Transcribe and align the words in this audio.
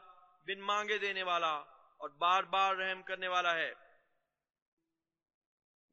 بن 0.47 0.59
مانگے 0.59 0.97
دینے 0.97 1.23
والا 1.23 1.55
اور 1.97 2.09
بار 2.09 2.43
بار 2.43 2.75
رحم 2.75 3.03
کرنے 3.03 3.27
والا 3.27 3.55
ہے۔ 3.55 3.73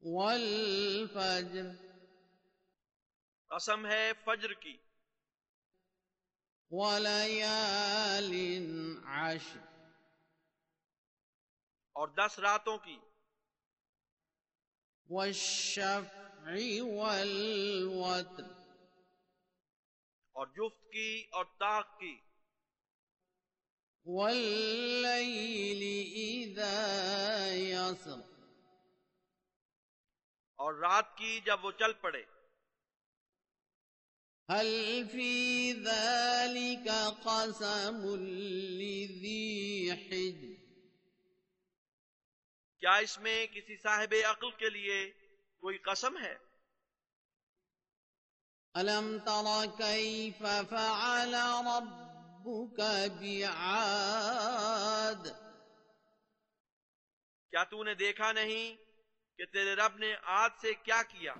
والفجر۔ 0.01 1.65
قسم 3.49 3.85
ہے 3.85 4.11
فجر 4.25 4.53
کی۔ 4.53 4.77
وليال 6.69 8.33
عشر۔ 9.05 9.59
اور 11.93 12.07
دس 12.07 12.39
راتوں 12.39 12.77
کی۔ 12.77 12.99
والشفع 15.09 16.51
والوتر۔ 16.81 18.43
اور 20.29 20.47
جفت 20.47 20.78
کی 20.91 21.25
اور 21.31 21.45
طاق 21.45 21.99
کی۔ 21.99 22.17
والليل 24.05 25.81
إذا 26.53 27.53
يسر 27.53 28.19
اور 30.55 30.73
رات 30.73 31.17
کی 31.17 31.39
جب 31.45 31.65
وہ 31.65 31.71
چل 31.71 31.93
پڑے۔ 31.93 32.23
هل 34.55 35.03
في 35.11 35.73
ذلك 35.73 36.89
قسم 37.23 38.15
لذي 38.15 39.89
حجر۔ 39.89 40.55
کیا 42.79 42.95
اس 42.95 43.19
میں 43.19 43.47
کسی 43.47 43.77
صاحب 43.77 44.15
عقل 44.29 44.51
کے 44.51 44.69
لیے 44.69 45.11
کوئی 45.59 45.77
قسم 45.77 46.17
ہے؟ 46.17 46.48
ألم 48.75 49.17
تر 49.25 49.65
كيف 49.77 50.43
فعل 50.69 51.35
ربك 51.35 52.81
بعاد؟ 53.19 55.27
کیا 57.49 57.63
تو 57.63 57.83
نے 57.83 57.93
دیکھا 57.93 58.31
نہیں 58.31 58.75
کہ 59.37 59.45
تیرے 59.45 59.75
رب 59.75 59.97
نے 59.97 60.15
آج 60.23 60.51
سے 60.61 60.73
کیا 60.73 61.03
کیا؟ 61.03 61.33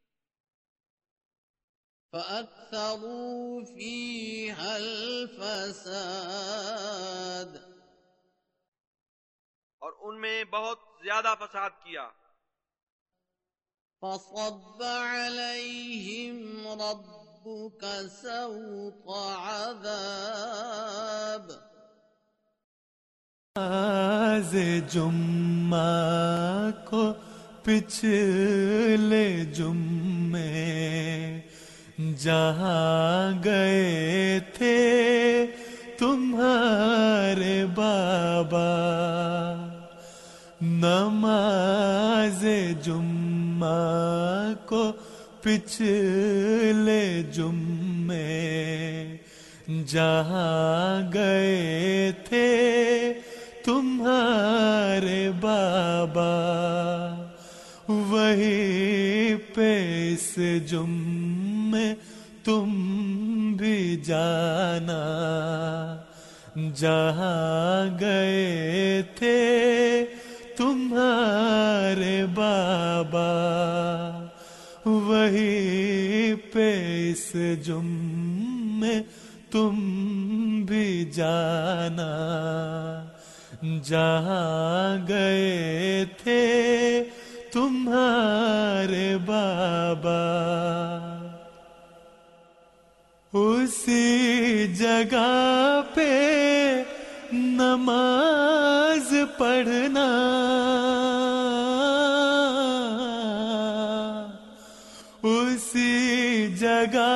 فأكثروا 2.15 3.65
فيها 3.65 4.75
الفساد 4.75 6.35
اور 9.81 9.91
ان 10.01 10.21
میں 10.21 10.43
بہت 10.43 10.79
زیادہ 11.03 11.33
فساد 11.39 11.73
کیا۔ 11.83 12.05
فصب 14.01 14.83
عليهم 14.83 16.37
ربك 16.81 17.83
سوط 18.21 19.07
عذاب 19.47 20.71
آز 23.55 24.55
جمعہ 24.89 26.71
کو 26.85 27.03
پچھلے 27.63 29.27
جمعے 29.53 31.34
جہاں 31.97 33.43
گئے 33.43 34.39
تھے 34.53 35.45
تمہارے 35.97 37.65
بابا۔ 37.75 38.65
نماز 40.61 42.45
جمعہ 42.83 44.53
کو 44.65 44.91
پچھلے 45.41 47.23
جمعے 47.33 49.17
جہاں 49.87 51.13
گئے 51.13 52.11
تھے 52.25 53.13
تمہارے 53.65 55.31
بابا۔ 55.39 56.33
وہی 57.87 59.35
پیس 59.53 60.39
جمعے 60.69 61.44
تم 62.43 63.53
بھی 63.57 64.01
جانا۔ 64.05 65.01
جہاں 66.75 67.99
گئے 67.99 69.01
تھے 69.15 70.05
تمہارے 70.57 72.25
بابا، 72.33 73.31
وہی 74.85 76.33
پیس 76.53 77.35
جمعے 77.65 79.01
تم 79.51 79.75
بھی 80.61 81.11
جانا۔ 81.13 82.11
جہاں 83.83 85.07
گئے 85.07 86.05
تھے 86.23 86.43
تمہارے 87.53 89.17
بابا 89.25 90.21
اسی 93.37 94.67
جگہ 94.75 95.81
پہ 95.93 96.11
نماز 97.33 99.13
پڑھنا۔ 99.37 100.05
اسی 105.23 106.47
جگہ 106.59 107.14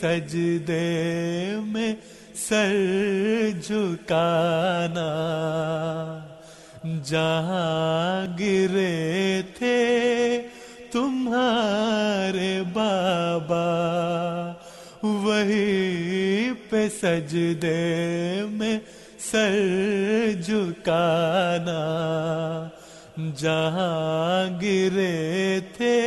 سجدے 0.00 1.56
میں 1.66 1.94
سر 2.34 3.50
جھکانا۔ 3.62 5.08
جہاں 7.04 8.38
گرے 8.38 9.42
تھے 9.54 9.78
تمہارے 10.92 12.62
بابا، 12.72 13.66
وہی 15.02 16.50
پہ 16.70 16.88
سجدے 17.02 18.42
میں 18.50 18.78
سر 19.18 20.32
جھکانا۔ 20.44 21.82
جہاں 23.36 24.60
گرے 24.62 25.60
تھے 25.76 25.98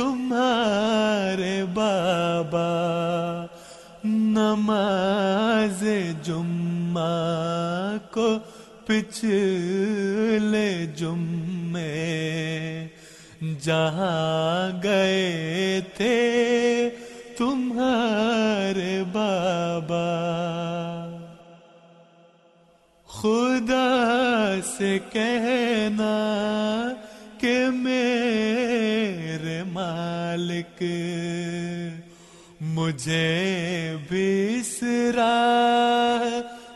تمہارے 0.00 1.56
بابا 1.74 2.68
نماز 4.04 5.82
جمعہ 6.24 7.96
کو 8.10 8.28
پچھلے 8.86 10.68
جمعے 10.96 11.88
جہاں 13.62 14.82
گئے 14.82 15.80
تھے 15.96 16.18
تمہارے 17.38 19.02
بابا 19.12 20.06
خدا 23.08 23.86
سے 24.76 24.98
کہنا 25.12 26.14
کہ 27.40 27.54
میرے 27.72 28.99
مالک 30.30 30.82
مجھے 32.60 33.96
بھی 34.08 34.60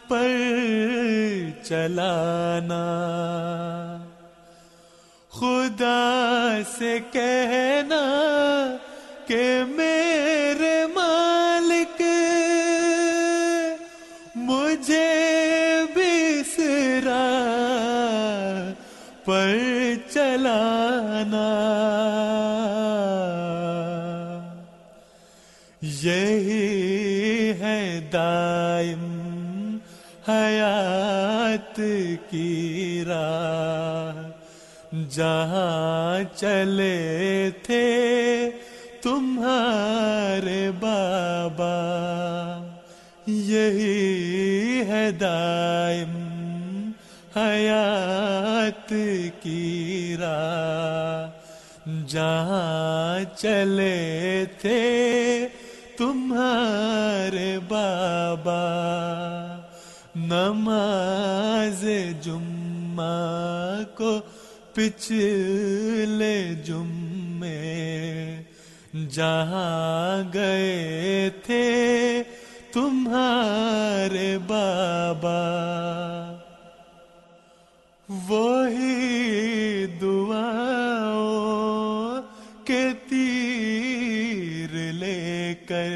پر 0.08 0.26
چلانا۔ 1.64 2.82
خدا 5.30 6.60
سے 6.78 6.98
کہنا 7.12 8.02
کہ 9.26 9.62
میرے 9.68 10.03
کی 32.34 33.04
راہ 33.06 34.22
جہاں 35.10 36.22
چلے 36.36 37.50
تھے 37.62 37.84
تمہارے 39.02 40.70
بابا، 40.80 41.74
یہی 43.26 44.82
ہے 44.88 45.10
دائم 45.10 46.12
حیات 47.36 48.92
کی 49.42 50.16
راہ 50.20 51.30
جہاں 52.06 53.20
چلے 53.36 54.44
تھے 54.60 54.82
تمہارے 55.98 57.58
بابا۔ 57.68 58.62
نماز 60.28 61.84
جمعہ 62.22 63.82
کو 63.96 64.18
پچھلے 64.74 66.36
جمعے 66.64 67.62
جہاں 69.10 70.22
گئے 70.34 71.28
تھے 71.44 71.62
تمہارے 72.72 74.36
بابا 74.46 75.40
وہی 78.08 79.86
دعا 80.00 80.50
کے 82.66 82.82
تیر 83.08 84.74
لے 84.94 85.54
کر 85.68 85.92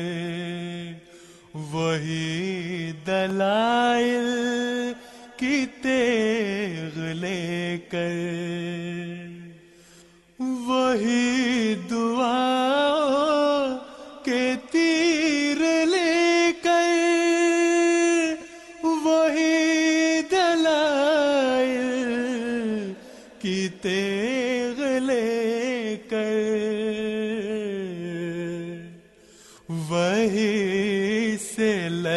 وہی 1.73 2.78
دلائل 3.09 4.27
کی 5.37 5.65
تیغ 5.83 6.99
لے 7.15 7.77
کر 7.91 8.17
وہی 10.67 11.75
دعا 11.91 13.08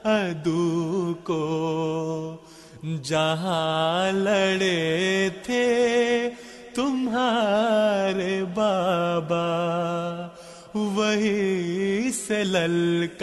ادو 0.05 1.15
کو۔ 1.25 2.37
جہاں 3.03 4.13
لڑے 4.13 5.29
تھے 5.43 6.31
تمہارے 6.75 8.45
بابا، 8.55 9.49
وہی 10.75 12.11
سے 12.27 12.45
للکارنا 12.45 13.19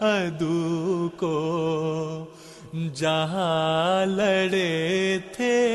ادو 0.00 1.08
کو۔ 1.16 1.60
جہاں 2.94 4.06
لڑے 4.06 5.18
تھے 5.32 5.74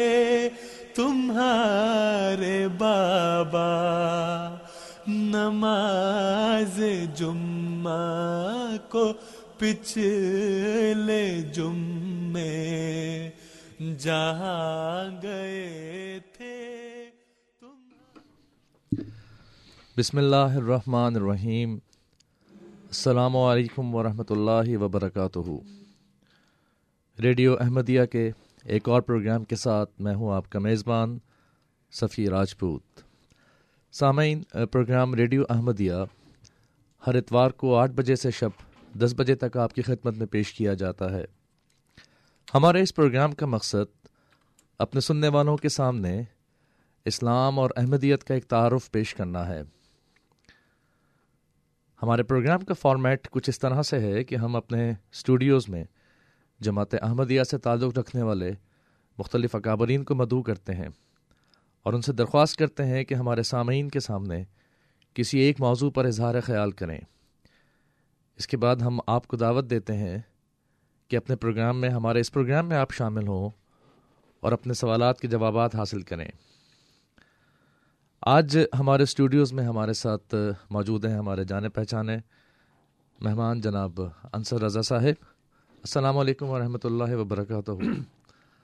تمہارے 0.95 2.67
بابا 2.77 3.69
نماز 5.09 6.81
جمعہ 7.15 8.77
کو 8.89 9.13
پچھلے 9.57 11.41
جمعے 11.53 13.29
جہاں 13.97 15.21
گئے 15.21 16.19
تھے 16.37 17.05
تم۔ 17.59 19.01
بسم 19.97 20.17
اللہ 20.17 20.35
الرحمن 20.35 21.15
الرحیم۔ 21.15 21.77
السلام 22.85 23.37
علیکم 23.37 23.95
ورحمۃ 23.95 24.29
اللہ 24.29 24.77
وبرکاتہ۔ 24.77 25.39
ریڈیو 27.21 27.53
احمدیہ 27.59 28.05
کے 28.05 28.31
ایک 28.65 28.89
اور 28.89 29.01
پروگرام 29.01 29.43
کے 29.43 29.55
ساتھ 29.55 30.01
میں 30.01 30.15
ہوں 30.15 30.33
آپ 30.33 30.49
کا 30.49 30.59
میزبان 30.59 31.17
صفی 31.91 32.29
راجپوت۔ 32.29 33.08
سامعین 33.91 34.43
پروگرام 34.71 35.13
ریڈیو 35.13 35.43
احمدیہ 35.49 35.93
ہر 37.07 37.15
اتوار 37.15 37.51
کو 37.51 37.75
آٹھ 37.75 37.91
بجے 37.91 38.15
سے 38.15 38.31
شب 38.31 38.49
دس 39.01 39.13
بجے 39.17 39.35
تک 39.35 39.57
آپ 39.57 39.73
کی 39.73 39.81
خدمت 39.81 40.17
میں 40.17 40.25
پیش 40.25 40.53
کیا 40.53 40.73
جاتا 40.73 41.11
ہے۔ 41.11 41.25
ہمارے 42.53 42.81
اس 42.81 42.95
پروگرام 42.95 43.31
کا 43.31 43.45
مقصد 43.45 44.07
اپنے 44.79 45.01
سننے 45.01 45.27
والوں 45.27 45.57
کے 45.57 45.69
سامنے 45.69 46.21
اسلام 47.05 47.59
اور 47.59 47.69
احمدیت 47.75 48.23
کا 48.23 48.33
ایک 48.33 48.45
تعارف 48.45 48.91
پیش 48.91 49.15
کرنا 49.15 49.47
ہے۔ 49.47 49.61
ہمارے 52.03 52.23
پروگرام 52.23 52.59
کا 52.59 52.73
فارمیٹ 52.73 53.29
کچھ 53.29 53.49
اس 53.49 53.59
طرح 53.59 53.81
سے 53.81 53.99
ہے 53.99 54.23
کہ 54.23 54.35
ہم 54.35 54.55
اپنے 54.55 54.89
اسٹوڈیوز 54.89 55.69
میں 55.69 55.83
جماعت 56.59 56.95
احمدیہ 57.01 57.43
سے 57.43 57.57
تعلق 57.57 57.97
رکھنے 57.97 58.21
والے 58.21 58.51
مختلف 59.17 59.55
اکابرین 59.55 60.03
کو 60.03 60.15
مدعو 60.15 60.43
کرتے 60.43 60.73
ہیں۔ 60.73 60.89
اور 61.83 61.93
ان 61.93 62.01
سے 62.01 62.13
درخواست 62.13 62.55
کرتے 62.55 62.85
ہیں 62.85 63.03
کہ 63.03 63.13
ہمارے 63.13 63.43
سامعین 63.43 63.89
کے 63.89 63.99
سامنے 63.99 64.43
کسی 65.13 65.39
ایک 65.39 65.61
موضوع 65.61 65.89
پر 65.89 66.05
اظہار 66.05 66.41
خیال 66.41 66.71
کریں۔ 66.71 66.99
اس 68.37 68.47
کے 68.47 68.57
بعد 68.57 68.75
ہم 68.75 68.99
آپ 69.07 69.27
کو 69.27 69.37
دعوت 69.37 69.69
دیتے 69.69 69.93
ہیں 69.93 70.17
کہ 71.07 71.17
اپنے 71.17 71.35
پروگرام 71.35 71.81
میں، 71.81 71.89
ہمارے 71.89 72.19
اس 72.19 72.31
پروگرام 72.31 72.67
میں 72.67 72.77
آپ 72.77 72.91
شامل 72.91 73.27
ہوں 73.27 73.49
اور 74.39 74.51
اپنے 74.51 74.73
سوالات 74.73 75.19
کے 75.19 75.27
جوابات 75.27 75.75
حاصل 75.75 76.01
کریں۔ 76.01 76.27
آج 78.21 78.57
ہمارے 78.79 79.03
اسٹوڈیوز 79.03 79.53
میں 79.53 79.63
ہمارے 79.63 79.93
ساتھ 79.93 80.35
موجود 80.69 81.05
ہیں 81.05 81.15
ہمارے 81.15 81.43
جانے 81.43 81.69
پہچانے 81.69 82.17
مہمان 83.19 83.61
جناب 83.61 84.01
انصر 84.33 84.61
رضا 84.61 84.81
صاحب۔ 84.81 85.23
السلام 85.83 86.17
علیکم 86.17 86.45
ورحمۃ 86.45 86.83
اللہ 86.83 87.15
وبرکاتہ۔ 87.15 87.71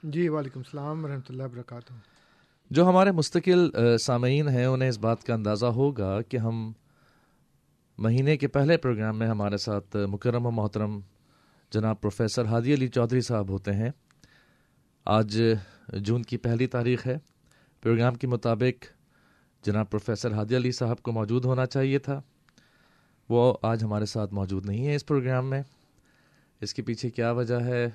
جی 0.02 0.28
وعلیکم 0.28 0.60
السلام 0.60 1.04
ورحمۃ 1.04 1.26
اللہ 1.28 1.42
وبرکاتہ۔ 1.42 1.92
جو 2.70 2.88
ہمارے 2.88 3.10
مستقل 3.10 3.70
سامعین 3.98 4.48
ہیں، 4.48 4.66
انہیں 4.66 4.88
اس 4.88 4.98
بات 4.98 5.24
کا 5.24 5.34
اندازہ 5.34 5.66
ہوگا 5.66 6.22
کہ 6.22 6.36
ہم 6.36 6.72
مہینے 7.98 8.36
کے 8.36 8.48
پہلے 8.48 8.76
پروگرام 8.76 9.18
میں 9.18 9.26
ہمارے 9.26 9.56
ساتھ 9.56 9.96
مکرم 9.96 10.46
و 10.46 10.50
محترم 10.50 11.00
جناب 11.70 12.00
پروفیسر 12.00 12.44
ہادی 12.44 12.74
علی 12.74 12.88
چودھری 12.88 13.20
صاحب 13.20 13.48
ہوتے 13.48 13.72
ہیں۔ 13.72 13.90
آج 15.04 15.42
جون 15.92 16.22
کی 16.22 16.36
پہلی 16.36 16.66
تاریخ 16.66 17.06
ہے۔ 17.06 17.18
پروگرام 17.82 18.14
کے 18.14 18.26
مطابق 18.26 18.84
جناب 19.66 19.90
پروفیسر 19.90 20.32
ہادی 20.32 20.56
علی 20.56 20.72
صاحب 20.72 21.02
کو 21.02 21.12
موجود 21.12 21.44
ہونا 21.44 21.66
چاہیے 21.66 21.98
تھا۔ 21.98 22.20
وہ 23.28 23.54
آج 23.62 23.84
ہمارے 23.84 24.06
ساتھ 24.06 24.34
موجود 24.34 24.66
نہیں 24.66 24.86
ہے 24.86 24.94
اس 24.94 25.06
پروگرام 25.06 25.50
میں۔ 25.50 25.62
اس 26.60 26.74
کے 26.74 26.82
پیچھے 26.82 27.10
کیا 27.10 27.30
وجہ 27.30 27.60
ہے؟ 27.60 27.90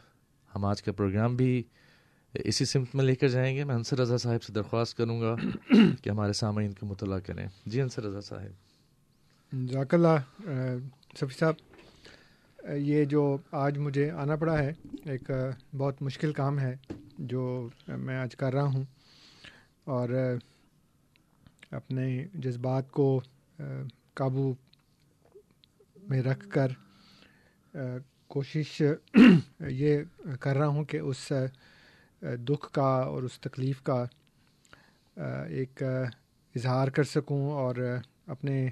ہم 0.56 0.66
آج 0.66 0.84
کا 0.84 0.92
پروگرام 0.92 1.36
بھی 1.36 1.64
اسی 2.34 2.66
سمت 2.66 2.96
میں 2.96 3.04
لے 3.06 3.16
کر 3.16 3.28
جائیں 3.28 3.56
گے، 3.58 3.64
میں 3.64 3.76
انصر 3.76 4.00
رضا 4.00 4.18
صاحب 4.18 4.44
سے 4.44 4.54
درخواست 4.54 4.98
کروں 4.98 5.22
گا 5.22 5.36
کہ 6.04 6.10
ہمارے 6.10 6.34
سامعین 6.34 6.74
کو 6.74 6.86
مطلع 6.86 7.20
کریں۔ 7.20 7.48
جی 7.66 7.82
انصر 7.82 8.04
رضا 8.04 8.22
صاحب۔ 8.22 9.68
جاک 9.70 9.94
اللہ 9.94 10.48
صفی 11.20 11.40
صاحب 11.40 11.54
یہ 12.76 13.06
جو 13.06 13.38
آج 13.52 13.78
مجھے 13.78 14.12
آنا 14.12 14.36
پڑا 14.36 14.58
ہے، 14.60 14.74
ایک 15.06 15.32
بہت 15.78 16.02
مشکل 16.02 16.34
کام 16.34 16.60
ہے 16.60 16.76
جو 17.20 17.70
میں 17.88 18.18
آج 18.18 18.36
کر 18.36 18.54
رہا 18.54 18.64
ہوں۔ 18.64 18.84
اور 19.84 20.10
اپنے 21.72 22.26
جذبات 22.34 22.92
کو 22.92 23.22
قابو 24.14 24.54
میں 26.10 26.22
رکھ 26.22 26.50
کر 26.50 26.68
کوشش 28.28 28.82
یہ 29.60 29.98
کر 30.40 30.58
رہا 30.58 30.68
ہوں 30.68 30.84
کہ 30.84 30.98
اس 30.98 31.34
دکھ 32.22 32.72
کا 32.72 32.90
اور 33.02 33.24
اس 33.24 33.40
تکلیف 33.40 33.82
کا 33.82 34.06
ایک 35.48 35.84
اظہار 36.56 36.88
کر 36.88 37.04
سکوں 37.04 37.52
اور 37.52 37.76
اپنے 38.28 38.70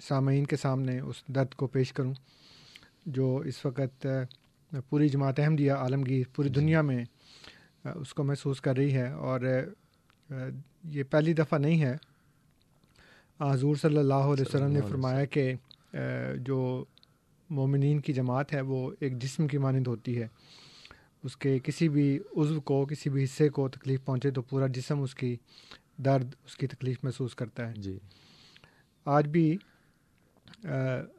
سامعین 0.00 0.44
کے 0.44 0.56
سامنے 0.56 1.00
اس 1.00 1.16
درد 1.26 1.54
کو 1.54 1.66
پیش 1.66 1.92
کروں 1.92 2.12
جو 3.06 3.36
اس 3.36 3.64
وقت 3.64 4.06
پوری 4.88 5.08
جماعت 5.08 5.40
احمدیہ 5.40 5.72
عالمگیر 5.72 6.24
پوری 6.34 6.48
دنیا 6.48 6.80
میں 6.82 7.04
اس 7.84 8.14
کو 8.14 8.24
محسوس 8.24 8.60
کر 8.60 8.76
رہی 8.76 8.94
ہے 8.94 9.10
اور 9.12 9.40
یہ 10.84 11.02
پہلی 11.10 11.32
دفعہ 11.32 11.58
نہیں 11.58 11.82
ہے۔ 11.82 11.96
حضور 13.40 13.76
صلی 13.76 13.96
اللہ 13.96 14.26
علیہ 14.26 14.44
وسلم 14.48 14.70
نے 14.70 14.80
فرمایا 14.80 15.24
کہ 15.24 15.52
جو 16.36 16.84
مومنین 17.50 18.00
کی 18.00 18.12
جماعت 18.12 18.52
ہے 18.52 18.60
وہ 18.60 18.92
ایک 19.00 19.18
جسم 19.22 19.46
کی 19.48 19.58
مانند 19.58 19.86
ہوتی 19.86 20.22
ہے۔ 20.22 20.28
اس 21.26 21.36
کے 21.36 21.58
کسی 21.64 21.88
بھی 21.88 22.06
عضو 22.36 22.60
کو 22.60 22.84
کسی 22.86 23.10
بھی 23.10 23.24
حصے 23.24 23.48
کو 23.48 23.68
تکلیف 23.68 24.04
پہنچے 24.04 24.30
تو 24.30 24.42
پورا 24.42 24.66
جسم 24.66 25.00
اس 25.02 25.14
کی 25.14 25.34
درد 26.04 26.34
اس 26.44 26.56
کی 26.56 26.66
تکلیف 26.66 26.98
محسوس 27.02 27.34
کرتا 27.34 27.68
ہے۔ 27.68 27.74
جی۔ 27.76 27.98
آج 29.06 29.28
بھی 29.28 29.46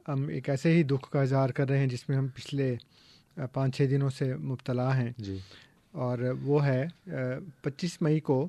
ہم 0.08 0.26
ایک 0.28 0.48
ایسے 0.50 0.72
ہی 0.72 0.82
دکھ 0.82 1.10
کا 1.10 1.20
اظہار 1.22 1.50
کر 1.50 1.68
رہے 1.68 1.78
ہیں 1.78 1.86
جس 1.86 2.08
میں 2.08 2.16
ہم 2.16 2.26
پچھلے 2.28 2.74
پانچ 3.52 3.76
چھ 3.76 3.90
دنوں 3.90 4.10
سے 4.10 4.34
مبتلا 4.50 4.88
ہیں۔ 4.96 5.10
جی۔ 5.18 5.38
اور 5.94 6.18
وہ 6.42 6.64
ہے 6.66 6.84
پچیس 7.62 8.00
مئی 8.02 8.20
کو 8.20 8.46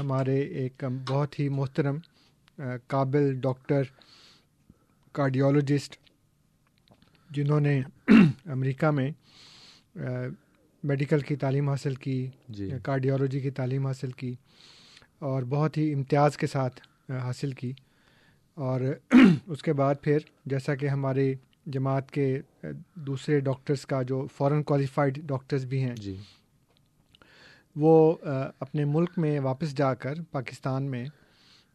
ہمارے 0.00 0.38
ایک 0.60 0.84
بہت 1.08 1.38
ہی 1.38 1.48
محترم 1.48 1.96
قابل 2.86 3.34
ڈاکٹر 3.40 3.82
کارڈیولوجسٹ 5.14 5.96
جنہوں 7.30 7.60
نے 7.60 7.80
امریکہ 8.46 8.90
میں 8.90 9.10
میڈیکل 10.82 11.20
کی 11.20 11.36
تعلیم 11.36 11.68
حاصل 11.68 11.94
کی 11.94 12.26
جی. 12.48 12.70
کارڈیالوجی 12.82 13.40
کی 13.40 13.50
تعلیم 13.50 13.86
حاصل 13.86 14.10
کی 14.10 14.34
اور 15.18 15.42
بہت 15.42 15.76
ہی 15.76 15.92
امتیاز 15.92 16.36
کے 16.36 16.46
ساتھ 16.46 16.80
حاصل 17.10 17.52
کی 17.52 17.72
اور 18.58 18.80
اس 19.46 19.62
کے 19.62 19.72
بعد 19.72 19.94
پھر 20.02 20.18
جیسا 20.46 20.74
کہ 20.74 20.86
ہمارے 20.86 21.34
جماعت 21.66 22.10
کے 22.10 22.40
دوسرے 22.94 23.40
ڈاکٹرز 23.40 23.86
کا 23.86 24.02
جو 24.02 24.26
فورن 24.36 24.62
کوالیفائڈ 24.62 25.18
ڈاکٹرز 25.26 25.64
بھی 25.64 25.82
ہیں 25.82 25.94
جی. 25.96 26.16
وہ 27.76 28.14
اپنے 28.60 28.84
ملک 28.84 29.10
میں 29.16 29.40
واپس 29.40 29.76
جا 29.76 29.94
کر 29.94 30.14
پاکستان 30.30 30.82
میں 30.82 31.04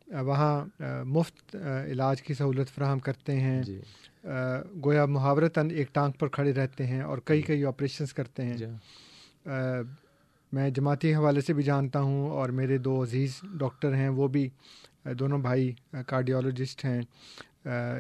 وہاں 0.08 0.84
مفت 1.04 1.56
علاج 1.92 2.22
کی 2.22 2.34
سہولت 2.34 2.70
فراہم 2.70 3.00
کرتے 3.00 3.40
ہیں 3.40 3.62
جی. 3.64 3.80
گویا 4.86 5.06
محاورتاً 5.06 5.70
ایک 5.72 5.94
ٹانک 5.94 6.20
پر 6.20 6.28
کھڑے 6.28 6.54
رہتے 6.54 6.88
ہیں 6.88 7.02
اور 7.02 7.18
کئی 7.26 7.38
جی۔ 7.38 7.44
کئی 7.44 7.66
آپریشنس 7.66 8.14
کرتے 8.14 8.44
ہیں۔ 8.44 8.58
جی۔ 8.58 8.66
میں 10.52 10.70
جماعتی 10.70 11.14
حوالے 11.16 11.42
سے 11.42 11.54
بھی 11.54 11.64
جانتا 11.64 12.02
ہوں 12.02 12.30
اور 12.30 12.50
میرے 12.50 12.78
دو 12.78 13.04
عزیز 13.04 13.40
ڈاکٹر 13.60 13.96
ہیں 13.96 14.10
وہ 14.10 14.28
بھی 14.28 14.50
دونوں 15.20 15.40
بھائی 15.40 15.72
کارڈیالوجسٹ 16.08 16.86
ہیں۔ 16.86 17.02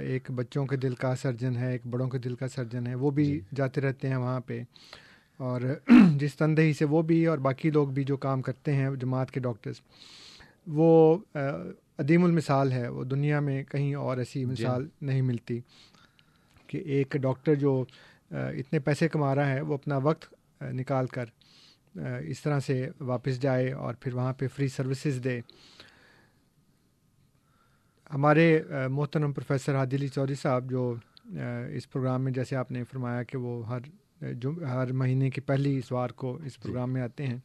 ایک 0.01 0.31
بچوں 0.31 0.65
کے 0.65 0.75
دل 0.75 0.96
کا 0.96 1.15
سرجن 1.15 1.57
ہے 1.57 1.72
ایک 1.72 1.88
بڑوں 1.88 2.10
کے 2.10 2.17
دل 2.17 2.36
کا 2.36 2.48
سرجن 2.48 2.88
ہے 2.88 2.96
وہ 2.96 3.12
بھی 3.12 3.25
جی۔ 3.25 3.39
جاتے 3.55 3.81
رہتے 3.81 4.10
ہیں 4.10 4.15
وہاں 4.15 4.39
پہ۔ 4.39 4.62
اور 5.39 5.62
جس 6.15 6.36
تندہی 6.36 6.74
سے 6.74 6.86
وہ 6.86 7.01
بھی 7.01 7.25
اور 7.25 7.38
باقی 7.38 7.69
لوگ 7.72 7.88
بھی 7.88 8.03
جو 8.03 8.17
کام 8.17 8.41
کرتے 8.41 8.74
ہیں 8.74 8.89
جماعت 9.00 9.31
کے 9.31 9.39
ڈاکٹرز 9.39 9.81
وہ 10.67 11.17
عدیم 12.00 12.24
المثال 12.24 12.72
ہے۔ 12.72 12.88
وہ 12.88 13.03
دنیا 13.03 13.39
میں 13.39 13.63
کہیں 13.63 13.93
اور 13.96 14.17
ایسی 14.17 14.46
مثال 14.46 14.88
نہیں 15.01 15.22
ملتی۔ 15.22 15.60
کہ 16.67 16.77
ایک 16.77 17.15
ڈاکٹر 17.21 17.55
جو 17.55 17.83
اتنے 18.31 18.79
پیسے 18.79 19.07
کما 19.07 19.36
رہا 19.36 19.50
ہے 19.50 19.62
وہ 19.62 19.74
اپنا 19.74 19.97
وقت 19.97 20.33
نکال 20.62 21.07
کر 21.07 21.25
اس 22.24 22.41
طرح 22.41 22.59
سے 22.59 22.89
واپس 23.00 23.41
جائے 23.41 23.71
اور 23.74 23.93
پھر 23.93 24.13
وہاں 24.13 24.33
پہ 24.33 24.47
فری 24.47 24.67
سروسز 24.67 25.24
دے۔ 25.24 25.41
ہمارے 28.13 28.63
محترم 28.89 29.33
پروفیسر 29.33 29.75
عادلی 29.75 30.07
چودھری 30.07 30.36
صاحب 30.36 30.69
جو 30.69 30.93
اس 31.69 31.91
پروگرام 31.91 32.24
میں 32.24 32.31
جیسے 32.31 32.55
آپ 32.55 32.71
نے 32.71 32.83
فرمایا 32.83 33.24
کہ 33.24 33.38
وہ 33.38 33.67
ہر 33.67 33.79
جم 34.33 34.63
ہر 34.63 34.91
مہینے 34.91 35.29
کی 35.29 35.41
پہلی 35.41 35.77
اتوار 35.77 36.09
کو 36.09 36.33
اس 36.36 36.53
جی۔ 36.53 36.62
پروگرام 36.62 36.93
میں 36.93 37.01
آتے 37.01 37.27
ہیں۔ 37.27 37.38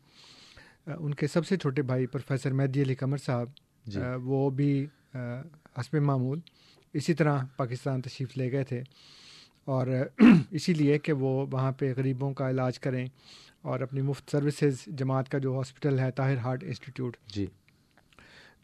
ان 0.86 1.14
کے 1.14 1.26
سب 1.26 1.46
سے 1.46 1.56
چھوٹے 1.56 1.82
بھائی 1.82 2.06
پروفیسر 2.06 2.52
مہدی 2.52 2.82
علی 2.82 2.94
قمر 2.94 3.16
صاحب 3.16 3.48
جی۔ 3.86 4.00
وہ 4.22 4.48
بھی 4.50 4.86
حسب 5.78 5.94
معمول 5.94 6.40
اسی 6.92 7.14
طرح 7.14 7.38
پاکستان 7.56 8.02
تشریف 8.02 8.36
لے 8.36 8.52
گئے 8.52 8.64
تھے 8.64 8.82
اور 9.64 9.86
اسی 10.50 10.74
لیے 10.74 10.98
کہ 10.98 11.12
وہ 11.12 11.46
وہاں 11.52 11.72
پہ 11.72 11.94
غریبوں 11.96 12.34
کا 12.34 12.50
علاج 12.50 12.78
کریں 12.78 13.06
اور 13.62 13.80
اپنی 13.80 14.00
مفت 14.00 14.30
سروسز 14.30 14.84
جماعت 14.86 15.28
کا 15.28 15.38
جو 15.38 15.56
ہاسپٹل 15.56 15.98
ہے 15.98 16.10
طاہر 16.10 16.36
ہارٹ 16.36 16.64
انسٹیٹیوٹ 16.64 17.16
جی۔ 17.26 17.46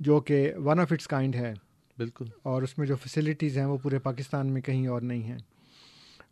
جو 0.00 0.20
کہ 0.20 0.52
ون 0.56 0.80
آف 0.80 0.92
اٹس 0.92 1.06
کائنڈ 1.06 1.36
ہے۔ 1.36 1.54
بالکل۔ 1.98 2.24
اور 2.42 2.62
اس 2.62 2.78
میں 2.78 2.86
جو 2.86 2.96
فیسلٹیز 2.96 3.58
ہیں 3.58 3.64
وہ 3.64 3.78
پورے 3.82 3.98
پاکستان 3.98 4.46
میں 4.46 4.62
کہیں 4.62 4.86
اور 4.86 5.00
نہیں 5.00 5.22
ہیں۔ 5.22 5.38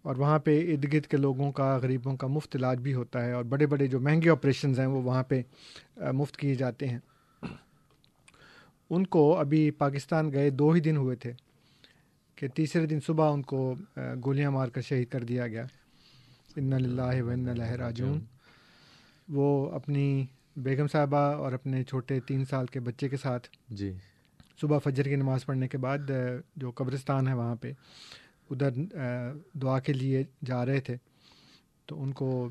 اور 0.02 0.16
وہاں 0.16 0.38
پہ 0.38 0.72
ارد 0.72 0.92
گرد 0.92 1.06
کے 1.06 1.16
لوگوں 1.16 1.52
کا 1.52 1.76
غریبوں 1.76 2.16
کا 2.16 2.26
مفت 2.26 2.56
علاج 2.56 2.78
بھی 2.78 2.94
ہوتا 2.94 3.24
ہے 3.24 3.32
اور 3.32 3.44
بڑے 3.44 3.66
بڑے 3.66 3.86
جو 3.86 4.00
مہنگے 4.00 4.30
آپریشنز 4.30 4.78
ہیں 4.78 4.86
وہ 4.86 5.02
وہاں 5.02 5.22
پہ 5.22 5.42
مفت 5.96 6.36
کیے 6.36 6.54
جاتے 6.54 6.88
ہیں۔ 6.88 6.98
ان 8.90 9.06
کو 9.06 9.36
ابھی 9.38 9.70
پاکستان 9.70 10.32
گئے 10.32 10.50
دو 10.50 10.70
ہی 10.70 10.80
دن 10.80 10.96
ہوئے 10.96 11.16
تھے۔ 11.16 11.32
کہ 12.36 12.48
تیسرے 12.48 12.86
دن 12.86 13.00
صبح 13.00 13.32
ان 13.32 13.42
کو 13.42 13.74
گولیاں 14.24 14.50
مار 14.50 14.68
کر 14.68 14.80
شہید 14.80 15.08
کر 15.08 15.24
دیا 15.24 15.46
گیا۔ 15.48 15.66
ان 16.56 16.72
اللہ 16.72 17.22
و 17.22 17.28
ان 17.28 17.48
اللہ 17.48 17.70
راجون 17.82 18.18
وہ 19.28 19.70
اپنی 19.70 20.24
بیگم 20.56 20.86
صاحبہ 20.86 21.16
اور 21.16 21.52
اپنے 21.52 21.82
چھوٹے 21.84 22.18
تین 22.20 22.44
سال 22.44 22.66
کے 22.66 22.80
بچے 22.80 23.08
کے 23.08 23.16
ساتھ 23.16 23.48
جی۔ 23.70 23.92
صبح 24.60 24.78
فجر 24.84 25.04
کی 25.04 25.16
نماز 25.16 25.44
پڑھنے 25.46 25.68
کے 25.68 25.78
بعد 25.78 26.10
جو 26.56 26.70
قبرستان 26.70 27.28
ہے 27.28 27.34
وہاں 27.34 27.56
پہ 27.60 27.72
ادھر 28.50 28.70
دعا 29.62 29.78
کے 29.80 29.92
لیے 29.92 30.22
جا 30.46 30.64
رہے 30.66 30.80
تھے۔ 30.80 30.96
تو 31.86 32.02
ان 32.02 32.12
کو 32.12 32.48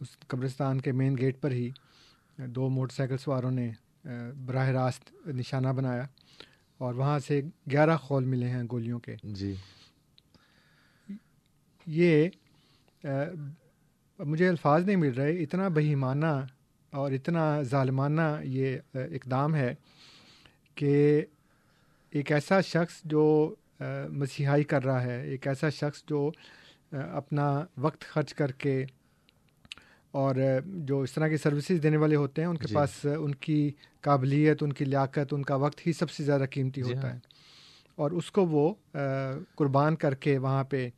اس 0.00 0.18
قبرستان 0.28 0.80
کے 0.80 0.92
مین 0.92 1.16
گیٹ 1.18 1.40
پر 1.40 1.50
ہی 1.50 1.70
دو 2.38 2.68
موٹر 2.68 2.94
سائیکل 2.94 3.16
سواروں 3.18 3.50
نے 3.50 3.70
براہ 4.46 4.68
راست 4.68 5.26
نشانہ 5.26 5.68
بنایا۔ 5.68 6.06
اور 6.78 6.94
وہاں 6.94 7.18
سے 7.18 7.40
گیارہ 7.70 7.96
خول 7.96 8.24
ملے 8.24 8.48
ہیں 8.48 8.62
گولیوں 8.70 8.98
کے۔ 8.98 9.16
جی۔ 9.22 9.54
یہ 11.86 12.28
مجھے 14.18 14.48
الفاظ 14.48 14.84
نہیں 14.84 14.96
مل 14.96 15.14
رہے 15.14 15.42
اتنا 15.42 15.68
بہیمانہ 15.68 16.34
اور 16.92 17.12
اتنا 17.12 17.62
ظالمانہ 17.62 18.20
یہ 18.44 18.78
اقدام 18.94 19.54
ہے 19.54 19.74
کہ 20.74 21.24
ایک 22.10 22.32
ایسا 22.32 22.60
شخص 22.60 23.00
جو 23.04 23.54
مسیحائی 24.10 24.64
کر 24.64 24.84
رہا 24.84 25.02
ہے 25.02 25.22
ایک 25.22 25.46
ایسا 25.48 25.68
شخص 25.68 26.02
جو 26.06 26.30
اپنا 26.92 27.64
وقت 27.76 28.00
خرچ 28.00 28.34
کر 28.34 28.52
کے 28.52 28.84
اور 30.14 30.34
جو 30.84 31.00
اس 31.00 31.12
طرح 31.12 31.28
کی 31.28 31.36
سروسز 31.36 31.82
دینے 31.82 31.96
والے 31.96 32.16
ہوتے 32.16 32.42
ہیں 32.42 32.48
ان 32.48 32.56
کے 32.56 32.66
جی۔ 32.66 32.74
پاس 32.74 33.04
ان 33.18 33.34
کی 33.36 33.70
قابلیت 34.04 34.62
ان 34.62 34.72
کی 34.72 34.84
لیاقت 34.84 35.32
ان 35.32 35.42
کا 35.42 35.54
وقت 35.56 35.86
ہی 35.86 35.92
سب 35.92 36.10
سے 36.10 36.24
زیادہ 36.24 36.44
قیمتی 36.50 36.82
جی 36.82 36.88
ہوتا 36.88 37.08
ہاں۔ 37.08 37.14
ہے 37.14 37.36
اور 37.96 38.10
اس 38.10 38.30
کو 38.30 38.46
وہ 38.46 38.72
قربان 39.56 39.96
کر 39.96 40.14
کے 40.14 40.36
وہاں 40.38 40.64
پہ 40.64 40.88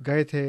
گئے 0.00 0.24
تھے 0.24 0.44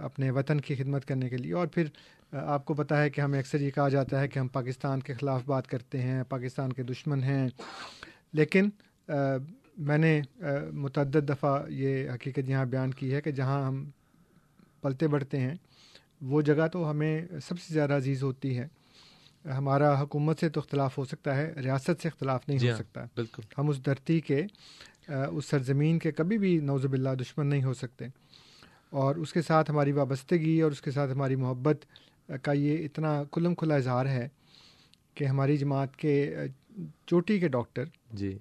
اپنے 0.00 0.30
وطن 0.30 0.60
کی 0.60 0.74
خدمت 0.74 1.04
کرنے 1.04 1.28
کے 1.28 1.36
لیے 1.36 1.52
اور 1.52 1.66
پھر 1.66 1.86
آپ 2.32 2.64
کو 2.64 2.74
پتہ 2.74 2.94
ہے 2.94 3.10
کہ 3.10 3.20
ہمیں 3.20 3.38
اکثر 3.38 3.60
یہ 3.60 3.70
کہا 3.70 3.88
جاتا 3.88 4.20
ہے 4.20 4.28
کہ 4.28 4.38
ہم 4.38 4.48
پاکستان 4.48 5.00
کے 5.00 5.14
خلاف 5.14 5.42
بات 5.44 5.66
کرتے 5.66 6.02
ہیں 6.02 6.22
پاکستان 6.28 6.72
کے 6.72 6.82
دشمن 6.82 7.22
ہیں 7.22 7.48
لیکن 8.32 8.68
میں 9.78 9.98
نے 9.98 10.20
متعدد 10.72 11.28
دفعہ 11.28 11.58
یہ 11.70 12.10
حقیقت 12.10 12.48
یہاں 12.48 12.64
بیان 12.66 12.90
کی 12.90 13.14
ہے 13.14 13.20
کہ 13.20 13.30
جہاں 13.30 13.62
ہم 13.66 13.84
پلتے 14.80 15.06
بڑھتے 15.06 15.40
ہیں 15.40 15.54
وہ 16.22 16.42
جگہ 16.42 16.66
تو 16.66 16.90
ہمیں 16.90 17.22
سب 17.48 17.60
سے 17.60 17.74
زیادہ 17.74 17.92
عزیز 17.92 18.22
ہوتی 18.22 18.58
ہے۔ 18.58 18.68
ہمارا 19.44 20.00
حکومت 20.00 20.38
سے 20.38 20.48
تو 20.48 20.60
اختلاف 20.60 20.98
ہو 20.98 21.04
سکتا 21.04 21.36
ہے 21.36 21.52
ریاست 21.52 22.02
سے 22.02 22.08
اختلاف 22.08 22.48
نہیں 22.48 22.58
جی 22.58 22.66
ہو 22.66 22.72
ہاں 22.72 22.78
سکتا۔ 22.78 23.04
بالکل۔ 23.16 23.42
ہم 23.58 23.68
اس 23.68 23.84
دھرتی 23.86 24.20
کے 24.20 24.46
اس 25.08 25.44
سرزمین 25.44 25.98
کے 25.98 26.12
کبھی 26.12 26.38
بھی 26.38 26.58
نوز 26.58 26.86
باللہ 26.86 27.10
دشمن 27.20 27.46
نہیں 27.46 27.64
ہو 27.64 27.74
سکتے۔ 27.74 28.06
اور 28.90 29.16
اس 29.16 29.32
کے 29.32 29.42
ساتھ 29.42 29.70
ہماری 29.70 29.92
وابستگی 29.92 30.60
اور 30.60 30.72
اس 30.72 30.80
کے 30.80 30.90
ساتھ 30.90 31.10
ہماری 31.10 31.36
محبت 31.36 31.84
کا 32.42 32.52
یہ 32.52 32.84
اتنا 32.84 33.22
کھلم 33.32 33.54
کھلا 33.54 33.74
اظہار 33.74 34.06
ہے 34.06 34.28
کہ 35.14 35.24
ہماری 35.24 35.56
جماعت 35.56 35.96
کے 35.96 36.34
چوٹی 37.06 37.40
کے 37.40 37.48
ڈاکٹر 37.48 37.84
جی۔ 38.12 38.38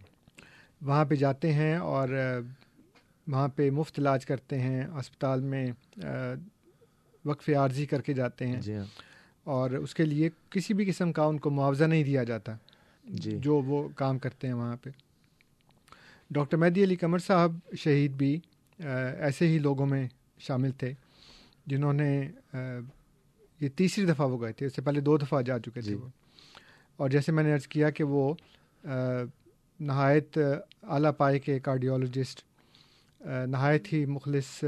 وہاں 0.82 1.06
پہ 1.06 1.16
جاتے 1.16 1.54
ہیں 1.54 1.76
اور 1.76 2.10
وہاں 3.28 3.48
پہ 3.48 3.70
مفت 3.70 4.00
علاج 4.00 4.26
کرتے 4.26 4.60
ہیں۔ 4.60 4.86
اسپتال 4.88 5.42
میں 5.42 5.68
وقف 7.28 7.50
عارضی 7.50 7.86
کر 7.86 8.02
کے 8.02 8.14
جاتے 8.14 8.48
ہیں 8.48 8.62
جی 8.62 8.76
ہاں۔ 8.76 8.86
اور 9.44 9.72
اس 9.72 9.94
کے 9.96 10.06
لیے 10.06 10.30
کسی 10.50 10.74
بھی 10.74 10.86
قسم 10.86 11.12
کا 11.12 11.24
ان 11.24 11.38
کو 11.40 11.50
معاوضہ 11.50 11.84
نہیں 11.84 12.04
دیا 12.04 12.24
جاتا۔ 12.24 12.54
جی۔ 13.06 13.38
جو 13.38 13.56
وہ 13.62 13.88
کام 13.96 14.18
کرتے 14.20 14.48
ہیں 14.48 14.54
وہاں 14.54 14.76
پہ۔ 14.84 14.90
ڈاکٹر 16.32 16.58
مہدی 16.58 16.84
علی 16.84 16.96
قمر 16.96 17.20
صاحب 17.20 17.52
شہید 17.78 18.12
بھی 18.12 18.40
ایسے 19.18 19.48
ہی 19.48 19.60
لوگوں 19.60 19.86
میں 19.86 20.08
شامل 20.40 20.72
تھے 20.72 20.94
جنہوں 21.66 21.94
نے 21.94 22.10
یہ 23.62 23.70
تیسری 23.76 24.06
دفعہ 24.06 24.28
وہ 24.28 24.42
گئے 24.42 24.52
تھے۔ 24.54 24.66
اس 24.66 24.76
سے 24.76 24.82
پہلے 24.82 25.00
دو 25.00 25.18
دفعہ 25.18 25.42
جا 25.42 25.60
چکے 25.60 25.72
تھے 25.72 25.82
جی۔ 25.82 25.94
وہ۔ 25.94 26.08
اور 26.98 27.10
جیسے 27.10 27.32
میں 27.32 27.44
نے 27.44 27.54
عرض 27.54 27.68
کیا 27.68 27.90
کہ 27.90 28.04
وہ 28.04 28.34
نہایت 29.80 30.38
اعلیٰ 30.84 31.12
پائے 31.18 31.40
کے 31.40 31.60
کارڈیولوجسٹ 31.60 32.44
آ، 33.22 33.46
نہایت 33.46 33.94
ہی 33.94 34.06
مخلص 34.06 34.64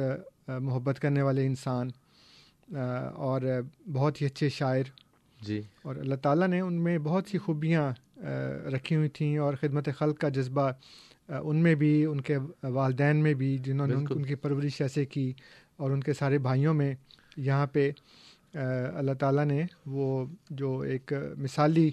محبت 0.48 1.00
کرنے 1.00 1.22
والے 1.22 1.46
انسان 1.46 1.90
اور 3.16 3.42
بہت 3.94 4.22
ہی 4.22 4.26
اچھے 4.26 4.50
شاعر 4.50 4.84
جی۔ 5.42 5.62
اور 5.82 5.96
اللہ 5.96 6.16
تعالیٰ 6.16 6.48
نے 6.48 6.60
ان 6.60 6.74
میں 6.74 6.98
بہت 6.98 7.28
سی 7.28 7.38
خوبیاں 7.38 7.92
رکھی 8.74 8.96
ہوئی 8.96 9.10
تھیں 9.10 9.38
اور 9.38 9.54
خدمت 9.54 9.90
خلق 9.98 10.18
کا 10.18 10.30
جذبہ 10.30 10.72
ان 11.30 11.56
میں 11.56 11.76
بھی 11.76 12.06
ان 12.06 12.22
کے 12.22 12.38
والدین 12.64 13.16
میں 13.16 13.34
بھی 13.34 13.58
جنہوں 13.58 13.88
نے 13.88 13.94
ان 13.94 14.26
کی 14.26 14.36
پرورش 14.36 14.82
ایسے 14.82 15.06
کی 15.06 15.34
اور 15.78 15.92
ان 15.92 16.02
کے 16.02 16.14
سارے 16.14 16.38
بھائیوں 16.38 16.74
میں 16.74 16.96
یہاں 17.38 17.68
پہ 17.68 17.92
اللہ 18.54 19.14
تعالیٰ 19.20 19.46
نے 19.46 19.64
وہ 19.86 20.26
جو 20.50 20.80
ایک 20.80 21.14
مثالی 21.38 21.92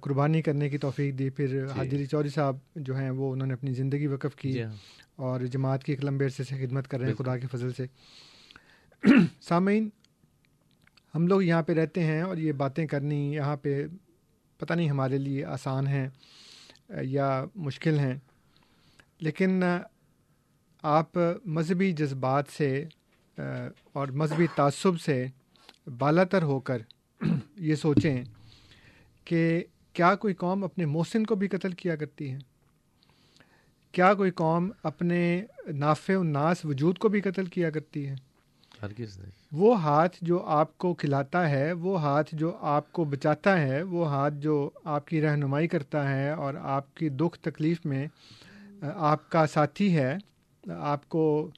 قربانی 0.00 0.42
کرنے 0.42 0.68
کی 0.68 0.78
توفیق 0.78 1.18
دی 1.18 1.30
پھر 1.30 1.66
حاجی 1.76 1.96
علی 1.96 2.06
چودھری 2.06 2.28
صاحب 2.28 2.56
جو 2.76 2.96
ہیں 2.96 3.10
وہ 3.10 3.32
انہوں 3.32 3.46
نے 3.46 3.54
اپنی 3.54 3.72
زندگی 3.74 4.06
وقف 4.06 4.36
کی 4.36 4.52
جی 4.52 4.62
ہاں۔ 4.62 4.72
اور 5.16 5.40
جماعت 5.40 5.84
کی 5.84 5.92
ایک 5.92 6.04
لمبے 6.04 6.24
عرصے 6.24 6.44
سے 6.44 6.66
خدمت 6.66 6.88
کر 6.88 6.98
رہے 6.98 7.08
ہیں۔ 7.08 7.14
خدا 7.14 7.38
کے 7.38 7.46
فضل 7.46 7.72
سے۔ 7.72 7.86
سامعین، 9.40 9.88
ہم 11.14 11.26
لوگ 11.26 11.42
یہاں 11.42 11.62
پہ 11.62 11.72
رہتے 11.72 12.02
ہیں 12.04 12.20
اور 12.22 12.36
یہ 12.36 12.52
باتیں 12.52 12.86
کرنی 12.86 13.20
یہاں 13.34 13.56
پہ 13.56 13.86
پتہ 14.60 14.74
نہیں 14.74 14.90
ہمارے 14.90 15.18
لیے 15.18 15.44
آسان 15.44 15.86
ہیں 15.86 16.08
یا 17.02 17.28
مشکل 17.56 17.98
ہیں، 17.98 18.14
لیکن 19.20 19.62
آپ 20.84 21.18
مذہبی 21.46 21.90
جذبات 21.92 22.48
سے، 22.48 22.84
اور 23.92 24.08
مذہبی 24.08 24.46
تعصب 24.54 25.00
سے 25.00 25.24
بالا 25.98 26.24
تر 26.24 26.42
ہو 26.42 26.60
کر 26.60 26.82
یہ 27.56 27.74
سوچیں 27.74 28.24
کہ 29.26 29.62
کیا 29.92 30.14
کوئی 30.14 30.34
قوم 30.34 30.64
اپنے 30.64 30.86
محسن 30.86 31.24
کو 31.24 31.34
بھی 31.34 31.48
قتل 31.48 31.72
کیا 31.72 31.96
کرتی 31.96 32.32
ہے؟ 32.32 32.38
کیا 33.94 34.14
کوئی 34.14 34.30
قوم 34.30 34.70
اپنے 34.82 35.22
نافع 35.68 36.14
الناس 36.14 36.64
وجود 36.64 36.98
کو 36.98 37.08
بھی 37.08 37.20
قتل 37.20 37.46
کیا 37.46 37.70
کرتی 37.70 38.08
ہے؟ 38.08 38.14
ہرگز 38.82 39.18
نہیں۔ 39.18 39.30
وہ 39.52 39.80
ہاتھ 39.80 40.16
جو 40.22 40.44
آپ 40.44 40.78
کو 40.78 40.94
کھلاتا 40.94 41.50
ہے، 41.50 41.72
وہ 41.72 42.00
ہاتھ 42.00 42.34
جو 42.34 42.56
آپ 42.60 42.92
کو 42.92 43.04
بچاتا 43.04 43.60
ہے، 43.60 43.82
وہ 43.82 44.08
ہاتھ 44.08 44.34
جو 44.34 44.70
آپ 44.84 45.06
کی 45.06 45.20
رہنمائی 45.22 45.68
کرتا 45.68 46.08
ہے 46.10 46.30
اور 46.30 46.54
آپ 46.54 46.94
کی 46.94 47.08
دکھ 47.08 47.38
تکلیف 47.38 47.86
میں 47.86 48.06
آپ 48.94 49.30
کا 49.30 49.46
ساتھی 49.46 49.96
ہے، 49.96 50.16
آپ 50.78 51.08
کو 51.08 51.50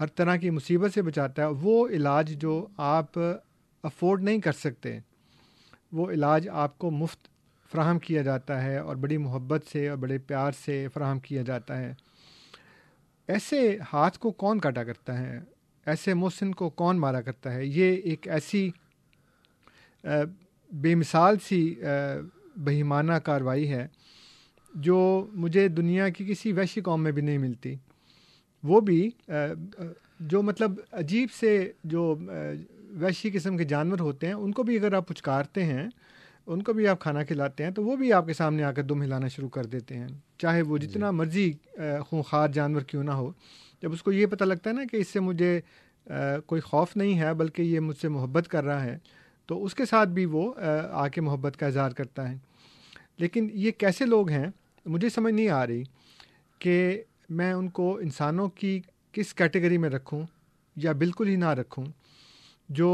ہر 0.00 0.06
طرح 0.06 0.36
کی 0.36 0.50
مصیبت 0.50 0.94
سے 0.94 1.02
بچاتا 1.02 1.42
ہے، 1.42 1.46
وہ 1.46 1.88
علاج 1.88 2.34
جو 2.38 2.66
آپ 2.76 3.18
افورڈ 3.82 4.22
نہیں 4.22 4.40
کر 4.40 4.52
سکتے، 4.52 4.98
وہ 5.92 6.10
علاج 6.10 6.48
آپ 6.52 6.78
کو 6.78 6.90
مفت 6.90 7.28
فراہم 7.72 7.98
کیا 7.98 8.22
جاتا 8.22 8.62
ہے 8.62 8.78
اور 8.78 8.96
بڑی 8.96 9.16
محبت 9.16 9.66
سے 9.72 9.88
اور 9.88 9.96
بڑے 9.96 10.18
پیار 10.18 10.52
سے 10.64 10.86
فراہم 10.94 11.18
کیا 11.18 11.42
جاتا 11.42 11.78
ہے۔ 11.78 11.92
ایسے 13.28 13.78
ہاتھ 13.92 14.18
کو 14.18 14.30
کون 14.30 14.58
کاٹا 14.58 14.84
کرتا 14.84 15.18
ہے؟ 15.18 15.40
ایسے 15.86 16.14
محسن 16.14 16.52
کو 16.52 16.68
کون 16.70 16.98
مارا 17.00 17.20
کرتا 17.20 17.54
ہے؟ 17.54 17.66
یہ 17.66 17.96
ایک 18.04 18.28
ایسی 18.28 18.70
بے 20.72 20.94
مثال 20.94 21.36
سی 21.38 21.74
بہیمانہ 22.56 23.12
کاروائی 23.12 23.70
ہے 23.70 23.86
جو 24.74 25.26
مجھے 25.32 25.68
دنیا 25.68 26.08
کی 26.08 26.24
کسی 26.24 26.52
ویشی 26.52 26.80
قوم 26.80 27.02
میں 27.02 27.12
بھی 27.12 27.22
نہیں 27.22 27.38
ملتی۔ 27.38 27.74
وہ 28.62 28.80
بھی 28.80 29.10
جو 30.20 30.42
مطلب 30.42 30.72
عجیب 30.92 31.28
سے 31.40 31.72
جو 31.84 32.14
آ، 32.20 32.32
وحشی 33.00 33.30
قسم 33.30 33.56
کے 33.56 33.64
جانور 33.64 33.98
ہوتے 34.00 34.26
ہیں 34.26 34.34
ان 34.34 34.52
کو 34.52 34.62
بھی 34.62 34.76
اگر 34.76 34.92
آپ 34.92 35.08
پچکارتے 35.08 35.64
ہیں 35.64 35.86
ان 36.46 36.62
کو 36.62 36.72
بھی 36.72 36.88
آپ 36.88 37.00
کھانا 37.00 37.24
کھلاتے 37.24 37.64
ہیں 37.64 37.70
تو 37.70 37.84
وہ 37.84 37.96
بھی 37.96 38.12
آپ 38.12 38.26
کے 38.26 38.32
سامنے 38.32 38.62
آ 38.64 38.72
کر 38.72 38.82
دم 38.82 39.02
ہلانا 39.02 39.28
شروع 39.28 39.48
کر 39.48 39.66
دیتے 39.66 39.96
ہیں۔ 39.96 40.08
چاہے 40.38 40.62
وہ 40.62 40.78
جتنا 40.78 41.10
مرضی 41.10 41.52
خونخوار 42.08 42.48
جانور 42.48 42.82
کیوں 42.82 43.04
نہ 43.04 43.10
ہو 43.10 43.32
جب 43.82 43.92
اس 43.92 44.02
کو 44.02 44.12
یہ 44.12 44.26
پتہ 44.26 44.44
لگتا 44.44 44.70
ہے 44.70 44.74
نا 44.74 44.84
کہ 44.90 44.96
اس 44.96 45.08
سے 45.08 45.20
مجھے 45.20 45.60
کوئی 46.46 46.60
خوف 46.60 46.96
نہیں 46.96 47.18
ہے، 47.18 47.34
بلکہ 47.34 47.62
یہ 47.62 47.80
مجھ 47.80 47.96
سے 47.96 48.08
محبت 48.08 48.48
کر 48.48 48.64
رہا 48.64 48.84
ہے، 48.84 48.98
تو 49.46 49.64
اس 49.64 49.74
کے 49.74 49.84
ساتھ 49.84 50.08
بھی 50.08 50.24
وہ، 50.24 50.52
آ 50.90 51.08
کے 51.08 51.20
محبت 51.20 51.56
کا 51.56 51.66
اظہار 51.66 51.90
کرتا 51.90 52.28
ہے۔ 52.30 52.36
لیکن 53.18 53.48
یہ 53.52 53.70
کیسے 53.70 54.06
لوگ 54.06 54.30
ہیں؟ 54.30 54.46
مجھے 54.86 55.08
سمجھ 55.08 55.34
نہیں 55.34 55.48
آ 55.48 55.66
رہی 55.66 55.82
کہ 56.58 57.02
میں 57.30 57.52
ان 57.52 57.68
کو 57.68 57.96
انسانوں 57.98 58.48
کی 58.48 58.80
کس 59.12 59.34
کیٹیگری 59.34 59.78
میں 59.78 59.90
رکھوں 59.90 60.22
یا 60.76 60.92
بالکل 60.92 61.28
ہی 61.28 61.36
نہ 61.36 61.50
رکھوں، 61.50 61.84
جو 62.68 62.90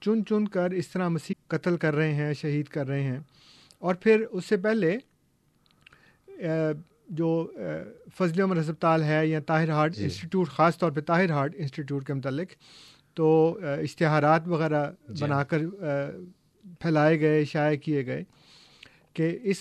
چن 0.00 0.24
چن 0.24 0.48
کر 0.48 0.70
اس 0.70 0.88
طرح 0.88 1.08
مسیح 1.08 1.34
قتل 1.46 1.76
کر 1.76 1.94
رہے 1.94 2.14
ہیں، 2.14 2.32
شہید 2.34 2.66
کر 2.66 2.86
رہے 2.86 3.02
ہیں۔ 3.02 3.18
اور 3.78 3.94
پھر 3.94 4.24
اس 4.30 4.44
سے 4.44 4.56
پہلے 4.56 4.96
جو 7.10 7.30
فضل 8.18 8.40
عمر 8.40 8.60
ہسپتال 8.60 9.02
ہے 9.02 9.26
یا 9.26 9.40
طاہر 9.46 9.70
ہارٹ 9.70 9.94
جی۔ 9.94 10.02
انسٹیٹیوٹ 10.04 10.48
خاص 10.48 10.78
طور 10.78 10.90
پہ 10.92 11.00
طاہر 11.00 11.30
ہارٹ 11.30 11.54
انسٹیٹیوٹ 11.58 12.06
کے 12.06 12.14
متعلق 12.14 12.48
تو 13.14 13.58
اشتہارات 13.62 14.48
وغیرہ 14.48 14.90
جی۔ 15.08 15.24
بنا 15.24 15.42
کر 15.44 15.58
پھیلائے 16.80 17.20
گئے 17.20 17.44
شائع 17.44 17.76
کیے 17.76 18.06
گئے 18.06 18.22
کہ 19.12 19.38
اس 19.42 19.58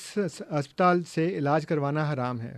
اسپتال 0.49 1.03
سے 1.03 1.27
علاج 1.37 1.65
کروانا 1.65 2.13
حرام 2.13 2.41
ہے۔ 2.41 2.57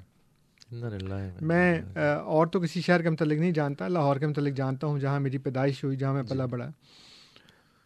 میں 1.42 1.82
اور 2.18 2.48
تو 2.48 2.60
کسی 2.60 2.82
شہر 2.82 3.02
کے 3.02 3.10
متعلق 3.10 3.40
نہیں 3.40 3.52
جانتا 3.52 3.88
لاہور 3.88 4.16
کے 4.16 4.28
متعلق 4.28 4.54
جانتا 4.54 4.88
ہوں 4.88 5.00
جہاں 5.00 5.20
میری 5.20 5.38
پیدائش 5.38 5.84
ہوئی 5.84 5.98
جہاں 5.98 6.14
میں 6.14 6.24
پلا 6.24 6.46
بڑا۔ 6.46 6.70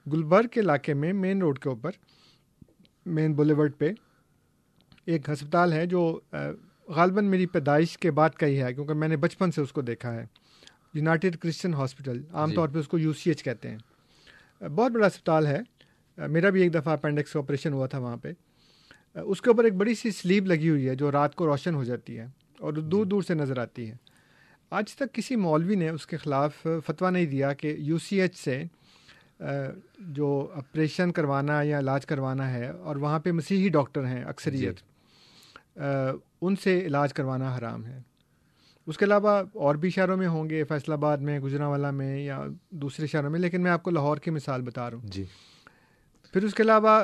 گلبرگ 0.05 0.47
کے 0.47 0.59
علاقے 0.59 0.93
میں 0.93 1.13
مین 1.13 1.41
روڈ 1.41 1.59
کے 1.59 1.69
اوپر 1.69 1.91
مین 3.05 3.33
بولیورڈ 3.33 3.77
پہ 3.77 3.91
ایک 5.05 5.29
ہسپتال 5.29 5.73
ہے 5.73 5.85
جو 5.85 6.19
غالباً 6.87 7.25
میری 7.25 7.45
پیدائش 7.45 7.97
کے 7.97 8.11
بعد 8.11 8.29
کا 8.29 8.47
ہی 8.47 8.61
ہے 8.61 8.73
کیونکہ 8.73 8.93
میں 8.93 9.07
نے 9.07 9.17
بچپن 9.17 9.51
سے 9.51 9.61
اس 9.61 9.71
کو 9.71 9.81
دیکھا 9.81 10.13
ہے۔ 10.13 10.25
یونائٹیڈ 10.93 11.37
کرسچن 11.37 11.73
ہاسپٹل 11.73 12.21
عام 12.33 12.53
طور 12.53 12.69
پہ 12.69 12.79
اس 12.79 12.87
کو 12.87 12.97
یو 12.97 13.13
سی 13.13 13.29
ایچ 13.29 13.43
کہتے 13.43 13.69
ہیں۔ 13.71 13.77
بہت 14.69 14.91
بڑا 14.91 15.07
اسپتال 15.07 15.47
ہے۔ 15.47 15.59
میرا 16.27 16.49
بھی 16.49 16.61
ایک 16.61 16.73
دفعہ 16.73 16.93
اپینڈکس 16.93 17.33
کا 17.33 17.39
آپریشن 17.39 17.73
ہوا 17.73 17.87
تھا 17.87 17.97
وہاں 17.97 18.17
پہ۔ 18.17 18.31
اس 19.15 19.41
کے 19.41 19.49
اوپر 19.49 19.63
ایک 19.63 19.73
بڑی 19.73 19.95
سی 19.95 20.11
سلیپ 20.11 20.43
لگی 20.43 20.69
ہوئی 20.69 20.89
ہے 20.89 20.95
جو 20.95 21.11
رات 21.11 21.35
کو 21.35 21.45
روشن 21.45 21.75
ہو 21.75 21.83
جاتی 21.83 22.17
ہے 22.17 22.25
اور 22.59 22.73
دور 22.73 23.05
دور 23.05 23.21
سے 23.21 23.33
نظر 23.33 23.57
آتی 23.57 23.89
ہے۔ 23.89 23.95
آج 24.69 24.95
تک 24.95 25.13
کسی 25.13 25.35
مولوی 25.35 25.75
نے 25.75 25.89
اس 25.89 26.07
کے 26.07 26.17
خلاف 26.17 26.55
فتویٰ 26.85 27.11
نہیں 27.11 27.25
دیا 27.25 27.53
کہ 27.53 27.75
یو 27.77 27.97
سی 27.97 28.21
ایچ 28.21 28.35
سے 28.35 28.63
جو 29.99 30.49
آپریشن 30.53 31.11
کروانا 31.11 31.61
یا 31.61 31.79
علاج 31.79 32.05
کروانا 32.05 32.53
ہے 32.53 32.67
اور 32.67 32.95
وہاں 32.95 33.19
پہ 33.19 33.31
مسیحی 33.31 33.69
ڈاکٹر 33.69 34.05
ہیں 34.05 34.23
اکثریت۔ 34.23 34.75
ان 36.47 36.55
سے 36.55 36.79
علاج 36.79 37.13
کروانا 37.13 37.58
حرام 37.58 37.86
ہے۔ 37.86 38.01
اس 38.88 38.97
کے 38.97 39.05
علاوہ 39.05 39.43
اور 39.53 39.75
بھی 39.75 39.89
شہروں 39.89 40.17
میں 40.17 40.27
ہوں 40.27 40.49
گے 40.49 40.63
فیصل 40.63 40.91
آباد 40.91 41.17
میں 41.17 41.39
گجرا 41.39 41.67
والا 41.67 41.91
میں 41.91 42.17
یا 42.17 42.43
دوسرے 42.69 43.08
شہروں 43.08 43.29
میں 43.29 43.39
لیکن 43.39 43.62
میں 43.62 43.71
آپ 43.71 43.84
کو 43.84 43.89
لاہور 43.91 44.17
کی 44.17 44.31
مثال 44.31 44.62
بتا 44.62 44.89
رہا 44.89 44.97
ہوں۔ 44.97 45.08
جی۔ 45.08 45.23
پھر 46.34 46.43
اس 46.43 46.53
کے 46.53 46.63
علاوہ 46.63 47.03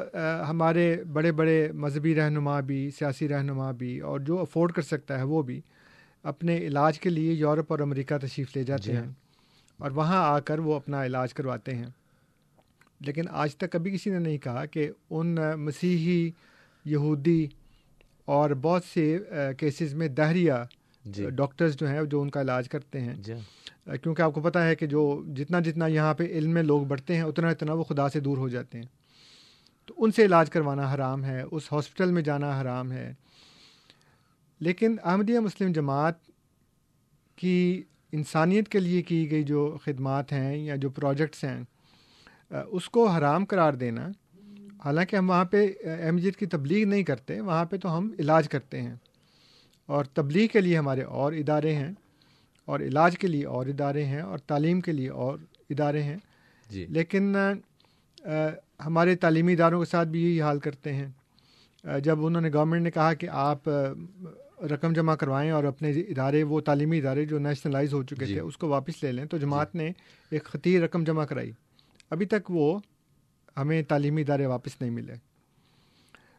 ہمارے 0.49 1.03
بڑے 1.13 1.31
بڑے 1.31 1.71
مذہبی 1.71 2.15
رہنما 2.15 2.59
بھی 2.59 2.89
سیاسی 2.99 3.27
رہنما 3.27 3.71
بھی 3.71 3.99
اور 3.99 4.19
جو 4.19 4.39
افورڈ 4.39 4.71
کر 4.71 4.81
سکتا 4.81 5.17
ہے 5.17 5.23
وہ 5.23 5.41
بھی 5.41 5.61
اپنے 6.23 6.57
علاج 6.57 6.99
کے 6.99 7.09
لیے 7.09 7.33
یورپ 7.33 7.65
اور 7.67 7.79
امریکہ 7.79 8.17
تشریف 8.17 8.57
لے 8.57 8.63
جاتے 8.63 8.93
ہیں 8.93 9.11
اور 9.77 9.91
وہاں 9.91 10.17
آ 10.17 10.39
کر 10.39 10.59
وہ 10.59 10.75
اپنا 10.75 11.05
علاج 11.05 11.33
کرواتے 11.33 11.75
ہیں۔ 11.75 11.87
لیکن 12.99 13.23
آج 13.29 13.55
تک 13.55 13.71
کبھی 13.71 13.91
کسی 13.91 14.09
نے 14.09 14.19
نہیں 14.19 14.37
کہا 14.37 14.65
کہ 14.65 14.91
ان 15.09 15.37
مسیحی 15.57 16.31
یہودی 16.85 17.47
اور 18.25 18.49
بہت 18.61 18.83
سے 18.83 19.19
کیسز 19.57 19.93
میں 19.93 20.07
دہریہ 20.07 20.53
ڈاکٹرز 21.35 21.75
جو 21.75 21.87
ہیں 21.87 22.03
جو 22.03 22.21
ان 22.21 22.29
کا 22.29 22.41
علاج 22.41 22.69
کرتے 22.69 23.01
ہیں۔ 23.01 23.15
کیونکہ 24.03 24.21
آپ 24.21 24.33
کو 24.33 24.41
پتہ 24.41 24.59
ہے 24.59 24.75
کہ 24.75 24.85
جو 24.85 25.23
جتنا 25.37 25.59
جتنا 25.59 25.87
یہاں 25.87 26.13
پہ 26.13 26.23
علم 26.23 26.51
میں 26.51 26.63
لوگ 26.63 26.81
بڑھتے 26.81 27.15
ہیں 27.15 27.21
اتنا 27.21 27.49
اتنا 27.49 27.73
وہ 27.73 27.83
خدا 27.83 28.09
سے 28.09 28.19
دور 28.19 28.37
ہو 28.37 28.49
جاتے 28.49 28.77
ہیں۔ 28.77 28.85
تو 29.85 29.93
ان 29.97 30.11
سے 30.11 30.25
علاج 30.25 30.49
کروانا 30.49 30.93
حرام 30.93 31.23
ہے 31.23 31.43
اس 31.51 31.63
ہاسپٹل 31.71 32.11
میں 32.11 32.21
جانا 32.21 32.61
حرام 32.61 32.91
ہے۔ 32.91 33.13
لیکن 34.59 34.95
احمدیہ 35.03 35.39
مسلم 35.39 35.71
جماعت 35.71 36.13
کی 37.35 37.83
انسانیت 38.11 38.67
کے 38.67 38.79
لیے 38.79 39.01
کی 39.01 39.31
گئی 39.31 39.43
جو 39.43 39.77
خدمات 39.85 40.31
ہیں 40.31 40.57
یا 40.57 40.75
جو 40.75 40.89
پروجیکٹس 40.89 41.43
ہیں 41.43 41.63
اس 42.67 42.89
کو 42.89 43.07
حرام 43.07 43.45
قرار 43.45 43.73
دینا 43.73 44.09
حالانکہ 44.85 45.15
ہم 45.15 45.29
وہاں 45.29 45.45
پہ 45.45 45.67
احمدیت 45.83 46.35
کی 46.35 46.45
تبلیغ 46.45 46.87
نہیں 46.87 47.03
کرتے 47.03 47.41
وہاں 47.41 47.65
پہ 47.65 47.77
تو 47.77 47.97
ہم 47.97 48.11
علاج 48.19 48.49
کرتے 48.49 48.81
ہیں۔ 48.81 48.95
اور 49.85 50.05
تبلیغ 50.05 50.47
کے 50.47 50.61
لیے 50.61 50.77
ہمارے 50.77 51.01
اور 51.01 51.33
ادارے 51.33 51.75
ہیں 51.75 51.91
اور 52.65 52.79
علاج 52.79 53.17
کے 53.17 53.27
لیے 53.27 53.45
اور 53.45 53.65
ادارے 53.65 54.05
ہیں 54.05 54.21
اور 54.21 54.37
تعلیم 54.37 54.81
کے 54.81 54.91
لیے 54.91 55.09
اور 55.09 55.37
ادارے 55.69 56.03
ہیں۔ 56.03 56.17
جی۔ 56.69 56.85
لیکن 56.89 57.35
ہمارے 58.85 59.15
تعلیمی 59.15 59.53
اداروں 59.53 59.79
کے 59.83 59.89
ساتھ 59.89 60.09
بھی 60.09 60.23
یہی 60.23 60.41
حال 60.41 60.59
کرتے 60.59 60.93
ہیں۔ 60.93 61.07
جب 62.03 62.25
انہوں 62.25 62.41
نے 62.41 62.49
گورنمنٹ 62.53 62.81
نے 62.81 62.91
کہا 62.91 63.13
کہ 63.13 63.27
آپ 63.31 63.69
رقم 64.71 64.93
جمع 64.93 65.15
کروائیں 65.15 65.51
اور 65.51 65.63
اپنے 65.63 65.91
ادارے 65.91 66.43
وہ 66.43 66.61
تعلیمی 66.61 66.97
ادارے 66.97 67.25
جو 67.25 67.39
نیشنلائز 67.39 67.93
ہو 67.93 68.03
چکے 68.03 68.25
جی۔ 68.25 68.33
تھے 68.33 68.41
اس 68.41 68.57
کو 68.57 68.67
واپس 68.67 69.03
لے 69.03 69.11
لیں 69.11 69.25
تو 69.25 69.37
جماعت 69.37 69.75
نے 69.75 69.91
ایک 70.29 70.43
خطیر 70.43 70.83
رقم 70.83 71.03
جمع 71.03 71.25
کرائی۔ 71.25 71.51
ابھی 72.09 72.25
تک 72.25 72.51
وہ 72.51 72.79
ہمیں 73.57 73.81
تعلیمی 73.83 74.21
ادارے 74.21 74.45
واپس 74.45 74.81
نہیں 74.81 74.91
ملے۔ 74.91 75.13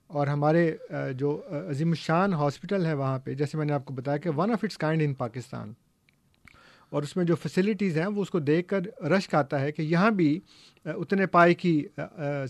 اور 0.06 0.26
ہمارے 0.26 0.76
جو 1.16 1.42
عظیم 1.68 1.88
الشان 1.88 2.32
ہاسپٹل 2.32 2.86
ہے 2.86 2.94
وہاں 2.94 3.18
پہ 3.18 3.34
جیسے 3.34 3.58
میں 3.58 3.66
نے 3.66 3.72
آپ 3.72 3.84
کو 3.84 3.94
بتایا 3.94 4.16
کہ 4.16 4.30
one 4.30 4.52
of 4.52 4.58
its 4.62 4.78
kind 4.78 5.02
in 5.02 5.14
Pakistan 5.14 5.72
اور 6.90 7.02
اس 7.02 7.16
میں 7.16 7.24
جو 7.24 7.36
فیسلٹیز 7.36 7.98
ہیں 7.98 8.06
وہ 8.06 8.22
اس 8.22 8.30
کو 8.30 8.38
دیکھ 8.38 8.68
کر 8.68 9.02
رشک 9.02 9.34
آتا 9.34 9.60
ہے 9.60 9.72
کہ 9.72 9.82
یہاں 9.82 10.10
بھی 10.10 10.40
اتنے 10.84 11.26
پائے 11.26 11.54
کی 11.54 11.86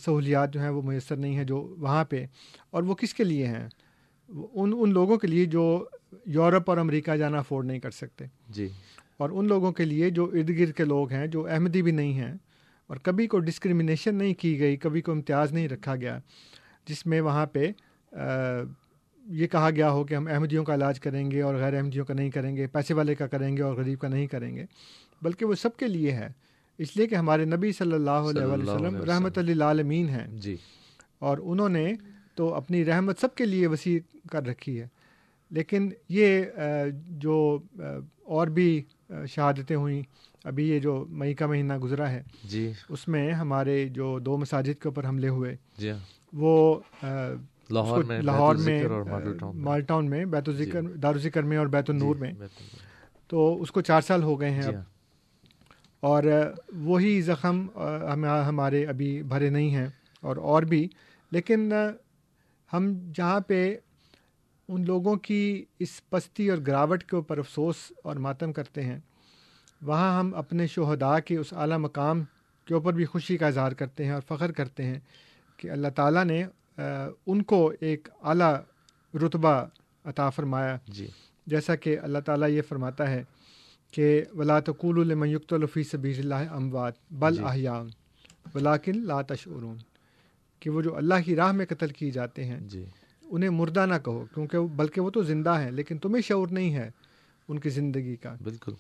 سہولیات 0.05 0.55
جو 0.55 0.61
ہیں 0.61 0.69
وہ 0.69 0.83
میسر 0.83 1.17
نہیں 1.17 1.37
ہیں 1.37 1.45
جو 1.45 1.75
وہاں 1.79 2.05
پہ۔ 2.05 2.27
اور 2.71 2.83
وہ 2.83 2.95
کس 2.95 3.15
کے 3.15 3.25
لیے 3.25 3.47
ہیں؟ 3.47 3.69
ان 4.55 4.73
ان 4.79 4.93
لوگوں 4.93 5.17
کے 5.17 5.27
لیے 5.27 5.45
جو 5.45 5.85
یورپ 6.27 6.71
اور 6.71 6.79
امریکہ 6.79 7.17
جانا 7.17 7.39
افورڈ 7.39 7.67
نہیں 7.67 7.81
کر 7.81 7.91
سکتے۔ 7.91 8.25
جی۔ 8.49 8.69
اور 9.17 9.31
ان 9.31 9.49
لوگوں 9.49 9.73
کے 9.73 9.85
لیے 9.85 10.11
جو 10.11 10.25
ارد 10.25 10.49
گرد 10.49 10.73
کے 10.73 10.85
لوگ 10.85 11.13
ہیں 11.13 11.27
جو 11.27 11.47
احمدی 11.47 11.83
بھی 11.83 11.93
نہیں 11.93 12.13
ہیں 12.13 12.35
اور 12.93 13.01
کبھی 13.01 13.27
کو 13.27 13.39
ڈسکریمنیشن 13.39 14.15
نہیں 14.15 14.35
کی 14.35 14.61
گئی 14.61 14.77
کبھی 14.77 15.01
کو 15.01 15.13
امتیاز 15.13 15.53
نہیں 15.53 15.69
رکھا 15.69 15.97
گیا 15.97 16.19
جس 16.87 17.07
میں 17.07 17.21
وہاں 17.21 17.47
پہ 17.47 17.71
یہ 19.27 19.47
کہا 19.47 19.71
گیا 19.71 19.91
ہو 19.91 20.05
کہ 20.05 20.15
ہم 20.15 20.27
احمدیوں 20.27 20.65
کا 20.65 20.75
علاج 20.75 21.01
کریں 21.01 21.31
گے 21.31 21.43
اور 21.43 21.55
غیر 21.55 21.75
احمدیوں 21.75 22.05
کا 22.05 22.15
نہیں 22.15 22.31
کریں 22.31 22.57
گے 22.57 22.67
پیسے 22.67 22.95
والے 22.95 23.15
کا 23.15 23.27
کریں 23.27 23.57
گے 23.57 23.63
اور 23.63 23.75
غریب 23.75 24.01
کا 24.01 24.09
نہیں 24.09 24.27
کریں 24.27 24.57
گے 24.57 24.65
بلکہ 25.23 25.45
وہ 25.45 25.55
سب 25.55 25.77
کے 25.77 25.87
لیے 25.87 26.13
ہے۔ 26.13 26.29
اس 26.79 26.97
لیے 26.97 27.07
کہ 27.07 27.15
ہمارے 27.15 27.45
نبی 27.45 27.73
صلی 27.73 27.93
اللہ 27.93 28.11
علیہ 28.11 28.43
وسلم 28.43 28.97
رحمۃ 28.97 29.37
اللہ 29.37 29.65
عالمین 29.65 30.09
ہیں۔ 30.09 30.27
جی۔ 30.27 30.57
اور 31.19 31.39
انہوں 31.43 31.69
نے 31.69 31.93
تو 32.35 32.55
اپنی 32.55 32.85
رحمت 32.85 33.21
سب 33.21 33.35
کے 33.35 33.45
لیے 33.45 33.67
وسیع 33.67 33.99
کر 34.31 34.47
رکھی 34.47 34.81
ہے۔ 34.81 34.87
لیکن 35.51 35.91
یہ 36.09 36.45
جو 37.09 37.59
اور 38.25 38.47
بھی 38.47 38.83
شہادتیں 39.29 39.77
ہوئیں 39.77 40.03
ابھی 40.45 40.69
یہ 40.69 40.79
جو 40.79 41.05
مئی 41.09 41.35
کا 41.35 41.47
مہینہ 41.47 41.79
گزرا 41.79 42.11
ہے 42.11 42.23
جی۔ 42.45 42.73
اس 42.89 43.09
میں 43.09 43.33
ہمارے 43.33 43.89
جو 43.89 44.19
دو 44.19 44.39
مساجد 44.39 44.83
کے 44.83 44.89
اوپر 44.89 45.07
حملے 45.07 45.29
ہوئے۔ 45.29 45.57
جی۔ 45.79 45.91
وہ 46.33 46.81
لاہور 47.71 48.03
میں 48.03 48.23
لاہور 48.23 48.57
میں۔ 48.57 48.83
مال 49.55 49.81
ٹاؤن 49.81 50.11
میں۔ 50.11 50.25
بیت 50.25 50.49
الذکر 50.49 50.83
دارالذکر 50.83 51.43
میں 51.43 51.57
اور 51.57 51.67
بیت 51.67 51.91
النور 51.91 52.17
میں۔ 52.17 52.33
تو 53.27 53.63
اس 53.63 53.71
کو 53.71 53.81
چار 53.81 54.01
سال 54.01 54.23
ہو 54.23 54.41
گئے 54.41 54.51
ہیں 54.51 54.63
جی۔ 54.63 54.69
اب۔ 54.69 54.83
اور 56.01 56.23
وہی 56.75 57.21
زخم 57.21 57.67
ہم 58.13 58.25
ہمارے 58.25 58.85
ابھی 58.87 59.23
بھرے 59.23 59.51
نہیں 59.51 59.71
ہیں 59.71 59.87
اور 60.21 60.37
اور 60.37 60.63
بھی۔ 60.63 60.89
لیکن 61.31 61.73
ہم 62.73 62.95
جہاں 63.15 63.41
پہ 63.41 63.77
ان 64.69 64.85
لوگوں 64.85 65.17
کی 65.17 65.65
اس 65.79 66.11
پستی 66.11 66.51
اور 66.51 66.59
گراوٹ 66.67 67.05
کے 67.05 67.17
اوپر 67.17 67.39
افسوس 67.39 67.75
اور 68.05 68.17
ماتم 68.17 68.53
کرتے 68.53 68.83
ہیں 68.83 68.99
وہاں 69.83 70.19
ہم 70.19 70.35
اپنے 70.35 70.67
شہداء 70.67 71.19
کے 71.19 71.37
اس 71.37 71.53
اعلیٰ 71.53 71.79
مقام 71.79 72.23
کے 72.65 72.75
اوپر 72.75 72.93
بھی 72.93 73.05
خوشی 73.05 73.37
کا 73.37 73.47
اظہار 73.47 73.73
کرتے 73.73 74.05
ہیں 74.05 74.13
اور 74.13 74.23
فخر 74.29 74.53
کرتے 74.53 74.85
ہیں 74.85 75.01
کہ 75.57 75.71
اللہ 75.71 75.89
تعالیٰ 75.89 76.25
نے 76.25 76.45
ان 77.27 77.43
کو 77.43 77.73
ایک 77.81 78.09
اعلیٰ 78.23 78.57
رتبہ 79.15 79.65
عطا 80.05 80.31
فرمایا۔ 80.31 80.77
جی۔ 80.89 81.07
جیسا 81.47 81.77
کہ 81.77 81.99
اللہ 81.99 82.19
تعالیٰ 82.19 82.49
یہ 82.49 82.63
فرماتا 82.69 83.11
ہے 83.11 83.25
کہ 83.91 84.23
ولا 84.35 84.61
تقول 84.61 85.01
المیقت 85.01 85.53
الفی 85.53 85.83
سبیر 85.83 86.19
اللہ 86.19 86.35
اموات 86.35 86.95
بل 87.11 87.37
جی۔ 87.37 87.45
احیام 87.45 87.87
ولاکن 88.55 88.99
لا 89.07 89.23
تشعرون۔ 89.23 89.77
کہ 90.61 90.71
وہ 90.71 90.83
جو 90.83 90.97
اللہ 90.97 91.15
کی 91.25 91.37
راہ 91.37 91.53
میں 91.53 91.67
قتل 91.67 91.89
کیے 91.89 92.11
جاتے 92.11 92.45
ہیں 92.45 92.61
جی۔ 92.61 92.85
انہیں 93.23 93.51
مردہ 93.51 93.87
نہ 93.87 93.95
کہو 94.05 94.25
کیونکہ 94.35 94.59
بلکہ 94.59 95.01
وہ 95.01 95.11
تو 95.11 95.23
زندہ 95.23 95.61
ہیں 95.61 95.71
لیکن 95.71 95.99
تمہیں 95.99 96.23
شعور 96.23 96.49
نہیں 96.49 96.75
ہے 96.75 96.91
ان 97.49 97.59
کی 97.59 97.71
زندگی 97.71 98.17
کا۔ 98.17 98.37
بالکل۔ 98.43 98.73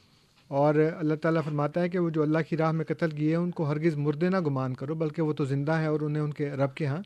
اور 0.52 0.74
اللہ 0.98 1.14
تعالیٰ 1.14 1.42
فرماتا 1.44 1.80
ہے 1.80 1.88
کہ 1.88 1.98
وہ 1.98 2.10
جو 2.10 2.22
اللہ 2.22 2.38
کی 2.48 2.56
راہ 2.56 2.72
میں 2.72 2.84
قتل 2.84 3.10
کیے 3.10 3.36
ان 3.36 3.50
کو 3.50 3.70
ہرگز 3.70 3.96
مردے 3.96 4.28
نہ 4.28 4.40
گمان 4.40 4.74
کرو 4.74 4.94
بلکہ 4.94 5.22
وہ 5.22 5.32
تو 5.32 5.44
زندہ 5.44 5.78
ہیں 5.78 5.86
اور 5.86 6.00
انہیں 6.00 6.22
ان 6.22 6.32
کے 6.32 6.50
رب 6.50 6.74
کے 6.74 6.86
ہاں 6.86 7.02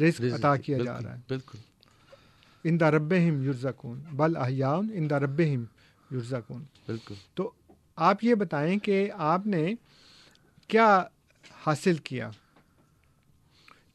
رزق 0.00 0.20
عطا 0.34 0.56
کیا 0.56 0.78
جا 0.78 0.98
رہا 1.00 1.14
ہے۔ 1.14 1.20
بالکل۔ 1.28 1.58
ان 2.64 2.80
دا 2.80 2.90
رب 2.90 3.12
ہم 3.14 3.42
یرزکون 3.42 4.00
بل 4.12 4.36
احیاؤن 4.36 4.88
ان 4.92 5.10
دا 5.10 5.20
رب 5.20 5.40
ہم 5.54 5.64
یرزکون 6.14 6.64
بالکل۔ 6.86 7.14
تو 7.34 7.50
آپ 7.96 8.24
یہ 8.24 8.34
بتائیں 8.34 8.78
کہ 8.78 9.10
آپ 9.14 9.46
نے 9.46 9.74
کیا 10.68 11.02
حاصل 11.66 11.96
کیا؟ 11.96 12.30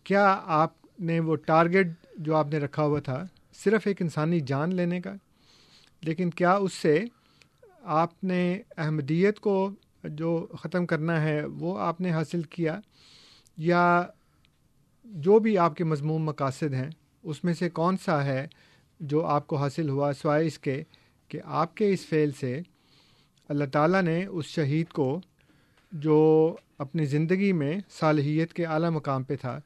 کیا 0.03 0.39
آپ 0.45 0.71
نے 0.99 1.19
وہ 1.19 1.35
ٹارگیٹ 1.35 1.87
جو 2.17 2.35
آپ 2.35 2.47
نے 2.47 2.57
رکھا 2.57 2.83
ہوا 2.83 2.99
تھا 2.99 3.25
صرف 3.53 3.87
ایک 3.87 4.01
انسانی 4.01 4.39
جان 4.39 4.75
لینے 4.75 5.01
کا 5.01 5.13
لیکن 6.01 6.29
کیا 6.29 6.53
اس 6.53 6.73
سے 6.73 7.05
آپ 7.85 8.23
نے 8.23 8.61
احمدیت 8.77 9.39
کو 9.39 9.69
جو 10.03 10.47
ختم 10.59 10.85
کرنا 10.85 11.21
ہے، 11.21 11.45
وہ 11.45 11.79
آپ 11.79 12.01
نے 12.01 12.11
حاصل 12.11 12.41
کیا 12.41 12.79
یا 13.57 14.03
جو 15.05 15.39
بھی 15.39 15.57
آپ 15.57 15.75
کے 15.75 15.83
مضمون 15.83 16.21
مقاصد 16.21 16.73
ہیں، 16.73 16.89
اس 17.23 17.43
میں 17.43 17.53
سے 17.53 17.69
کون 17.69 17.97
سا 18.05 18.25
ہے 18.25 18.47
جو 18.99 19.25
آپ 19.25 19.47
کو 19.47 19.55
حاصل 19.55 19.89
ہوا 19.89 20.11
سوائے 20.13 20.47
اس 20.47 20.59
کے 20.59 20.83
کہ 21.27 21.39
آپ 21.45 21.75
کے 21.75 21.93
اس 21.93 22.05
فعل 22.05 22.31
سے 22.31 22.61
اللہ 23.49 23.65
تعالیٰ 23.71 24.01
نے 24.01 24.25
اس 24.25 24.45
شہید 24.45 24.87
کو 24.87 25.21
جو 25.91 26.55
اپنی 26.77 27.05
زندگی 27.05 27.53
میں 27.53 27.77
صالحیت 27.89 28.53
کے 28.53 28.65
اعلیٰ 28.65 28.89
مقام 28.89 29.23
پہ 29.23 29.35
تھا، 29.35 29.59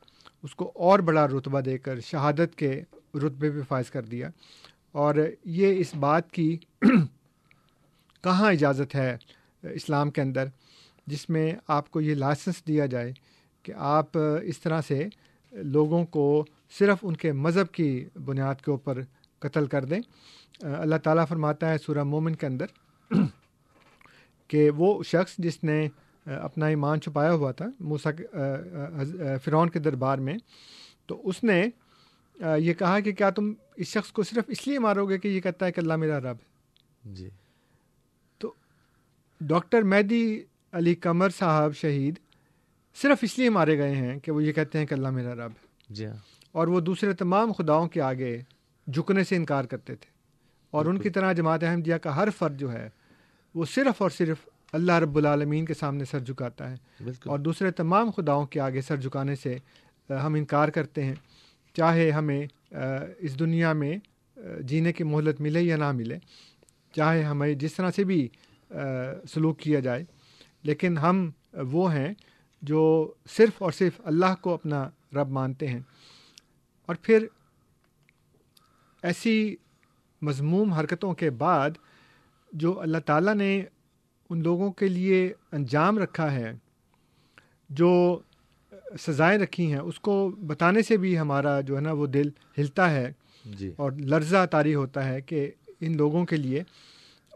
اس 0.44 0.56
کو 0.56 0.72
اور 0.76 1.00
بڑا 1.00 1.28
رتبہ 1.28 1.62
دے 1.62 1.78
کر 1.78 2.00
شہادت 2.00 2.56
کے 2.56 2.82
رتبے 3.16 3.52
پہ 3.52 3.62
فائز 3.68 3.92
کر 3.92 4.04
دیا۔ 4.04 4.30
اور 4.92 5.16
یہ 5.46 5.76
اس 5.78 5.96
بات 5.96 6.32
کی 6.32 6.58
کہاں 8.24 8.52
اجازت 8.52 8.96
ہے 8.96 9.18
اسلام 9.64 10.12
کے 10.12 10.22
اندر 10.22 10.48
جس 11.08 11.30
میں 11.30 11.54
آپ 11.68 11.90
کو 11.92 12.02
یہ 12.02 12.16
لائسنس 12.16 12.68
دیا 12.68 12.86
جائے 12.86 13.14
کہ 13.64 13.74
آپ 13.78 14.18
اس 14.44 14.60
طرح 14.60 14.82
سے 14.82 15.08
لوگوں 15.54 16.06
کو 16.06 16.46
صرف 16.80 16.98
ان 17.02 17.16
کے 17.16 17.32
مذہب 17.32 17.72
کی 17.72 18.06
بنیاد 18.26 18.56
کے 18.56 18.72
اوپر 18.72 19.02
قتل 19.40 19.68
کر 19.68 19.86
دیں؟ 19.86 20.02
اللہ 20.62 20.96
تعالیٰ 20.96 21.26
فرماتا 21.30 21.70
ہے 21.70 21.78
سورہ 21.78 22.04
مومن 22.04 22.36
کے 22.36 22.46
اندر 22.46 22.66
کہ 24.48 24.70
وہ 24.70 25.04
شخص 25.04 25.36
جس 25.38 25.64
نے 25.64 25.88
اپنا 26.26 26.66
ایمان 26.66 27.02
چھپایا 27.02 27.34
ہوا 27.34 27.52
تھا 27.52 27.66
موسا 27.80 28.10
فرعون 29.44 29.70
کے 29.70 29.80
دربار 29.80 30.18
میں، 30.18 30.38
تو 31.08 31.22
اس 31.24 31.44
نے 31.44 31.70
یہ 32.58 32.74
کہا 32.74 33.00
کہ 33.00 33.12
کیا 33.12 33.30
تم 33.30 33.54
اس 33.76 33.88
شخص 33.88 34.12
کو 34.12 34.24
صرف 34.24 34.44
اس 34.48 34.68
لیے 34.68 34.80
مارو 34.80 35.06
گے 35.06 35.18
کہ 35.18 35.28
یہ 35.28 35.42
کہتا 35.42 35.66
ہے 35.66 35.72
کہ 35.72 35.80
اللہ 35.80 35.96
میرا 35.96 36.20
رب 36.20 36.38
ہے؟ 36.38 37.14
جی۔ 37.14 37.30
ڈاکٹر 39.42 39.82
مہدی 39.82 40.44
علی 40.72 40.96
قمر 40.96 41.30
صاحب 41.30 41.76
شہید 41.76 42.20
صرف 43.02 43.18
اس 43.22 43.40
لیے 43.40 43.50
مارے 43.50 43.78
گئے 43.78 43.96
ہیں 43.96 44.20
کہ 44.20 44.32
وہ 44.32 44.44
یہ 44.44 44.52
کہتے 44.52 44.80
ہیں 44.80 44.86
کہ 44.86 44.94
اللہ 44.94 45.10
میرا 45.10 45.36
رب 45.36 45.52
ہے۔ 45.52 45.68
جی 45.90 46.06
ہاں۔ 46.06 46.18
اور 46.52 46.68
وہ 46.68 46.80
دوسرے 46.80 47.14
تمام 47.14 47.52
خداؤں 47.52 47.88
کے 47.88 48.02
آگے 48.02 48.42
جھکنے 48.88 49.24
سے 49.24 49.36
انکار 49.36 49.64
کرتے 49.64 49.96
تھے۔ 49.96 50.12
اور 50.72 50.86
ان 50.86 50.98
کی 50.98 51.10
طرح 51.10 51.34
جماعت 51.34 51.64
احمدیہ 51.64 51.96
کا 51.96 52.16
ہر 52.16 52.30
فرد 52.38 52.60
جو 52.60 52.72
ہے 52.74 52.90
وہ 53.56 53.66
صرف 53.66 54.02
اور 54.02 54.10
صرف 54.10 54.38
اللہ 54.74 54.92
رب 54.92 55.18
العالمین 55.18 55.66
کے 55.66 55.74
سامنے 55.74 56.06
سر 56.06 56.20
جھکاتا 56.20 56.72
ہے۔ 56.72 56.76
اور 57.26 57.40
دوسرے 57.40 57.72
تمام 57.72 58.12
خداؤں 58.12 58.46
کے 58.46 58.60
آگے 58.60 58.82
سر 58.82 58.96
جھکانے 58.96 59.36
سے 59.36 59.58
ہم 60.10 60.34
انکار 60.34 60.70
کرتے 60.70 61.04
ہیں 61.04 61.16
چاہے 61.74 62.12
ہمیں 62.12 62.74
اس 63.20 63.40
دنیا 63.40 63.74
میں 63.74 63.98
جینے 64.62 64.94
کی 64.94 65.04
مہلت 65.04 65.42
ملے 65.42 65.62
یا 65.62 65.76
نہ 65.76 65.92
ملے 65.92 66.18
چاہے 66.96 67.24
ہمیں 67.24 67.54
جس 67.54 67.74
طرح 67.74 67.92
سے 67.96 68.04
بھی 68.04 68.28
سلوک 69.28 69.60
کیا 69.60 69.80
جائے۔ 69.80 70.06
لیکن 70.64 70.98
ہم 70.98 71.32
وہ 71.54 71.94
ہیں 71.94 72.14
جو 72.62 73.14
صرف 73.30 73.62
اور 73.62 73.72
صرف 73.72 74.02
اللہ 74.04 74.36
کو 74.42 74.54
اپنا 74.54 74.90
رب 75.14 75.30
مانتے 75.30 75.68
ہیں۔ 75.68 75.80
اور 76.86 76.96
پھر 77.02 77.26
ایسی 79.04 79.56
مضموم 80.22 80.74
حرکتوں 80.74 81.14
کے 81.14 81.30
بعد 81.30 81.70
جو 82.52 82.80
اللہ 82.80 82.98
تعالیٰ 82.98 83.36
نے 83.36 83.64
ان 84.30 84.44
لوگوں 84.44 84.72
کے 84.72 84.88
لیے 84.88 85.34
انجام 85.52 85.98
رکھا 85.98 86.32
ہے 86.32 86.54
جو 87.70 88.20
سزائیں 89.00 89.40
رکھی 89.40 89.72
ہیں 89.72 89.80
اس 89.80 90.00
کو 90.00 90.30
بتانے 90.30 90.82
سے 90.82 90.98
بھی 90.98 91.20
ہمارا 91.20 91.62
جو 91.62 91.76
ہے 91.76 91.82
نا 91.82 91.92
وہ 91.92 92.08
دل 92.08 92.30
ہلتا 92.58 92.92
ہے۔ 92.92 93.12
جی۔ 93.46 93.74
اور 93.78 93.92
لرزہ 93.92 94.46
طاری 94.46 94.76
ہوتا 94.76 95.08
ہے 95.08 95.22
کہ 95.22 95.52
ان 95.82 95.98
لوگوں 95.98 96.26
کے 96.26 96.36
لیے 96.36 96.64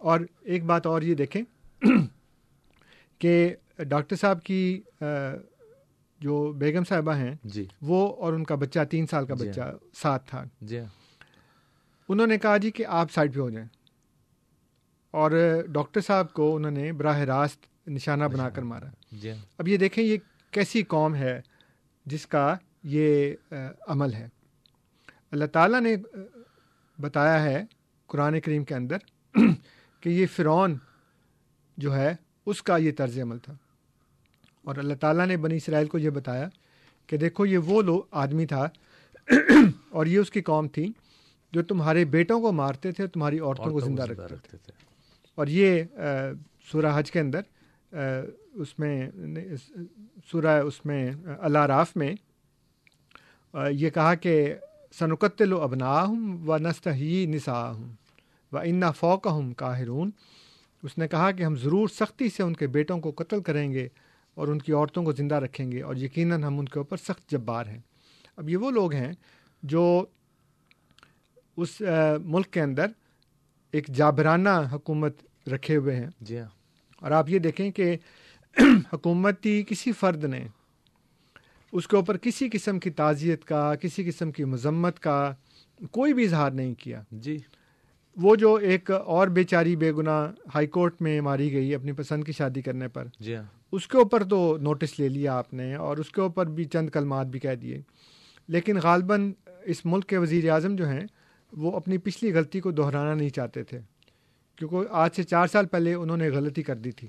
اور 0.03 0.19
ایک 0.41 0.63
بات 0.63 0.85
اور 0.85 1.01
یہ 1.01 1.15
دیکھیں 1.15 1.41
کہ 3.19 3.55
ڈاکٹر 3.77 4.15
صاحب 4.15 4.43
کی 4.43 4.81
جو 6.19 6.51
بیگم 6.51 6.83
صاحبہ 6.83 7.15
ہیں 7.15 7.35
جی۔ 7.43 7.65
وہ 7.81 8.15
اور 8.15 8.33
ان 8.33 8.43
کا 8.43 8.55
بچہ 8.55 8.79
تین 8.91 9.07
سال 9.07 9.25
کا 9.25 9.35
جی۔ 9.35 9.49
بچہ 9.49 9.73
ساتھ 9.93 10.29
تھا۔ 10.29 10.43
جی۔ 10.61 10.79
انہوں 12.09 12.27
نے 12.27 12.37
کہا 12.37 12.57
جی 12.57 12.71
کہ 12.71 12.85
آپ 12.87 13.11
سائڈ 13.11 13.35
پہ 13.35 13.39
ہو 13.39 13.49
جائیں۔ 13.49 13.67
اور 15.11 15.31
ڈاکٹر 15.67 16.01
صاحب 16.01 16.33
کو 16.33 16.55
انہوں 16.55 16.71
نے 16.71 16.91
براہ 16.91 17.19
راست 17.19 17.87
نشانہ 17.87 18.23
بنا 18.23 18.49
کر 18.49 18.61
مارا۔ 18.61 18.87
جی۔ 19.11 19.31
اب 19.57 19.67
یہ 19.67 19.77
دیکھیں 19.77 20.03
یہ 20.03 20.17
کیسی 20.51 20.83
قوم 20.83 21.15
ہے 21.15 21.41
جس 22.05 22.27
کا 22.27 22.55
یہ 22.83 23.35
عمل 23.87 24.13
ہے۔ 24.13 24.27
اللہ 25.31 25.45
تعالیٰ 25.45 25.81
نے 25.81 25.95
بتایا 26.99 27.43
ہے 27.43 27.63
قرآن 28.07 28.39
کریم 28.39 28.63
کے 28.63 28.75
اندر 28.75 28.97
کہ 30.03 30.09
یہ 30.09 30.25
فرعون 30.35 30.77
جو 31.77 31.95
ہے 31.95 32.15
اس 32.45 32.63
کا 32.63 32.77
یہ 32.77 32.91
طرز 32.97 33.19
عمل 33.19 33.39
تھا۔ 33.39 33.53
اور 34.63 34.75
اللہ 34.75 34.93
تعالیٰ 34.93 35.27
نے 35.27 35.37
بنی 35.37 35.55
اسرائیل 35.55 35.87
کو 35.87 35.97
یہ 35.97 36.09
بتایا 36.09 36.47
کہ 37.07 37.17
دیکھو 37.17 37.45
یہ 37.45 37.57
وہ 37.57 37.81
لو 37.81 38.01
آدمی 38.11 38.45
تھا 38.45 38.69
اور 39.89 40.05
یہ 40.05 40.19
اس 40.19 40.31
کی 40.31 40.41
قوم 40.41 40.67
تھی 40.67 40.91
جو 41.51 41.63
تمہارے 41.63 42.05
بیٹوں 42.05 42.41
کو 42.41 42.51
مارتے 42.51 42.91
تھے 42.91 43.07
تمہاری 43.07 43.39
عورتوں 43.39 43.71
کو 43.71 43.79
زندہ 43.79 44.03
رکھتے 44.03 44.57
تھے۔ 44.57 44.71
اور 45.35 45.47
یہ 45.47 45.83
سورہ 46.71 46.99
حج 46.99 47.11
کے 47.11 47.19
اندر 47.19 47.41
اس 48.53 48.79
میں 48.79 49.09
سورہ 50.31 50.61
اس 50.61 50.85
میں 50.85 51.11
اللہ 51.39 51.57
راف 51.57 51.95
میں 51.95 52.13
یہ 53.71 53.89
کہا 53.89 54.15
کہ 54.15 54.55
سنقتل 54.99 55.53
و 55.53 55.61
ابنا 55.61 56.03
ہوں 56.03 56.47
و 56.47 56.57
نست 56.57 56.87
ہی 56.87 57.25
نسا 57.25 57.71
ہوں 57.71 58.02
و 58.53 58.57
انا 58.57 58.91
فوق 58.91 59.27
ہوں 59.27 59.53
کاہرون 59.53 60.11
اس 60.83 60.97
نے 60.97 61.07
کہا 61.07 61.31
کہ 61.31 61.43
ہم 61.43 61.55
ضرور 61.55 61.87
سختی 61.87 62.29
سے 62.29 62.43
ان 62.43 62.53
کے 62.53 62.67
بیٹوں 62.67 62.99
کو 62.99 63.11
قتل 63.11 63.41
کریں 63.41 63.71
گے 63.71 63.87
اور 64.33 64.47
ان 64.47 64.59
کی 64.59 64.71
عورتوں 64.73 65.03
کو 65.03 65.11
زندہ 65.11 65.35
رکھیں 65.35 65.71
گے 65.71 65.81
اور 65.81 65.95
یقیناً 65.95 66.43
ہم 66.43 66.59
ان 66.59 66.65
کے 66.65 66.79
اوپر 66.79 66.97
سخت 66.97 67.31
جبار 67.31 67.65
ہیں۔ 67.65 67.79
اب 68.37 68.49
یہ 68.49 68.57
وہ 68.57 68.71
لوگ 68.71 68.93
ہیں 68.93 69.11
جو 69.63 70.05
اس 71.57 71.81
ملک 72.23 72.51
کے 72.51 72.61
اندر 72.61 72.87
ایک 73.71 73.87
جابرانہ 73.87 74.49
حکومت 74.71 75.15
رکھے 75.53 75.75
ہوئے 75.75 75.95
ہیں۔ 75.95 76.07
جی 76.21 76.39
ہاں۔ 76.39 76.49
اور 77.01 77.11
آپ 77.11 77.29
یہ 77.29 77.39
دیکھیں 77.39 77.71
کہ 77.71 77.95
حکومتی 78.93 79.63
کسی 79.63 79.91
فرد 79.91 80.23
نے 80.23 80.47
اس 81.71 81.87
کے 81.87 81.95
اوپر 81.95 82.17
کسی 82.17 82.49
قسم 82.51 82.79
کی 82.79 82.89
تعزیت 82.89 83.45
کا 83.45 83.75
کسی 83.75 84.03
قسم 84.03 84.31
کی 84.31 84.43
مذمت 84.43 84.99
کا 84.99 85.33
کوئی 85.91 86.13
بھی 86.13 86.23
اظہار 86.23 86.51
نہیں 86.51 86.73
کیا۔ 86.73 87.01
جی۔ 87.11 87.37
وہ 88.17 88.35
جو 88.35 88.55
ایک 88.55 88.91
اور 88.91 89.27
بیچاری 89.27 89.75
بے 89.75 89.91
گناہ 89.91 90.31
ہائی 90.55 90.67
کورٹ 90.67 91.01
میں 91.01 91.21
ماری 91.21 91.53
گئی 91.53 91.75
اپنی 91.75 91.91
پسند 91.91 92.23
کی 92.23 92.31
شادی 92.31 92.61
کرنے 92.61 92.87
پر 92.87 93.07
جی 93.19 93.35
ہاں۔ 93.35 93.43
اس 93.71 93.87
کے 93.87 93.97
اوپر 93.97 94.23
تو 94.23 94.57
نوٹس 94.61 94.99
لے 94.99 95.09
لیا 95.09 95.37
آپ 95.37 95.53
نے 95.53 95.75
اور 95.75 95.97
اس 95.97 96.09
کے 96.09 96.21
اوپر 96.21 96.45
بھی 96.45 96.63
چند 96.63 96.89
کلمات 96.89 97.27
بھی 97.27 97.39
کہہ 97.39 97.55
دیے۔ 97.55 97.81
لیکن 98.47 98.77
غالباً 98.83 99.33
اس 99.63 99.85
ملک 99.85 100.05
کے 100.05 100.17
وزیر 100.17 100.49
اعظم 100.49 100.75
جو 100.75 100.87
ہیں 100.87 101.05
وہ 101.53 101.71
اپنی 101.71 101.97
پچھلی 101.97 102.33
غلطی 102.33 102.59
کو 102.59 102.71
دہرانا 102.71 103.13
نہیں 103.13 103.29
چاہتے 103.29 103.63
تھے۔ 103.63 103.79
کیونکہ 104.55 104.77
آج 104.89 105.09
سے 105.15 105.23
چار 105.23 105.47
سال 105.47 105.65
پہلے 105.65 105.93
انہوں 105.93 106.17
نے 106.17 106.29
غلطی 106.29 106.63
کر 106.63 106.75
دی 106.75 106.91
تھی۔ 106.91 107.07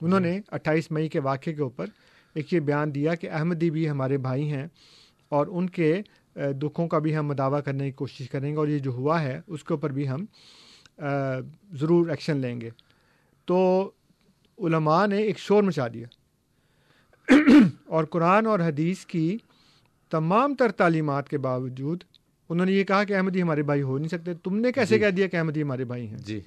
انہوں 0.00 0.20
نے 0.20 0.40
اٹھائیس 0.48 0.90
مئی 0.90 1.08
کے 1.08 1.20
واقعے 1.20 1.54
کے 1.54 1.62
اوپر 1.62 1.86
ایک 2.34 2.52
یہ 2.52 2.60
بیان 2.60 2.94
دیا 2.94 3.14
کہ 3.14 3.30
احمدی 3.30 3.70
بھی 3.70 3.90
ہمارے 3.90 4.18
بھائی 4.18 4.52
ہیں 4.52 4.66
اور 5.28 5.46
ان 5.50 5.70
کے 5.70 6.02
دکھوں 6.36 6.88
کا 6.88 6.98
بھی 6.98 7.16
ہم 7.16 7.26
مداوع 7.26 7.60
کرنے 7.60 7.84
کی 7.84 7.92
کوشش 7.92 8.30
کریں 8.30 8.52
گے 8.52 8.56
اور 8.56 8.68
یہ 8.68 8.78
جو 8.78 8.90
ہوا 8.90 9.22
ہے 9.22 9.40
اس 9.46 9.64
کے 9.64 9.74
اوپر 9.74 9.92
بھی 9.92 10.08
ہم 10.08 10.24
ضرور 11.72 12.08
ایکشن 12.08 12.36
لیں 12.36 12.60
گے۔ 12.60 12.70
تو 13.44 13.90
علماء 14.58 15.06
نے 15.06 15.18
ایک 15.18 15.38
شور 15.38 15.62
مچا 15.62 15.88
دیا۔ 15.88 16.06
اور 17.86 18.04
قرآن 18.04 18.46
اور 18.46 18.60
حدیث 18.60 19.06
کی 19.06 19.36
تمام 20.10 20.54
تر 20.54 20.72
تعلیمات 20.72 21.28
کے 21.28 21.38
باوجود 21.38 22.04
انہوں 22.48 22.66
نے 22.66 22.72
یہ 22.72 22.84
کہا 22.84 23.04
کہ 23.04 23.16
احمدی 23.16 23.42
ہمارے 23.42 23.62
بھائی 23.62 23.82
ہو 23.82 23.98
نہیں 23.98 24.08
سکتے۔ 24.08 24.34
تم 24.34 24.56
نے 24.56 24.72
کیسے 24.72 24.94
جی۔ 24.94 25.00
کہہ 25.00 25.10
دیا 25.10 25.26
کہ 25.26 25.36
احمدی 25.36 25.62
ہمارے 25.62 25.84
بھائی 25.84 26.06
ہیں؟ 26.06 26.18
جی۔ 26.18 26.40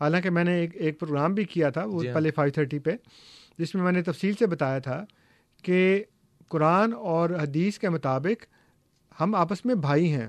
حالانکہ 0.00 0.30
میں 0.30 0.44
نے 0.44 0.54
ایک 0.54 0.70
ایک 0.74 1.00
پروگرام 1.00 1.34
بھی 1.34 1.44
کیا 1.44 1.70
تھا 1.70 1.84
وہ 1.84 2.02
جی 2.02 2.08
ہاں۔ 2.08 2.14
پہلے 2.14 2.30
فائیو 2.30 2.52
تھرٹی 2.52 2.78
پہ 2.78 2.90
جس 3.58 3.74
میں 3.74 3.82
میں 3.82 3.92
نے 3.92 4.02
تفصیل 4.02 4.34
سے 4.34 4.46
بتایا 4.46 4.78
تھا 4.78 5.04
کہ 5.62 6.04
قرآن 6.48 6.92
اور 6.92 7.30
حدیث 7.30 7.78
کے 7.78 7.88
مطابق 7.88 8.44
ہم 9.20 9.34
آپس 9.34 9.64
میں 9.64 9.74
بھائی 9.74 10.12
ہیں۔ 10.12 10.28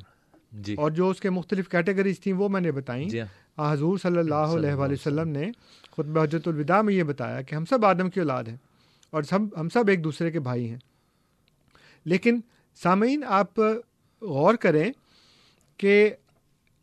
جی۔ 0.51 0.73
اور 0.73 0.91
جو 0.91 1.09
اس 1.09 1.19
کے 1.19 1.29
مختلف 1.29 1.69
کیٹیگریز 1.69 2.19
تھیں 2.19 2.33
وہ 2.33 2.49
میں 2.49 2.61
نے 2.61 2.71
بتائیں۔ 2.71 3.09
جی 3.09 3.21
ہاں۔ 3.21 3.73
حضور 3.73 3.97
صلی 3.97 4.17
اللہ 4.17 4.35
علیہ 4.35 4.73
وآلہ 4.73 4.93
وسلم۔ 4.93 5.29
نے 5.29 5.51
خطبہ 5.91 6.23
حجت 6.23 6.47
الوداع 6.47 6.81
میں 6.81 6.93
یہ 6.93 7.03
بتایا 7.03 7.41
کہ 7.41 7.55
ہم 7.55 7.65
سب 7.65 7.85
آدم 7.85 8.09
کی 8.09 8.19
اولاد 8.19 8.43
ہیں 8.43 8.57
اور 9.09 9.23
سب 9.23 9.39
ہم 9.59 9.69
سب 9.69 9.87
ایک 9.87 10.03
دوسرے 10.03 10.31
کے 10.31 10.39
بھائی 10.39 10.69
ہیں۔ 10.69 10.77
لیکن 12.05 12.39
سامعین 12.75 13.23
آپ 13.27 13.59
غور 14.21 14.55
کریں 14.55 14.91
کہ 15.77 16.09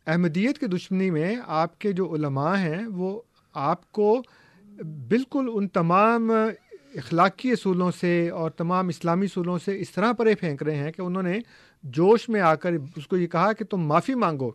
احمدیت 0.07 0.57
کی 0.57 0.65
دشمنی 0.65 1.09
میں 1.09 1.35
آپ 1.47 1.79
کے 1.79 1.91
جو 1.91 2.15
علماء 2.15 2.55
ہیں 2.55 2.85
وہ 2.85 3.21
آپ 3.53 3.91
کو 3.91 4.23
بالکل 5.07 5.49
ان 5.53 5.67
تمام 5.67 6.31
اخلاقی 6.95 7.51
اصولوں 7.51 7.91
سے 7.99 8.29
اور 8.29 8.51
تمام 8.51 8.87
اسلامی 8.87 9.25
اصولوں 9.25 9.57
سے 9.65 9.79
اس 9.79 9.91
طرح 9.91 10.11
پرے 10.11 10.35
پھینک 10.35 10.63
رہے 10.63 10.75
ہیں 10.75 10.91
کہ 10.91 11.01
انہوں 11.01 11.23
نے 11.23 11.39
جوش 11.83 12.29
میں 12.29 12.41
آ 12.41 12.55
کر 12.55 12.73
اس 12.95 13.07
کو 13.07 13.17
یہ 13.17 13.27
کہا 13.27 13.53
کہ 13.53 13.65
تم 13.65 13.81
معافی 13.81 14.13
مانگو 14.13 14.51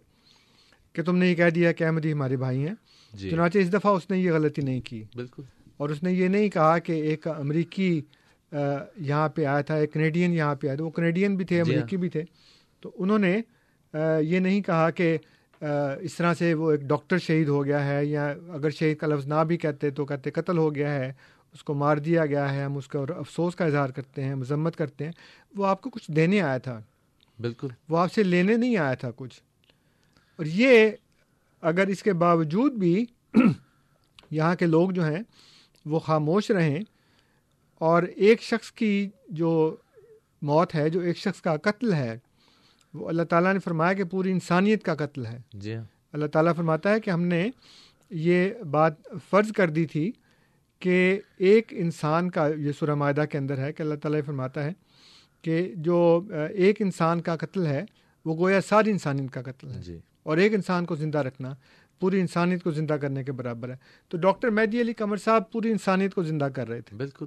کہ 0.92 1.02
تم 1.02 1.16
نے 1.16 1.30
یہ 1.30 1.34
کہہ 1.34 1.50
دیا 1.50 1.72
کہ 1.72 1.84
احمدی 1.84 2.12
ہمارے 2.12 2.36
بھائی 2.36 2.66
ہیں۔ 2.66 2.74
جی۔ 3.12 3.30
چنانچہ 3.30 3.58
اس 3.58 3.72
دفعہ 3.72 3.92
اس 3.92 4.10
نے 4.10 4.18
یہ 4.18 4.32
غلطی 4.32 4.62
نہیں 4.62 4.80
کی۔ 4.80 5.04
بالکل۔ 5.14 5.42
اور 5.76 5.88
اس 5.88 6.02
نے 6.02 6.12
یہ 6.12 6.28
نہیں 6.28 6.48
کہا 6.48 6.78
کہ 6.78 6.92
ایک 6.92 7.28
امریکی 7.28 8.00
یہاں 8.96 9.28
پہ 9.28 9.44
آیا 9.44 9.60
تھا 9.60 9.74
ایک 9.74 9.92
کینیڈین 9.92 10.32
یہاں 10.32 10.54
پہ 10.54 10.66
آیا 10.66 10.76
تھا۔ 10.76 10.84
وہ 10.84 10.90
کینیڈین 10.90 11.36
بھی 11.36 11.44
تھے 11.44 11.56
جی 11.56 11.60
ہاں۔ 11.60 11.76
امریکی 11.76 11.96
بھی 11.96 12.08
تھے۔ 12.08 12.22
تو 12.80 12.90
انہوں 12.94 13.18
نے 13.18 13.40
یہ 14.20 14.38
نہیں 14.38 14.60
کہا 14.60 14.90
کہ 14.90 15.18
اس 16.00 16.14
طرح 16.14 16.34
سے 16.34 16.54
وہ 16.54 16.70
ایک 16.70 16.80
ڈاکٹر 16.80 17.18
شہید 17.18 17.48
ہو 17.48 17.64
گیا 17.64 17.86
ہے 17.86 18.06
یا 18.06 18.34
اگر 18.48 18.70
شہید 18.70 18.96
کا 18.96 19.06
لفظ 19.06 19.26
نہ 19.26 19.44
بھی 19.48 19.56
کہتے 19.56 19.90
تو 19.90 20.04
کہتے 20.04 20.30
قتل 20.30 20.58
ہو 20.58 20.74
گیا 20.74 20.94
ہے۔ 20.94 21.12
اس 21.54 21.64
کو 21.64 21.74
مار 21.74 21.96
دیا 21.96 22.26
گیا 22.26 22.54
ہے 22.54 22.64
ہم 22.64 22.76
اس 22.76 22.88
کا 22.88 22.98
افسوس 22.98 23.54
کا 23.56 23.64
اظہار 23.64 23.88
کرتے 23.88 24.24
ہیں 24.24 24.34
مذمت 24.34 24.76
کرتے 24.76 25.04
ہیں۔ 25.04 25.12
وہ 25.56 25.66
آپ 25.66 25.80
کو 25.80 25.90
کچھ 25.90 26.10
دینے 26.10 26.40
آیا 26.40 26.58
تھا۔ 26.58 26.80
بالکل۔ 27.40 27.68
وہ 27.88 27.98
آپ 27.98 28.12
سے 28.12 28.22
لینے 28.22 28.56
نہیں 28.56 28.76
آیا 28.76 28.94
تھا 28.94 29.10
کچھ۔ 29.16 29.40
اور 30.36 30.46
یہ 30.46 30.90
اگر 31.60 31.86
اس 31.86 32.02
کے 32.02 32.12
باوجود 32.12 32.72
بھی 32.72 33.04
یہاں 34.30 34.54
کے 34.54 34.66
لوگ 34.66 34.90
جو 34.90 35.04
ہیں 35.04 35.22
وہ 35.86 35.98
خاموش 35.98 36.50
رہیں 36.50 36.80
اور 37.74 38.02
ایک 38.02 38.42
شخص 38.42 38.72
کی 38.72 39.08
جو 39.28 39.76
موت 40.42 40.74
ہے 40.74 40.90
جو 40.90 41.00
ایک 41.00 41.16
شخص 41.16 41.40
کا 41.40 41.56
قتل 41.56 41.92
ہے 41.92 42.18
وہ 42.94 43.08
اللہ 43.08 43.22
تعالیٰ 43.22 43.52
نے 43.52 43.58
فرمایا 43.58 43.92
کہ 43.92 44.04
پوری 44.04 44.30
انسانیت 44.30 44.84
کا 44.84 44.94
قتل 44.94 45.26
ہے۔ 45.26 45.38
جی 45.52 45.74
ہاں۔ 45.74 45.84
اللہ 46.12 46.26
تعالیٰ 46.26 46.54
فرماتا 46.56 46.90
ہے 46.90 47.00
کہ 47.00 47.10
ہم 47.10 47.22
نے 47.22 47.50
یہ 48.10 48.50
بات 48.70 48.92
فرض 49.30 49.52
کر 49.52 49.70
دی 49.70 49.86
تھی 49.86 50.12
کہ 50.80 51.20
ایک 51.38 51.66
انسان 51.70 52.30
کا 52.30 52.48
یہ 52.48 52.72
سورہ 52.72 52.94
معاہدہ 52.94 53.24
کے 53.30 53.38
اندر 53.38 53.58
ہے 53.58 53.72
کہ 53.72 53.82
اللہ 53.82 53.94
تعالیٰ 53.94 54.20
فرماتا 54.26 54.64
ہے 54.64 54.72
کہ 55.42 55.72
جو 55.76 56.22
ایک 56.54 56.82
انسان 56.82 57.20
کا 57.20 57.36
قتل 57.36 57.66
ہے 57.66 57.84
وہ 58.24 58.36
گویا 58.36 58.60
ساری 58.60 58.90
انسانیت 58.90 59.30
کا 59.30 59.42
قتل 59.42 59.70
ہے۔ 59.70 59.82
جی۔ 59.82 59.98
اور 60.22 60.36
ایک 60.36 60.54
انسان 60.54 60.84
کو 60.84 60.96
زندہ 60.96 61.18
رکھنا 61.18 61.54
پوری 62.00 62.20
انسانیت 62.20 62.62
کو 62.62 62.70
زندہ 62.70 62.94
کرنے 62.94 63.24
کے 63.24 63.32
برابر 63.32 63.70
ہے۔ 63.70 63.76
تو 64.08 64.16
ڈاکٹر 64.18 64.50
مہدی 64.50 64.80
علی 64.80 64.92
قمر 64.92 65.16
صاحب 65.16 65.52
پوری 65.52 65.70
انسانیت 65.70 66.14
کو 66.14 66.22
زندہ 66.22 66.44
کر 66.44 66.68
رہے 66.68 66.80
تھے۔ 66.80 66.96
بالکل۔ 66.96 67.26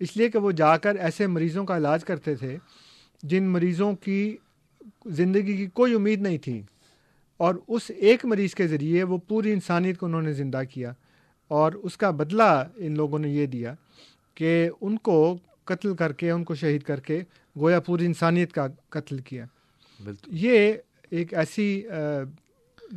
اس 0.00 0.16
لیے 0.16 0.28
کہ 0.28 0.38
وہ 0.38 0.50
جا 0.52 0.76
کر 0.76 0.94
ایسے 0.94 1.26
مریضوں 1.26 1.64
کا 1.64 1.76
علاج 1.76 2.04
کرتے 2.04 2.34
تھے 2.34 2.58
جن 3.22 3.44
مریضوں 3.44 3.92
کی 3.92 4.36
زندگی 5.06 5.56
کی 5.56 5.66
کوئی 5.66 5.94
امید 5.94 6.22
نہیں 6.22 6.38
تھی۔ 6.38 6.62
اور 7.36 7.54
اس 7.68 7.90
ایک 7.96 8.24
مریض 8.24 8.54
کے 8.54 8.66
ذریعے 8.66 9.02
وہ 9.02 9.18
پوری 9.18 9.52
انسانیت 9.52 9.98
کو 9.98 10.06
انہوں 10.06 10.22
نے 10.22 10.32
زندہ 10.32 10.62
کیا۔ 10.70 10.92
اور 11.52 11.72
اس 11.82 11.96
کا 11.96 12.10
بدلہ 12.10 12.50
ان 12.76 12.94
لوگوں 12.96 13.18
نے 13.18 13.28
یہ 13.28 13.46
دیا 13.46 13.74
کہ 14.34 14.70
ان 14.80 14.96
کو 14.98 15.16
قتل 15.64 15.94
کر 15.96 16.12
کے 16.12 16.30
ان 16.30 16.44
کو 16.44 16.54
شہید 16.54 16.82
کر 16.82 17.00
کے 17.00 17.20
گویا 17.56 17.80
پوری 17.80 18.06
انسانیت 18.06 18.52
کا 18.52 18.66
قتل 18.88 19.18
کیا۔ 19.18 19.44
بالکل۔ 20.04 20.30
یہ 20.32 20.72
ایک 21.10 21.34
ایسی 21.34 21.66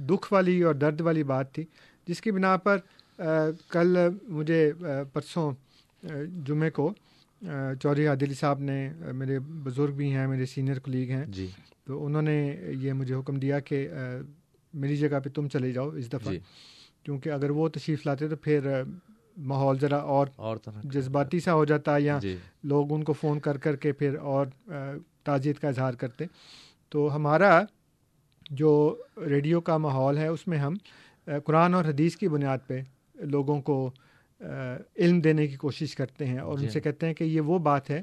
دکھ 0.10 0.34
والی 0.34 0.62
اور 0.62 0.76
درد 0.76 1.02
والی 1.02 1.24
بات 1.24 1.54
تھی 1.54 1.64
جس 2.08 2.22
کی 2.22 2.32
بنا 2.32 2.58
پر 2.58 2.78
کل 3.70 3.98
مجھے 4.28 4.62
پرسوں 5.14 5.52
جمعے 6.46 6.70
کو 6.70 6.94
چودھری 7.82 8.08
عادلی 8.08 8.34
صاحب 8.34 8.60
نے 8.60 8.78
میرے 9.14 9.40
بزرگ 9.40 9.94
بھی 9.94 10.12
ہیں 10.12 10.28
میرے 10.28 10.46
سینئر 10.46 10.80
کلیگ 10.80 11.10
ہیں۔ 11.12 11.26
جی۔ 11.26 11.48
تو 11.86 12.06
انہوں 12.06 12.22
نے 12.22 12.38
یہ 12.82 12.94
مجھے 12.94 13.16
حکم 13.16 13.36
دیا 13.36 13.60
کہ 13.60 13.88
میری 14.74 14.98
جگہ 14.98 15.20
پہ 15.24 15.30
تم 15.30 15.48
چلے 15.48 15.72
جاؤ 15.72 15.90
اس 15.90 16.08
دفعہ۔ 16.14 16.32
جی۔ 16.32 16.40
کیونکہ 17.06 17.30
اگر 17.30 17.50
وہ 17.50 17.70
تشریف 17.70 18.06
لاتے 18.06 18.28
تو 18.28 18.36
پھر 18.36 18.82
ماحول 19.38 19.80
ذرا 19.80 19.98
اور 19.98 20.28
اور 20.36 20.58
جذباتی 20.84 21.40
سا 21.40 21.54
ہو 21.54 21.66
جاتا 21.66 21.98
یا 21.98 22.18
جی۔ 22.22 22.38
لوگ 22.64 22.94
ان 22.94 23.04
کو 23.04 23.14
فون 23.14 23.40
کر 23.40 23.58
کر 23.58 23.76
کے 23.76 23.92
پھر 23.92 24.16
اور 24.16 24.46
تعزیت 25.24 25.60
کا 25.60 25.68
اظہار 25.68 25.94
کرتے۔ 25.94 26.26
تو 26.90 27.16
ہمارا 27.16 27.62
جو 28.50 28.98
ریڈیو 29.18 29.62
کا 29.62 29.78
ماحول 29.78 30.18
ہے 30.18 30.28
اس 30.28 30.48
میں 30.48 30.58
ہم 30.58 30.74
قرآن 31.44 31.74
اور 31.74 31.86
حدیث 31.86 32.16
کی 32.16 32.28
بنیاد 32.28 32.58
پہ 32.68 32.82
لوگوں 33.16 33.62
کو 33.62 33.92
علم 34.96 35.20
دینے 35.20 35.48
کی 35.48 35.56
کوشش 35.56 35.96
کرتے 35.96 36.26
ہیں۔ 36.26 36.40
اور 36.40 36.58
جی۔ 36.58 36.66
ان 36.66 36.72
سے 36.72 36.80
کہتے 36.80 37.06
ہیں 37.06 37.14
کہ 37.14 37.24
یہ 37.24 37.42
وہ 37.42 37.60
بات 37.60 37.90
ہے 37.90 38.02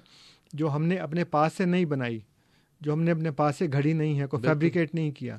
جو 0.52 0.70
ہم 0.70 0.84
نے 0.84 0.96
اپنے 0.96 1.24
پاس 1.24 1.52
سے 1.52 1.64
نہیں 1.64 1.84
بنائی 1.84 2.20
جو 2.80 2.92
ہم 2.92 3.02
نے 3.02 3.10
اپنے 3.10 3.30
پاس 3.30 3.56
سے 3.56 3.66
گھڑی 3.72 3.92
نہیں 3.92 4.20
ہے 4.20 4.26
کوئی۔ 4.26 4.42
فیبریکیٹ 4.42 4.94
نہیں 4.94 5.10
کیا۔ 5.10 5.38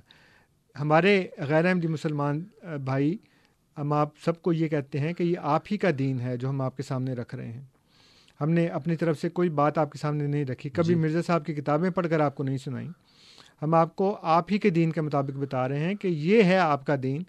ہمارے 0.79 1.27
غیر 1.37 1.65
احمدی 1.65 1.87
مسلمان 1.87 2.43
بھائی 2.85 3.17
ہم 3.77 3.93
آپ 3.93 4.09
سب 4.25 4.41
کو 4.41 4.53
یہ 4.53 4.67
کہتے 4.67 4.99
ہیں 4.99 5.13
کہ 5.13 5.23
یہ 5.23 5.35
آپ 5.41 5.61
ہی 5.71 5.77
کا 5.77 5.89
دین 5.99 6.19
ہے 6.19 6.37
جو 6.37 6.49
ہم 6.49 6.61
آپ 6.61 6.77
کے 6.77 6.83
سامنے 6.83 7.13
رکھ 7.13 7.35
رہے 7.35 7.51
ہیں۔ 7.51 7.61
ہم 8.41 8.49
نے 8.49 8.67
اپنی 8.67 8.95
طرف 8.95 9.19
سے 9.21 9.29
کوئی 9.29 9.49
بات 9.49 9.77
آپ 9.77 9.91
کے 9.91 9.97
سامنے 9.97 10.27
نہیں 10.27 10.45
رکھی۔ 10.45 10.69
کبھی 10.69 10.93
جی۔ 10.93 10.95
مرزا 10.95 11.21
صاحب 11.21 11.45
کی 11.45 11.53
کتابیں 11.53 11.89
پڑھ 11.89 12.07
کر 12.09 12.19
آپ 12.19 12.35
کو 12.35 12.43
نہیں 12.43 12.57
سنائیں 12.57 12.89
ہم 13.61 13.73
آپ 13.73 13.95
کو 13.95 14.17
آپ 14.21 14.45
ہی 14.51 14.57
کے 14.57 14.69
دین 14.69 14.91
کے 14.91 15.01
مطابق 15.01 15.37
بتا 15.37 15.67
رہے 15.67 15.79
ہیں 15.79 15.95
کہ 15.95 16.07
یہ 16.07 16.43
ہے 16.43 16.57
آپ 16.57 16.85
کا 16.85 16.95
دین 17.03 17.23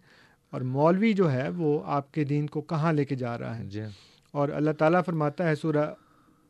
اور 0.50 0.60
مولوی 0.60 1.12
جو 1.12 1.32
ہے 1.32 1.48
وہ 1.48 1.82
آپ 1.84 2.12
کے 2.14 2.24
دین 2.24 2.46
کو 2.46 2.60
کہاں 2.60 2.92
لے 2.92 3.04
کے 3.04 3.14
جا 3.14 3.38
رہا 3.38 3.58
ہے۔ 3.58 3.64
جی۔ 3.64 3.80
اور 4.30 4.48
اللہ 4.48 4.70
تعالیٰ 4.70 5.00
فرماتا 5.06 5.48
ہے 5.48 5.54
سورہ 5.54 5.94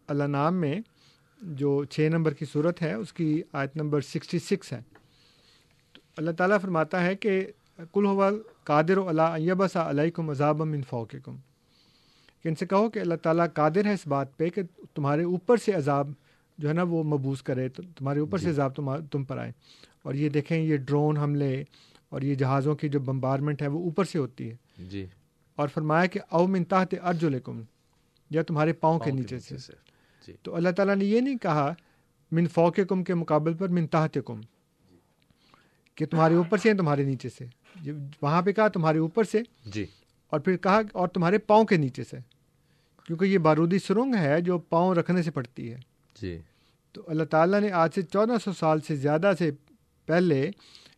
اللہ 0.07 0.25
نام 0.25 0.55
میں 0.55 0.81
جو 1.43 1.85
چھ 1.85 2.01
نمبر 2.01 2.35
کی 2.35 2.45
صورت 2.45 2.83
ہے 2.83 2.95
اس 2.95 3.13
کی 3.13 3.43
آیت 3.53 3.77
نمبر 3.77 4.01
سکسٹی 4.01 4.39
سکس 4.39 4.73
ہے۔ 4.73 4.81
تو 5.93 6.01
اللہ 6.17 6.31
تعالیٰ 6.31 6.61
فرماتا 6.61 7.05
ہے 7.05 7.17
کہ 7.17 7.47
کل 7.93 8.07
ہوا 8.07 8.31
قادر 8.65 8.99
و 8.99 9.09
اللہ 9.09 9.39
یبسا 9.39 9.91
علیکم 9.91 10.31
عذاب 10.31 10.63
من 10.63 10.81
فوقکم۔ 10.83 11.37
کہ 12.43 12.49
ان 12.49 12.55
سے 12.55 12.67
کہو 12.67 12.91
کہ 12.91 12.99
اللہ 12.99 13.15
تعالیٰ 13.15 13.47
قادر 13.55 13.85
ہے 13.85 13.93
اس 13.93 14.07
بات 14.07 14.37
پہ 14.37 14.49
کہ 14.49 14.63
تمہارے 14.95 15.25
اوپر 15.25 15.57
سے 15.57 15.73
عذاب 15.73 16.11
جو 16.59 16.69
ہے 16.69 16.75
نا 16.75 16.83
وہ 16.83 17.03
مبوس 17.03 17.43
کرے 17.43 17.69
تو 17.69 17.83
تمہارے 17.99 18.21
اوپر 18.21 18.39
سے 18.39 18.45
جی۔ 18.45 18.51
عذاب 18.51 18.77
تم 18.77 19.07
تم 19.07 19.25
پر 19.25 19.39
آئے۔ 19.39 19.53
اور 20.03 20.15
یہ 20.15 20.29
دیکھیں 20.29 20.59
یہ 20.59 20.77
ڈرون 20.77 21.17
حملے 21.17 21.65
اور 22.09 22.23
یہ 22.23 22.35
جہازوں 22.35 22.75
کی 22.75 22.89
جو 22.89 23.01
بمبارمنٹ 23.01 23.63
ہے 23.63 23.67
وہ 23.67 23.85
اوپر 23.85 24.05
سے 24.05 24.19
ہوتی 24.19 24.51
ہے۔ 24.51 24.57
جی۔ 24.79 25.07
اور 25.57 25.69
فرمایا 25.69 26.07
کہ 26.07 26.21
او 26.29 26.47
من 26.47 26.65
تحت 26.65 26.95
ارجلکم 27.03 27.63
یا 28.31 28.43
تمہارے 28.43 28.73
پاؤں 28.73 28.99
کے 28.99 29.11
نیچے 29.11 29.39
سے۔ 29.39 29.57
جی۔ 30.27 30.33
تو 30.43 30.57
اللہ 30.57 30.69
تعالیٰ 30.69 30.97
نے 30.97 31.05
یہ 31.05 31.21
نہیں 31.21 31.39
کہا 31.39 31.75
من 32.33 32.47
فوقکم 32.47 33.05
کے 33.05 33.15
مقابل 33.15 33.55
پر 33.55 33.69
من 33.69 33.87
تحتکم 33.87 34.41
کہ 35.95 36.07
تمہارے 36.07 36.35
اوپر 36.35 36.59
سے 36.59 36.69
یا 36.69 36.75
تمہارے 36.79 37.03
نیچے 37.03 37.29
سے۔ 37.29 37.47
وہاں 38.23 38.43
پہ 38.43 38.53
کہا 38.53 38.69
تمہارے 38.69 38.99
اوپر 38.99 39.25
سے 39.25 39.43
جی۔ 39.67 39.87
اور 40.31 40.41
پھر 40.41 40.57
کہا 40.57 40.81
اور 40.93 41.09
تمہارے 41.09 41.39
پاؤں 41.39 41.65
کے 41.65 41.77
نیچے 41.77 42.05
سے 42.05 42.17
کیونکہ 43.07 43.25
یہ 43.25 43.39
بارودی 43.39 43.79
سرنگ 43.79 44.15
ہے 44.15 44.41
جو 44.41 44.59
پاؤں 44.59 44.95
رکھنے 44.95 45.23
سے 45.23 45.31
پڑتی 45.31 45.73
ہے۔ 45.73 45.81
جی۔ 46.23 46.39
تو 46.93 47.03
اللہ 47.07 47.25
تعالیٰ 47.25 47.61
نے 47.61 47.71
آج 47.71 47.91
سے 47.95 48.03
چودہ 48.03 48.33
سو 48.45 48.53
سال 48.53 48.81
سے 48.81 48.97
زیادہ 48.97 49.33
سے 49.39 49.51
پہلے 50.07 50.51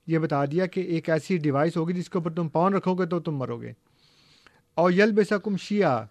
یہ 0.06 0.18
بتا 0.18 0.44
دیا 0.44 0.66
کہ 0.66 0.80
ایک 0.80 1.10
ایسی 1.10 1.36
ڈیوائس 1.36 1.76
ہوگی 1.76 1.92
جس 1.92 2.10
کے 2.10 2.18
اوپر 2.18 2.32
تم 2.32 2.48
پاؤں 2.48 2.70
رکھو 2.70 2.94
گے 2.94 3.06
تو 3.06 3.20
تم 3.20 3.36
مرو 3.36 3.60
گے۔ 3.60 3.72
اور 4.74 4.92
یل 4.92 5.12
بے 5.12 5.24
سکم 5.24 5.56
شیعہ 5.56 6.04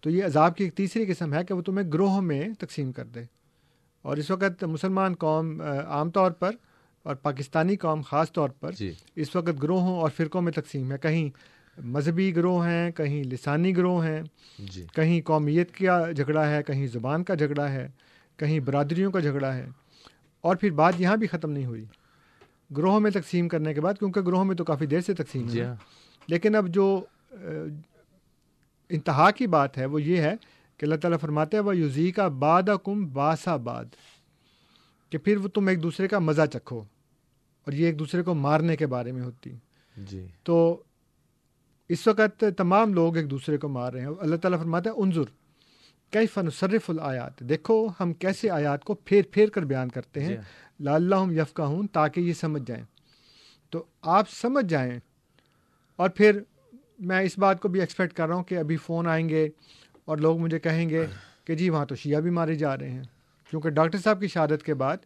تو 0.00 0.10
یہ 0.10 0.24
عذاب 0.24 0.56
کی 0.56 0.64
ایک 0.64 0.74
تیسری 0.74 1.06
قسم 1.06 1.34
ہے 1.34 1.44
کہ 1.44 1.54
وہ 1.54 1.62
تمہیں 1.62 1.92
گروہوں 1.92 2.22
میں 2.22 2.48
تقسیم 2.58 2.92
کر 2.92 3.04
دے۔ 3.04 3.20
اور 4.02 4.16
اس 4.16 4.30
وقت 4.30 4.64
مسلمان 4.64 5.14
قوم 5.14 5.62
عام 5.86 6.10
طور 6.10 6.30
پر 6.30 6.50
اور 7.08 7.16
پاکستانی 7.16 7.76
قوم 7.76 8.00
خاص 8.00 8.32
طور 8.32 8.48
پر 8.48 8.72
جی۔ 8.72 8.92
اس 9.16 9.36
وقت 9.36 9.62
گروہوں 9.62 10.00
اور 10.00 10.10
فرقوں 10.16 10.42
میں 10.42 10.52
تقسیم 10.52 10.92
ہے 10.92 10.98
کہیں 10.98 11.28
مذہبی 11.84 12.36
گروہ 12.36 12.66
ہیں 12.66 12.90
کہیں 12.90 13.24
لسانی 13.24 13.76
گروہ 13.76 14.06
ہیں 14.06 14.22
جی۔ 14.58 14.86
کہیں 14.94 15.20
قومیت 15.22 15.76
کا 15.76 16.10
جھگڑا 16.10 16.50
ہے 16.50 16.62
کہیں 16.62 16.86
زبان 16.86 17.24
کا 17.24 17.34
جھگڑا 17.34 17.72
ہے 17.72 17.88
کہیں 18.36 18.60
برادریوں 18.60 19.10
کا 19.10 19.20
جھگڑا 19.20 19.54
ہے۔ 19.54 19.66
اور 20.40 20.56
پھر 20.56 20.70
بات 20.70 20.94
یہاں 20.98 21.16
بھی 21.16 21.26
ختم 21.26 21.50
نہیں 21.50 21.64
ہوئی۔ 21.64 21.84
گروہوں 22.76 23.00
میں 23.00 23.10
تقسیم 23.10 23.48
کرنے 23.48 23.74
کے 23.74 23.80
بعد 23.80 23.94
کیونکہ 23.98 24.20
گروہوں 24.20 24.44
میں 24.44 24.56
تو 24.56 24.64
کافی 24.64 24.86
دیر 24.86 25.00
سے 25.00 25.14
تقسیم 25.14 25.46
جی 25.46 25.60
ہے 25.60 25.64
ہاں۔ 25.64 25.74
لیکن 26.28 26.54
اب 26.54 26.68
جو 26.68 27.04
انتہا 28.88 29.30
کی 29.30 29.46
بات 29.46 29.78
ہے 29.78 29.84
وہ 29.84 30.02
یہ 30.02 30.16
ہے 30.16 30.34
کہ 30.76 30.84
اللہ 30.84 30.96
تعالیٰ 30.96 31.18
فرماتے 31.20 31.56
ہیں 31.56 31.64
وہ 31.64 31.76
یوزی 31.76 32.10
کا 32.10 32.28
باد 32.28 32.62
کم 32.84 33.06
باسا 33.06 33.56
باد 33.56 33.84
کہ 35.10 35.18
پھر 35.18 35.36
وہ 35.36 35.48
تم 35.48 35.66
ایک 35.66 35.82
دوسرے 35.82 36.08
کا 36.08 36.18
مزہ 36.18 36.46
چکھو۔ 36.52 36.82
اور 37.68 37.72
یہ 37.72 37.86
ایک 37.86 37.98
دوسرے 37.98 38.22
کو 38.22 38.34
مارنے 38.34 38.76
کے 38.76 38.86
بارے 38.86 39.12
میں 39.12 39.22
ہوتی۔ 39.22 39.50
جی۔ 39.96 40.26
تو 40.42 40.82
اس 41.88 42.06
وقت 42.06 42.44
تمام 42.56 42.94
لوگ 42.94 43.16
ایک 43.16 43.30
دوسرے 43.30 43.56
کو 43.56 43.68
مار 43.68 43.92
رہے 43.92 44.00
ہیں۔ 44.00 44.08
اللہ 44.20 44.36
تعالیٰ 44.36 44.58
فرماتا 44.58 44.90
ہے 44.90 45.02
انظر 45.02 45.22
کئی 46.10 46.26
فن 46.26 46.50
صرف 46.50 46.90
الآیات؟ 46.90 47.40
دیکھو 47.40 47.88
ہم 48.00 48.12
کیسے 48.12 48.50
آیات 48.50 48.84
کو 48.84 48.94
پھیر 48.94 49.22
پھیر 49.30 49.48
کر 49.48 49.64
بیان 49.64 49.88
کرتے 49.88 50.20
ہیں۔ 50.20 50.28
جی۔ 50.28 50.36
ہاں۔ 50.36 50.42
لاللہ 50.80 51.32
یفقہ 51.32 51.62
ہوں 51.62 51.86
تاکہ 51.92 52.20
یہ 52.20 52.32
سمجھ 52.32 52.62
جائیں۔ 52.66 52.84
تو 53.70 53.84
آپ 54.02 54.30
سمجھ 54.30 54.66
جائیں۔ 54.66 54.98
اور 55.96 56.10
پھر 56.10 56.40
میں 56.98 57.20
اس 57.20 57.38
بات 57.38 57.60
کو 57.60 57.68
بھی 57.68 57.80
ایکسپیکٹ 57.80 58.12
کر 58.12 58.26
رہا 58.28 58.34
ہوں 58.34 58.44
کہ 58.44 58.58
ابھی 58.58 58.76
فون 58.76 59.06
آئیں 59.06 59.28
گے 59.28 59.48
اور 60.04 60.16
لوگ 60.16 60.38
مجھے 60.38 60.58
کہیں 60.58 60.90
گے 60.90 61.06
کہ 61.44 61.54
جی 61.54 61.70
وہاں 61.70 61.86
تو 61.86 61.94
شیعہ 61.94 62.20
بھی 62.20 62.30
مارے 62.30 62.54
جا 62.54 62.78
رہے 62.78 62.90
ہیں۔ 62.90 63.02
کیونکہ 63.50 63.70
ڈاکٹر 63.70 63.98
صاحب 63.98 64.20
کی 64.20 64.28
شہادت 64.28 64.62
کے 64.62 64.74
بعد 64.74 64.96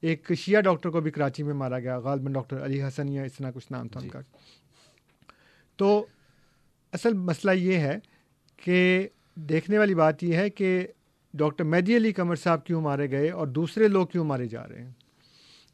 ایک 0.00 0.32
شیعہ 0.38 0.60
ڈاکٹر 0.60 0.90
کو 0.90 1.00
بھی 1.00 1.10
کراچی 1.10 1.42
میں 1.42 1.54
مارا 1.54 1.78
گیا 1.78 1.98
غالباً 1.98 2.32
ڈاکٹر 2.32 2.64
علی 2.64 2.82
حسن 2.82 3.08
یا 3.08 3.22
اس 3.22 3.32
طرح 3.32 3.50
کچھ 3.54 3.72
نام 3.72 3.88
تھا 3.88 4.00
ان 4.00 4.06
جی۔ 4.06 4.10
کا۔ 4.10 4.20
تو 5.76 6.06
اصل 6.92 7.12
مسئلہ 7.12 7.52
یہ 7.52 7.78
ہے 7.78 7.98
کہ 8.56 9.08
دیکھنے 9.34 9.78
والی 9.78 9.94
بات 9.94 10.24
یہ 10.24 10.34
ہے 10.34 10.50
کہ 10.50 10.86
ڈاکٹر 11.34 11.64
مہدی 11.64 11.96
علی 11.96 12.12
قمر 12.12 12.34
صاحب 12.36 12.66
کیوں 12.66 12.80
مارے 12.80 13.10
گئے 13.10 13.30
اور 13.30 13.46
دوسرے 13.46 13.88
لوگ 13.88 14.06
کیوں 14.06 14.24
مارے 14.24 14.48
جا 14.48 14.68
رہے 14.68 14.82
ہیں؟ 14.82 14.90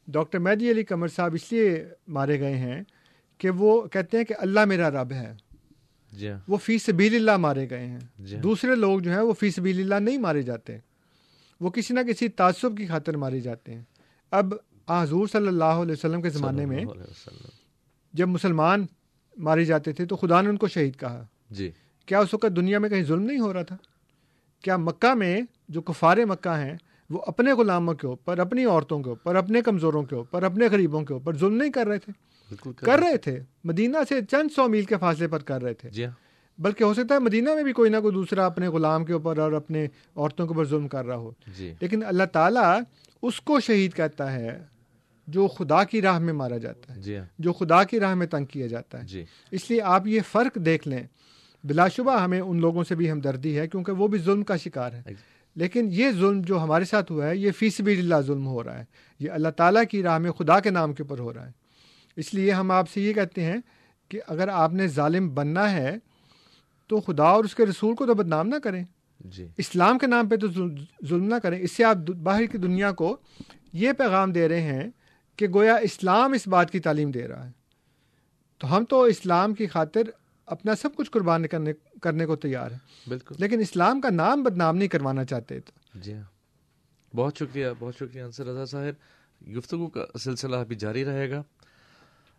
ڈاکٹر 0.09 0.39
مہدی 0.39 0.71
علی 0.71 0.85
قمر 0.85 1.09
صاحب 1.09 1.35
اس 1.35 1.53
لیے 1.53 1.89
مارے 2.09 2.41
گئے 2.41 2.57
ہیں 2.57 2.83
کہ 3.39 3.51
وہ 3.51 3.87
کہتے 3.89 4.17
ہیں 4.17 4.25
کہ 4.25 4.35
اللہ 4.39 4.65
میرا 4.65 4.91
رب 4.91 5.13
ہے۔ 5.13 5.35
جی۔ 6.13 6.29
وہ 6.49 6.57
فی 6.57 6.79
سبیل 6.79 7.15
اللہ 7.15 7.37
مارے 7.37 7.71
گئے 7.71 7.87
ہیں۔ 7.87 7.99
جی۔ 8.19 8.37
دوسرے 8.37 8.75
لوگ 8.75 9.01
جو 9.01 9.11
ہیں 9.11 9.21
وہ 9.21 9.33
فی 9.33 9.51
سبیل 9.51 9.81
اللہ 9.81 9.95
نہیں 9.95 10.19
مارے 10.19 10.43
جاتے۔ 10.43 10.79
وہ 11.61 11.71
کسی 11.71 11.95
نہ 11.95 12.01
کسی 12.01 12.29
تعصب 12.29 12.77
کی 12.79 12.87
خاطر 12.87 13.17
مارے 13.17 13.41
جاتے 13.41 13.75
ہیں۔ 13.75 13.83
اب 14.31 14.55
حضور 14.89 15.27
صلی 15.27 15.47
اللہ 15.47 15.65
علیہ 15.65 15.93
وسلم 15.93 16.23
کے 16.23 16.31
زمانے 16.31 16.67
میں۔ 16.67 16.85
جب 18.13 18.29
مسلمان 18.29 18.87
مارے 19.37 19.65
جاتے 19.65 19.93
تھے 19.93 20.07
تو 20.07 20.17
خدا 20.17 20.41
نے 20.41 20.49
ان 20.49 20.57
کو 20.57 20.69
شہید 20.69 20.97
کہا۔ 21.01 21.25
جی۔ 21.51 21.71
کیا 22.07 22.19
اس 22.19 22.35
وقت 22.35 22.57
دنیا 22.57 22.79
میں 22.79 22.89
کہیں 22.89 23.03
ظلم 23.03 23.23
نہیں 23.23 23.41
ہو 23.41 23.53
رہا 23.53 23.63
تھا؟ 23.63 23.77
کیا 24.63 24.77
مکہ 24.77 25.15
میں 25.15 25.41
جو 25.69 25.83
کفار 25.83 26.17
مکہ 26.17 26.49
ہیں 26.49 26.77
وہ 27.11 27.23
اپنے 27.27 27.53
غلاموں 27.53 27.95
کے 27.95 28.07
اوپر 28.07 28.39
اپنی 28.39 28.65
عورتوں 28.65 29.03
کے 29.03 29.09
اوپر 29.09 29.35
اپنے 29.35 29.63
کمزوروں 29.63 30.03
کے 30.03 30.15
اوپر 30.15 30.43
اپنے 30.43 30.69
غریبوں 30.73 31.05
کے 31.05 31.13
اوپر 31.13 31.37
ظلم 31.37 31.55
نہیں 31.55 31.71
کر 31.71 31.87
رہے 31.87 31.99
تھے؟ 31.99 32.13
کر 32.77 32.99
رہے 32.99 33.17
تھے۔ 33.17 33.41
مدینہ 33.65 33.97
سے 34.09 34.21
چند 34.31 34.49
سو 34.57 34.69
میل 34.69 34.85
کے 34.85 34.95
فاصلے 35.01 35.29
پر 35.29 35.43
کر 35.43 35.63
رہے 35.63 35.75
تھے۔ 35.75 35.91
جی 35.91 36.05
ہاں۔ 36.05 36.26
بلکہ 36.59 36.85
ہو 36.85 36.95
سکتا 36.95 37.15
ہے 37.15 37.21
مدینہ 37.21 37.55
میں 37.55 37.63
بھی 37.63 37.73
کوئی 37.73 37.91
نہ 37.91 37.97
کوئی 37.97 38.15
دوسرا 38.15 38.47
اپنے 38.47 38.69
غلام 38.69 39.05
کے 39.05 39.13
اوپر 39.13 39.39
اور 39.39 39.53
اپنے 39.53 39.87
عورتوں 40.17 40.47
کے 40.47 40.55
اوپر 40.55 40.65
ظلم 40.65 40.89
کر 40.89 41.05
رہا 41.05 41.17
ہو۔ 41.17 41.31
جی۔ 41.57 41.75
لیکن 41.81 42.03
اللہ 42.07 42.25
تعالیٰ 42.25 42.81
اس 43.23 43.41
کو 43.41 43.61
شہید 43.61 43.95
کہتا 43.95 44.33
ہے 44.33 44.63
جو 45.27 45.47
خدا 45.47 45.85
کی 45.85 46.03
راہ 46.03 46.19
میں 46.19 46.33
مارا 46.33 46.59
جاتا 46.59 46.97
ہے 46.97 47.01
جی 47.01 47.17
ہاں۔ 47.17 47.25
جو 47.39 47.53
خدا 47.53 47.85
کی 47.85 48.01
راہ 48.01 48.15
میں 48.15 48.27
تنگ 48.27 48.45
کیا 48.45 48.67
جاتا 48.67 49.01
ہے۔ 49.01 49.07
جی۔ 49.07 49.25
اس 49.51 49.71
لیے 49.71 49.83
آپ 49.83 50.07
یہ 50.07 50.21
فرق 50.33 50.55
دیکھ 50.55 50.89
لیں۔ 50.89 51.05
بلا 51.65 51.89
شبہ 51.89 52.21
ہمیں 52.21 52.41
ان 52.41 52.61
لوگوں 52.61 52.85
سے 52.85 52.95
بھی 52.95 53.11
ہمدردی 53.11 53.59
ہے 53.59 53.69
کیونکہ 53.69 53.93
وہ 53.93 54.09
بھی 54.09 54.19
ظلم 54.19 54.43
کا 54.43 54.57
شکار 54.57 54.93
ہے 54.93 55.03
لیکن 55.55 55.89
یہ 55.91 56.11
ظلم 56.11 56.41
جو 56.41 56.63
ہمارے 56.63 56.85
ساتھ 56.85 57.13
ہوا 57.13 57.29
ہے 57.29 57.37
یہ 57.37 57.51
فی 57.51 57.71
سبیل 57.71 57.99
اللہ 57.99 58.27
ظلم 58.27 58.47
ہو 58.47 58.65
رہا 58.65 58.79
ہے۔ 58.79 58.85
یہ 59.19 59.31
اللہ 59.31 59.49
تعالیٰ 59.49 59.83
کی 59.91 60.03
راہ 60.03 60.19
میں 60.19 60.33
خدا 60.33 60.61
کے 60.61 60.71
نام 60.71 60.93
کے 60.93 61.03
اوپر 61.03 61.19
ہو 61.19 61.35
رہا 61.35 61.47
ہے۔ 61.47 61.53
اس 62.17 62.35
لیے 62.35 62.51
ہم 62.51 62.71
آپ 62.71 62.91
سے 62.91 63.01
یہ 63.01 63.13
کہتے 63.13 63.45
ہیں 63.45 63.57
کہ 64.09 64.21
اگر 64.27 64.49
آپ 64.49 64.73
نے 64.73 64.87
ظالم 64.87 65.35
بننا 65.35 65.73
ہے 65.73 65.97
تو 66.87 67.01
خدا 67.01 67.25
اور 67.25 67.45
اس 67.45 67.55
کے 67.55 67.67
رسول 67.67 67.95
کو 67.95 68.07
تو 68.07 68.15
بدنام 68.15 68.49
نہ 68.49 68.55
کریں۔ 68.65 68.85
جی۔ 69.21 69.49
اسلام 69.57 69.99
کے 69.99 70.07
نام 70.07 70.29
پہ 70.29 70.37
تو 70.37 70.49
ظلم 71.07 71.25
نہ 71.25 71.35
کریں۔ 71.43 71.61
اس 71.61 71.73
سے 71.73 71.85
آپ 71.85 71.97
باہر 71.97 72.47
کی 72.47 72.59
دنیا 72.59 72.93
کو 72.93 73.17
یہ 73.73 73.93
پیغام 73.93 74.33
دے 74.33 74.49
رہے 74.49 74.61
ہیں 74.61 74.91
کہ 75.37 75.49
گویا 75.49 75.75
اسلام 75.77 76.33
اس 76.33 76.49
بات 76.49 76.71
کی 76.71 76.81
تعلیم 76.81 77.11
دے 77.11 77.29
رہا 77.29 77.47
ہے۔ 77.47 77.53
تو 78.59 78.77
ہم 78.77 78.85
تو 78.85 79.03
اسلام 79.03 79.55
کی 79.55 79.67
خاطر 79.67 80.03
اپنا 80.47 80.77
سب 80.77 80.89
کچھ 80.97 81.11
قربان 81.11 81.47
کرنے 81.47 81.73
کرنے 82.03 82.27
کو 82.27 82.37
تیار 82.37 82.71
ہیں۔ 82.71 82.79
بالکل۔ 83.09 83.35
لیکن 83.39 83.61
اسلام 83.61 84.01
کا 84.01 84.11
نام 84.11 84.43
بدنام 84.43 84.77
نہیں 84.77 84.89
کروانا 84.89 85.25
چاہتے 85.25 85.61
تو 85.61 85.73
جی 85.95 86.15
ہاں۔ 86.15 86.23
بہت 87.17 87.37
شکریہ 87.37 87.67
بہت 87.79 87.95
شکریہ 87.97 88.23
انصر 88.23 88.47
رضا 88.47 88.65
صاحب۔ 88.65 88.95
گفتگو 89.57 89.87
کا 89.87 90.19
سلسلہ 90.19 90.57
ابھی 90.57 90.77
جاری 90.77 91.05
رہے 91.05 91.31
گا۔ 91.31 91.43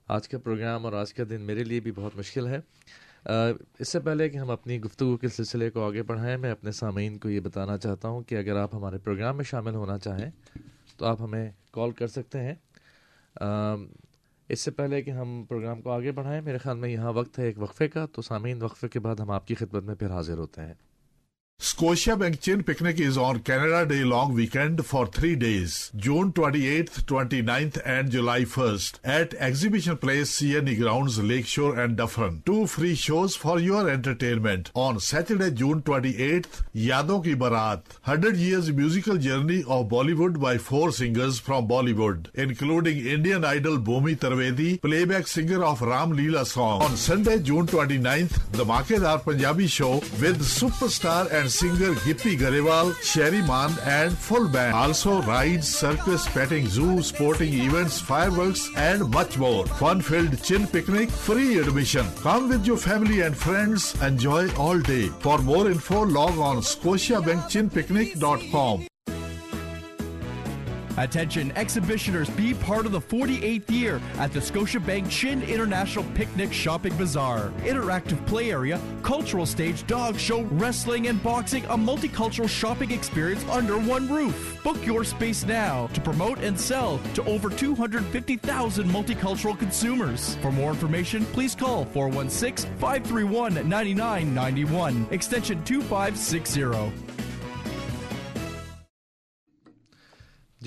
آج 0.07 0.29
کا 0.29 0.37
پروگرام 0.37 0.85
اور 0.85 0.93
آج 0.93 1.13
کا 1.13 1.23
دن 1.29 1.41
میرے 1.41 1.63
لیے 1.63 1.79
بھی 1.79 1.91
بہت 1.91 2.15
مشکل 2.15 2.47
ہے۔ 2.47 2.59
اس 3.25 3.91
سے 3.91 3.99
پہلے 3.99 4.29
کہ 4.29 4.37
ہم 4.37 4.49
اپنی 4.49 4.79
گفتگو 4.81 5.17
کے 5.17 5.27
سلسلے 5.27 5.69
کو 5.69 5.85
آگے 5.85 6.03
بڑھائیں، 6.03 6.37
میں 6.37 6.51
اپنے 6.51 6.71
سامعین 6.71 7.17
کو 7.17 7.29
یہ 7.29 7.39
بتانا 7.39 7.77
چاہتا 7.77 8.07
ہوں 8.07 8.21
کہ 8.21 8.35
اگر 8.35 8.55
آپ 8.55 8.75
ہمارے 8.75 8.97
پروگرام 8.97 9.35
میں 9.37 9.43
شامل 9.43 9.75
ہونا 9.75 9.97
چاہیں 9.97 10.29
تو 10.97 11.05
آپ 11.05 11.21
ہمیں 11.21 11.49
کال 11.71 11.91
کر 11.91 12.07
سکتے 12.07 12.39
ہیں۔ 12.39 12.55
اس 14.49 14.61
سے 14.61 14.71
پہلے 14.71 15.01
کہ 15.01 15.11
ہم 15.11 15.43
پروگرام 15.49 15.81
کو 15.81 15.91
آگے 15.91 16.11
بڑھائیں، 16.11 16.41
میرے 16.41 16.57
خیال 16.57 16.77
میں 16.77 16.89
یہاں 16.89 17.13
وقت 17.13 17.39
ہے 17.39 17.45
ایک 17.45 17.59
وقفے 17.59 17.87
کا، 17.87 18.05
تو 18.05 18.21
سامعین 18.21 18.61
وقفے 18.61 18.87
کے 18.87 18.99
بعد 18.99 19.15
ہم 19.15 19.31
آپ 19.31 19.47
کی 19.47 19.55
خدمت 19.55 19.83
میں 19.83 19.95
پھر 19.95 20.11
حاضر 20.11 20.37
ہوتے 20.37 20.61
ہیں۔ 20.61 20.73
Scotia 21.59 22.15
Bank 22.15 22.39
Chin 22.39 22.61
Picnic 22.61 22.99
is 22.99 23.17
on 23.17 23.39
Canada 23.39 23.83
Day 23.83 24.03
long 24.03 24.35
weekend 24.35 24.85
for 24.85 25.07
three 25.07 25.35
days, 25.35 25.91
June 25.95 26.31
28th, 26.31 27.01
29th 27.05 27.81
and 27.83 28.11
July 28.11 28.41
1st 28.41 28.99
at 29.03 29.33
Exhibition 29.33 29.97
Place 29.97 30.39
CNE 30.39 30.79
Grounds, 30.79 31.17
Lakeshore 31.17 31.79
and 31.79 31.97
Dufferin. 31.97 32.43
Two 32.45 32.67
free 32.67 32.93
shows 32.93 33.35
for 33.35 33.59
your 33.59 33.89
entertainment. 33.89 34.69
On 34.75 34.99
Saturday, 34.99 35.49
June 35.49 35.81
28th, 35.81 36.61
Yadon 36.75 37.23
Ki 37.23 37.33
Barat, 37.33 37.81
100 38.03 38.37
years 38.37 38.71
musical 38.71 39.17
journey 39.17 39.63
of 39.67 39.87
Bollywood 39.87 40.39
by 40.39 40.59
four 40.59 40.91
singers 40.91 41.39
from 41.39 41.67
Bollywood, 41.67 42.27
including 42.35 43.03
Indian 43.03 43.43
idol 43.43 43.79
Bhumi 43.79 44.15
Tarvedi, 44.15 44.79
playback 44.79 45.25
singer 45.25 45.63
of 45.63 45.81
Ram 45.81 46.15
Leela 46.15 46.45
song. 46.45 46.83
On 46.83 46.95
Sunday, 46.95 47.39
June 47.39 47.65
29th, 47.65 48.51
the 48.51 48.63
Makedar 48.63 49.23
Punjabi 49.23 49.65
show 49.65 49.93
with 50.21 50.39
superstar 50.41 51.31
and 51.31 51.46
singer 51.49 51.93
Gippy 52.05 52.37
Garewal, 52.37 52.93
Sherry 53.01 53.41
Man 53.41 53.71
and 53.85 54.17
full 54.17 54.47
band. 54.47 54.73
Also 54.75 55.21
rides, 55.21 55.67
circus, 55.67 56.27
petting 56.29 56.67
zoo, 56.67 57.01
sporting 57.01 57.53
events, 57.53 57.99
fireworks 57.99 58.69
and 58.75 59.09
much 59.11 59.37
more. 59.37 59.65
Fun-filled 59.65 60.41
chin 60.43 60.67
picnic, 60.67 61.09
free 61.09 61.59
admission. 61.59 62.05
Come 62.21 62.49
with 62.49 62.65
your 62.65 62.77
family 62.77 63.21
and 63.21 63.37
friends. 63.37 63.95
Enjoy 64.01 64.49
all 64.55 64.79
day. 64.79 65.07
For 65.19 65.37
more 65.39 65.69
info, 65.69 66.05
log 66.05 66.37
on 66.37 66.57
scotiabankchinpicnic.com. 66.57 68.87
Attention 70.97 71.51
exhibitioners, 71.55 72.27
be 72.31 72.55
part 72.55 72.87
of 72.87 72.91
the 72.91 72.99
48th 72.99 73.69
year 73.69 74.01
at 74.17 74.33
the 74.33 74.39
Scotiabank 74.39 75.09
Chin 75.11 75.43
International 75.43 76.03
Picnic 76.15 76.51
Shopping 76.51 76.95
Bazaar. 76.97 77.51
Interactive 77.59 78.23
play 78.25 78.51
area, 78.51 78.81
cultural 79.03 79.45
stage, 79.45 79.85
dog 79.85 80.17
show, 80.17 80.41
wrestling 80.43 81.07
and 81.07 81.21
boxing, 81.21 81.63
a 81.65 81.77
multicultural 81.77 82.49
shopping 82.49 82.89
experience 82.89 83.45
under 83.49 83.77
one 83.77 84.09
roof. 84.09 84.59
Book 84.63 84.83
your 84.83 85.03
space 85.03 85.45
now 85.45 85.85
to 85.93 86.01
promote 86.01 86.39
and 86.39 86.59
sell 86.59 86.99
to 87.13 87.23
over 87.25 87.49
250,000 87.49 88.89
multicultural 88.89 89.57
consumers. 89.57 90.35
For 90.37 90.51
more 90.51 90.71
information, 90.71 91.25
please 91.27 91.53
call 91.53 91.85
416 91.85 92.71
531 92.79 93.53
9991, 93.69 95.07
extension 95.11 95.63
2560. 95.63 97.26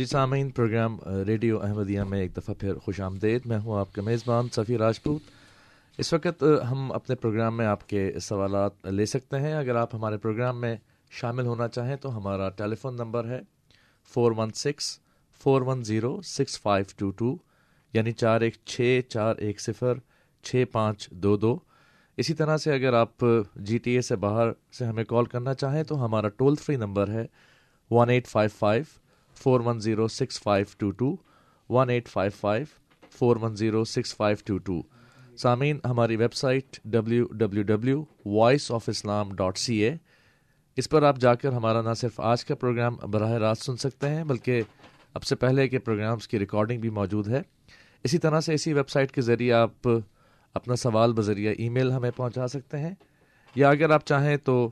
جی 0.01 0.07
سامعین، 0.07 0.51
programme 0.51 0.97
radio 1.27 1.61
Ahmadiyya 1.63 2.01
میں 2.01 2.21
ایک 2.21 2.37
دفعہ 2.37 2.55
پھر 2.55 2.75
خوش 2.75 3.01
آمدید۔ 3.01 3.47
میں 3.47 3.59
ہوں 3.59 3.79
آپ 3.79 3.93
کا 3.93 4.03
میزبان 4.03 4.49
صفی 4.53 4.79
راجپوت۔ 4.79 5.23
اس 5.99 6.13
وقت 6.13 6.45
ہم 6.71 6.93
اپنے 6.93 7.17
پروگرام 7.17 7.57
میں 7.57 7.67
آپ 7.67 7.89
کے 7.89 8.13
سوالات 8.23 8.87
لے 8.87 9.07
سکتے 9.07 9.39
ہیں۔ 9.39 9.53
اگر 9.55 9.75
آپ 9.75 9.95
ہمارے 9.95 10.17
پروگرام 10.17 10.61
میں 10.61 10.77
شامل 11.11 11.47
ہونا 11.47 11.69
چاہیں 11.69 11.97
تو 11.97 12.17
ہمارا 12.17 12.49
ٹیلی 12.49 12.77
فون 12.77 12.97
نمبر 12.97 13.29
ہے 13.29 13.41
four 14.15 14.33
one 14.37 14.51
six, 14.51 14.99
four 15.43 15.63
one 15.63 15.85
zero, 15.85 16.21
six 16.23 16.61
five 16.61 16.85
two 16.97 17.11
two 17.11 17.37
یعنی 17.93 18.13
چار 18.13 18.41
ایک 18.41 18.57
چھ، 18.65 19.01
چار 19.09 19.35
ایک 19.39 19.61
صفر، 19.61 19.99
چھ 20.43 20.65
پانچ 20.73 21.11
دو 21.11 21.37
دو۔ 21.37 21.59
اسی 22.17 22.35
طرح 22.35 22.57
سے 22.57 22.73
اگر 22.73 22.95
آپ 22.95 23.25
جی 23.57 23.79
ٹی 23.79 23.91
اے 23.91 24.01
سے 24.01 24.17
باہر 24.17 24.49
سے 24.79 24.85
ہمیں 24.85 25.05
کال 25.05 25.25
کرنا 25.25 25.55
چاہیں 25.55 25.83
تو 25.83 26.05
ہمارا 26.05 26.29
ٹول 26.29 26.55
فری 26.55 26.77
نمبر 26.77 27.09
ہے 27.09 27.27
one 27.91 28.11
eight 28.11 28.27
five 28.27 28.51
five 28.59 28.83
four 29.41 29.61
one 29.61 29.81
zero 29.81 30.09
six 30.09 30.43
five 30.43 30.67
two 30.79 30.91
two 30.91 31.17
one 31.69 31.91
eight 31.91 32.09
five 32.09 32.31
five 32.41 32.65
four 33.19 33.37
one 33.37 33.57
zero 33.57 33.85
six 33.85 34.17
five 34.17 34.37
two 34.45 34.59
two 34.59 34.83
سامعین 35.37 35.79
ہماری 35.85 36.17
website 36.35 36.79
W 36.85 37.25
W 37.27 37.63
W 37.63 38.05
voice 38.27 38.73
of 38.73 38.89
Islam 38.89 39.35
dot 39.35 39.59
C 39.59 39.77
A 39.77 39.97
اس 40.77 40.89
پر 40.89 41.03
آپ 41.03 41.17
جا 41.17 41.35
کر 41.35 41.53
ہمارا 41.53 41.83
نہ 41.83 41.95
صرف 41.95 42.21
آج 42.21 42.45
کا 42.45 42.55
پروگرام 42.55 42.97
براہ 42.97 43.31
راست 43.31 43.63
سن 43.63 43.77
سکتے 43.77 44.09
ہیں، 44.09 44.25
بلکہ 44.25 44.63
اب 45.15 45.23
سے 45.23 45.37
پہلے 45.37 45.69
کے 45.69 45.79
پروگرامز 45.79 46.29
کی 46.29 46.39
ریکارڈنگ 46.39 46.81
بھی 46.81 46.91
موجود 46.91 47.29
ہے۔ 47.29 47.43
اسی 48.05 48.19
طرح 48.19 48.41
سے 48.41 48.55
اسی 48.55 48.73
ویب 48.73 48.89
سائٹ 48.89 49.13
کے 49.13 49.21
ذریعے 49.21 49.53
آپ 49.53 49.89
اپنا 50.55 50.77
سوال 50.77 51.13
بذریعہ 51.13 51.53
ای 51.59 51.69
میل 51.69 51.93
ہمیں 51.93 52.11
پہنچا 52.17 52.49
سکتے 52.49 52.79
ہیں۔ 52.79 52.95
یا 53.55 53.71
اگر 53.71 53.91
آپ 53.91 54.07
چاہیں 54.07 54.37
تو 54.37 54.71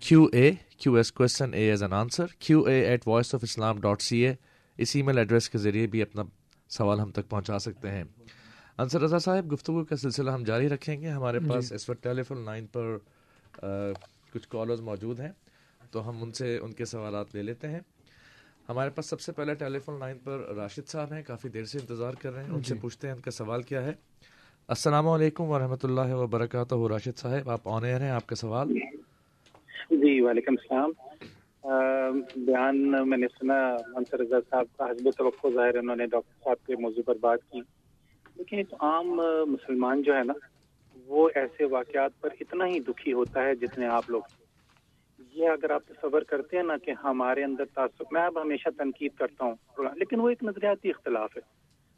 Q 0.00 0.26
A 0.32 0.50
Q 0.76 0.94
S 0.94 1.12
question 1.12 1.54
a 1.54 1.70
as 1.70 1.82
an 1.82 1.92
answer 1.92 2.26
Q 2.38 2.62
A 2.62 2.80
at 2.80 3.08
voice 3.08 3.34
of 3.34 3.40
Islam 3.42 3.80
dot 3.80 4.02
C 4.02 4.26
A 4.26 4.34
us 4.78 4.96
E 4.96 5.02
mile 5.02 5.18
address 5.18 5.50
کے 5.50 5.58
ذریعے 5.58 5.86
بھی 5.86 6.02
اپنا 6.02 6.22
سوال 6.68 7.00
ہم 7.00 7.10
تک 7.10 7.28
پہنچا 7.28 7.58
سکتے 7.58 7.90
ہیں۔ 7.90 8.04
انصر 8.78 9.00
رضا 9.00 9.18
صاحب 9.18 9.52
گفتگو 9.52 9.84
کا 9.84 9.96
سلسلہ 9.96 10.30
ہم 10.30 10.42
جاری 10.44 10.68
رکھیں 10.68 11.00
گے۔ 11.00 11.08
ہمارے 11.08 11.38
پاس 11.38 11.72
اس 11.72 11.88
وقت 11.90 12.02
ٹیلی 12.02 12.22
فون 12.22 12.44
لائن 12.44 12.66
پر 12.66 12.96
کچھ 14.32 14.48
کالرز 14.48 14.80
موجود 14.80 15.20
ہیں۔ 15.20 15.32
تو 15.90 16.08
ہم 16.08 16.22
ان 16.22 16.32
سے 16.32 16.58
ان 16.58 16.72
کے 16.72 16.84
سوالات 16.84 17.34
لے 17.34 17.42
لیتے 17.42 17.68
ہیں۔ 17.68 17.80
ہمارے 18.68 18.90
پاس 18.90 19.06
سب 19.06 19.20
سے 19.20 19.32
پہلے 19.32 19.54
ٹیلی 19.54 19.78
فون 19.78 19.98
لائن 19.98 20.18
پر 20.18 20.38
راشد 20.56 20.88
صاحب 20.88 21.12
ہیں 21.12 21.22
کافی 21.22 21.48
دیر 21.48 21.64
سے 21.64 21.78
انتظار 21.78 22.12
کر 22.12 22.32
رہے 22.32 22.44
ہیں۔ 22.44 22.50
ان 22.50 22.62
سے 22.62 22.74
پوچھتے 22.80 23.06
ہیں 23.06 23.14
ان 23.14 23.20
کا 23.20 23.30
سوال 23.30 23.62
کیا 23.62 23.82
ہے۔ 23.82 23.92
السلام 24.68 25.08
علیکم 25.08 25.44
ورحمۃ 25.44 25.82
اللہ 25.82 26.14
وبرکاتہ 26.14 26.74
راشد 26.90 27.18
صاحب 27.18 27.50
آپ 27.50 27.68
آن 27.68 27.84
ایئر 27.84 28.00
ہیں 28.00 28.10
آپ 28.10 28.26
کا 28.26 28.34
سوال۔ 28.34 28.68
جی 29.90 30.20
وعلیکم 30.20 30.54
السلام۔ 30.58 30.90
بیان 32.36 33.08
میں 33.08 33.18
نے 33.18 33.26
سنا، 33.38 33.76
منصر 33.94 34.18
رضا 34.20 34.36
صاحب 34.50 34.66
کا 34.78 34.90
حسب 34.90 35.10
توقع 35.10 35.48
ظاہر 35.54 35.74
ہے 35.74 35.78
انہوں 35.78 35.96
نے 35.96 36.06
ڈاکٹر 36.06 36.44
صاحب 36.44 36.66
کے 36.66 36.76
موضوع 36.76 37.02
پر 37.06 37.14
بات 37.20 37.38
کی۔ 37.52 37.60
لیکن 38.36 38.56
ایک 38.56 38.74
عام 38.80 39.06
مسلمان 39.46 40.02
جو 40.02 40.16
ہے 40.16 40.24
نا، 40.24 40.32
وہ 41.06 41.28
ایسے 41.34 41.64
واقعات 41.64 42.20
پر 42.20 42.28
اتنا 42.40 42.66
ہی 42.66 42.80
دکھی 42.80 43.12
ہوتا 43.12 43.42
ہے 43.42 43.54
جتنے 43.54 43.86
آپ 43.86 44.10
لوگ۔ 44.10 44.22
یہ 45.32 45.48
اگر 45.48 45.70
آپ 45.70 45.82
تصور 45.88 46.22
کرتے 46.22 46.56
ہیں 46.56 46.64
نا 46.64 46.76
کہ 46.76 46.92
ہمارے 47.04 47.44
اندر 47.44 47.64
تعصب، 47.74 48.04
میں 48.10 48.22
اب 48.22 48.42
ہمیشہ 48.42 48.68
تنقید 48.78 49.12
کرتا 49.18 49.44
ہوں، 49.44 49.82
لیکن 49.94 50.20
وہ 50.20 50.28
ایک 50.28 50.42
نظریاتی 50.42 50.90
اختلاف 50.90 51.36
ہے۔ 51.36 51.42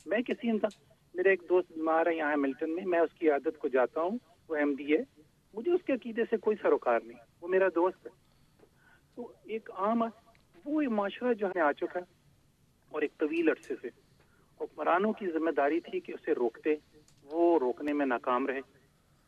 میں 0.07 0.21
کسی 0.21 0.51
انسان، 0.51 0.85
میرے 1.15 1.31
ایک 1.31 1.43
دوست 1.49 1.73
بیمار 1.73 2.07
ہے 2.07 2.15
یہاں 2.15 2.37
ملٹن 2.37 2.75
میں 2.75 2.87
میں 2.87 2.99
اس 2.99 3.15
کی 3.15 3.31
عادت 3.31 3.59
کو 3.59 3.69
جاتا 3.69 4.01
ہوں، 4.01 4.19
وہ 4.49 4.57
ایم 4.57 4.75
ڈی 4.75 4.97
ہے 4.97 5.03
مجھے 5.55 5.73
اس 5.73 5.83
کے 5.83 5.93
عقیدے 5.93 6.23
سے 6.31 6.37
کوئی 6.37 6.57
سروکار 6.63 7.01
نہیں 7.05 7.19
وہ 7.41 7.49
میرا 7.49 7.69
دوست 7.75 8.07
ہے۔ 8.07 8.11
تو 9.15 9.33
ایک 9.45 9.71
عام 9.71 10.05
وہ 10.65 10.83
معاشرہ 10.83 11.33
جو 11.33 11.47
ہے 11.47 11.61
آ 11.61 11.73
چکا 11.73 12.01
ہے 12.01 12.05
اور 12.91 13.03
ایک 13.03 13.19
طویل 13.19 13.49
عرصے 13.49 13.75
سے۔ 13.83 13.89
حکمرانوں 14.61 15.13
کی 15.13 15.27
ذمہ 15.27 15.51
داری 15.51 15.81
تھی 15.81 16.01
کہ 16.01 16.13
اسے 16.13 16.33
روکتے 16.33 16.75
وہ 17.25 17.59
روکنے 17.59 17.93
میں 17.93 18.07
ناکام 18.07 18.47
رہے۔ 18.47 18.61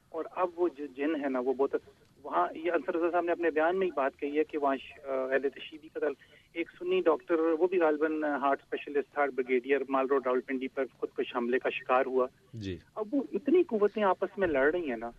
اور 0.09 0.25
اب 0.37 0.51
وہ 0.57 0.69
جو 0.79 0.87
جن 0.87 1.25
ہے 1.25 1.29
نا 1.29 1.39
وہ 1.39 1.53
بہت 1.53 1.75
وہاں 2.23 2.49
یہ 2.55 2.73
انصر 2.73 2.95
رضا 2.97 3.11
صاحب 3.11 3.25
نے 3.25 3.33
اپنے 3.33 3.51
بیان 3.51 3.79
میں 3.79 3.87
ہی 3.87 3.93
بات 3.95 4.17
کہی 4.17 4.39
ہے 4.39 4.45
کہ 4.45 4.59
وہاں 4.59 4.77
اہل 5.05 5.49
تشیدی 5.49 5.89
کا 5.89 6.01
دل۔ 6.01 6.13
ایک 6.53 6.71
سنی 6.79 7.01
ڈاکٹر 7.05 7.35
وہ 7.35 7.67
بھی 7.67 7.79
غالباً 7.81 8.23
heart 8.23 8.63
specialist 8.63 9.19
heart 9.19 9.33
brigadier 9.35 9.81
Mall 9.89 10.07
Road 10.07 10.27
Rawalpindi 10.41 10.69
پر 10.69 10.85
خود 10.99 11.09
کش 11.17 11.37
حملے 11.37 11.59
کا 11.59 11.71
شکار 11.71 12.07
ہوا۔ 12.07 12.27
جی۔ 12.55 12.79
اب 12.95 13.07
وہ 13.13 13.23
اتنی 13.33 13.63
قوتیں 13.63 14.03
آپس 14.03 14.39
میں 14.39 14.49
لڑ 14.49 14.75
رہی 14.75 14.91
ہیں 14.91 14.97
نا 14.97 15.11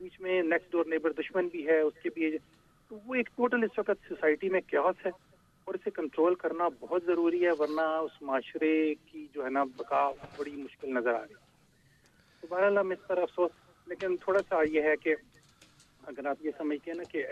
بیچ 0.00 0.20
میں 0.20 0.42
نیکسٹ 0.42 0.72
ڈور 0.72 0.84
نیبر 0.86 1.12
دشمن 1.12 1.48
بھی 1.48 1.66
ہے 1.66 1.80
اس 1.80 1.94
کے 2.02 2.10
بھی 2.14 2.38
تو 2.90 2.98
وہ 3.04 3.14
ایک 3.14 3.28
ٹوٹل 3.36 3.64
اس 3.64 3.78
وقت 3.78 4.08
سوسائٹی 4.08 4.48
میں 4.48 4.60
کیوس 4.60 5.06
ہے 5.06 5.10
اور 5.66 5.74
اسے 5.74 5.90
کنٹرول 5.90 6.34
کرنا 6.34 6.68
بہت 6.80 7.04
ضروری 7.06 7.44
ہے 7.46 7.52
ورنہ 7.52 7.80
اس 7.80 8.22
معاشرے 8.22 8.94
کی 8.94 9.26
جو 9.34 9.44
ہے 9.44 9.50
نا 9.50 9.64
بقا 9.76 10.10
بڑی 10.36 10.56
مشکل 10.56 10.94
نظر 10.94 11.14
آ 11.14 11.22
رہی 11.22 11.34
تو 12.42 12.46
بہرحال 12.50 12.78
ہم 12.78 12.90
اس 12.90 13.06
پر 13.06 13.18
افسوس 13.18 13.50
لیکن 13.86 14.16
تھوڑا 14.16 14.40
سا 14.48 14.62
یہ 14.62 14.82
ہے 14.82 14.96
کہ 14.96 15.14
اگر 16.02 16.26
آپ 16.26 16.36
یہ 16.40 16.50
سمجھتے 16.58 16.90
ہیں 16.90 16.96
نا 16.96 17.04
کہ 17.04 17.22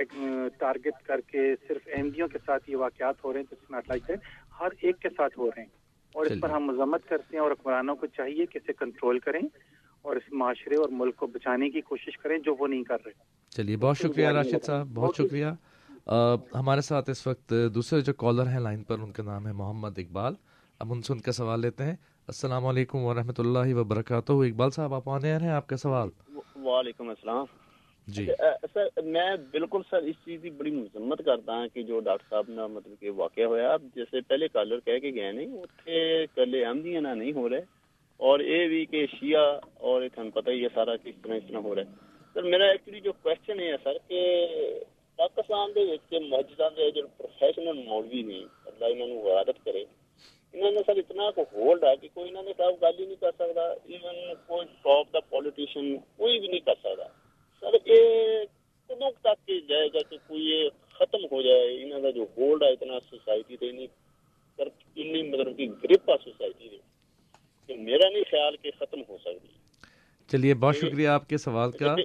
ٹارگٹ 0.59 1.03
کر 1.03 1.21
کے 1.21 1.55
صرف 1.69 1.89
احمدیوں 1.97 2.29
کے 2.29 2.39
ساتھ 2.47 2.71
یہ 2.71 2.77
واقعات 2.77 3.25
ہو 3.25 3.33
رہے 3.33 3.41
ہیں 3.41 3.47
تو 3.51 3.57
ناٹ 3.71 3.89
لائک 3.89 4.11
ہر 4.61 4.69
ایک 4.83 4.99
کے 4.99 5.09
ساتھ 5.09 5.39
ہو 5.39 5.49
رہے 5.49 5.62
ہیں۔ 5.62 5.69
اور 6.14 6.27
اس 6.27 6.41
پر 6.41 6.51
ہم 6.51 6.64
مذمت 6.64 7.09
کرتے 7.09 7.37
ہیں 7.37 7.43
اور 7.43 7.51
حکمرانوں 7.51 7.97
کو 7.97 8.07
چاہیے 8.07 8.47
کہ 8.47 8.59
اسے 8.59 8.73
کنٹرول 8.73 9.19
کریں۔ 9.19 9.41
اور 10.07 10.16
اس 10.16 10.32
معاشرے 10.32 10.76
اور 10.76 10.88
ملک 10.88 11.16
کو 11.16 11.26
بچانے 11.26 11.70
کی 11.70 11.80
کوشش 11.80 12.18
کریں 12.18 12.38
جو 12.38 12.54
وہ 12.59 12.66
نہیں 12.66 12.82
کر 12.82 12.96
رہے 13.07 13.12
چلیے 13.50 13.76
بہت 13.76 13.96
شکریہ 13.98 14.28
راشد 14.28 14.64
صاحب 14.64 14.86
بہت 14.94 15.14
شکریہ۔ 15.16 15.46
ہمارے 16.54 16.80
ساتھ 16.80 17.11
اس 17.11 17.26
وقت 17.26 17.52
دوسرے 17.74 18.00
جو 18.00 18.12
کالر 18.12 18.46
ہیں 18.46 18.61
لائن 18.61 18.82
پر 18.82 18.98
ان 18.98 19.12
کا 19.12 19.22
نام 19.22 19.46
ہے 19.46 19.52
محمد 19.52 19.98
اقبال۔ 19.98 20.34
اب 20.78 20.92
ان 20.92 21.02
سے 21.02 21.12
ان 21.12 21.18
کا 21.18 21.32
سوال 21.32 21.61
لیتے 21.61 21.84
ہیں۔ 21.84 21.96
السلام 22.28 22.66
علیکم 22.66 22.98
ورحمۃ 22.98 23.38
اللہ 23.38 23.74
وبرکاتہ۔ 23.74 24.32
اقبال 24.32 24.70
صاحب 24.70 24.94
آپ 24.94 25.09
آنے 25.09 25.32
ہیں 25.32 25.48
آپ 25.48 25.66
کا 25.66 25.76
سوال؟ 25.76 26.09
وعلیکم 26.64 27.09
السلام۔ 27.09 27.44
جی۔ 28.07 28.26
سر 28.74 29.02
میں 29.04 29.30
بالکل 29.50 29.80
سر 29.90 29.96
اس 29.96 30.16
چیز 30.24 30.42
کی 30.42 30.50
بڑی 30.50 30.70
مذمت 30.70 31.22
کرتا 31.24 31.52
ہوں 31.52 31.68
کہ 31.74 31.82
جو 31.82 32.00
ڈاکٹر 32.00 32.26
صاحب 32.30 32.44
نے 32.48 32.66
مطلب 32.66 33.00
کہ 33.00 33.11
واقعہ 33.11 33.44
ہوا 33.44 33.76
جیسے 33.94 34.20
پہلے 34.20 34.48
کالر 34.48 34.78
کہہ 34.84 34.98
کے 34.98 35.11
گئے 35.14 35.32
نہیں 35.32 35.46
اتنے 35.46 36.24
کلے 36.34 36.64
احمدیاں 36.64 37.00
نہ 37.00 37.09
نہیں 37.09 37.32
ہو 37.32 37.48
رہے۔ 37.48 37.61
اور 38.21 38.41
یہ 38.41 38.67
بھی 38.69 38.85
کہ 38.87 39.05
شیعہ 39.11 39.59
اور 39.81 40.03
تھن 40.14 40.31
پتہ 40.31 40.51
ہی 40.51 40.62
ہے 40.62 40.69
سارا 40.75 40.97
کس 40.97 41.14
طرح 41.23 41.35
اس 41.35 41.49
طرح 41.49 41.59
ہو 41.59 41.75
رہا 41.75 41.83
ہے۔ 41.83 42.05
سر، 42.35 42.43
میرا 42.43 42.67
ایکچولی 42.67 43.01
جو 43.01 43.12
کوشچن 43.23 43.61
ہے 43.61 43.73
سر 43.83 43.99
کہ 44.09 44.21
پاکستان 45.19 45.71
دے 45.75 45.85
مسجدوں 46.21 46.71
کے 46.77 46.91
جو 46.91 47.07
پروفیشنل 47.17 47.83
مولوی 47.85 48.23
نے، 48.23 48.41
اللہ 48.67 48.85
انہوں 48.85 49.09
نے 49.09 49.31
عادت 49.33 49.64
کرے 49.64 49.85
انہوں 50.55 50.71
نے 50.71 50.81
سر 50.87 50.97
اتنا 50.97 51.31
کو 51.31 51.45
ہولڈ 51.53 51.85
ہے 51.85 51.95
کہ 51.97 52.09
کوئی 52.14 52.29
انہوں 52.29 52.43
نے 52.43 52.53
صاحب 52.57 52.83
گل 52.83 52.99
ہی 52.99 53.05
نہیں 53.05 53.21
کر 53.21 53.31
سکتا 53.31 53.62
ایون 53.62 54.35
کوئی 54.47 54.67
ٹاپ 54.83 55.12
دا 55.12 55.21
پولیٹیشین 55.29 55.97
کوئی 56.17 56.39
بھی 56.39 56.49
نہیں 56.49 56.61
کر 56.61 56.75
سکتا 56.75 57.09
سر 57.62 57.77
یہ 57.87 58.45
کدوں 58.91 59.11
تک 59.21 59.51
جائے 59.69 59.89
گا 59.95 60.03
کہ 60.11 60.17
کوئی 60.27 60.43
یہ 60.43 60.69
ختم 60.99 61.25
ہو 61.33 61.41
جائے؟ 61.43 61.64
انہوں 61.83 62.03
کا 62.03 62.11
جو 62.11 62.25
ہولڈ 62.37 62.62
ہے 62.62 62.73
اتنا 62.73 62.99
سوسائٹی 63.11 63.57
تے 63.57 63.71
نہیں 63.73 65.23
مطلب 65.23 65.57
کہ 65.57 65.67
گرپ 65.83 66.11
ہے 66.11 66.14
سوسائٹی 66.25 66.69
دے۔ 66.69 66.77
کہ 67.67 67.77
میرا 67.77 68.11
نہیں 68.11 68.25
خیال 68.31 68.57
کہ 68.57 68.71
ختم 68.81 69.01
ہو 69.09 69.17
سکتی۔ 69.19 69.49
چلیے 70.29 70.55
بہت 70.55 70.77
شکریہ 70.77 71.09
آپ 71.09 71.29
کے 71.29 71.39
سوال 71.39 71.71
کا۔ 71.71 71.97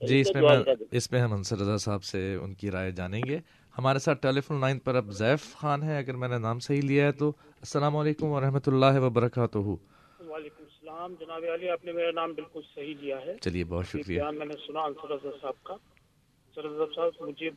جی 0.00 0.20
اس 0.20 0.34
میں 0.34 0.42
اس 0.90 1.12
میں 1.12 1.20
ہم 1.20 1.32
انصر 1.32 1.58
رضا 1.58 1.76
صاحب 1.76 2.04
سے 2.04 2.34
ان 2.34 2.54
کی 2.54 2.70
رائے 2.70 2.90
جانیں 2.90 3.20
گے۔ 3.28 3.38
ہمارے 3.78 3.98
ساتھ 3.98 4.22
ٹیلی 4.22 4.40
فون 4.40 4.60
لائن 4.60 4.78
پر 4.78 4.94
اب 4.94 5.10
زیف 5.10 5.54
خان 5.54 5.82
ہے 5.82 5.98
اگر 5.98 6.14
میں 6.14 6.28
نے 6.28 6.38
نام 6.38 6.58
صحیح 6.58 6.82
لیا 6.82 7.06
ہے 7.06 7.12
تو 7.12 7.28
السلام 7.38 7.96
علیکم 7.96 8.26
ورحمۃ 8.26 8.66
اللہ 8.66 9.00
وبرکاتہ۔ 9.00 9.58
وعلیکم 9.58 10.64
السلام۔ 10.64 11.14
جناب 11.20 11.42
علی 11.54 11.68
آپ 11.68 11.84
نے 11.84 11.92
میرا 11.92 12.10
نام 12.10 12.32
بالکل 12.32 12.60
صحیح 12.74 12.94
لیا 13.00 13.20
ہے۔ 13.26 13.34
چلیے 13.40 13.64
بہت 13.64 13.86
شکریہ۔ 13.86 14.22
میں 14.22 14.46
نے 14.46 14.54
سنا 14.66 14.80
انصر 14.80 15.10
رضا 15.10 15.30
صاحب 15.40 15.64
کا۔ 15.64 15.74
انصر 15.74 16.70
رضا 16.70 16.84
صاحب 16.94 17.28
مجھے 17.28 17.50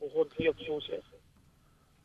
بہت 0.00 0.40
ہی 0.40 0.48
افسوس 0.48 0.90
ہے۔ 0.90 0.98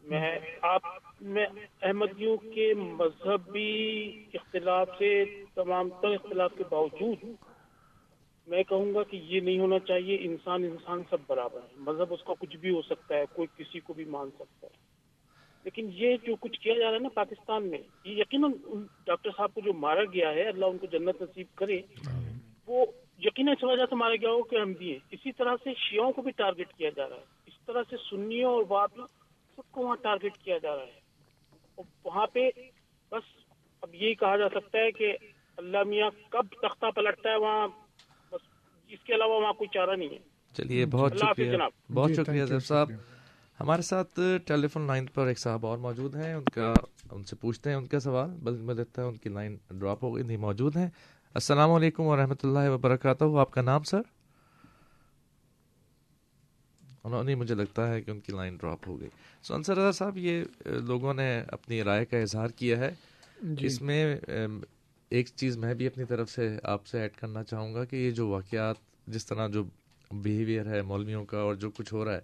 میں 0.10 0.40
آپ 0.62 0.82
میں 1.22 1.46
احمدیوں 1.82 2.38
کے 2.38 2.74
مذہبی 2.74 4.12
اختلاف 4.34 4.90
سے 4.98 5.26
تمام 5.56 5.90
تر 5.90 6.08
اختلاف 6.08 6.52
کے 6.58 6.64
باوجود 6.70 7.32
میں 8.48 8.64
کہوں 8.64 8.94
گا 8.94 9.04
کہ 9.04 9.18
یہ 9.24 9.40
نہیں 9.40 9.60
ہونا 9.60 9.80
چاہیے۔ 9.80 10.18
انسان 10.22 10.64
انسان 10.64 11.02
سب 11.10 11.18
برابر 11.28 11.60
ہے۔ 11.62 11.68
مذہب 11.78 12.14
اس 12.14 12.24
کا 12.24 12.34
کچھ 12.40 12.58
بھی 12.58 12.70
ہو 12.70 12.82
سکتا 12.82 13.16
ہے، 13.16 13.24
کوئی 13.34 13.48
کسی 13.58 13.80
کو 13.80 13.94
بھی 13.94 14.06
مان 14.06 14.30
سکتا 14.30 14.68
ہے۔ 14.68 14.78
لیکن 15.64 15.90
یہ 15.94 16.18
جو 16.24 16.36
کچھ 16.36 16.60
کیا 16.60 16.74
جا 16.74 16.86
رہا 16.86 16.94
ہے 16.94 17.00
نا 17.00 17.10
پاکستان 17.10 17.68
میں، 17.68 17.80
یہ 18.04 18.16
یقیناً 18.16 18.52
ڈاکٹر 19.06 19.30
صاحب 19.38 19.54
کو 19.54 19.62
جو 19.62 19.74
مارا 19.74 20.04
گیا 20.14 20.34
ہے، 20.34 20.50
اللہ 20.50 20.66
ان 20.66 20.78
کو 20.78 20.86
جنت 20.86 21.22
نصیب 21.22 21.48
کرے، 21.56 21.80
وہ 22.68 22.86
یقیناً 23.24 23.56
اس 23.58 23.64
وجہ 23.64 23.86
سے 23.90 23.96
مارا 23.96 24.16
گیا 24.16 24.30
ہو 24.30 24.44
کہ 24.44 24.56
ہم 24.56 24.72
بھی 24.72 24.92
ہیں۔ 24.92 25.00
اسی 25.12 25.32
طرح 25.32 25.56
سے 25.64 25.70
شیعوں 25.74 26.12
کو 26.12 26.22
بھی 26.22 26.32
ٹارگٹ 26.32 26.74
کیا 26.78 26.90
جا 26.96 27.10
رہا 27.10 27.16
ہے۔ 27.16 27.26
اس 27.48 27.66
طرح 27.66 27.84
سے 27.90 27.96
سنیوں 28.10 28.52
اور 28.52 28.64
بات 28.64 28.90
سب 29.60 29.72
کو 29.72 29.82
وہاں 29.82 29.96
ٹارگٹ 29.96 30.38
کیا 30.38 30.58
جا 30.58 30.76
رہا 30.76 30.84
ہے۔ 30.84 31.82
وہاں 32.06 32.28
پہ 32.28 32.50
بس 33.12 33.24
اب 33.82 33.96
یہی 33.96 34.14
کہا 34.14 34.38
جا 34.38 34.50
سکتا 34.50 34.78
ہے 34.80 34.92
کہ 34.92 35.18
اللہ 35.58 35.84
میاں 35.84 36.10
کب 36.30 36.46
تختہ 36.52 36.86
پلٹتا 36.96 37.30
ہے 37.30 37.36
وہاں 37.36 37.68
بس 38.32 38.42
اس 38.88 39.00
کے 39.04 39.16
علاوہ 39.16 39.42
وہاں 39.42 39.54
کوئی 39.54 39.68
چارہ 39.68 39.96
نہیں 39.96 40.10
ہے۔ 40.10 40.18
چلیے 40.54 40.86
بہت 40.86 41.18
شکریہ۔ 41.18 41.58
بہت 41.94 42.12
شکریہ 42.12 42.46
زیب 42.46 42.66
صاحب۔ 42.66 42.92
ہمارے 43.60 43.82
ساتھ 43.82 44.20
ٹیلی 44.48 44.68
فون 44.68 44.88
لائن 44.88 45.06
پر 45.06 45.28
ایک 45.28 45.40
صاحب 45.40 45.66
اور 45.66 45.78
موجود 45.78 46.16
ہیں۔ 46.16 46.34
ان 46.34 46.44
کا 46.44 46.74
ان 47.12 47.24
سے 47.24 47.36
پوچھتے 47.36 47.70
ہیں 47.70 47.78
ان 47.78 47.86
کا 47.86 48.00
سوال 48.00 48.30
بلکہ 48.30 48.64
میں 48.64 48.76
دیکھتا 48.76 49.02
ہوں 49.02 49.10
ان 49.10 49.18
کی 49.18 49.30
لائن 49.30 49.58
ڈراپ 49.72 50.04
ہو 50.04 50.16
گئی 50.16 50.24
نہیں 50.24 50.38
موجود 50.38 50.78
ہیں۔ 50.78 50.90
السلام 51.34 51.72
علیکم 51.72 52.04
ورحمۃ 52.04 52.42
اللہ 52.44 52.70
وبرکاتہ۔ 52.70 53.24
آپ 53.40 53.52
کا 53.52 53.62
نام 53.62 53.84
سر؟ 53.84 54.02
انہوں 57.04 57.24
نے 57.24 57.36
مجھے 57.36 57.56
لگتا 57.56 57.94
ہے 57.94 58.02
کہ 58.02 58.12
ان 58.12 58.20
کی 58.20 58.34
لائن 58.34 58.56
ڈراپ 58.56 58.88
ہو 58.88 59.00
گئی۔ 59.00 59.10
سو 59.44 59.54
انصر 59.56 59.74
رضا 59.74 59.92
صاحب 59.92 60.18
یہ 60.18 60.44
لوگوں 60.66 61.14
نے 61.14 61.44
اپنی 61.48 61.84
رائے 61.84 62.06
کا 62.06 62.18
اظہار 62.18 62.48
کیا 62.48 62.78
ہے۔ 62.78 62.92
جی۔ 63.42 63.66
اس 63.66 63.82
میں 63.82 64.18
ایک 65.10 65.30
چیز 65.36 65.58
میں 65.58 65.74
بھی 65.74 65.88
اپنی 65.88 66.04
طرف 66.04 66.32
سے 66.32 66.58
آپ 66.64 66.88
سے 66.88 67.02
ایڈ 67.02 67.12
کرنا 67.20 67.44
چاہوں 67.44 67.74
گا 67.74 67.86
کہ 67.86 67.96
یہ 67.96 68.12
جو 68.12 68.28
واقعات 68.28 68.76
جس 69.08 69.26
طرح 69.26 69.48
جو 69.48 69.64
بیہیویئر 70.12 70.66
ہے 70.66 70.82
مولویوں 70.82 71.26
کا 71.26 71.38
اور 71.38 71.56
جو 71.56 71.72
کچھ 71.72 71.94
ہو 71.94 72.06
رہا 72.06 72.14
ہے 72.14 72.22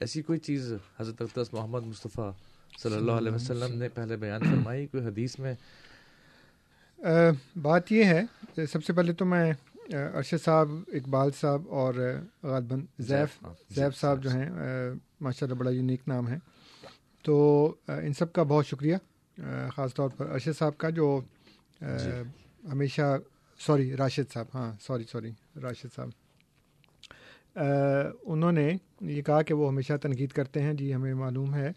ایسی 0.00 0.22
کوئی 0.22 0.38
چیز 0.38 0.72
حضرت 1.00 1.22
اقدس 1.22 1.52
محمد 1.52 1.86
مصطفیٰ 1.86 2.32
صلی 2.78 2.94
اللہ 2.94 3.12
علیہ 3.12 3.32
وسلم 3.32 3.78
نے 3.78 3.88
پہلے 3.88 4.16
بیان 4.16 4.40
فرمائی 4.44 4.86
کوئی 4.86 5.04
حدیث 5.04 5.38
میں؟ 5.38 5.54
بات 7.62 7.92
یہ 7.92 8.04
ہے 8.04 8.22
سب 8.66 8.84
سے 8.84 8.92
پہلے 8.92 9.12
تو 9.12 9.24
میں 9.24 9.52
ارشد 9.92 10.44
صاحب 10.44 10.68
اقبال 10.88 11.30
صاحب 11.40 11.62
اور 11.68 11.94
غالباً 12.42 12.84
زیف 12.98 13.44
زیف 13.70 13.96
صاحب 13.96 14.22
جو 14.22 14.30
ہیں 14.30 14.50
ماشاء 15.20 15.46
اللہ 15.46 15.54
بڑا 15.54 15.70
یونیک 15.70 16.00
نام 16.06 16.28
ہے 16.28 16.36
تو 17.22 17.34
ان 17.88 18.12
سب 18.12 18.32
کا 18.32 18.42
بہت 18.42 18.66
شکریہ 18.66 18.96
خاص 19.74 19.94
طور 19.94 20.08
پر 20.16 20.30
ارشد 20.30 20.58
صاحب 20.58 20.78
کا 20.78 20.90
جو 20.90 21.20
ہمیشہ 22.72 23.16
سوری 23.58 23.96
راشد 23.96 24.32
صاحب 24.32 24.46
ہاں 24.54 24.72
سوری 24.80 25.04
سوری 25.04 25.30
راشد 25.62 25.94
صاحب۔ 25.96 26.08
انہوں 28.22 28.52
نے 28.52 28.76
یہ 29.00 29.22
کہا 29.22 29.42
کہ 29.42 29.54
وہ 29.54 29.68
ہمیشہ 29.68 29.92
تنقید 30.02 30.30
کرتے 30.30 30.62
ہیں 30.62 30.74
جی 30.74 30.94
ہمیں 30.94 31.14
معلوم 31.14 31.54
ہے۔ 31.54 31.70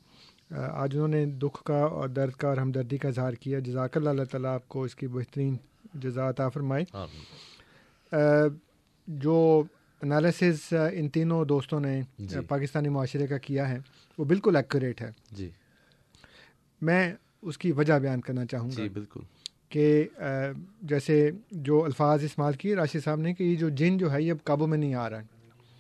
آج 0.52 0.96
انہوں 0.96 1.08
نے 1.08 1.26
دکھ 1.26 1.64
کا 1.64 1.78
اور 1.78 2.10
درد 2.10 2.32
کا 2.32 2.48
اور 2.48 2.58
ہمدردی 2.58 2.98
کا 2.98 3.08
اظہار 3.08 3.34
کیا۔ 3.34 3.60
جزاک 3.60 3.98
اللہ 3.98 4.10
اللہ 4.10 4.24
تعالیٰ 4.24 4.54
آپ 4.54 4.68
کو 4.68 4.84
اس 4.84 4.96
کی 4.96 5.08
بہترین 5.08 5.56
جزات 5.94 6.42
فرمائے۔ 6.54 6.84
جو 9.08 9.64
انالیسز 10.02 10.74
ان 10.94 11.10
تینوں 11.10 11.46
دوستوں 11.46 11.80
نے 11.80 12.02
جی۔ 12.20 12.40
پاکستانی 12.48 12.90
معاشرے 12.90 13.28
کا 13.28 13.38
کیا 13.38 13.70
ہے 13.70 13.80
وہ 14.18 14.26
بالکل 14.26 14.56
ایکوریٹ 14.56 15.02
ہے۔ 15.02 15.12
جی۔ 15.32 15.50
میں 16.82 17.14
اس 17.42 17.58
کی 17.58 17.72
وجہ 17.72 17.94
بیان 17.94 18.22
کرنا 18.22 18.46
چاہوں 18.46 18.70
گا 18.70 18.76
جی 18.76 18.90
بالکل۔ 18.90 19.20
کہ 19.70 20.08
جیسے 20.82 21.32
جو 21.52 21.84
الفاظ 21.84 22.24
استعمال 22.24 22.54
کیے 22.54 22.76
راشد 22.76 23.04
صاحب 23.04 23.20
نے 23.20 23.34
کہ 23.34 23.44
یہ 23.44 23.56
جو 23.56 23.70
جن 23.70 23.98
جو 23.98 24.12
ہے 24.12 24.22
یہ 24.22 24.32
اب 24.32 24.38
قابو 24.44 24.68
میں 24.68 24.78
نہیں 24.78 24.94
آ 24.94 25.10
رہا 25.10 25.20
ہے۔ 25.20 25.24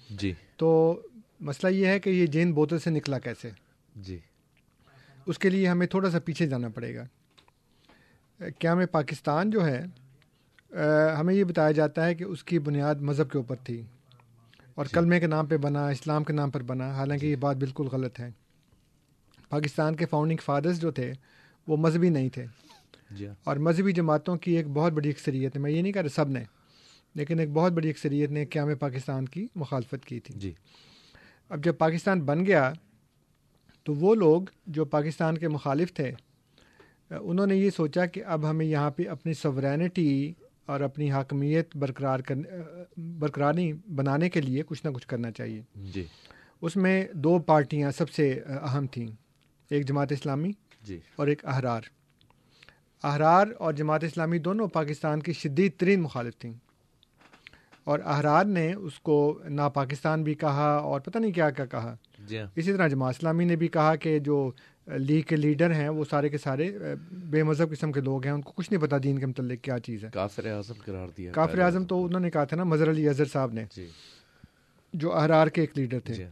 جی۔ 0.09 0.33
تو 0.55 1.01
مسئلہ 1.39 1.71
یہ 1.71 1.87
ہے 1.87 1.99
کہ 1.99 2.09
یہ 2.09 2.25
جین 2.25 2.53
بوتل 2.53 2.79
سے 2.79 2.89
نکلا 2.89 3.19
کیسے؟ 3.19 3.49
جی۔ 3.95 4.19
اس 5.25 5.39
کے 5.39 5.49
لیے 5.49 5.67
ہمیں 5.67 5.87
تھوڑا 5.87 6.09
سا 6.09 6.19
پیچھے 6.19 6.47
جانا 6.47 6.69
پڑے 6.69 6.95
گا۔ 6.95 7.05
کیا 8.59 8.73
میں 8.73 8.85
پاکستان 8.85 9.49
جو 9.49 9.65
ہے 9.65 9.85
ہمیں 11.19 11.33
یہ 11.33 11.43
بتایا 11.43 11.71
جاتا 11.71 12.05
ہے 12.05 12.15
کہ 12.15 12.23
اس 12.23 12.43
کی 12.43 12.59
بنیاد 12.59 12.95
مذہب 12.95 13.29
کے 13.31 13.37
اوپر 13.37 13.55
تھی 13.63 13.81
اور 14.75 14.85
جی۔ 14.85 14.93
کلمے 14.93 15.19
کے 15.19 15.27
نام 15.27 15.45
پہ 15.45 15.57
بنا 15.57 15.87
اسلام 15.89 16.23
کے 16.23 16.33
نام 16.33 16.49
پر 16.51 16.63
بنا۔ 16.63 16.91
حالانکہ 16.91 17.25
یہ 17.25 17.35
بات 17.35 17.55
بالکل 17.55 17.87
غلط 17.87 18.19
ہے۔ 18.19 18.29
پاکستان 19.49 19.95
کے 19.95 20.05
فاؤنڈنگ 20.05 20.37
فادرز 20.45 20.79
جو 20.81 20.91
تھے 20.91 21.13
وہ 21.67 21.77
مذہبی 21.77 22.09
نہیں 22.09 22.29
تھے۔ 22.29 22.45
جی۔ 23.11 23.27
اور 23.43 23.55
مذہبی 23.57 23.91
جماعتوں 23.91 24.35
کی 24.35 24.51
ایک 24.57 24.67
بہت 24.67 24.93
بڑی 24.93 25.09
اکثریت 25.09 25.55
ہے 25.55 25.61
میں 25.61 25.71
یہ 25.71 25.81
نہیں 25.81 25.91
کہہ 25.91 26.01
رہا 26.01 26.09
سب 26.09 26.29
نے 26.29 26.43
لیکن 27.15 27.39
ایک 27.39 27.49
بہت 27.53 27.71
بڑی 27.71 27.89
اکثریت 27.89 28.31
نے 28.31 28.45
قیام 28.45 28.75
پاکستان 28.75 29.25
کی 29.25 29.47
مخالفت 29.55 30.05
کی 30.05 30.19
تھی۔ 30.19 30.39
جی۔ 30.39 30.53
اب 31.49 31.63
جب 31.63 31.77
پاکستان 31.77 32.21
بن 32.21 32.45
گیا 32.45 32.73
تو 33.83 33.93
وہ 33.93 34.15
لوگ 34.15 34.41
جو 34.67 34.85
پاکستان 34.85 35.37
کے 35.37 35.47
مخالف 35.47 35.93
تھے 35.93 36.11
انہوں 37.09 37.47
نے 37.47 37.55
یہ 37.55 37.69
سوچا 37.69 38.05
کہ 38.05 38.23
اب 38.25 38.49
ہمیں 38.49 38.65
یہاں 38.65 38.91
پہ 38.91 39.07
اپنی 39.07 39.33
سورینٹی 39.33 40.33
اور 40.67 40.81
اپنی 40.81 41.11
حاکمیت 41.11 41.75
برقرار 41.75 42.19
کرنے 42.19 42.43
برقراری 42.97 43.73
بنانے 43.73 44.29
کے 44.29 44.41
لیے 44.41 44.63
کچھ 44.65 44.85
نہ 44.85 44.91
کچھ 44.91 45.07
کرنا 45.07 45.31
چاہیے۔ 45.31 45.61
جی۔ 45.75 46.05
اس 46.61 46.75
میں 46.75 47.07
دو 47.13 47.39
پارٹیاں 47.39 47.91
سب 47.91 48.09
سے 48.09 48.41
اہم 48.47 48.87
تھیں 48.87 49.07
ایک 49.69 49.87
جماعت 49.87 50.11
اسلامی 50.11 50.51
جی۔ 50.81 50.99
اور 51.15 51.27
ایک 51.27 51.45
احرار۔ 51.45 51.81
احرار 53.03 53.47
اور 53.57 53.73
جماعت 53.73 54.03
اسلامی 54.03 54.39
دونوں 54.39 54.67
پاکستان 54.67 55.19
کی 55.19 55.33
شدید 55.33 55.71
ترین 55.77 56.01
مخالف 56.01 56.37
تھیں۔ 56.37 56.53
اور 57.83 57.99
احرار 58.05 58.45
نے 58.45 58.73
اس 58.73 58.99
کو 58.99 59.39
نا 59.49 59.69
پاکستان 59.69 60.23
بھی 60.23 60.33
کہا 60.33 60.75
اور 60.75 60.99
پتہ 61.01 61.17
نہیں 61.17 61.31
کیا 61.31 61.49
کیا 61.49 61.65
کہا۔ 61.65 61.95
جی 62.19 62.39
ہاں۔ 62.39 62.47
اسی 62.55 62.73
طرح 62.73 62.87
جماعت 62.87 63.15
اسلامی 63.17 63.45
نے 63.45 63.55
بھی 63.55 63.67
کہا 63.67 63.95
کہ 63.95 64.19
جو 64.19 64.51
لیگ 64.87 65.21
کے 65.21 65.35
لیڈر 65.35 65.71
ہیں 65.73 65.89
وہ 65.89 66.05
سارے 66.09 66.29
کے 66.29 66.37
سارے 66.37 66.77
بے 67.11 67.43
مذہب 67.43 67.71
قسم 67.71 67.91
کے 67.91 68.01
لوگ 68.01 68.23
ہیں 68.23 68.31
ان 68.31 68.41
کو 68.41 68.51
کچھ 68.51 68.73
نہیں 68.73 68.81
پتا 68.81 68.97
دین 69.03 69.19
کے 69.19 69.25
متعلق 69.25 69.63
کیا 69.63 69.79
چیز 69.79 70.03
ہے۔ 70.05 70.09
کافر 70.13 70.45
اعظم 70.45 70.73
قرار 70.85 71.07
دیا۔ 71.17 71.31
کافر 71.31 71.59
اعظم 71.59 71.85
تو 71.85 72.05
انہوں 72.05 72.19
نے 72.19 72.29
کہا 72.31 72.43
تھا 72.43 72.57
نا 72.57 72.63
مظہر 72.63 72.89
علی 72.89 73.09
اظہر 73.09 73.25
صاحب 73.25 73.53
نے 73.53 73.65
جی۔ 73.75 73.87
جو 74.93 75.15
احرار 75.15 75.47
کے 75.47 75.61
ایک 75.61 75.77
لیڈر 75.77 75.99
تھے۔ 75.99 76.13
جی۔ 76.13 76.23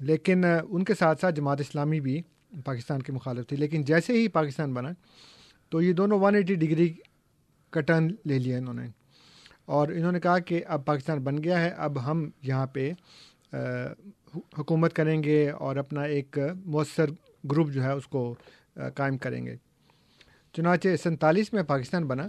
لیکن 0.00 0.44
ان 0.70 0.84
کے 0.84 0.94
ساتھ 0.94 1.20
ساتھ 1.20 1.34
جماعت 1.34 1.60
اسلامی 1.60 2.00
بھی 2.00 2.22
پاکستان 2.64 3.02
کے 3.02 3.12
مخالف 3.12 3.46
تھی 3.46 3.56
لیکن 3.56 3.82
جیسے 3.82 4.12
ہی 4.12 4.28
پاکستان 4.28 4.74
بنا 4.74 4.88
تو 5.68 5.82
یہ 5.82 5.92
دونوں 5.92 6.20
ون 6.20 6.34
ایٹی 6.34 6.54
ڈگری 6.54 6.92
کا 7.70 7.80
ٹرن 7.80 8.08
لے 8.24 8.38
لیا 8.38 8.58
انہوں 8.58 8.74
نے۔ 8.74 8.86
اور 9.64 9.88
انہوں 9.88 10.12
نے 10.12 10.20
کہا 10.20 10.38
کہ 10.38 10.62
اب 10.66 10.84
پاکستان 10.84 11.18
بن 11.18 11.44
گیا 11.44 11.60
ہے 11.60 11.68
اب 11.68 12.10
ہم 12.10 12.30
یہاں 12.42 12.66
پہ 12.66 12.92
حکومت 14.58 14.92
کریں 14.92 15.22
گے 15.22 15.50
اور 15.50 15.76
اپنا 15.76 16.02
ایک 16.02 16.38
مؤثر 16.64 17.10
گروپ 17.44 17.70
جو 17.70 17.82
ہے 17.82 17.92
اس 17.92 18.06
کو 18.06 18.34
قائم 18.94 19.18
کریں 19.18 19.46
گے۔ 19.46 19.56
چنانچہ 20.52 20.88
سینتالیس 21.02 21.52
میں 21.52 21.62
پاکستان 21.62 22.04
بنا 22.04 22.28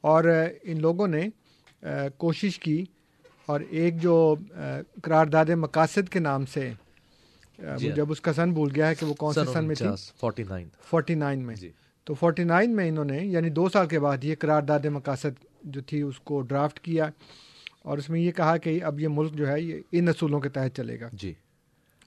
اور 0.00 0.24
ان 0.62 0.80
لوگوں 0.80 1.08
نے 1.08 1.28
کوشش 2.16 2.58
کی 2.58 2.84
اور 3.46 3.60
ایک 3.70 4.02
جو 4.02 4.34
قرارداد 5.02 5.46
مقاصد 5.46 6.08
کے 6.08 6.18
نام 6.18 6.46
سے 6.46 6.72
جی 7.78 7.92
جب 7.92 8.10
اس 8.12 8.20
کا 8.20 8.32
سن 8.32 8.52
بھول 8.52 8.68
گیا 8.74 8.88
ہے 8.88 8.94
کہ 8.94 9.06
وہ 9.06 9.14
کون 9.14 9.34
سے 9.34 9.40
سن 9.52 9.64
میں 9.64 9.74
تھی۔ 9.74 9.86
Forty 10.20 10.42
nine. 10.42 10.68
فورٹی 10.82 11.14
نائن 11.14 11.38
میں۔ 11.38 11.54
جی۔ 11.54 11.70
تو 12.04 12.14
فورٹی 12.14 12.44
نائن 12.44 12.76
میں 12.76 12.88
انہوں 12.88 13.04
نے 13.04 13.18
یعنی 13.18 13.50
دو 13.50 13.68
سال 13.68 13.88
کے 13.88 14.00
بعد 14.00 14.24
یہ 14.24 14.34
قرارداد 14.38 14.84
مقاصد 14.84 15.44
جو 15.62 15.80
تھی 15.80 16.00
اس 16.00 16.20
کو 16.20 16.40
ڈرافٹ 16.40 16.80
کیا 16.80 17.08
اور 17.82 17.98
اس 17.98 18.10
میں 18.10 18.20
یہ 18.20 18.32
کہا 18.32 18.56
کہ 18.56 18.84
اب 18.84 19.00
یہ 19.00 19.08
ملک 19.08 19.32
جو 19.32 19.48
ہے 19.48 19.60
یہ 19.60 19.80
ان 19.92 20.08
اصولوں 20.08 20.40
کے 20.40 20.48
تحت 20.48 20.76
چلے 20.76 21.00
گا۔ 21.00 21.08
جی۔ 21.12 21.34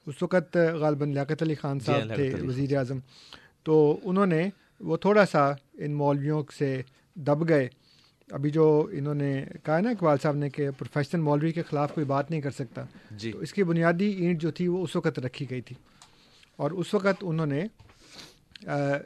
اس 0.10 0.24
وقت 0.24 0.58
غالباً 0.58 1.10
لیاقت 1.14 1.42
علی 1.42 1.56
خان 1.56 1.80
صاحب 1.80 2.04
لیاقت 2.04 2.38
تھے 2.38 2.48
وزیر 2.48 2.78
اعظم 2.78 3.00
تو 3.64 4.00
انہوں 4.04 4.26
نے 4.26 4.50
وہ 4.80 4.98
تھوڑا 4.98 5.26
سا 5.26 5.52
ان 5.74 5.94
مولویوں 5.94 6.44
سے 6.58 6.82
دب 7.16 7.50
گئے۔ 7.50 7.68
ابھی 8.32 8.50
جو 8.50 8.90
انہوں 8.92 9.14
نے 9.14 9.46
کہا 9.64 9.80
نا 9.80 9.90
اقبال 9.90 10.18
صاحب 10.24 10.36
نے 10.36 10.50
کہ 10.50 10.72
پروفیشنل 10.72 11.22
مولوی 11.22 11.52
کے 11.52 11.62
خلاف 11.62 11.94
کوئی 11.94 12.06
بات 12.06 12.32
نہیں 12.32 12.42
کر 12.42 12.52
سکتا۔ 12.52 12.86
جی۔ 13.12 13.32
تو 13.32 13.40
اس 13.40 13.54
کی 13.54 13.64
بنیادی 13.64 14.06
اینٹ 14.06 14.42
جو 14.42 14.52
تھی 14.52 14.68
وہ 14.68 14.84
اس 14.84 14.96
وقت 14.96 15.20
رکھی 15.20 15.50
گئی 15.50 15.62
تھی۔ 15.62 15.76
اور 16.56 16.72
اس 16.72 16.94
وقت 16.94 17.16
انہوں 17.22 17.46
نے 17.46 17.64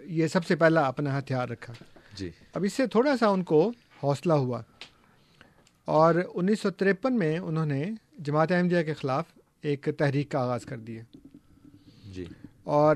یہ 0.05 0.27
سب 0.27 0.45
سے 0.45 0.55
پہلا 0.55 0.81
اپنا 0.81 1.19
ہتھیار 1.19 1.49
رکھا۔ 1.49 1.73
جی۔ 2.13 2.29
اب 2.53 2.63
اس 2.63 2.73
سے 2.73 2.87
تھوڑا 2.87 3.17
سا 3.17 3.27
ان 3.27 3.43
کو 3.43 3.71
حوصلہ 4.03 4.33
ہوا۔ 4.33 4.61
اور 5.85 6.15
انیس 6.33 6.59
سو 6.59 6.69
تریپن 6.69 7.17
میں 7.17 7.37
انہوں 7.37 7.65
نے 7.65 7.85
جماعت 8.19 8.51
احمدیہ 8.51 8.83
کے 8.83 8.93
خلاف 8.93 9.25
ایک 9.63 9.87
تحریک 9.97 10.31
کا 10.31 10.39
آغاز 10.39 10.65
کر 10.65 10.77
دیا 10.77 11.01
جی۔ 12.13 12.25
اور 12.63 12.95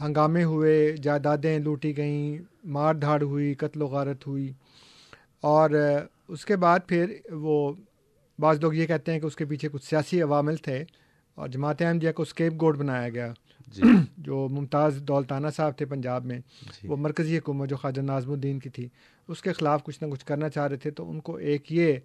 ہنگامے 0.00 0.44
ہوئے 0.44 0.96
جائیدادیں 1.02 1.58
لوٹی 1.58 1.96
گئیں 1.96 2.38
مار 2.64 2.94
دھاڑ 2.94 3.22
ہوئی 3.22 3.54
قتل 3.54 3.82
و 3.82 3.86
غارت 3.86 4.26
ہوئی۔ 4.26 4.52
اور 5.40 5.70
اس 6.28 6.44
کے 6.44 6.56
بعد 6.56 6.78
پھر 6.86 7.16
وہ 7.30 7.72
بعض 8.38 8.60
لوگ 8.60 8.74
یہ 8.74 8.86
کہتے 8.86 9.12
ہیں 9.12 9.20
کہ 9.20 9.26
اس 9.26 9.36
کے 9.36 9.44
پیچھے 9.44 9.68
کچھ 9.72 9.84
سیاسی 9.84 10.22
عوامل 10.22 10.56
تھے 10.56 10.84
اور 11.34 11.48
جماعت 11.48 11.82
احمدیہ 11.82 12.12
کو 12.12 12.22
اسکیپ 12.22 12.52
گوڈ 12.60 12.76
بنایا 12.76 13.08
گیا۔ 13.08 13.32
جی۔ 13.66 13.82
جو 14.16 14.48
ممتاز 14.50 15.02
دولتانہ 15.02 15.46
صاحب 15.56 15.76
تھے 15.76 15.86
پنجاب 15.86 16.24
میں 16.24 16.38
جی۔ 16.38 16.88
وہ 16.88 16.96
مرکزی 16.96 17.38
حکومت 17.38 17.68
جو 17.68 17.76
خواجہ 17.76 18.00
نازم 18.00 18.32
الدین 18.32 18.58
کی 18.58 18.70
تھی 18.70 18.88
اس 19.28 19.42
کے 19.42 19.52
خلاف 19.52 19.84
کچھ 19.84 20.02
نہ 20.02 20.10
کچھ 20.10 20.24
کرنا 20.24 20.48
چاہ 20.48 20.66
رہے 20.66 20.76
تھے 20.76 20.90
تو 20.90 21.10
ان 21.10 21.20
کو 21.20 21.36
ایک 21.36 21.72
یہ 21.72 21.96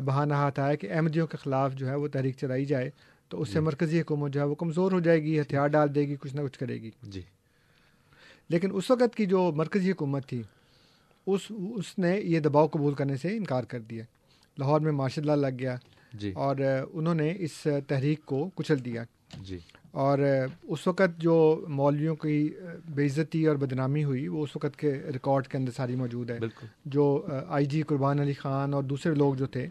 بہانہ 0.00 0.34
ہاتھ 0.34 0.60
آیا 0.60 0.74
کہ 0.74 0.92
احمدیوں 0.92 1.26
کے 1.26 1.36
خلاف 1.36 1.74
جو 1.74 1.88
ہے 1.88 1.94
وہ 1.94 2.08
تحریک 2.08 2.36
چلائی 2.40 2.64
جائے 2.64 2.90
تو 3.28 3.40
اس 3.40 3.48
سے 3.48 3.60
مرکزی 3.60 4.00
حکومت 4.00 4.32
جو 4.32 4.40
ہے 4.40 4.44
وہ 4.44 4.54
کمزور 4.54 4.92
ہو 4.92 5.00
جائے 5.00 5.22
گی 5.22 5.40
ہتھیار 5.40 5.66
ڈال 5.68 5.94
دے 5.94 6.00
گی 6.00 6.16
کچھ 6.16 6.36
نہ 6.36 6.40
کچھ 6.40 6.58
کرے 6.58 6.80
گی۔ 6.80 6.90
جی۔ 7.02 7.22
لیکن 8.48 8.68
اس 8.72 8.90
وقت 8.90 9.16
کی 9.16 9.26
جو 9.26 9.52
مرکزی 9.56 9.90
حکومت 9.90 10.26
تھی 10.26 10.42
اس 11.26 11.40
اس 11.50 11.98
نے 11.98 12.20
یہ 12.20 12.40
دباؤ 12.40 12.66
قبول 12.66 12.94
کرنے 12.94 13.16
سے 13.16 13.36
انکار 13.36 13.64
کر 13.64 13.80
دیا۔ 13.80 14.04
لاہور 14.58 14.80
میں 14.80 14.92
ماشاء 14.92 15.22
اللہ 15.22 15.46
لگ 15.46 15.58
گیا۔ 15.58 15.76
جی۔ 16.12 16.32
اور 16.32 16.56
انہوں 16.92 17.14
نے 17.14 17.34
اس 17.38 17.66
تحریک 17.88 18.24
کو 18.24 18.50
کچل 18.54 18.84
دیا۔ 18.84 19.04
جی۔ 19.40 19.58
اور 19.94 20.18
اس 20.62 20.86
وقت 20.86 21.20
جو 21.20 21.64
مولویوں 21.68 22.16
کی 22.16 22.54
بے 22.86 23.06
عزتی 23.06 23.46
اور 23.46 23.56
بدنامی 23.56 24.04
ہوئی 24.04 24.28
وہ 24.28 24.42
اس 24.42 24.56
وقت 24.56 24.76
کے 24.76 24.92
ریکارڈ 25.12 25.46
کے 25.46 25.58
اندر 25.58 25.72
ساری 25.76 25.96
موجود 25.96 26.30
ہے۔ 26.30 26.38
بالکل۔ 26.38 26.66
جو 26.84 27.26
آئی 27.48 27.66
جی 27.66 27.82
قربان 27.82 28.20
علی 28.20 28.32
خان 28.32 28.74
اور 28.74 28.82
دوسرے 28.82 29.14
لوگ 29.14 29.34
جو 29.34 29.46
تھے 29.46 29.68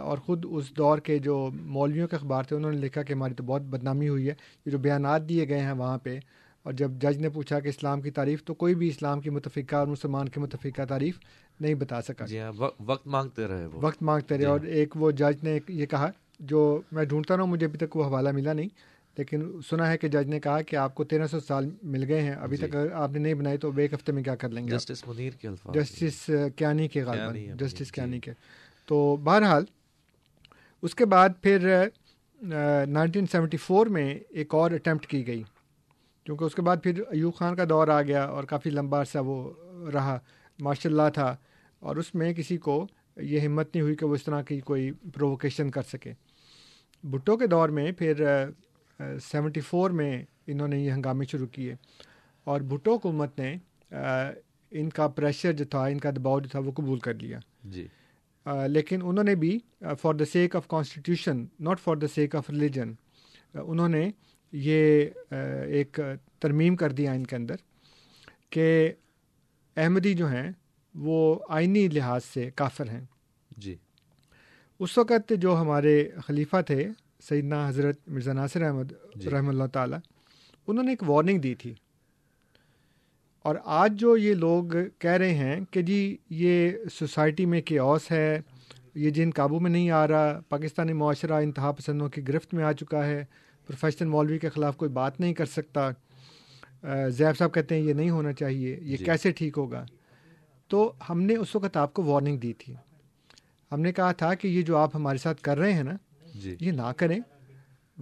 اور 0.00 0.18
خود 0.18 0.46
اس 0.50 0.76
دور 0.76 0.98
کے 0.98 1.18
جو 1.18 1.50
مولویوں 1.60 2.08
کے 2.08 2.16
اخبار 2.16 2.44
تھے 2.44 2.56
انہوں 2.56 2.72
نے 2.72 2.78
لکھا 2.78 3.02
کہ 3.02 3.12
ہماری 3.12 3.34
تو 3.34 3.44
بہت 3.44 3.62
بدنامی 3.62 4.08
ہوئی 4.08 4.28
ہے 4.28 4.34
یہ 4.66 4.70
جو 4.70 4.78
بیانات 4.78 5.28
دیے 5.28 5.48
گئے 5.48 5.60
ہیں 5.60 5.72
وہاں 5.72 5.98
پہ 5.98 6.18
اور 6.62 6.72
جب 6.72 6.90
جج 6.90 7.18
نے 7.18 7.28
پوچھا 7.28 7.60
کہ 7.60 7.68
اسلام 7.68 8.00
کی 8.00 8.10
تعریف 8.10 8.44
تو 8.44 8.54
کوئی 8.54 8.74
بھی 8.74 8.88
اسلام 8.88 9.20
کی 9.20 9.30
متفقہ 9.30 9.76
اور 9.76 9.86
مسلمان 9.86 10.28
کی 10.28 10.40
متفقہ 10.40 10.84
تعریف 10.88 11.18
نہیں 11.60 11.74
بتا 11.74 12.02
سکا۔ 12.02 12.26
جی 12.26 12.38
ہاں 12.38 12.52
وقت 12.86 13.06
مانگتے 13.06 13.46
رہے 13.46 13.66
وہ۔ 13.66 13.80
وقت 13.82 14.02
مانگتے 14.02 14.38
رہے 14.38 14.44
اور 14.44 14.60
ایک 14.60 14.96
وہ 14.96 15.10
جج 15.10 15.44
نے 15.44 15.58
یہ 15.68 15.86
کہا 15.86 16.10
جو 16.40 16.80
میں 16.92 17.04
ڈھونڈتا 17.04 17.36
رہا 17.36 17.42
ہوں 17.42 17.50
مجھے 17.50 17.66
ابھی 17.66 17.78
تک 17.78 17.96
وہ 17.96 18.04
حوالہ 18.04 18.30
ملا 18.32 18.52
نہیں 18.52 18.68
لیکن 19.18 19.60
سنا 19.70 19.90
ہے 19.90 19.98
کہ 19.98 20.08
جج 20.08 20.28
نے 20.28 20.40
کہا 20.40 20.62
کہ 20.62 20.76
آپ 20.76 20.94
کو 20.94 21.04
تیرہ 21.04 21.26
سو 21.26 21.40
سال 21.40 21.70
مل 21.82 22.04
گئے 22.04 22.20
ہیں 22.22 22.30
ابھی 22.30 22.56
تک 22.56 22.76
آپ 22.94 23.10
نے 23.10 23.18
نہیں 23.18 23.34
بنائی 23.34 23.58
تو 23.58 23.70
ایک 23.76 23.92
ہفتے 23.92 24.12
میں 24.12 24.22
کیا 24.22 24.34
کر 24.34 24.48
لیں 24.48 24.68
گے 24.68 24.72
جسٹس 24.72 25.08
منیر 25.08 25.32
کے 25.32 25.48
الفاظ۔ 25.48 25.74
جسٹس 25.74 26.30
کیانی 26.56 26.88
کے 26.88 27.02
غالباً 27.02 27.36
جسٹس 27.56 27.92
کیانی 27.92 28.20
کے۔ 28.20 28.32
تو 28.86 29.16
بہرحال 29.16 29.64
اس 30.82 30.94
کے 30.94 31.04
بعد 31.04 31.28
پھر 31.42 31.88
نائنٹین 32.86 33.26
سیونٹی 33.26 33.56
فور 33.56 33.86
میں 33.86 34.18
ایک 34.28 34.54
اور 34.54 34.70
اٹیمپٹ 34.70 35.06
کی 35.06 35.26
گئی۔ 35.26 35.42
کیونکہ 36.24 36.44
اس 36.44 36.54
کے 36.54 36.62
بعد 36.62 36.76
پھر 36.82 37.02
ایوب 37.10 37.34
خان 37.34 37.56
کا 37.56 37.64
دور 37.68 37.88
آ 37.88 38.02
گیا 38.02 38.24
اور 38.24 38.44
کافی 38.44 38.70
لمبا 38.70 39.00
عرصہ 39.00 39.18
وہ 39.18 39.52
رہا 39.92 40.18
ماشاء 40.60 40.90
اللہ 40.90 41.10
تھا۔ 41.14 41.36
اور 41.78 41.96
اس 41.96 42.14
میں 42.14 42.32
کسی 42.32 42.56
کو 42.56 42.86
یہ 43.16 43.40
ہمت 43.40 43.74
نہیں 43.74 43.82
ہوئی 43.82 43.94
کہ 43.94 44.06
وہ 44.06 44.14
اس 44.14 44.24
طرح 44.24 44.42
کی 44.42 44.60
کوئی 44.60 44.90
پرووکیشن 45.14 45.70
کر 45.70 45.82
سکے۔ 45.82 46.12
بھٹو 47.04 47.36
کے 47.36 47.46
دور 47.46 47.68
میں 47.68 47.92
پھر 47.92 48.44
سیونٹی 49.22 49.60
فور 49.60 49.90
میں 49.90 50.24
انہوں 50.46 50.68
نے 50.68 50.78
یہ 50.78 50.92
ہنگامے 50.92 51.24
شروع 51.24 51.46
کیے 51.46 51.74
اور 52.44 52.60
بھٹو 52.60 52.94
حکومت 52.94 53.38
نے 53.38 53.56
ان 54.70 54.88
کا 54.88 55.08
پریشر 55.08 55.52
جو 55.52 55.64
تھا 55.64 55.84
ان 55.86 55.98
کا 55.98 56.10
دباؤ 56.10 56.40
جو 56.40 56.48
تھا 56.48 56.58
وہ 56.58 56.72
قبول 56.72 56.98
کر 56.98 57.14
لیا۔ 57.14 57.38
جی۔ 57.64 57.86
لیکن 58.68 59.00
انہوں 59.02 59.24
نے 59.24 59.34
بھی 59.34 59.58
for 60.02 60.14
the 60.14 60.24
sake 60.24 60.56
of 60.56 60.68
constitution 60.68 61.44
not 61.60 61.80
for 61.80 61.96
the 61.96 62.06
sake 62.06 62.36
of 62.36 62.50
religion 62.50 62.92
انہوں 63.54 63.88
نے 63.88 64.10
یہ 64.52 65.06
ایک 65.66 66.00
ترمیم 66.38 66.76
کر 66.76 66.92
دیا 66.92 67.12
ان 67.12 67.26
کے 67.26 67.36
اندر 67.36 67.56
کہ 68.50 68.92
احمدی 69.76 70.14
جو 70.14 70.28
ہیں 70.28 70.50
وہ 70.94 71.38
آئینی 71.48 71.88
لحاظ 71.88 72.24
سے 72.24 72.50
کافر 72.50 72.88
ہیں۔ 72.88 73.04
جی۔ 73.56 73.76
اس 74.80 74.98
وقت 74.98 75.32
جو 75.38 75.60
ہمارے 75.60 76.10
خلیفہ 76.26 76.60
تھے 76.66 76.88
سیدنا 77.28 77.68
حضرت 77.68 77.98
مرزا 78.06 78.32
ناصر 78.32 78.62
احمد 78.62 78.92
جی۔ 79.14 79.30
رحمۃ 79.30 79.48
اللہ 79.48 79.66
تعالیٰ 79.72 79.98
انہوں 80.66 80.84
نے 80.84 80.92
ایک 80.92 81.10
وارننگ 81.10 81.38
دی 81.38 81.54
تھی۔ 81.54 81.74
اور 83.42 83.56
آج 83.64 84.00
جو 84.00 84.16
یہ 84.16 84.34
لوگ 84.34 84.64
کہہ 84.98 85.10
رہے 85.10 85.34
ہیں 85.34 85.60
کہ 85.70 85.82
جی 85.82 86.16
یہ 86.30 86.70
سوسائٹی 86.92 87.46
میں 87.46 87.60
کیوس 87.60 88.10
ہے 88.10 88.40
یہ 88.94 89.10
جن 89.10 89.30
قابو 89.34 89.60
میں 89.60 89.70
نہیں 89.70 89.90
آ 89.90 90.08
رہا 90.08 90.40
پاکستانی 90.48 90.92
معاشرہ 90.92 91.32
انتہا 91.32 91.72
پسندوں 91.72 92.08
کی 92.08 92.28
گرفت 92.28 92.54
میں 92.54 92.64
آ 92.64 92.72
چکا 92.72 93.06
ہے 93.06 93.24
پروفیشنل 93.66 94.08
مولوی 94.08 94.38
کے 94.38 94.48
خلاف 94.48 94.76
کوئی 94.76 94.90
بات 94.90 95.20
نہیں 95.20 95.34
کر 95.34 95.46
سکتا۔ 95.46 95.90
زیب 97.08 97.38
صاحب 97.38 97.54
کہتے 97.54 97.74
ہیں 97.74 97.82
یہ 97.82 97.92
نہیں 97.92 98.10
ہونا 98.10 98.32
چاہیے 98.32 98.78
یہ 98.82 98.96
جی۔ 98.96 99.04
کیسے 99.04 99.32
ٹھیک 99.32 99.58
ہوگا؟ 99.58 99.84
تو 100.68 100.92
ہم 101.08 101.22
نے 101.22 101.36
اس 101.36 101.56
وقت 101.56 101.76
آپ 101.76 101.94
کو 101.94 102.02
وارننگ 102.02 102.38
دی 102.38 102.52
تھی۔ 102.52 102.74
ہم 103.72 103.80
نے 103.80 103.92
کہا 103.92 104.12
تھا 104.12 104.34
کہ 104.34 104.48
یہ 104.48 104.62
جو 104.62 104.76
آپ 104.76 104.96
ہمارے 104.96 105.18
ساتھ 105.18 105.40
کر 105.40 105.58
رہے 105.58 105.72
ہیں 105.72 105.82
نا 105.82 105.96
جی۔ 106.34 106.56
یہ 106.60 106.72
نہ 106.72 106.92
کریں 106.96 107.20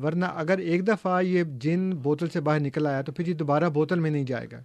ورنہ 0.03 0.25
اگر 0.25 0.59
ایک 0.59 0.89
دفعہ 0.89 1.23
یہ 1.23 1.45
جن 1.45 1.91
بوتل 1.91 2.29
سے 2.29 2.41
باہر 2.41 2.61
نکل 2.61 2.87
آیا 2.87 3.03
تو 3.03 3.13
پھر 3.13 3.27
یہ 3.27 3.35
دوبارہ 3.35 3.69
بوتل 3.69 3.99
میں 3.99 4.11
نہیں 4.11 4.25
جائے 4.25 4.47
گا۔ 4.53 4.61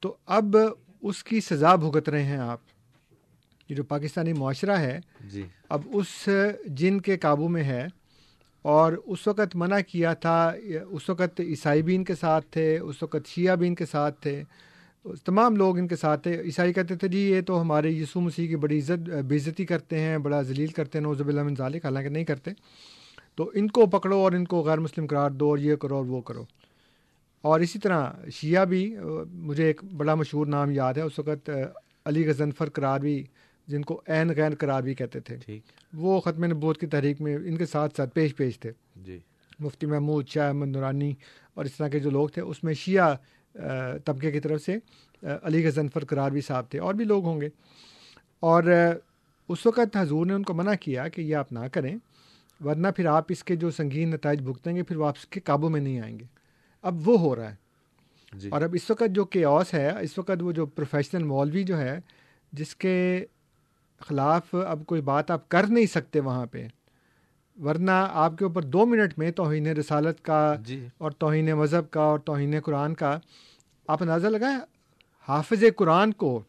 تو 0.00 0.16
اب 0.26 0.56
اس 1.02 1.24
کی 1.24 1.40
سزا 1.40 1.76
بھگت 1.76 2.08
رہے 2.08 2.22
ہیں 2.22 2.38
آپ۔ 2.38 2.58
یہ 3.68 3.76
جو 3.76 3.84
پاکستانی 3.84 4.32
معاشرہ 4.32 4.78
ہے 4.78 5.00
جی۔ 5.24 5.46
اب 5.68 5.80
اس 5.92 6.28
جن 6.66 7.00
کے 7.00 7.18
قابو 7.18 7.48
میں 7.48 7.64
ہے 7.64 7.86
اور 8.62 8.92
اس 8.92 9.26
وقت 9.26 9.56
منع 9.56 9.80
کیا 9.88 10.14
تھا 10.14 10.52
اس 10.90 11.10
وقت 11.10 11.40
عیسائی 11.40 11.82
بھی 11.82 11.96
ان 11.96 12.04
کے 12.04 12.14
ساتھ 12.14 12.46
تھے 12.50 12.78
اس 12.78 13.02
وقت 13.02 13.26
شیعہ 13.26 13.56
بھی 13.56 13.66
ان 13.68 13.74
کے 13.74 13.86
ساتھ 13.86 14.22
تھے۔ 14.22 14.42
تمام 15.24 15.56
لوگ 15.56 15.78
ان 15.78 15.88
کے 15.88 15.96
ساتھ 15.96 16.22
تھے 16.22 16.40
عیسائی 16.40 16.72
کہتے 16.72 16.96
تھے 16.96 17.08
جی 17.08 17.18
یہ 17.18 17.40
تو 17.40 17.60
ہمارے 17.60 17.90
یسوع 17.90 18.22
مسیح 18.22 18.48
کی 18.48 18.56
بڑی 18.56 18.78
عزت 18.78 19.10
بے 19.24 19.36
عزتی 19.36 19.66
کرتے 19.66 20.00
ہیں 20.00 20.18
بڑا 20.18 20.42
ذلیل 20.42 20.66
کرتے 20.66 20.98
ہیں 20.98 21.02
نوزب 21.02 21.28
اللہ 21.28 21.40
ذالک 21.58 21.84
حالانکہ 21.84 22.08
نہیں 22.08 22.24
کرتے۔ 22.24 22.50
تو 23.34 23.50
ان 23.54 23.68
کو 23.68 23.86
پکڑو 23.86 24.16
اور 24.16 24.32
ان 24.32 24.44
کو 24.44 24.62
غیر 24.62 24.78
مسلم 24.78 25.06
قرار 25.06 25.30
دو 25.30 25.48
اور 25.48 25.58
یہ 25.58 25.74
کرو 25.74 25.96
اور 25.96 26.04
وہ 26.04 26.20
کرو۔ 26.20 26.44
اور 27.42 27.60
اسی 27.60 27.78
طرح 27.78 28.10
شیعہ 28.32 28.64
بھی 28.64 28.96
مجھے 29.32 29.64
ایک 29.64 29.84
بڑا 29.84 30.14
مشہور 30.14 30.46
نام 30.46 30.70
یاد 30.70 30.94
ہے 30.94 31.02
اس 31.02 31.18
وقت 31.18 31.50
علی 32.04 32.28
غزنفر 32.28 32.68
قرار 32.68 33.00
بھی 33.00 33.24
جن 33.66 33.82
کو 33.82 34.02
عین 34.08 34.28
غین 34.28 34.54
قرار 34.58 34.82
بھی 34.82 34.94
کہتے 34.94 35.20
تھے۔ 35.20 35.36
وہ 35.92 36.20
ختم 36.20 36.44
نبوت 36.44 36.80
کی 36.80 36.86
تحریک 36.86 37.20
میں 37.20 37.36
ان 37.36 37.56
کے 37.56 37.66
ساتھ 37.66 37.96
ساتھ 37.96 38.14
پیش 38.14 38.36
پیش 38.36 38.60
تھے۔ 38.60 38.72
جی۔ 38.96 39.18
مفتی 39.58 39.86
محمود 39.86 40.28
شاہ 40.28 40.46
احمد 40.48 40.66
نورانی 40.66 41.14
اور 41.54 41.64
اس 41.64 41.72
طرح 41.72 41.88
کے 41.88 41.98
جو 41.98 42.10
لوگ 42.10 42.28
تھے 42.28 42.42
اس 42.42 42.64
میں 42.64 42.74
شیعہ 42.74 43.14
طبقے 44.04 44.30
کی 44.30 44.40
طرف 44.40 44.62
سے 44.62 44.76
علی 45.42 45.68
غزنفر 45.68 46.04
قرار 46.04 46.30
بھی 46.30 46.40
صاحب 46.40 46.64
تھے 46.70 46.78
اور 46.78 46.94
بھی 46.94 47.04
لوگ 47.04 47.24
ہوں 47.24 47.40
گے۔ 47.40 47.48
اور 48.40 48.62
اس 49.48 49.66
وقت 49.66 49.96
حضور 49.96 50.26
نے 50.26 50.32
ان 50.32 50.42
کو 50.42 50.54
منع 50.54 50.74
کیا 50.80 51.08
کہ 51.08 51.20
یہ 51.20 51.36
آپ 51.36 51.52
نہ 51.52 51.58
کریں 51.72 51.96
ورنہ 52.64 52.88
پھر 52.96 53.06
آپ 53.06 53.24
اس 53.28 53.44
کے 53.44 53.56
جو 53.56 53.70
سنگین 53.70 54.10
نتائج 54.10 54.42
بھگتیں 54.42 54.76
گے 54.76 54.82
پھر 54.82 54.96
وہ 54.96 55.06
آپ 55.06 55.30
کے 55.30 55.40
قابو 55.40 55.68
میں 55.68 55.80
نہیں 55.80 56.00
آئیں 56.00 56.18
گے۔ 56.18 56.24
اب 56.82 57.08
وہ 57.08 57.18
ہو 57.18 57.36
رہا 57.36 57.50
ہے۔ 57.50 57.56
جی۔ 58.32 58.48
اور 58.48 58.62
اب 58.62 58.74
اس 58.74 58.90
وقت 58.90 59.10
جو 59.10 59.24
کیوس 59.24 59.74
ہے 59.74 59.92
اس 60.00 60.18
وقت 60.18 60.30
وہ 60.40 60.52
جو 60.52 60.66
پروفیشنل 60.66 61.22
مولوی 61.22 61.62
جو 61.62 61.78
ہے 61.78 61.98
جس 62.52 62.76
کے 62.76 63.26
خلاف 64.00 64.54
اب 64.54 64.86
کوئی 64.86 65.00
بات 65.00 65.30
آپ 65.30 65.48
کر 65.48 65.66
نہیں 65.66 65.86
سکتے 65.86 66.20
وہاں 66.20 66.46
پہ 66.46 66.68
ورنہ 67.64 67.90
آپ 68.10 68.38
کے 68.38 68.44
اوپر 68.44 68.62
دو 68.62 68.86
منٹ 68.86 69.18
میں 69.18 69.30
توہین 69.30 69.66
رسالت 69.66 70.24
کا 70.24 70.54
جی۔ 70.64 70.86
اور 70.98 71.10
توہین 71.10 71.52
مذہب 71.52 71.90
کا 71.90 72.00
اور 72.00 72.18
توہین 72.18 72.60
قرآن 72.60 72.94
کا 72.94 73.18
آپ 73.88 74.02
اندازہ 74.02 74.26
لگائیں 74.26 74.58
حافظ 75.28 75.64
قرآن 75.76 76.12
کو 76.12 76.40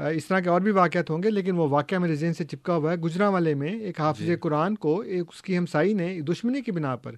اس 0.00 0.26
طرح 0.26 0.40
کے 0.40 0.48
اور 0.48 0.60
بھی 0.60 0.70
واقعات 0.70 1.10
ہوں 1.10 1.22
گے 1.22 1.30
لیکن 1.30 1.56
وہ 1.56 1.68
واقعہ 1.68 1.98
میرے 1.98 2.14
ذہن 2.14 2.34
سے 2.34 2.44
چپکا 2.44 2.76
ہوا 2.76 2.92
ہے۔ 2.92 2.96
گجرا 2.96 3.28
والے 3.28 3.54
میں 3.54 3.78
ایک 3.78 4.00
حافظ 4.00 4.26
جی۔ 4.26 4.36
قرآن 4.36 4.74
کو 4.74 5.00
ایک 5.00 5.24
اس 5.28 5.42
کی 5.42 5.58
ہمسائی 5.58 5.94
نے 5.94 6.20
دشمنی 6.20 6.60
کی 6.60 6.72
بنا 6.72 6.96
پر 6.96 7.14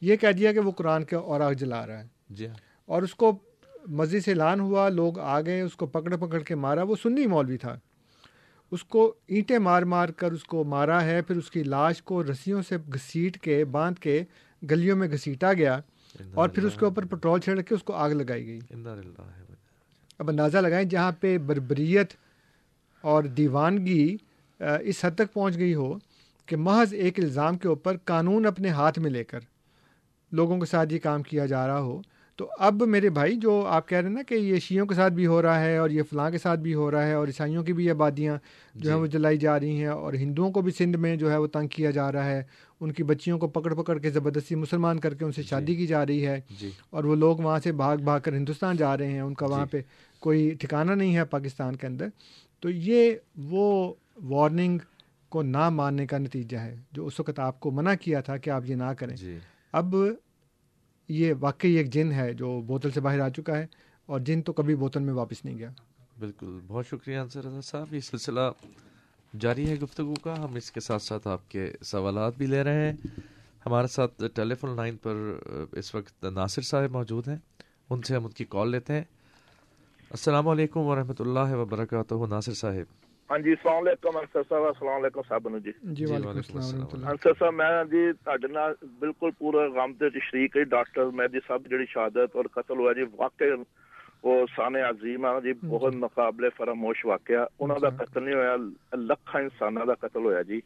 یہ 0.00 0.16
کہہ 0.16 0.32
دیا 0.32 0.52
کہ 0.52 0.60
وہ 0.60 0.70
قرآن 0.70 1.04
کے 1.04 1.16
اور 1.16 1.40
آگ 1.40 1.52
جلا 1.52 1.86
رہا 1.86 1.98
ہے۔ 1.98 2.06
جی۔ 2.30 2.46
اور 2.86 3.02
اس 3.02 3.14
کو 3.14 3.38
مسجد 3.86 4.24
سے 4.24 4.30
اعلان 4.30 4.60
ہوا 4.60 4.88
لوگ 4.88 5.18
آ 5.18 5.40
گئے 5.40 5.60
اس 5.60 5.76
کو 5.76 5.86
پکڑ 5.86 6.16
پکڑ 6.16 6.38
کے 6.38 6.54
مارا 6.54 6.82
وہ 6.82 6.96
سنی 7.02 7.26
مولوی 7.26 7.56
تھا۔ 7.56 7.78
اس 8.72 8.84
کو 8.84 9.14
اینٹیں 9.26 9.58
مار 9.58 9.82
مار 9.82 10.08
کر 10.08 10.32
اس 10.32 10.44
کو 10.44 10.64
مارا 10.64 11.02
ہے 11.04 11.22
پھر 11.22 11.36
اس 11.36 11.50
کی 11.50 11.62
لاش 11.62 12.02
کو 12.02 12.22
رسیوں 12.22 12.62
سے 12.62 12.76
گھسیٹ 12.94 13.38
کے 13.38 13.64
باندھ 13.64 14.00
کے 14.00 14.22
گلیوں 14.70 14.96
میں 14.96 15.08
گھسیٹا 15.08 15.52
گیا 15.52 15.80
اور 16.34 16.48
پھر 16.48 16.62
اس 16.62 16.74
کے 16.78 16.84
اوپر 16.84 17.04
پٹرول 17.04 17.40
چھڑ 17.40 17.60
کے 17.60 17.74
اس 17.74 17.82
کو 17.82 17.92
آگ 17.92 18.10
لگائی 18.10 18.46
گئی۔ 18.46 18.60
اب 20.18 20.28
اندازہ 20.28 20.58
لگائیں 20.58 20.88
جہاں 20.88 21.12
پہ 21.12 21.38
بربریت 21.38 22.12
اور 23.04 23.24
دیوانگی 23.24 24.16
اس 24.60 25.04
حد 25.04 25.14
تک 25.14 25.32
پہنچ 25.32 25.56
گئی 25.56 25.74
ہو 25.74 25.98
کہ 26.46 26.56
محض 26.56 26.94
ایک 26.94 27.18
الزام 27.20 27.58
کے 27.58 27.68
اوپر 27.68 27.96
قانون 28.04 28.46
اپنے 28.46 28.68
ہاتھ 28.68 28.98
میں 28.98 29.10
لے 29.10 29.24
کر 29.24 29.40
لوگوں 30.32 30.58
کے 30.60 30.66
ساتھ 30.66 30.92
یہ 30.92 30.98
کام 30.98 31.22
کیا 31.22 31.46
جا 31.46 31.66
رہا 31.66 31.80
ہو۔ 31.80 32.00
تو 32.38 32.50
اب 32.58 32.82
میرے 32.82 33.10
بھائی 33.10 33.36
جو 33.36 33.66
آپ 33.66 33.88
کہہ 33.88 33.98
رہے 33.98 34.08
ہیں 34.08 34.14
نا 34.14 34.22
کہ 34.22 34.34
یہ 34.34 34.58
شیعوں 34.58 34.86
کے 34.86 34.94
ساتھ 34.94 35.12
بھی 35.12 35.26
ہو 35.26 35.42
رہا 35.42 35.60
ہے 35.60 35.76
اور 35.76 35.90
یہ 35.90 36.02
فلاں 36.02 36.30
کے 36.30 36.38
ساتھ 36.38 36.60
بھی 36.60 36.74
ہو 36.74 36.90
رہا 36.90 37.06
ہے 37.06 37.12
اور 37.12 37.26
عیسائیوں 37.26 37.64
کی 37.64 37.72
بھی 37.72 37.90
آبادیاں 37.90 38.36
جو 38.74 38.90
ہے 38.90 38.94
وہ 38.94 39.06
جلائی 39.06 39.38
جا 39.38 39.60
رہی 39.60 39.78
ہیں 39.78 39.86
اور 39.86 40.14
ہندوؤں 40.14 40.52
کو 40.52 40.62
بھی 40.62 40.72
سندھ 40.72 40.96
میں 40.96 41.16
جو 41.16 41.32
ہے 41.32 41.36
وہ 41.36 41.46
تنگ 41.46 41.68
کیا 41.68 41.90
جا 41.90 42.12
رہا 42.12 42.24
ہے 42.24 42.42
ان 42.80 42.92
کی 42.92 43.02
بچیوں 43.02 43.38
کو 43.38 43.48
پکڑ 43.48 43.74
پکڑ 43.74 43.98
کے 43.98 44.10
زبردستی 44.10 44.54
مسلمان 44.54 44.98
کر 44.98 45.14
کے 45.14 45.24
ان 45.24 45.32
سے 45.32 45.42
شادی 45.42 45.74
کی 45.74 45.86
جا 45.86 46.06
رہی 46.06 46.26
ہے 46.26 46.40
اور 46.90 47.04
وہ 47.04 47.16
لوگ 47.16 47.36
وہاں 47.36 47.58
سے 47.64 47.72
بھاگ 47.72 47.96
بھاگ 47.96 48.20
کر 48.20 48.32
ہندوستان 48.32 48.76
جا 48.76 48.98
رہے 48.98 49.06
ہیں 49.06 49.20
ان 49.20 49.34
کا 49.34 49.46
وہاں 49.46 49.66
پہ 49.66 49.80
کوئی 50.20 50.54
ٹھکانہ 50.60 50.92
نہیں 50.92 51.16
ہے 51.16 51.24
پاکستان 51.24 51.76
کے 51.76 51.86
اندر۔ 51.86 52.08
تو 52.60 52.70
یہ 52.70 53.12
وہ 53.36 53.94
وارننگ 54.24 54.78
کو 55.28 55.42
نہ 55.42 55.70
ماننے 55.70 56.06
کا 56.06 56.18
نتیجہ 56.18 56.56
ہے 56.56 56.76
جو 56.92 57.06
اس 57.06 57.20
وقت 57.20 57.38
آپ 57.38 57.60
کو 57.60 57.70
منع 57.70 57.94
کیا 58.00 58.20
تھا 58.20 58.36
کہ 58.36 58.50
آپ 58.50 58.62
یہ 58.66 58.74
نہ 58.74 58.92
کریں۔ 58.98 59.16
اب 59.72 59.96
یہ 61.08 61.34
واقعی 61.40 61.72
ایک 61.72 61.92
جن 61.92 62.12
ہے 62.12 62.32
جو 62.32 62.60
بوتل 62.60 62.90
سے 62.90 63.00
باہر 63.00 63.20
آ 63.20 63.28
چکا 63.28 63.58
ہے 63.58 63.66
اور 64.06 64.20
جن 64.20 64.42
تو 64.42 64.52
کبھی 64.52 64.74
بوتل 64.74 65.00
میں 65.00 65.14
واپس 65.14 65.44
نہیں 65.44 65.58
گیا۔ 65.58 65.70
بالکل۔ 66.18 66.60
بہت 66.66 66.86
شکریہ 66.86 67.18
انصر 67.18 67.44
رضا 67.44 67.60
صاحب۔ 67.60 67.94
یہ 67.94 68.00
سلسلہ 68.00 68.40
جاری 69.40 69.70
ہے 69.70 69.74
گفتگو 69.74 70.14
کا۔ 70.22 70.44
ہم 70.44 70.54
اس 70.54 70.72
کے 70.72 70.80
ساتھ 70.80 71.02
ساتھ 71.02 71.28
آپ 71.28 71.50
کے 71.50 71.72
سوالات 71.82 72.36
بھی 72.36 72.46
لے 72.46 72.62
رہے 72.62 72.90
ہیں۔ 72.90 72.96
ہمارے 73.66 73.86
ساتھ 73.86 74.22
ٹیلی 74.34 74.54
فون 74.54 74.76
لائن 74.76 74.96
پر 74.96 75.38
اس 75.72 75.94
وقت 75.94 76.24
ناصر 76.24 76.62
صاحب 76.62 76.90
موجود 76.90 77.28
ہیں۔ 77.28 77.36
ان 77.90 78.02
سے 78.02 78.14
ہم 78.14 78.24
ان 78.24 78.30
کی 78.30 78.44
کال 78.44 78.70
لیتے 78.70 78.92
ہیں۔ 78.92 79.04
السلام 80.10 80.48
علیکم 80.48 80.80
ورحمۃ 80.80 81.14
اللہ 81.18 81.54
وبرکاتہ۔ 81.54 82.14
ناصر 82.28 82.54
صاحب۔ 82.54 83.07
ہاں 83.29 83.37
جی 83.39 83.51
السلام 83.51 83.77
علیکم 83.77 84.17
انصر 84.17 84.41
صاحب 84.49 84.63
السلام 84.63 84.95
علیکم 84.95 85.21
صاحب 85.27 85.47
جی 85.65 85.71
جی 85.81 86.05
وعلیکم 86.05 86.37
السلام 86.37 86.73
ورحمۃ 86.73 86.93
اللہ 86.93 87.09
انصر 87.09 87.31
صاحب 87.39 87.53
میں 87.53 87.69
جی 87.91 88.11
ਤੁਹਾਡੇ 88.23 88.47
ਨਾਲ 88.47 88.75
ਬਿਲਕੁਲ 88.99 89.31
ਪੂਰਾ 89.31 89.67
ਗਮ 89.67 89.93
ਤੇ 89.93 90.09
ਸ਼ਰੀਕ 90.19 90.57
ਹੈ 90.57 90.63
ਡਾਕਟਰ 90.63 91.11
ਮਹਿਦੀ 91.11 91.39
ਸਾਹਿਬ 91.47 91.67
ਜਿਹੜੀ 91.67 91.85
ਸ਼ਹਾਦਤ 91.85 92.35
ਔਰ 92.35 92.47
ਕਤਲ 92.55 92.79
ਹੋਇਆ 92.79 92.93
ਜੀ 92.93 93.05
ਵਾਕਈ 93.15 93.63
ਉਹ 94.23 94.47
ਸਾਨੇ 94.47 94.81
ਅਜ਼ੀਮ 94.89 95.25
ਆ 95.25 95.39
ਜੀ 95.39 95.53
ਬਹੁਤ 95.53 95.95
ਮੁਕਾਬਲੇ 95.95 96.49
ਫਰਮੋਸ਼ 96.49 97.05
ਵਾਕਿਆ 97.05 97.47
ਉਹਨਾਂ 97.59 97.79
ਦਾ 97.79 97.89
ਕਤਲ 97.89 98.23
ਨਹੀਂ 98.23 98.35
ਹੋਇਆ 98.35 98.57
ਲੱਖਾਂ 98.97 99.41
ਇਨਸਾਨਾਂ 99.41 99.85
ਦਾ 99.85 99.95
ਕਤਲ 100.01 100.25
ਹੋਇਆ 100.25 100.43
ਜੀ 100.43 100.61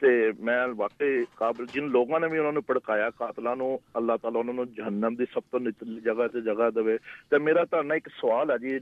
ਤੇ 0.00 0.32
ਮੈਂ 0.40 0.68
ਵਾਕਈ 0.68 1.24
ਕਾਬਲ 1.36 1.66
ਜਿਨ 1.66 1.88
ਲੋਕਾਂ 1.88 2.20
ਨੇ 2.20 2.28
ਵੀ 2.28 2.38
ਉਹਨਾਂ 2.38 2.52
ਨੂੰ 2.52 2.62
ਭੜਕਾਇਆ 2.68 3.10
ਕਾਤਲਾਂ 3.10 3.56
ਨੂੰ 3.56 3.80
ਅੱਲਾਹ 3.96 4.18
ਤਾਲਾ 4.18 4.38
ਉਹਨਾਂ 4.38 4.54
ਨੂੰ 4.54 4.72
ਜਹੰਨਮ 4.72 5.16
ਦੀ 5.16 5.26
ਸਭ 5.34 5.42
ਤੋਂ 5.52 5.60
ਨਿਚਲੀ 5.60 6.00
ਜਗ੍ਹਾ 6.00 6.28
ਤੇ 6.28 6.40
ਜਗ੍ਹਾ 6.40 6.70
ਦੇਵੇ 6.70 6.98
ਤੇ 7.30 7.38
ਮੇਰਾ 7.38 7.64
ਤੁਹਾਡਾ 7.64 7.94
ਇੱਕ 7.94 8.08
ਸਵਾਲ 8.20 8.50
ਹੈ 8.50 8.58
ਜੀ 8.58 8.80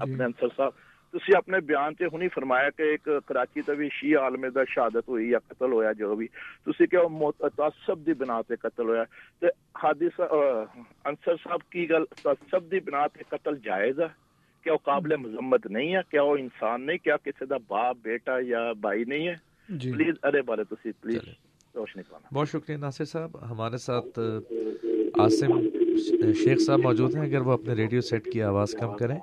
ਆਪਣੇ 0.00 0.24
ਅੰਸਰ 0.24 0.48
ਸਾਹਿਬ 0.56 0.72
ਤੁਸੀਂ 1.12 1.34
ਆਪਣੇ 1.36 1.60
ਬਿਆਨ 1.60 1.94
ਤੇ 1.94 2.06
ਹੁਣੀ 2.06 2.28
ਫਰਮਾਇਆ 2.28 2.70
ਕਿ 2.70 2.94
ਇੱਕ 2.94 3.20
ਕਰਾਚੀ 3.26 3.62
ਤੇ 3.62 3.74
ਵੀ 3.74 3.88
ਸ਼ੀ 3.92 4.12
ਆਲਮੇ 4.12 4.50
ਦਾ 4.50 4.64
ਸ਼ਹਾਦਤ 4.64 5.08
ਹੋਈ 5.08 5.28
ਜਾਂ 5.28 5.40
ਕਤਲ 5.40 5.72
ਹੋਇਆ 5.72 5.92
ਜੋ 5.92 6.16
ਵੀ 6.16 6.26
ਤੁਸੀਂ 6.64 6.88
ਕਿ 6.88 6.96
ਉਹ 6.96 7.10
ਮੁਤਸਬ 7.10 8.04
ਦੀ 8.04 8.12
ਬਿਨਾ 8.12 8.42
ਤੇ 8.42 8.56
ਕਤਲ 8.56 8.88
ਹੋਇਆ 8.88 9.04
ਤੇ 9.40 9.48
ਹਾਦਿਸ 9.84 10.20
ਅੰਸਰ 11.08 11.36
ਸਾਹਿਬ 11.36 11.60
ਕੀ 11.70 11.90
ਗੱਲ 11.90 12.06
ਤਸਬ 12.06 12.68
ਦੀ 12.68 12.80
ਬਿਨਾ 12.80 13.08
ਤੇ 13.08 13.24
ਕਤਲ 13.30 13.56
ਜਾਇਜ਼ 13.56 14.00
ਹੈ 14.00 14.14
ਕਿ 14.62 14.70
ਉਹ 14.70 14.78
ਕਾਬਲੇ 14.78 15.16
ਮਜ਼ਮਤ 15.16 15.66
ਨਹੀਂ 15.66 15.94
ਹੈ 15.94 16.02
ਕਿ 16.10 16.18
ਉਹ 16.18 16.38
ਇਨਸਾਨ 16.38 16.80
ਨਹੀਂ 16.80 16.98
ਕਿ 16.98 17.10
ਕਿਸੇ 17.24 17.46
ਦਾ 17.46 17.58
ਬਾਪ 17.58 17.96
ਬੇਟਾ 17.96 18.42
ਜਾਂ 18.42 18.74
ਭਾਈ 18.74 19.04
ਨਹੀਂ 19.04 19.28
ਹੈ 19.28 19.40
پلیز 19.68 20.14
ارے 20.24 20.42
بارے 20.42 20.64
تو 20.64 20.76
پلیز 21.02 21.20
روشنی 21.74 22.02
پانا 22.02 22.28
بہت 22.32 22.48
شکریہ 22.48 22.76
ناصر 22.76 23.04
صاحب 23.04 23.50
ہمارے 23.50 23.76
ساتھ 23.76 24.18
عاصم 25.18 25.60
شیخ 26.34 26.58
صاحب 26.66 26.78
موجود 26.78 27.14
ہیں 27.14 27.22
اگر 27.22 27.40
وہ 27.40 27.52
اپنے 27.52 27.74
ریڈیو 27.74 28.00
سیٹ 28.00 28.24
کی 28.24 28.42
آواز 28.42 28.72
کم 28.72 28.96
کریں 28.96 29.18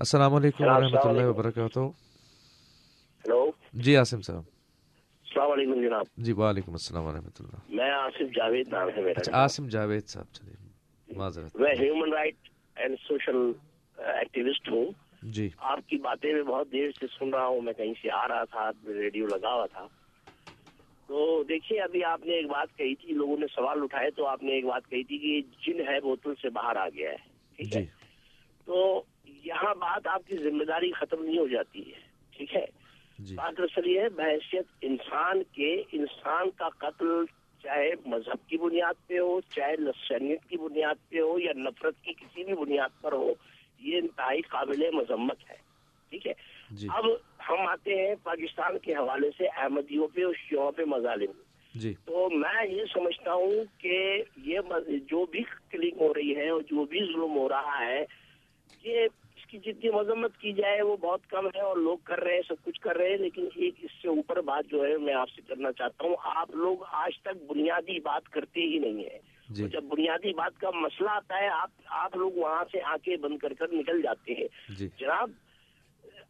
السلام 0.00 0.34
علیکم 0.34 0.64
ورحمۃ 0.64 1.04
اللہ 1.04 1.26
وبرکاتہ۔ 1.26 1.78
ہلو۔ 3.26 3.50
جی 3.72 3.96
عاصم 3.96 4.20
صاحب۔ 4.20 4.42
السلام 5.24 5.50
علیکم 5.50 5.82
جناب۔ 5.82 6.06
جی 6.16 6.32
وعلیکم 6.32 6.72
السلام 6.72 7.04
ورحمۃ 7.04 7.40
اللہ۔ 7.40 7.58
میں 7.68 7.90
آصف 7.90 8.36
جاوید 8.36 8.68
نام 8.68 8.88
ہے 8.96 9.00
میرا۔ 9.02 9.20
اچھا 9.20 9.32
عاصم 9.32 9.68
جاوید 9.68 10.06
صاحب 10.06 10.26
چلیے 10.32 10.54
معذرت۔ 11.16 11.56
میں 11.56 11.74
human 11.80 12.12
right 12.12 12.34
and 12.76 12.96
social 13.08 13.52
activist 13.98 14.68
ہوں۔ 14.68 14.86
جی۔ 15.22 15.48
آپ 15.58 15.80
کی 15.86 15.96
باتیں 15.96 16.34
میں 16.34 16.42
بہت 16.42 16.72
دیر 16.72 16.90
سے 17.00 17.06
سن 17.18 17.34
رہا 17.34 17.46
ہوں 17.46 17.60
میں 17.60 17.72
کہیں 17.72 17.94
سے 18.02 18.10
آ 18.10 18.28
رہا 18.28 18.44
تھا 18.44 18.70
ریڈیو 18.88 19.26
لگا 19.26 19.54
ہوا 19.54 19.66
تھا۔ 19.66 19.86
تو 21.06 21.44
دیکھیے 21.48 21.80
ابھی 21.80 22.04
آپ 22.04 22.26
نے 22.26 22.32
ایک 22.34 22.46
بات 22.46 22.76
کہی 22.76 22.94
تھی 22.94 23.14
لوگوں 23.14 23.38
نے 23.38 23.46
سوال 23.54 23.78
اٹھائے 23.82 24.10
تو 24.10 24.26
آپ 24.26 24.42
نے 24.42 24.52
ایک 24.52 24.64
بات 24.64 24.90
کہی 24.90 25.04
تھی 25.04 25.18
کہ 25.18 25.42
جن 25.66 25.80
ہے 25.88 26.00
بوتل 26.00 26.32
سے 26.42 26.50
باہر 26.50 26.76
آ 26.76 26.88
گیا 26.88 27.10
ہے 27.10 27.16
ٹھیک 27.56 27.76
ہے؟ 27.76 27.84
تو 28.64 29.02
یہاں 29.44 29.74
بات 29.74 30.06
آپ 30.06 30.26
کی 30.26 30.36
ذمہ 30.36 30.64
داری 30.64 30.90
ختم 30.92 31.24
نہیں 31.24 31.38
ہو 31.38 31.46
جاتی 31.46 31.82
ہے 31.88 31.98
ٹھیک 32.36 32.56
ہے؟ 32.56 32.66
بات 33.34 33.60
اصل 33.60 33.86
یہ 33.86 34.00
ہے 34.00 34.08
بحثیت 34.08 34.64
انسان 34.80 35.42
کے 35.52 35.82
انسان 35.92 36.50
کا 36.50 36.68
قتل 36.78 37.24
چاہے 37.64 37.90
مذہب 38.06 38.48
کی 38.48 38.56
بنیاد 38.56 39.06
پہ 39.06 39.18
ہو 39.18 39.40
چاہے 39.40 39.76
لسنیت 39.76 40.48
کی 40.48 40.56
بنیاد 40.56 41.10
پہ 41.10 41.20
ہو 41.20 41.38
یا 41.38 41.52
نفرت 41.56 42.02
کی 42.02 42.12
کسی 42.12 42.44
بھی 42.44 42.54
بنیاد 42.54 43.00
پر 43.00 43.12
ہو 43.12 43.32
یہ 43.80 43.98
انتہائی 43.98 44.40
قابل 44.40 44.90
مذمت 44.92 45.50
ہے 45.50 45.56
ٹھیک 46.12 46.26
ہے؟ 46.26 46.32
اب 46.88 47.04
ہم 47.48 47.66
آتے 47.66 47.94
ہیں 47.94 48.14
پاکستان 48.22 48.78
کے 48.78 48.94
حوالے 48.94 49.30
سے 49.38 49.46
احمدیوں 49.46 50.08
پہ 50.08 50.24
اور 50.24 50.34
شیعوں 50.34 50.72
پہ 50.72 50.84
مظالم۔ 50.84 51.30
جی۔ 51.74 51.94
تو 52.04 52.28
میں 52.30 52.66
یہ 52.66 52.84
سمجھتا 52.92 53.32
ہوں 53.32 53.64
کہ 53.78 54.22
یہ 54.36 54.58
جو 55.10 55.26
بھی 55.26 55.42
کلنگ 55.70 56.00
ہو 56.00 56.14
رہی 56.14 56.36
ہے 56.36 56.48
اور 56.48 56.60
جو 56.60 56.84
بھی 56.84 57.00
ظلم 57.12 57.36
ہو 57.36 57.48
رہا 57.48 57.78
ہے 57.86 58.04
یہ 58.84 59.06
کی 59.50 59.58
جتنی 59.58 59.90
مذمت 59.90 60.36
کی 60.36 60.52
جائے 60.52 60.82
وہ 60.82 60.96
بہت 60.96 61.26
کم 61.26 61.46
ہے 61.46 61.60
اور 61.60 61.76
لوگ 61.76 61.98
کر 62.04 62.20
رہے 62.20 62.34
ہیں 62.34 62.42
سب 62.48 62.54
کچھ 62.64 62.80
کر 62.80 62.96
رہے 62.96 63.10
ہیں 63.10 63.16
لیکن 63.16 63.48
ایک 63.54 63.74
اس 63.82 63.90
سے 64.02 64.08
اوپر 64.08 64.40
بات 64.40 64.64
جو 64.70 64.84
ہے 64.84 64.96
میں 64.96 65.14
آپ 65.14 65.28
سے 65.28 65.42
کرنا 65.48 65.72
چاہتا 65.72 66.04
ہوں 66.06 66.16
آپ 66.24 66.50
لوگ 66.50 66.76
آج 66.92 67.22
تک 67.22 67.50
بنیادی 67.50 68.00
بات 68.00 68.28
کرتے 68.28 68.60
ہی 68.60 68.78
نہیں 68.78 69.02
ہیں۔ 69.02 69.18
جی۔ 69.48 69.68
جب 69.68 69.82
بنیادی 69.82 70.32
بات 70.32 70.60
کا 70.60 70.70
مسئلہ 70.70 71.10
آتا 71.10 71.38
ہے 71.38 71.48
آپ 71.48 71.70
آپ 71.86 72.16
لوگ 72.16 72.32
وہاں 72.32 72.64
سے 72.72 72.78
آنکھیں 72.82 73.16
بند 73.16 73.38
کر 73.38 73.52
کر 73.52 73.66
نکل 73.72 74.02
جاتے 74.02 74.34
ہیں۔ 74.34 74.48
جی۔ 74.68 74.88
جناب 74.98 75.30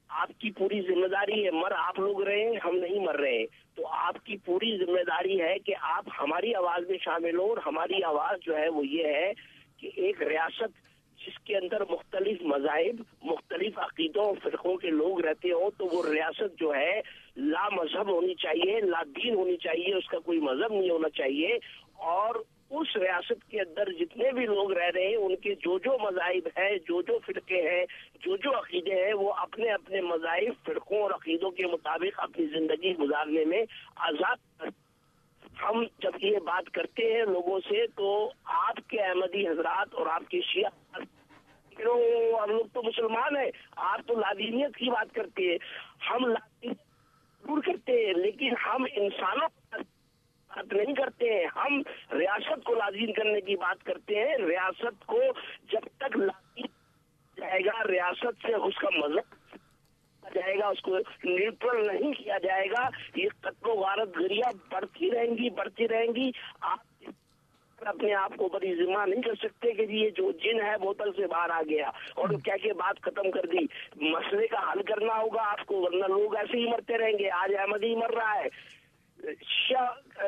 آپ 0.09 0.29
کی 0.39 0.51
پوری 0.51 0.81
ذمہ 0.81 1.07
داری 1.07 1.47
ہے 1.47 1.51
مر 1.51 1.73
آپ 1.73 1.99
لوگ 1.99 2.23
رہے 2.23 2.45
ہیں 2.45 2.57
ہم 2.65 2.77
نہیں 2.77 3.05
مر 3.05 3.17
رہے۔ 3.17 3.39
ہیں 3.39 3.47
تو 3.77 3.87
آپ 3.87 4.25
کی 4.25 4.37
پوری 4.37 4.79
ذمہ 4.79 5.03
داری 5.03 5.41
ہے 5.41 5.59
کہ 5.59 5.75
آپ 5.81 6.05
ہماری 6.21 6.55
آواز 6.55 6.91
میں 6.91 6.99
شامل 7.01 7.37
ہو 7.37 7.49
اور 7.49 7.57
ہماری 7.67 8.03
آواز 8.03 8.47
جو 8.47 8.57
ہے 8.57 8.69
وہ 8.69 8.87
یہ 8.87 9.05
ہے 9.05 9.33
کہ 9.77 9.91
ایک 9.97 10.23
ریاست 10.23 10.90
جس 11.27 11.39
کے 11.45 11.57
اندر 11.57 11.83
مختلف 11.91 12.43
مذاہب، 12.43 13.03
مختلف 13.23 13.79
عقیدوں 13.79 14.25
اور 14.25 14.37
فرقوں 14.43 14.77
کے 14.77 14.91
لوگ 14.91 15.21
رہتے 15.21 15.53
ہوں 15.53 15.71
تو 15.79 15.87
وہ 15.87 16.03
ریاست 16.13 16.59
جو 16.59 16.75
ہے 16.75 17.01
لا 17.37 17.69
مذہب 17.69 18.09
ہونی 18.09 18.35
چاہیے، 18.35 18.81
لا 18.81 19.03
دین 19.03 19.35
ہونی 19.35 19.57
چاہیے، 19.57 19.95
اس 19.95 20.09
کا 20.09 20.19
کوئی 20.19 20.39
مذہب 20.39 20.73
نہیں 20.73 20.91
ہونا 20.91 21.09
چاہیے۔ 21.09 21.59
اور 21.97 22.35
اس 22.71 22.97
ریاست 22.97 23.51
کے 23.51 23.61
اندر 23.61 23.93
جتنے 23.93 24.33
بھی 24.33 24.47
لوگ 24.47 24.73
رہ 24.73 24.91
رہے 24.95 25.07
ہیں، 25.07 25.17
ان 25.17 25.37
کے 25.37 25.55
جو 25.55 25.79
جو 25.79 25.99
مذاہب 25.99 26.49
ہیں، 26.57 26.77
جو 26.89 27.03
جو 27.03 27.19
فرقے 27.27 27.71
ہیں، 27.71 27.85
جو 28.21 28.37
جو 28.37 28.59
عقیدے 28.59 29.05
ہیں، 29.07 29.15
وہ 29.15 29.33
اپنے 29.33 29.71
اپنے 29.71 30.01
مذاہب، 30.01 30.67
فرقوں 30.67 31.03
اور 31.03 31.11
عقیدوں 31.11 31.51
کے 31.51 31.67
مطابق 31.67 32.21
اپنی 32.21 32.47
زندگی 32.47 32.97
گزارنے 32.97 33.45
میں 33.45 33.63
آزاد 33.97 34.63
ہم 35.63 35.85
جب 35.99 36.25
یہ 36.25 36.39
بات 36.39 36.71
کرتے 36.71 37.13
ہیں 37.13 37.23
لوگوں 37.23 37.61
سے 37.61 37.87
تو 37.87 38.31
آپ 38.45 38.89
کے 38.89 39.01
احمدی 39.01 39.49
حضرات 39.49 39.95
اور 39.95 40.07
آپ 40.07 40.23
کے 40.29 40.41
شیعہ 40.41 41.01
ہم 42.41 42.51
لوگ 42.51 42.65
تو 42.73 42.83
مسلمان 42.83 43.37
ہیں، 43.37 43.51
آپ 43.77 44.01
تو 44.07 44.15
لادینیت 44.15 44.77
کی 44.77 44.91
بات 44.91 45.15
کرتے 45.15 45.43
ہیں۔ 45.43 45.59
ہم 46.11 46.27
لادینیت 46.27 46.77
ضرور 47.43 47.63
کرتے 47.67 48.07
ہیں، 48.07 48.15
لیکن 48.15 48.51
ہم 48.67 48.87
انسانوں 48.97 49.49
بات 49.71 50.73
نہیں 50.73 50.95
کرتے 50.95 51.33
ہیں۔ 51.35 51.47
ہم 51.57 51.83
ریاست 52.13 52.65
کو 52.65 52.75
لازم 52.75 53.13
کرنے 53.13 53.41
کی 53.41 53.57
بات 53.57 53.85
کرتے 53.85 54.15
ہیں۔ 54.15 54.37
ریاست 54.37 55.07
کو 55.07 55.21
جب 55.73 55.81
تک 55.99 56.17
لازم 56.17 56.63
جائے 57.37 57.61
گا، 57.65 57.89
ریاست 57.89 58.47
سے 58.47 58.55
اس 58.55 58.77
کا 58.77 58.89
مذہب 58.91 59.40
جائے 60.35 60.59
گا، 60.59 60.67
اس 60.67 60.81
کو 60.81 60.97
نیوٹرل 61.25 61.87
نہیں 61.87 62.13
کیا 62.13 62.39
جائے 62.39 62.67
گا۔ 62.71 62.89
یہ 63.17 63.29
قتل 63.41 63.69
و 63.69 63.73
غارت 63.73 64.19
گریا 64.19 64.51
بڑھتی 64.73 65.11
رہیں 65.11 65.31
گی، 65.31 65.51
بڑھتی 65.51 65.89
رہیں 65.89 66.15
گی۔ 66.15 66.31
آپ 66.61 66.79
اپنے 67.81 68.15
آپ 68.15 68.33
کو 68.37 68.49
بڑی 68.49 68.75
ذمہ 68.75 69.07
نہیں 69.07 69.23
کر 69.23 69.35
سکتے 69.35 69.73
کہ 69.73 69.87
جی، 69.87 69.97
یہ 69.97 70.11
جو 70.11 70.31
جن 70.31 70.61
ہے 70.63 70.77
بوتل 70.77 71.13
سے 71.13 71.27
باہر 71.27 71.51
آ 71.51 71.63
گیا۔ 71.69 71.89
اور 71.89 72.29
کیا 72.45 72.57
کہ 72.57 72.73
بات 72.73 73.01
ختم 73.03 73.31
کر 73.31 73.47
دی۔ 73.47 73.65
مسئلے 73.97 74.47
کا 74.47 74.73
حل 74.73 74.83
کرنا 74.83 75.19
ہوگا 75.19 75.51
آپ 75.51 75.67
کو، 75.67 75.81
ورنہ 75.83 76.07
لوگ 76.07 76.37
ایسے 76.37 76.57
ہی 76.57 76.71
مرتے 76.71 76.99
رہیں 76.99 77.19
گے۔ 77.19 77.31
آج 77.31 77.55
احمد 77.59 77.83
ہی 77.83 77.97
مر 77.97 78.11
رہا 78.11 78.39
ہے۔ 78.39 78.80
شاہ 79.43 79.87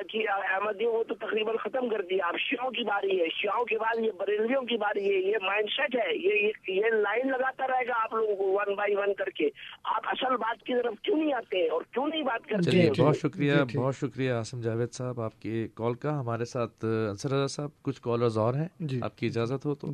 کی 0.08 0.28
احمدیوں 0.28 0.92
کو 0.92 1.04
تو 1.04 1.14
تقریباً 1.14 1.56
ختم 1.56 1.88
کر 1.88 2.02
دیا۔ 2.02 2.26
اب 2.26 2.34
شیعوں 2.38 2.70
کی 2.70 2.84
باری 2.84 3.20
ہے۔ 3.20 3.28
شیعوں 3.28 3.64
کے 3.64 3.78
بعد 3.78 3.98
یہ 3.98 4.10
بریلویوں 4.18 4.62
کی 4.62 4.76
باری 4.76 5.04
ہے۔ 5.04 5.30
یہ 5.30 5.36
مائنڈ 5.42 5.68
سیٹ 5.68 5.96
ہے۔ 5.96 6.16
یہ 6.16 6.52
یہ 6.68 6.82
لائن 6.90 7.28
لگاتا 7.28 7.66
رہے 7.66 7.86
گا 7.88 8.02
آپ 8.02 8.12
لوگوں 8.14 8.36
کو 8.36 8.52
ون 8.52 8.74
بائی 8.74 8.94
ون 8.94 9.14
کر 9.14 9.30
کے۔ 9.30 9.48
آپ 9.84 10.00
اصل 10.04 10.36
بات 10.36 10.62
کی 10.62 10.82
طرف 10.82 10.94
کیوں 11.02 11.16
نہیں 11.16 11.32
آتے 11.32 11.68
اور 11.68 11.82
کیوں 11.90 12.08
نہیں 12.08 12.22
بات 12.22 12.46
کرتے 12.46 12.70
چلیے 12.70 12.90
بہت 12.98 13.16
شکریہ 13.16 13.52
بہت 13.76 13.96
شکریہ 13.96 14.32
آسم 14.32 14.60
جاوید 14.60 14.92
صاحب 14.92 15.20
آپ 15.20 15.42
کی 15.42 15.68
کال 15.74 15.94
کا۔ 15.94 16.20
ہمارے 16.20 16.44
ساتھ 16.44 16.84
انصر 17.10 17.30
رضا 17.30 17.46
صاحب 17.46 17.82
کچھ 17.82 18.02
کالرز 18.02 18.38
اور 18.38 18.54
ہیں۔ 18.54 18.68
آپ 19.02 19.18
کی 19.18 19.26
اجازت 19.26 19.66
ہو 19.66 19.74
تو۔ 19.74 19.86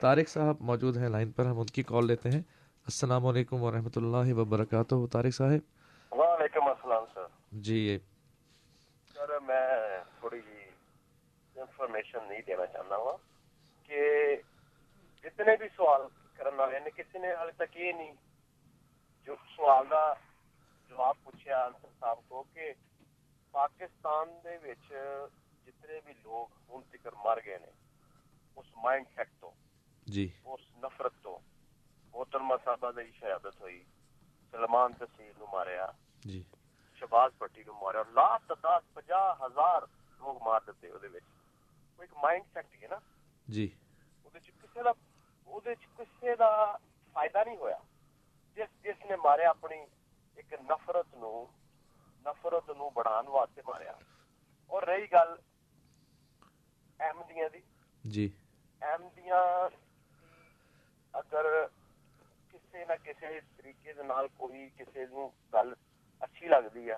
طارق 0.00 0.28
صاحب 0.28 0.56
موجود 0.60 0.96
ہیں 0.96 1.08
لائن 1.08 1.30
پر 1.30 1.44
ہم 1.46 1.58
ان 1.58 1.66
کی 1.66 1.82
کال 1.82 2.06
لیتے 2.06 2.28
ہیں۔ 2.28 2.40
السلام 2.86 3.26
علیکم 3.26 3.62
ورحمۃ 3.62 3.96
اللہ 3.96 4.34
وبرکاتہ 4.34 4.94
طارق 5.12 5.34
صاحب۔ 5.34 6.14
وعلیکم 6.18 6.68
السلام 6.68 7.04
سر۔ 7.14 7.22
جی 7.52 7.98
سر 9.14 9.38
میں 9.38 9.66
تھوڑی 10.20 10.40
انفارمیشن 11.56 12.28
نہیں 12.28 12.40
دینا 12.46 12.66
چاہتا 12.66 12.96
ہوں 12.96 13.16
کہ 13.88 14.00
جتنے 15.24 15.56
بھی 15.56 15.68
سوال 15.76 16.06
کرنے 16.34 16.56
والے 16.56 16.78
نے 16.78 16.90
کسی 16.90 17.18
نے 17.18 17.32
حال 17.34 17.50
تک 17.56 17.76
یہ 17.76 17.92
نہیں 17.92 18.12
جو 19.26 19.34
سوال 19.56 19.86
کا 19.90 20.02
جواب 20.90 21.22
پوچھا 21.24 21.62
انسر 21.64 21.88
صاحب 22.00 22.28
کو 22.28 22.42
کہ 22.54 22.72
پاکستان 23.54 24.28
دے 24.44 24.56
وچ 24.64 24.90
جتنے 25.66 26.00
بھی 26.04 26.12
لوگ 26.22 26.58
ہن 26.70 26.82
تک 26.90 27.06
مر 27.24 27.38
گئے 27.46 27.58
نے 27.58 27.70
اس 28.56 28.66
مائنڈ 28.76 29.06
سیٹ 29.14 29.28
تو 29.40 29.50
جی۔ 30.06 30.28
اس 30.44 30.60
نفرت 30.84 31.22
تو 31.22 31.38
محترمہ 32.14 32.54
صاحبہ 32.64 32.90
دی 32.90 33.10
شہادت 33.20 33.60
ہوئی 33.60 33.82
سلمان 34.50 34.92
تحصیل 34.92 35.42
ماریا۔ 35.52 35.86
جی۔ 36.24 36.42
شباز 37.04 37.30
پٹی 37.38 37.62
نو 37.66 37.72
ماریا 37.72 38.00
اور 38.00 38.12
لاکھ 38.12 38.52
دس 38.62 38.94
پجا 38.94 39.32
ہزار 39.32 39.82
لوگ 40.18 40.42
مار 40.42 40.60
دیتے 40.66 40.88
وہ 40.88 42.02
ایک 42.02 42.12
مائنڈ 42.22 42.44
سیٹ 42.54 42.82
ہے 42.82 42.88
نا۔ 42.90 42.96
جی۔ 43.48 43.66
کسی 44.34 44.80
دا 44.84 44.92
کسی 45.96 46.34
دا 46.38 46.76
فائدہ 47.12 47.38
نہیں 47.46 47.56
ہویا۔ 47.56 47.76
جس 48.56 48.82
جس 48.82 49.04
نے 49.10 49.16
ماریا 49.16 49.50
اپنی 49.50 49.76
ایک 50.34 50.52
نفرت 50.52 51.14
نو 51.14 51.44
نفرت 52.26 52.70
نو 52.70 52.90
بڑھان 52.90 53.26
واسطے 53.26 53.60
ماریا 53.66 53.92
اور 54.66 54.82
رہی 54.82 55.04
گل 55.12 55.34
احمدیاں 57.00 57.48
دی۔ 57.48 57.60
جی۔ 58.04 58.28
احمدیاں 58.80 59.42
اگر 61.12 61.46
کسی 62.52 62.84
نہ 62.84 62.92
کسی 63.02 63.40
طریقے 63.56 63.92
دے 63.92 64.02
نال 64.02 64.26
کوئی 64.36 64.68
کسی 64.76 65.04
نو 65.10 65.28
گل 65.52 65.72
اچھی 66.24 66.48
لگتی 66.48 66.88
ہے 66.90 66.96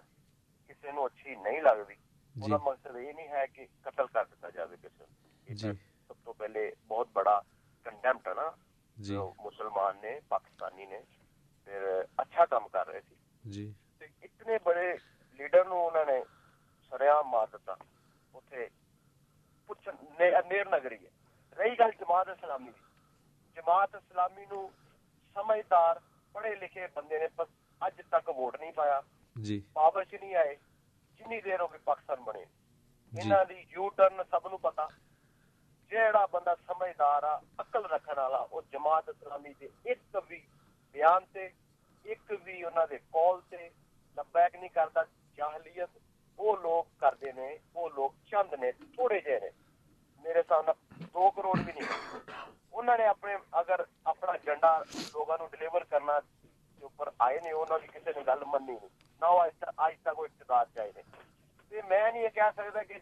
کسی 0.69 0.93
نو 0.93 1.05
اچھی 1.05 1.35
نہیں 1.35 1.61
لگتی 1.61 1.95
جی 2.35 2.53
مقصد 2.53 2.97
یہ 2.97 3.13
نہیں 3.13 3.29
ہے 3.29 3.47
کہ 3.47 3.67
قتل 3.83 4.07
کر 4.07 4.25
دیتا 4.25 4.51
جائے 4.51 4.77
کسی 4.83 5.55
جی 5.55 5.73
سب 6.09 6.25
تو 6.25 6.33
پہلے 6.33 6.71
بہت 6.89 7.09
بڑا 7.13 7.41
کنٹمپٹ 7.87 8.29
ہے 8.29 8.35
نا 8.35 8.51
جی 8.97 9.15
جو 9.15 9.33
مسلمان 9.39 9.97
نے 10.03 10.19
پاکستانی 10.29 10.87
نے 10.87 11.01
پھر 11.69 11.87
اچھا 12.17 12.45
کام 12.45 12.69
کر 12.69 12.87
رہے 12.89 13.01
تھے 13.01 13.15
جی 13.51 13.71
اتنے 14.01 14.59
بڑے 14.65 14.87
لیڈر 15.39 15.65
نو 15.65 15.87
انہوں 15.87 16.05
نے 16.05 16.21
سریام 16.93 17.29
مار 17.29 17.47
دیتا 17.53 17.73
اتنے 18.35 20.31
نیر 20.49 20.67
نگری 20.67 20.95
ہے 20.95 21.11
رہی 21.57 21.79
گل 21.79 21.91
جماعت 21.91 22.29
اسلامی 22.29 22.71
کی 22.71 22.83
جماعت 23.57 23.95
اسلامی 23.95 24.45
نو 24.45 24.67
سمجھدار 25.37 25.97
پڑھے 26.33 26.55
لکھے 26.55 26.87
بندے 26.95 27.19
نے 27.19 27.27
بس 27.37 27.49
اج 27.81 28.01
تک 28.09 28.29
ووٹ 28.29 28.61
نہیں 28.61 28.73
پایا 28.73 29.01
جی۔ 29.37 29.61
پاور 29.73 30.05
چ 30.05 30.15
نہیں 30.21 30.35
آئے۔ 30.37 30.55
جنی 31.19 31.41
دیر 31.41 31.61
ہو 31.61 31.67
پاکستان 31.85 32.23
بنے۔ 32.25 32.45
یو 33.71 33.89
ٹرن 33.89 34.21
سب 34.31 34.49
نو 34.49 34.57
پتا 34.57 34.87
جیڑا 35.91 36.27
بندہ 36.27 36.55
سمجھدار 36.67 37.23
وہ 46.39 46.57
لوگ 46.57 46.85
کردے 46.97 47.33
نے 47.33 47.57
وہ 47.75 47.89
لوگ 47.89 48.11
چند 48.31 48.55
نے 48.61 48.73
تھوڑے 48.73 49.21
نے۔ 49.27 49.51
میرے 50.23 50.43
سامنے 50.49 50.73
دو 51.15 51.31
کروڑ 51.31 51.59
بھی 51.61 51.73
نہیں۔ 51.73 51.89
اپنا 54.05 54.33
جنڈا 54.45 54.79
لوگوں 55.13 55.37
نو 55.39 55.47
ڈلیور 55.47 55.83
کرنا 55.83 56.19
نہیں۔ 58.59 59.06
نہ 59.21 59.27
وہ 59.27 59.45
وہ 60.13 60.27
میں 61.89 62.11
یہ 62.15 62.29
یہ 62.29 62.99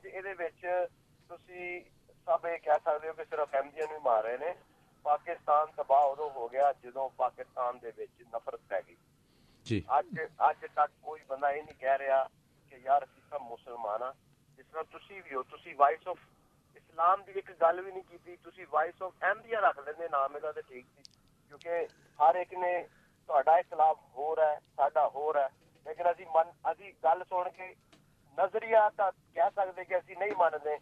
یہ 8.59 8.95
جی 9.67 9.81
اج 9.89 10.19
اج 10.39 10.65
تک 10.75 11.09
یہ 11.09 11.73
کہہ 11.79 11.97
رہا 12.01 12.23
کہ 12.71 12.77
یار 12.85 13.03
سب 13.31 13.43
مسلمان 13.43 14.03
ہاں۔ 14.03 14.12
جس 14.59 14.67
طرح 14.73 14.83
تسی 14.83 15.21
بھی 15.23 15.35
ہو 15.35 15.43
تسی 15.43 15.75
وائس 15.75 16.09
آف 16.09 16.17
اسلام 16.75 17.23
دی 17.27 17.33
ایک 17.33 17.51
گل 17.62 17.81
بھی 17.83 17.91
نہیں 17.91 18.03
کیتی۔ 18.09 18.37
تسی 18.37 18.65
وائس 18.71 19.03
آف 19.03 19.12
احمدیہ 19.23 19.59
رکھ 19.59 19.79
لیندے 19.79 20.09
نام 20.11 20.37
دا 20.43 20.51
تے 20.53 20.61
ٹھیک 20.61 20.87
سی۔ 20.95 21.03
کیونکہ 21.49 21.87
ہر 22.21 22.35
ایک 22.35 22.53
نے 22.53 22.73
تہاڈا 23.29 23.53
اختلاف 23.53 23.97
ہو 24.17 24.35
رہا 24.37 24.51
ہے 24.51 24.59
ساڈا 24.77 25.07
ہو 25.15 25.33
رہا 25.33 25.45
ہے۔ 25.45 25.64
لیکن 25.87 26.07
اسی 26.07 26.24
من 26.35 26.51
اسی 26.64 26.91
گل 27.05 27.22
سن 27.28 27.51
کے 27.57 27.72
نظریہ 28.39 28.89
تا 28.97 29.09
کہہ 29.35 29.49
سکتے 29.57 29.85
کہ 29.85 29.95
اسی 29.95 30.14
نہیں 30.14 30.39
مانتے 30.39 30.76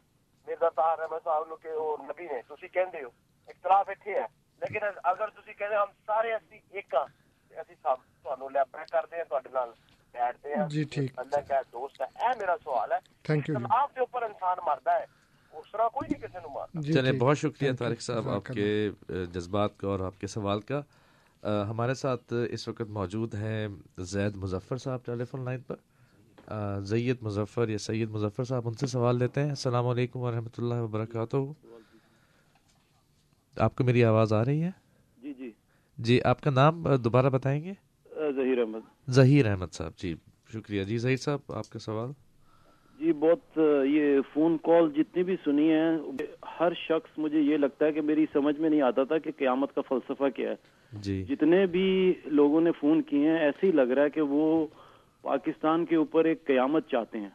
مرزا 0.48 0.68
طاہر 0.76 0.98
احمد 0.98 1.24
صاحب 1.24 1.48
نو 1.48 1.56
کہ 1.56 1.72
وہ 1.72 1.96
نبی 2.02 2.26
نے 2.26 2.40
تسی 2.48 2.68
کہندے 2.68 3.02
ہو 3.02 3.08
اختلاف 3.48 3.88
اتنے 3.88 4.14
ہے 4.14 4.26
لیکن 4.62 4.84
اگر 5.04 5.28
تسی 5.30 5.52
کہندے 5.54 5.76
ہم 5.76 5.90
سارے 6.06 6.32
اسی 6.34 6.58
ایک 6.70 6.94
ہاں 6.94 7.04
تے 7.50 7.60
اسی 7.60 7.74
سب 7.74 8.04
تانوں 8.24 8.50
لیپر 8.50 8.84
کردے 8.92 9.16
ہیں 9.16 9.24
تہاڈے 9.24 9.48
نال 9.52 9.70
بیٹھتے 10.14 10.54
ہیں 10.54 10.68
جی 10.68 10.84
ٹھیک 10.92 11.18
اللہ 11.18 11.48
کا 11.48 11.60
دوست 11.72 12.00
ہے 12.00 12.06
اے 12.18 12.38
میرا 12.38 12.56
سوال 12.64 12.92
ہے 12.92 12.98
تھینک 13.24 13.48
یو 13.48 13.58
کے 13.94 14.00
اوپر 14.00 14.22
انسان 14.22 14.64
مردا 14.66 14.98
ہے 14.98 15.04
اس 15.52 15.70
طرح 15.72 15.88
کوئی 15.88 16.08
نہیں 16.10 16.22
کسی 16.22 16.42
نو 16.42 16.48
مارتا 16.50 16.92
چلے 16.92 17.12
بہت 17.18 17.38
شکریہ 17.38 17.72
طارق 17.78 18.00
صاحب 18.00 18.28
آپ 18.30 18.46
کے 18.54 18.66
جذبات 19.34 19.76
کا 19.78 19.88
اور 19.88 20.00
آپ 20.06 20.20
کے 20.20 20.26
سوال 20.28 20.60
کا 20.60 20.80
ہمارے 21.42 21.94
ساتھ 21.94 22.32
اس 22.50 22.68
وقت 22.68 22.90
موجود 22.90 23.34
ہیں 23.34 23.68
زید 23.98 24.36
مظفر 24.36 24.76
صاحب 24.76 25.04
ٹیلی 25.04 25.24
فون 25.24 25.44
لائن 25.44 25.60
پر۔ 25.60 25.76
زید 26.82 27.16
مظفر 27.22 27.68
یا 27.68 27.78
سید 27.78 28.10
مظفر 28.10 28.44
صاحب 28.44 28.68
ان 28.68 28.74
سے 28.74 28.86
سوال 28.86 29.18
لیتے 29.18 29.42
ہیں۔ 29.42 29.48
السلام 29.48 29.86
علیکم 29.86 30.18
ورحمۃ 30.18 30.54
اللہ 30.58 30.74
وبرکاتہ۔ 30.74 31.36
آپ 33.56 33.76
کو 33.76 33.84
میری 33.84 34.04
آواز 34.04 34.32
آ 34.32 34.44
رہی 34.44 34.62
ہے؟ 34.62 34.70
جی 35.22 35.32
جی۔ 35.34 35.50
جی 35.98 36.22
آپ 36.22 36.40
کا 36.40 36.50
نام 36.50 36.84
دوبارہ 36.96 37.26
بتائیں 37.26 37.64
گے؟ 37.64 37.72
ظہیر 38.36 38.58
احمد۔ 38.58 39.10
ظہیر 39.10 39.50
احمد 39.50 39.72
صاحب 39.72 39.92
جی 39.96 40.14
شکریہ۔ 40.52 40.84
جی 40.84 40.98
ظہیر 40.98 41.16
صاحب 41.16 41.52
آپ 41.52 41.70
کا 41.70 41.78
سوال؟ 41.78 42.10
جی 42.98 43.12
بہت 43.12 43.58
یہ 43.84 44.20
فون 44.32 44.56
کال 44.58 44.90
جتنی 44.96 45.22
بھی 45.22 45.36
سنی 45.44 45.70
ہیں 45.70 45.98
ہر 46.62 46.72
شخص 46.74 47.18
مجھے 47.18 47.40
یہ 47.40 47.56
لگتا 47.56 47.86
ہے 47.86 47.92
کہ 47.92 48.00
میری 48.00 48.26
سمجھ 48.32 48.60
میں 48.60 48.70
نہیں 48.70 48.82
آتا 48.82 49.04
تھا 49.04 49.18
کہ 49.18 49.30
قیامت 49.36 49.74
کا 49.74 49.80
فلسفہ 49.88 50.28
کیا 50.36 50.50
ہے۔ 50.50 50.54
جی۔ 50.92 51.24
جتنے 51.24 51.66
بھی 51.66 52.14
لوگوں 52.24 52.60
نے 52.60 52.70
فون 52.80 53.02
کیے 53.02 53.30
ہیں 53.30 53.38
ایسے 53.38 53.66
ہی 53.66 53.72
لگ 53.72 53.80
رہا 53.80 54.02
ہے 54.02 54.10
کہ 54.10 54.20
وہ 54.20 54.66
پاکستان 55.22 55.86
کے 55.86 55.96
اوپر 55.96 56.24
ایک 56.24 56.46
قیامت 56.46 56.88
چاہتے 56.88 57.20
ہیں۔ 57.20 57.28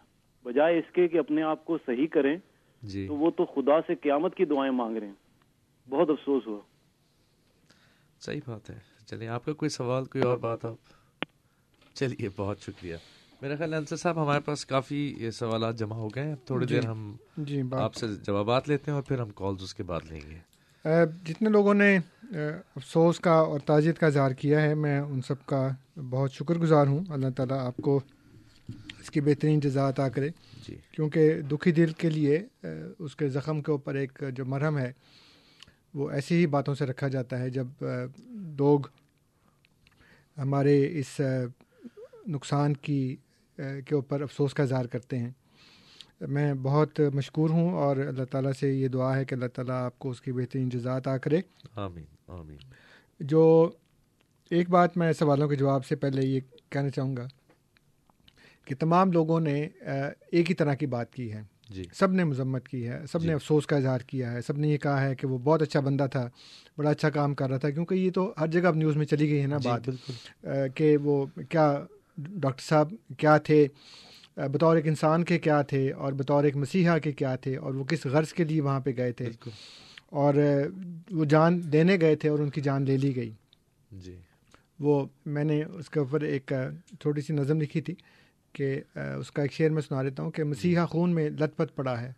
بجائے 0.43 0.77
اس 0.77 0.91
کے 0.93 1.07
کہ 1.07 1.17
اپنے 1.17 1.41
آپ 1.41 1.65
کو 1.65 1.77
صحیح 1.85 2.07
کریں 2.07 2.37
جی۔ 2.83 3.07
تو 3.07 3.15
وہ 3.15 3.31
تو 3.31 3.45
خدا 3.45 3.81
سے 3.87 3.95
قیامت 3.95 4.35
کی 4.35 4.45
دعائیں 4.45 4.71
مانگ 4.71 4.97
رہے 4.97 5.07
ہیں۔ 5.07 5.13
بہت 5.89 6.09
افسوس 6.09 6.47
ہوا۔ 6.47 6.59
صحیح 8.19 8.41
بات 8.47 8.69
ہے۔ 8.69 8.79
چلیے 9.05 9.27
آپ 9.27 9.45
کا 9.45 9.53
کوئی 9.53 9.69
سوال 9.69 10.05
کوئی 10.05 10.23
اور 10.23 10.37
بات 10.37 10.65
آپ؟ 10.65 10.75
چلیے 11.93 12.29
بہت 12.35 12.59
شکریہ۔ 12.59 12.95
میرا 13.41 13.55
خیال 13.55 13.73
انصر 13.73 13.95
صاحب 13.95 14.21
ہمارے 14.23 14.39
پاس 14.39 14.65
کافی 14.65 15.15
یہ 15.19 15.31
سوالات 15.31 15.77
جمع 15.79 15.95
ہو 15.95 16.07
گئے 16.07 16.23
ہیں۔ 16.23 16.35
تھوڑی 16.45 16.65
جی، 16.65 16.75
دیر 16.75 16.85
ہم 16.85 17.15
جی، 17.37 17.61
آپ 17.71 17.95
سے 17.95 18.07
جوابات 18.27 18.69
لیتے 18.69 18.91
ہیں 18.91 18.95
اور 18.95 19.03
پھر 19.03 19.19
ہم 19.19 19.29
کالز 19.35 19.63
اس 19.63 19.73
کے 19.73 19.83
بعد 19.83 19.99
لیں 20.09 20.19
گے۔ 20.29 20.37
جتنے 21.25 21.49
لوگوں 21.49 21.73
نے 21.73 21.97
افسوس 22.75 23.19
کا 23.19 23.31
اور 23.31 23.59
تعزیت 23.59 23.99
کا 23.99 24.07
اظہار 24.07 24.31
کیا 24.31 24.61
ہے 24.61 24.73
میں 24.75 24.99
ان 24.99 25.21
سب 25.21 25.45
کا 25.45 25.67
بہت 26.09 26.33
شکر 26.33 26.55
گزار 26.55 26.87
ہوں۔ 26.87 27.03
اللہ 27.09 27.29
تعالیٰ 27.35 27.59
آپ 27.59 27.77
کو 27.77 27.99
اس 28.99 29.11
کی 29.11 29.21
بہترین 29.21 29.59
جزا 29.59 29.89
عطا 29.89 30.09
کرے۔ 30.09 30.29
جی۔ 30.67 30.75
کیونکہ 30.91 31.41
دکھی 31.41 31.71
دل 31.71 31.91
کے 31.97 32.09
لیے 32.09 32.45
اس 32.99 33.15
کے 33.15 33.29
زخم 33.29 33.61
کے 33.61 33.71
اوپر 33.71 33.95
ایک 33.95 34.23
جو 34.35 34.45
مرہم 34.45 34.77
ہے 34.77 34.91
وہ 35.93 36.09
ایسی 36.11 36.35
ہی 36.35 36.47
باتوں 36.47 36.75
سے 36.75 36.85
رکھا 36.85 37.07
جاتا 37.07 37.39
ہے 37.39 37.49
جب 37.49 37.67
لوگ 38.57 38.79
ہمارے 40.37 40.99
اس 40.99 41.21
نقصان 42.27 42.73
کی 42.73 43.15
کے 43.57 43.95
اوپر 43.95 44.21
افسوس 44.21 44.53
کا 44.53 44.63
اظہار 44.63 44.85
کرتے 44.85 45.17
ہیں۔ 45.17 45.29
میں 46.21 46.53
بہت 46.53 46.99
مشکور 47.13 47.49
ہوں 47.49 47.73
اور 47.73 47.97
اللہ 47.97 48.23
تعالیٰ 48.23 48.51
سے 48.59 48.73
یہ 48.73 48.87
دعا 48.87 49.17
ہے 49.17 49.25
کہ 49.25 49.33
اللہ 49.35 49.45
تعالیٰ 49.45 49.85
آپ 49.85 49.99
کو 49.99 50.09
اس 50.09 50.21
کی 50.21 50.31
بہترین 50.31 50.69
جزا 50.69 50.97
عطا 50.97 51.17
کرے۔ 51.17 51.41
آمین 51.75 52.05
آمین۔ 52.27 52.57
جو 53.19 53.69
ایک 54.49 54.69
بات 54.69 54.97
میں 54.97 55.13
سوالوں 55.13 55.47
کے 55.47 55.55
جواب 55.55 55.85
سے 55.85 55.95
پہلے 55.95 56.27
یہ 56.27 56.39
کہنا 56.69 56.89
چاہوں 56.89 57.17
گا 57.17 57.27
کہ 58.65 58.75
تمام 58.79 59.11
لوگوں 59.11 59.39
نے 59.39 59.67
ایک 60.31 60.49
ہی 60.49 60.55
طرح 60.55 60.73
کی 60.73 60.85
بات 60.85 61.13
کی 61.13 61.33
ہے۔ 61.33 61.41
جی۔ 61.69 61.83
سب 61.93 62.11
نے 62.11 62.23
مذمت 62.23 62.67
کی 62.67 62.87
ہے 62.87 62.99
سب 63.11 63.21
جی۔ 63.21 63.27
نے 63.27 63.33
افسوس 63.33 63.67
کا 63.67 63.75
اظہار 63.75 63.99
کیا 63.99 64.31
ہے 64.31 64.41
سب 64.41 64.57
نے 64.57 64.67
یہ 64.67 64.77
کہا 64.77 65.03
ہے 65.03 65.15
کہ 65.15 65.27
وہ 65.27 65.37
بہت 65.37 65.61
اچھا 65.61 65.79
بندہ 65.79 66.05
تھا 66.11 66.29
بڑا 66.77 66.89
اچھا 66.89 67.09
کام 67.09 67.35
کر 67.35 67.49
رہا 67.49 67.57
تھا 67.57 67.69
کیونکہ 67.69 67.95
یہ 67.95 68.11
تو 68.11 68.33
ہر 68.39 68.47
جگہ 68.47 68.67
اب 68.67 68.75
نیوز 68.75 68.95
میں 68.97 69.05
چلی 69.05 69.29
گئی 69.29 69.41
ہے 69.41 69.47
نا 69.47 69.57
جی 69.57 69.69
بات۔ 69.69 69.81
کہ 70.75 70.97
وہ 70.97 71.25
کیا 71.49 71.85
ڈاکٹر 72.17 72.61
صاحب 72.61 72.93
کیا 73.17 73.37
تھے؟ 73.37 73.67
بطور 74.37 74.75
ایک 74.75 74.87
انسان 74.87 75.23
کے 75.23 75.39
کیا 75.39 75.61
تھے 75.61 75.91
اور 75.91 76.13
بطور 76.13 76.43
ایک 76.43 76.55
مسیحا 76.57 76.97
کے 76.97 77.11
کیا 77.11 77.35
تھے 77.35 77.57
اور 77.57 77.73
وہ 77.73 77.83
کس 77.83 78.05
غرض 78.05 78.33
کے 78.33 78.43
لیے 78.43 78.61
وہاں 78.61 78.79
پہ 78.79 78.91
گئے 78.97 79.11
تھے؟ 79.11 79.25
اور 80.05 80.33
وہ 81.11 81.25
جان 81.25 81.73
دینے 81.73 81.97
گئے 82.01 82.15
تھے 82.15 82.29
اور 82.29 82.39
ان 82.39 82.49
کی 82.49 82.61
جان 82.61 82.83
لے 82.83 82.97
لی 82.97 83.15
گئی۔ 83.15 83.31
جی۔ 83.91 84.17
وہ 84.79 85.05
میں 85.25 85.43
نے 85.43 85.63
اس 85.63 85.89
کے 85.89 85.99
اوپر 85.99 86.21
ایک 86.21 86.51
چھوٹی 87.01 87.21
سی 87.21 87.33
نظم 87.33 87.61
لکھی 87.61 87.81
تھی 87.81 87.95
کہ 88.53 88.81
اس 88.95 89.31
کا 89.31 89.41
ایک 89.41 89.51
شعر 89.51 89.69
میں 89.69 89.81
سنا 89.81 90.03
دیتا 90.03 90.23
ہوں 90.23 90.31
کہ 90.31 90.43
مسیحا 90.43 90.85
خون 90.85 91.13
میں 91.15 91.29
لت 91.29 91.57
پت 91.57 91.75
پڑا 91.75 92.01
ہے۔ 92.01 92.13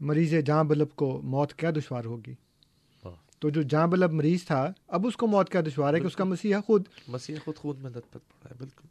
مریض 0.00 0.34
جاں 0.46 0.64
بلب 0.64 0.88
کو 0.94 1.20
موت 1.24 1.54
کیا 1.54 1.70
دشوار 1.70 2.04
ہوگی۔ 2.04 2.34
تو 3.38 3.50
جو 3.50 3.62
جاں 3.62 3.86
بلب 3.86 4.12
مریض 4.12 4.44
تھا 4.44 4.72
اب 4.88 5.06
اس 5.06 5.16
کو 5.16 5.26
موت 5.26 5.50
کیا 5.50 5.60
دشوار 5.60 5.94
ہے 5.94 6.00
کہ 6.00 6.06
اس 6.06 6.16
کا 6.16 6.24
مسیحا 6.24 6.60
خود؟ 6.60 6.82
مسیح 7.08 7.36
خود 7.44 7.56
خود 7.56 7.78
میں 7.78 7.90
لت 7.90 8.10
پت 8.10 8.12
پڑا 8.12 8.50
ہے 8.50 8.54
بالکل۔ 8.58 8.88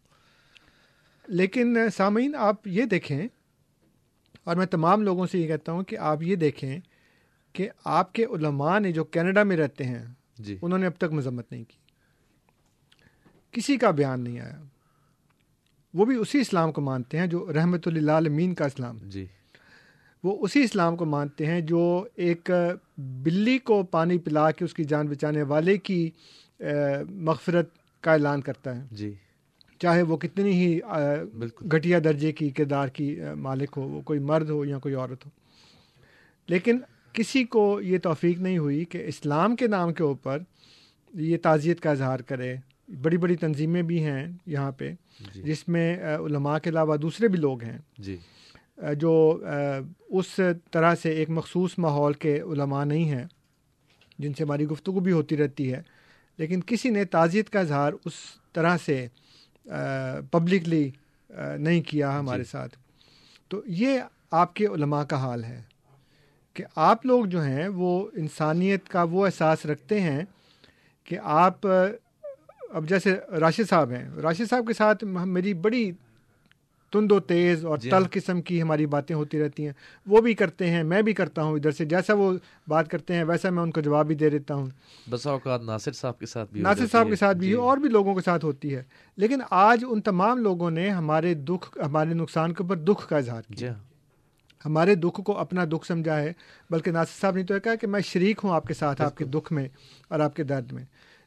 لیکن 1.28 1.78
سامعین 1.97 2.36
آپ 2.36 2.67
یہ 2.67 2.86
دیکھیں 2.86 3.28
اور 4.43 4.55
میں 4.55 4.65
تمام 4.65 5.01
لوگوں 5.01 5.28
سے 5.28 5.39
یہ 5.39 5.47
کہتا 5.47 5.71
ہوں 5.71 5.84
کہ 5.84 5.97
آپ 5.97 6.24
یہ 6.24 6.36
دیکھیں 6.36 6.80
کہ 7.53 7.69
آپ 7.86 8.13
کے 8.13 8.26
علماء 8.26 8.80
نے 8.80 8.91
جو 8.91 9.03
کینیڈا 9.03 9.43
میں 9.43 9.57
رہتے 9.57 9.84
ہیں 9.84 10.05
جی۔ 10.39 10.57
انہوں 10.61 10.80
نے 10.80 10.86
اب 10.86 10.93
تک 10.97 11.11
مذمت 11.11 11.51
نہیں 11.51 11.63
کی۔ 11.63 11.78
کسی 13.51 13.78
کا 13.78 13.91
بیان 13.91 14.21
نہیں 14.21 14.39
آیا۔ 14.39 14.61
وہ 15.93 16.05
بھی 16.05 16.15
اسی 16.15 16.41
اسلام 16.41 16.71
کو 16.71 16.82
مانتے 16.82 17.19
ہیں 17.19 17.28
جو 17.28 17.53
رحمت 17.53 17.88
اللہ 17.88 18.11
عالمین 18.11 18.53
کا 18.53 18.65
اسلام 18.65 18.97
جی۔ 19.03 19.26
وہ 20.24 20.38
اسی 20.41 20.63
اسلام 20.63 20.95
کو 20.95 21.05
مانتے 21.05 21.45
ہیں 21.45 21.61
جو 21.61 22.05
ایک 22.15 22.51
بلی 22.97 23.57
کو 23.57 23.84
پانی 23.84 24.17
پلا 24.17 24.51
کے 24.51 24.65
اس 24.65 24.74
کی 24.74 24.84
جان 24.84 25.07
بچانے 25.07 25.41
والے 25.41 25.78
کی 25.78 26.11
مغفرت 27.09 27.69
کا 28.01 28.13
اعلان 28.13 28.41
کرتا 28.41 28.76
ہے۔ 28.76 28.88
جی۔ 28.91 29.13
چاہے 29.84 30.01
وہ 30.01 30.17
کتنی 30.17 30.51
ہی 30.51 30.79
گھٹیا 31.71 31.99
درجے 32.03 32.31
کی 32.31 32.49
کردار 32.49 32.88
کی 32.88 33.15
مالک 33.38 33.77
ہو 33.77 33.81
وہ 33.81 34.01
کوئی 34.01 34.19
مرد 34.19 34.49
ہو 34.49 34.65
یا 34.65 34.79
کوئی 34.79 34.93
عورت 34.95 35.25
ہو۔ 35.25 35.29
لیکن 36.49 36.79
کسی 37.13 37.43
کو 37.43 37.81
یہ 37.81 37.97
توفیق 38.03 38.39
نہیں 38.39 38.57
ہوئی 38.57 38.84
کہ 38.86 39.03
اسلام 39.07 39.55
کے 39.55 39.67
نام 39.67 39.93
کے 39.93 40.03
اوپر 40.03 40.39
یہ 41.13 41.38
تعزیت 41.43 41.79
کا 41.79 41.91
اظہار 41.91 42.19
کرے۔ 42.19 42.55
بڑی 43.01 43.17
بڑی 43.17 43.36
تنظیمیں 43.36 43.81
بھی 43.81 44.03
ہیں 44.03 44.25
یہاں 44.45 44.71
پہ 44.71 44.91
جی۔ 45.34 45.41
جس 45.41 45.67
میں 45.67 45.88
علماء 46.25 46.57
کے 46.57 46.69
علاوہ 46.69 46.95
دوسرے 46.97 47.27
بھی 47.27 47.39
لوگ 47.39 47.63
ہیں۔ 47.63 47.77
جی۔ 47.97 48.17
جو 48.99 49.13
اس 50.09 50.39
طرح 50.71 50.95
سے 51.01 51.09
ایک 51.09 51.29
مخصوص 51.29 51.77
ماحول 51.77 52.13
کے 52.13 52.39
علماء 52.41 52.84
نہیں 52.86 53.09
ہیں 53.09 53.25
جن 54.19 54.34
سے 54.34 54.43
ہماری 54.43 54.65
گفتگو 54.65 54.99
بھی 54.99 55.11
ہوتی 55.11 55.38
رہتی 55.38 55.71
ہے 55.73 55.81
لیکن 56.39 56.61
کسی 56.65 56.89
نے 56.89 57.05
تعزیت 57.05 57.49
کا 57.49 57.59
اظہار 57.59 57.93
اس 58.05 58.13
طرح 58.53 58.77
سے 58.86 59.07
پبلکلی 60.32 60.89
نہیں 61.30 61.82
کیا 61.82 62.20
ہمارے 62.20 62.43
جی۔ 62.43 62.49
ساتھ 62.49 62.76
تو 63.49 63.61
یہ 63.66 63.99
آپ 64.32 64.53
کے 64.53 64.68
علماء 64.68 65.03
کا 65.03 65.18
حال 65.18 65.43
ہے 65.43 65.61
کہ 66.53 66.64
آپ 66.76 67.05
لوگ 67.05 67.26
جو 67.26 67.41
ہیں 67.41 67.68
وہ 67.68 68.07
انسانیت 68.14 68.89
کا 68.89 69.03
وہ 69.03 69.26
احساس 69.26 69.66
رکھتے 69.66 69.99
ہیں 70.01 70.24
کہ 71.07 71.18
آپ 71.24 71.68
اب 72.70 72.88
جیسے 72.88 73.16
راشد 73.39 73.70
صاحب 73.70 73.91
ہیں 73.91 74.09
راشد 74.24 74.49
صاحب 74.49 74.68
کے 74.68 74.74
ساتھ 74.74 75.03
میری 75.05 75.53
بڑی 75.53 75.91
تند 76.93 77.11
و 77.11 77.19
تیز 77.19 77.65
اور 77.65 77.77
جی 77.77 77.89
تل 77.89 77.95
ہاں۔ 77.95 78.07
قسم 78.11 78.41
کی 78.41 78.61
ہماری 78.61 78.85
باتیں 78.85 79.15
ہوتی 79.15 79.39
رہتی 79.39 79.65
ہیں۔ 79.65 79.73
وہ 80.07 80.21
بھی 80.21 80.33
کرتے 80.33 80.69
ہیں 80.69 80.83
میں 80.83 81.01
بھی 81.01 81.13
کرتا 81.13 81.43
ہوں 81.43 81.53
ادھر 81.53 81.71
سے۔ 81.71 81.85
جیسا 81.85 82.13
وہ 82.13 82.33
بات 82.67 82.87
کرتے 82.89 83.13
ہیں 83.13 83.23
ویسا 83.23 83.49
میں 83.49 83.63
ان 83.63 83.71
کو 83.71 83.81
جواب 83.81 84.07
بھی 84.07 84.15
دے 84.15 84.29
دیتا 84.29 84.55
ہوں۔ 84.55 84.65
بسا 85.09 85.31
اوقات 85.31 85.61
ناصر 85.61 85.91
صاحب 85.91 86.19
کے 86.19 86.25
ساتھ 86.25 86.53
بھی 86.53 86.61
ناصر 86.61 86.85
صاحب۔ 86.91 87.07
کے 87.09 87.15
ساتھ 87.15 87.37
بھی 87.37 87.47
جی۔ 87.47 87.53
اور 87.53 87.77
بھی 87.77 87.89
لوگوں 87.89 88.15
کے 88.15 88.21
ساتھ 88.21 88.45
ہوتی 88.45 88.75
ہے۔ 88.75 88.83
لیکن 89.17 89.41
آج 89.49 89.85
ان 89.89 90.01
تمام 90.01 90.37
لوگوں 90.37 90.71
نے 90.71 90.89
ہمارے 90.89 91.33
دکھ 91.33 91.77
ہمارے 91.85 92.13
نقصان 92.13 92.53
کے 92.53 92.63
اوپر 92.63 92.75
دکھ 92.75 93.07
کا 93.07 93.17
اظہار 93.17 93.41
جی 93.49 93.55
کیا 93.55 93.73
ہاں۔ 93.73 93.83
ہمارے 94.65 94.95
دکھ 94.95 95.21
کو 95.21 95.37
اپنا 95.37 95.65
دکھ 95.65 95.87
سمجھا 95.87 96.21
ہے 96.21 96.33
بلکہ 96.69 96.91
ناصر 96.91 97.21
صاحب 97.21 97.35
نے 97.35 97.43
تو 97.43 97.59
کہا 97.63 97.75
کہ 97.75 97.87
میں 97.87 97.99
شریک 97.99 98.39
ہوں 98.43 98.51
آپ 98.51 98.65
کے 98.65 98.73
ساتھ 98.73 99.01
آپ 99.01 99.17
کے 99.17 99.25
دکھ 99.25 99.53
میں 99.53 99.67
اور 100.09 100.19
آپ 100.19 100.35
کے 100.35 100.43
درد 100.43 100.71
میں۔ 100.71 100.83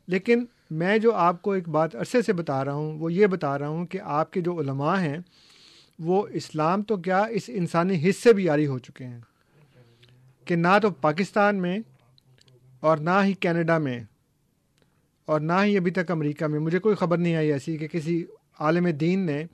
لیکن 0.07 0.45
میں 0.71 0.99
جو 0.99 1.15
آپ 1.15 1.43
کو 1.43 1.53
ایک 1.53 1.69
بات 1.69 1.97
عرصے 1.97 2.23
سے 2.23 2.33
بتا 2.33 2.65
رہا 2.65 2.73
ہوں 2.73 2.99
وہ 2.99 3.13
یہ 3.13 3.27
بتا 3.27 3.59
رہا 3.59 3.69
ہوں 3.69 3.87
کہ 3.87 3.99
آپ 4.05 4.33
کے 4.33 4.41
جو 4.41 4.61
علماء 4.61 4.99
ہیں 5.01 5.19
وہ 5.99 6.27
اسلام 6.31 6.83
تو 6.83 6.97
کیا 6.97 7.23
اس 7.23 7.43
انسانی 7.49 8.11
حص 8.11 8.17
سے 8.17 8.33
بھی 8.33 8.49
عاری 8.49 8.67
ہو 8.67 8.79
چکے 8.79 9.05
ہیں 9.05 9.21
کہ 10.45 10.57
نہ 10.57 10.79
تو 10.83 10.91
پاکستان 10.91 11.57
میں 11.57 11.79
اور 12.81 12.99
نہ 12.99 13.23
ہی 13.25 13.33
کینیڈا 13.33 13.79
میں 13.79 14.01
اور 15.25 15.41
نہ 15.41 15.53
ہی 15.65 15.77
ابھی 15.77 15.91
تک 15.91 16.11
امریکہ 16.11 16.47
میں۔ 16.47 16.59
مجھے 16.61 16.79
کوئی 16.79 16.97
خبر 16.97 17.19
نہیں 17.19 17.35
آئی 17.37 17.53
ایسی 17.53 17.77
کہ 17.77 17.89
کسی 17.89 18.25
عالم 18.59 18.87
دین 18.91 19.19
نے 19.19 19.45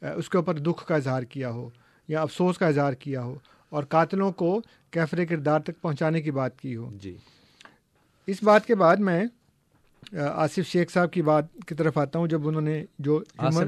اس 0.00 0.28
کے 0.28 0.38
اوپر 0.38 0.58
دکھ 0.58 0.86
کا 0.86 0.94
اظہار 0.96 1.22
کیا 1.22 1.50
ہو 1.50 1.68
یا 2.08 2.22
افسوس 2.22 2.58
کا 2.58 2.66
اظہار 2.66 2.92
کیا 2.92 3.22
ہو 3.22 3.38
اور 3.68 3.84
قاتلوں 3.84 4.32
کو 4.32 4.60
کیفر 4.90 5.24
کردار 5.24 5.60
تک 5.60 5.80
پہنچانے 5.80 6.22
کی 6.22 6.30
بات 6.30 6.58
کی 6.58 6.76
ہو۔ 6.76 6.90
جی۔ 6.92 7.16
اس 8.26 8.42
بات 8.42 8.66
کے 8.66 8.74
بعد 8.74 8.96
میں 8.96 9.24
آصف 10.16 10.66
شیخ 10.66 10.90
صاحب 10.90 11.12
کی 11.12 11.22
بات 11.22 11.44
کی 11.68 11.74
طرف 11.74 11.98
آتا 11.98 12.18
ہوں 12.18 12.26
جب 12.26 12.48
انہوں 12.48 12.62
نے 12.62 12.84
جو 12.98 13.22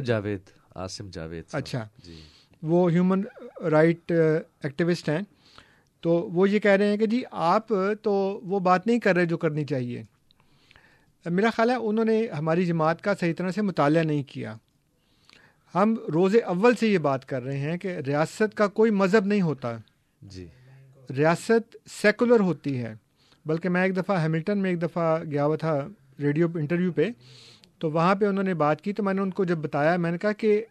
جاوید۔ 0.04 0.40
آصم 0.74 1.10
جاوید۔ 1.12 1.44
اچھا۔ 1.52 1.88
جی۔ 2.04 2.20
وہ 2.62 2.90
ہیومن 2.90 3.22
رائٹ 3.70 4.12
ایکٹیوسٹ 4.62 5.08
ہیں۔ 5.08 5.20
تو 6.00 6.10
وہ 6.10 6.50
یہ 6.50 6.58
کہہ 6.58 6.70
رہے 6.70 6.88
ہیں 6.88 6.96
کہ 6.96 7.06
جی 7.06 7.22
آپ 7.30 7.68
تو 8.02 8.40
وہ 8.42 8.60
بات 8.60 8.86
نہیں 8.86 8.98
کر 8.98 9.14
رہے 9.14 9.26
جو 9.26 9.38
کرنی 9.38 9.64
چاہیے۔ 9.64 10.02
میرا 11.26 11.50
خیال 11.50 11.70
ہے 11.70 11.74
انہوں 11.74 12.04
نے 12.04 12.26
ہماری 12.38 12.66
جماعت 12.66 13.02
کا 13.02 13.14
صحیح 13.20 13.34
طرح 13.34 13.50
سے 13.50 13.62
مطالعہ 13.62 14.02
نہیں 14.02 14.22
کیا۔ 14.22 14.54
ہم 15.74 15.94
روز 16.14 16.36
اول 16.44 16.74
سے 16.74 16.88
یہ 16.88 16.98
بات 16.98 17.28
کر 17.28 17.42
رہے 17.42 17.58
ہیں 17.58 17.76
کہ 17.76 17.88
ریاست 17.88 18.54
کا 18.54 18.66
کوئی 18.66 18.90
مذہب 18.90 19.26
نہیں 19.26 19.42
ہوتا۔ 19.42 19.76
جی۔ 20.22 20.46
ریاست 21.16 21.76
سیکولر 21.90 22.40
ہوتی 22.40 22.78
ہے۔ 22.78 22.94
بلکہ 23.46 23.68
میں 23.68 23.82
ایک 23.82 23.96
دفعہ 23.96 24.22
ہیملٹن 24.22 24.58
میں 24.58 24.70
ایک 24.70 24.82
دفعہ 24.82 25.24
گیا 25.24 25.44
ہوا 25.44 25.56
تھا 25.56 25.86
ریڈیو 26.20 26.46
انٹرویو 26.54 26.92
پہ۔ 26.92 27.08
تو 27.78 27.90
وہاں 27.90 28.14
پہ 28.14 28.26
انہوں 28.26 28.44
نے 28.44 28.54
بات 28.54 28.80
کی 28.80 28.92
تو 28.92 29.02
میں 29.02 29.14
نے 29.14 29.20
ان 29.20 29.30
کو 29.30 29.44
جب 29.44 29.58
بتایا 29.58 29.96
میں 29.96 30.10
نے 30.10 30.18
کہا 30.18 30.32
کہ 30.32 30.64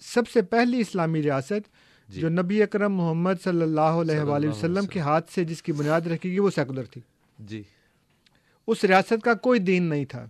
سب 0.00 0.28
سے 0.28 0.42
پہلی 0.42 0.80
اسلامی 0.80 1.22
ریاست 1.22 1.68
جی۔ 2.08 2.20
جو 2.20 2.28
نبی 2.28 2.62
اکرم 2.62 2.94
محمد 2.94 3.32
صلی 3.44 3.62
اللہ 3.62 3.80
علیہ 3.80 4.20
وآلہ 4.20 4.48
وسلم۔ 4.48 4.86
کے۔ 4.86 5.00
ہاتھ 5.00 5.32
سے 5.32 5.44
جس 5.44 5.62
کی 5.62 5.72
بنیاد 5.72 6.00
رکھی 6.00 6.30
گئی 6.30 6.38
وہ 6.38 6.50
سیکولر 6.50 6.82
تھی۔ 6.84 7.00
جی۔ 7.38 7.62
اس 8.66 8.84
ریاست 8.84 9.24
کا 9.24 9.34
کوئی 9.34 9.60
دین 9.60 9.82
نہیں 9.82 10.04
تھا۔ 10.04 10.26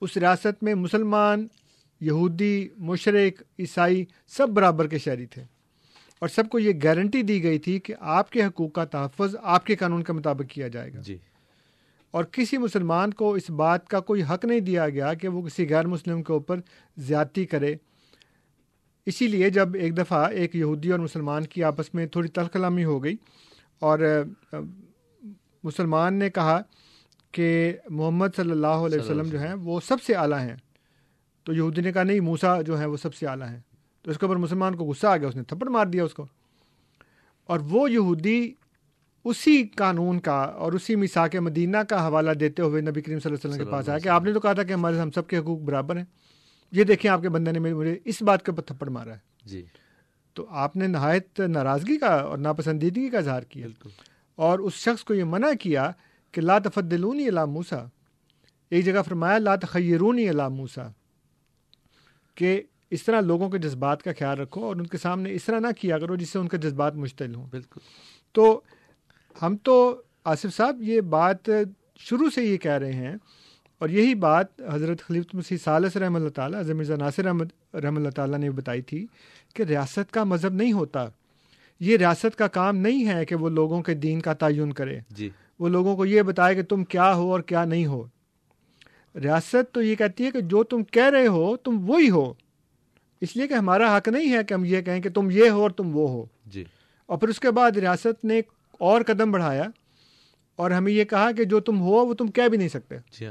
اس 0.00 0.16
ریاست 0.16 0.62
میں 0.62 0.74
مسلمان 0.74 1.46
یہودی 2.00 2.68
مشرق 2.76 3.42
عیسائی 3.58 4.04
سب 4.26 4.48
برابر 4.48 4.86
کے 4.86 4.98
شہری 4.98 5.26
تھے۔ 5.26 5.42
اور 6.18 6.28
سب 6.28 6.48
کو 6.48 6.58
یہ 6.58 6.72
گارنٹی 6.82 7.22
دی 7.22 7.42
گئی 7.42 7.58
تھی 7.58 7.78
کہ 7.80 7.94
آپ 8.00 8.30
کے 8.30 8.44
حقوق 8.44 8.72
کا 8.72 8.84
تحفظ 8.84 9.36
آپ 9.42 9.66
کے 9.66 9.76
قانون 9.76 10.02
کے 10.02 10.12
مطابق 10.12 10.50
کیا 10.50 10.68
جائے 10.68 10.94
گا۔ 10.94 11.00
جی۔ 11.00 11.16
اور 12.10 12.24
کسی 12.24 12.58
مسلمان 12.58 13.12
کو 13.12 13.34
اس 13.34 13.50
بات 13.50 13.88
کا 13.88 14.00
کوئی 14.00 14.22
حق 14.22 14.44
نہیں 14.44 14.60
دیا 14.60 14.88
گیا 14.88 15.14
کہ 15.14 15.28
وہ 15.28 15.42
کسی 15.42 15.68
غیر 15.68 15.86
مسلم 15.86 16.22
کے 16.22 16.32
اوپر 16.32 16.60
زیادتی 16.96 17.46
کرے۔ 17.46 17.74
اسی 19.06 19.26
لیے 19.26 19.50
جب 19.50 19.74
ایک 19.74 19.96
دفعہ 19.96 20.28
ایک 20.30 20.56
یہودی 20.56 20.90
اور 20.90 20.98
مسلمان 20.98 21.44
کی 21.44 21.64
آپس 21.64 21.94
میں 21.94 22.06
تھوڑی 22.06 22.28
تلخ 22.28 22.52
کلامی 22.52 22.84
ہو 22.84 23.04
گئی 23.04 23.16
اور 23.78 24.24
مسلمان 25.64 26.14
نے 26.14 26.30
کہا 26.30 26.60
کہ 27.32 27.76
محمد 27.88 28.26
صلی 28.36 28.50
اللہ 28.50 28.66
علیہ 28.66 29.00
وسلم 29.00 29.26
جو 29.26 29.40
ہیں 29.40 29.54
وہ 29.54 29.80
سب 29.80 30.02
سے 30.02 30.14
اعلیٰ 30.14 30.38
ہیں۔ 30.38 30.56
تو 31.44 31.52
یہودی 31.52 31.80
نے 31.80 31.92
کہا 31.92 32.02
نہیں 32.02 32.20
موسا 32.20 32.62
جو 32.62 32.78
ہیں 32.78 32.86
وہ 32.86 32.96
سب 32.96 33.14
سے 33.14 33.26
اعلیٰ 33.26 33.48
ہیں۔ 33.48 33.60
تو 34.02 34.10
اس 34.10 34.18
کے 34.18 34.26
اوپر 34.26 34.36
مسلمان 34.36 34.76
کو 34.76 34.84
غصہ 34.84 35.06
آ 35.06 35.16
گیا 35.16 35.28
اس 35.28 35.36
نے 35.36 35.42
تھپڑ 35.42 35.68
مار 35.68 35.86
دیا 35.86 36.04
اس 36.04 36.14
کو۔ 36.14 36.26
اور 37.44 37.60
وہ 37.60 37.90
یہودی 37.90 38.52
اسی 39.24 39.66
قانون 39.66 40.20
کا 40.20 40.42
اور 40.42 40.72
اسی 40.72 40.96
مساق 40.96 41.36
مدینہ 41.36 41.76
کا 41.76 42.06
حوالہ 42.06 42.30
دیتے 42.30 42.62
ہوئے 42.62 42.82
نبی 42.82 43.00
کریم 43.00 43.18
صلی 43.20 43.32
اللہ 43.32 43.38
علیہ 43.44 43.54
وسلم 43.54 43.66
کے 43.66 43.72
پاس 43.72 43.88
آیا 43.88 43.98
کہ 43.98 44.08
آپ 44.08 44.24
نے 44.24 44.32
تو 44.32 44.40
کہا 44.40 44.52
تھا 44.52 44.62
کہ 44.62 44.72
ہمارے 44.72 44.98
ہم 44.98 45.10
سب 45.10 45.26
کے 45.26 45.38
حقوق 45.38 45.60
برابر 45.60 45.96
ہیں۔ 45.96 46.04
یہ 46.72 46.84
دیکھیں 46.84 47.10
آپ 47.10 47.22
کے 47.22 47.28
بندے 47.28 47.52
نے 47.52 47.58
مجھے 47.58 47.98
اس 48.04 48.22
بات 48.22 48.44
کے 48.44 48.50
اوپر 48.50 48.62
تھپڑ 48.62 48.88
مارا 48.88 49.12
ہے۔ 49.12 49.18
جی۔ 49.44 49.64
تو 50.34 50.46
آپ 50.50 50.76
نے 50.76 50.86
نہایت 50.86 51.40
ناراضگی 51.40 51.98
کا 51.98 52.06
اور 52.06 52.38
ناپسندیدگی 52.38 53.10
کا 53.10 53.18
اظہار 53.18 53.42
کیا۔ 53.42 53.66
اور 54.34 54.58
اس 54.58 54.72
شخص 54.72 55.04
کو 55.04 55.14
یہ 55.14 55.24
منع 55.24 55.46
کیا 55.60 55.90
کہ 56.32 56.40
لا 56.40 56.58
تفدلونی 56.58 57.28
علا 57.28 57.44
موسا 57.44 57.84
ایک 58.70 58.84
جگہ 58.84 59.02
فرمایا 59.08 59.38
لا 59.38 59.56
تخیرونی 59.56 60.30
علا 60.30 60.48
موسا 60.48 60.88
کہ 62.34 62.62
اس 62.90 63.02
طرح 63.02 63.20
لوگوں 63.20 63.48
کے 63.50 63.58
جذبات 63.58 64.02
کا 64.02 64.10
خیال 64.18 64.38
رکھو 64.38 64.64
اور 64.64 64.76
ان 64.76 64.86
کے 64.86 64.98
سامنے 64.98 65.32
اس 65.32 65.44
طرح 65.44 65.58
نہ 65.58 65.66
کیا 65.80 65.98
کرو 65.98 66.16
جس 66.16 66.30
سے 66.30 66.38
ان 66.38 66.48
کے 66.48 66.56
جذبات 66.56 66.94
مشتعل 66.94 67.34
ہوں۔ 67.34 67.46
بالکل۔ 67.50 67.80
تو 68.32 68.60
ہم 69.42 69.56
تو 69.56 70.02
آصف 70.24 70.56
صاحب 70.56 70.82
یہ 70.82 71.00
بات 71.00 71.50
شروع 71.98 72.30
سے 72.30 72.44
یہ 72.44 72.56
کہہ 72.56 72.72
رہے 72.72 72.92
ہیں 72.92 73.16
اور 73.78 73.88
یہی 73.88 74.14
بات 74.14 74.46
حضرت 74.72 75.02
خلیف 75.02 75.24
مسیح 75.32 75.56
سالس 75.64 75.96
رحمۃ 75.96 76.16
اللہ 76.16 76.28
تعالیٰ 76.28 76.60
حضرت 76.60 76.76
مرزا 76.76 76.96
ناصر 76.96 77.26
احمد 77.26 77.74
رحمۃ 77.74 77.96
اللہ 77.96 78.10
تعالیٰ 78.10 78.38
نے 78.38 78.50
بتائی 78.50 78.82
تھی 78.82 79.06
کہ 79.54 79.62
ریاست 79.62 80.12
کا 80.12 80.24
مذہب 80.24 80.54
نہیں 80.54 80.72
ہوتا۔ 80.72 81.06
یہ 81.80 81.96
ریاست 81.96 82.38
کا 82.38 82.48
کام 82.48 82.76
نہیں 82.76 83.08
ہے 83.08 83.24
کہ 83.24 83.34
وہ 83.34 83.48
لوگوں 83.48 83.82
کے 83.82 83.94
دین 83.94 84.20
کا 84.20 84.32
تعین 84.32 84.72
کرے۔ 84.72 84.98
جی۔ 85.10 85.30
وہ 85.58 85.68
لوگوں 85.68 85.96
کو 85.96 86.06
یہ 86.06 86.22
بتائے 86.22 86.54
کہ 86.54 86.62
تم 86.62 86.84
کیا 86.84 87.14
ہو 87.14 87.32
اور 87.32 87.40
کیا 87.40 87.64
نہیں 87.64 87.86
ہو۔ 87.86 88.04
ریاست 89.14 89.72
تو 89.72 89.82
یہ 89.82 89.94
کہتی 89.94 90.24
ہے 90.24 90.30
کہ 90.30 90.40
جو 90.40 90.64
تم 90.64 90.84
کہہ 90.84 91.10
رہے 91.10 91.26
ہو 91.26 91.56
تم 91.56 91.90
وہی 91.90 92.10
ہو۔ 92.10 92.32
اس 93.20 93.36
لیے 93.36 93.46
کہ 93.46 93.54
ہمارا 93.54 93.96
حق 93.96 94.08
نہیں 94.08 94.32
ہے 94.32 94.44
کہ 94.44 94.54
ہم 94.54 94.64
یہ 94.64 94.80
کہیں 94.80 95.00
کہ 95.00 95.10
تم 95.10 95.30
یہ 95.30 95.50
ہو 95.50 95.62
اور 95.62 95.70
تم 95.70 95.96
وہ 95.96 96.08
ہو۔ 96.08 96.24
جی۔ 96.46 96.64
اور 97.06 97.18
پھر 97.18 97.28
اس 97.28 97.40
کے 97.40 97.50
بعد 97.50 97.70
ریاست 97.70 98.24
نے 98.24 98.40
اور 98.80 99.00
قدم 99.06 99.32
بڑھایا 99.32 99.64
اور 100.56 100.70
ہمیں 100.70 100.92
یہ 100.92 101.04
کہا 101.04 101.32
کہ 101.32 101.44
جو 101.44 101.60
تم 101.60 101.80
ہو 101.80 102.06
وہ 102.06 102.14
تم 102.14 102.30
کہہ 102.30 102.48
بھی 102.48 102.58
نہیں 102.58 102.68
سکتے۔ 102.68 102.96
جی 103.20 103.26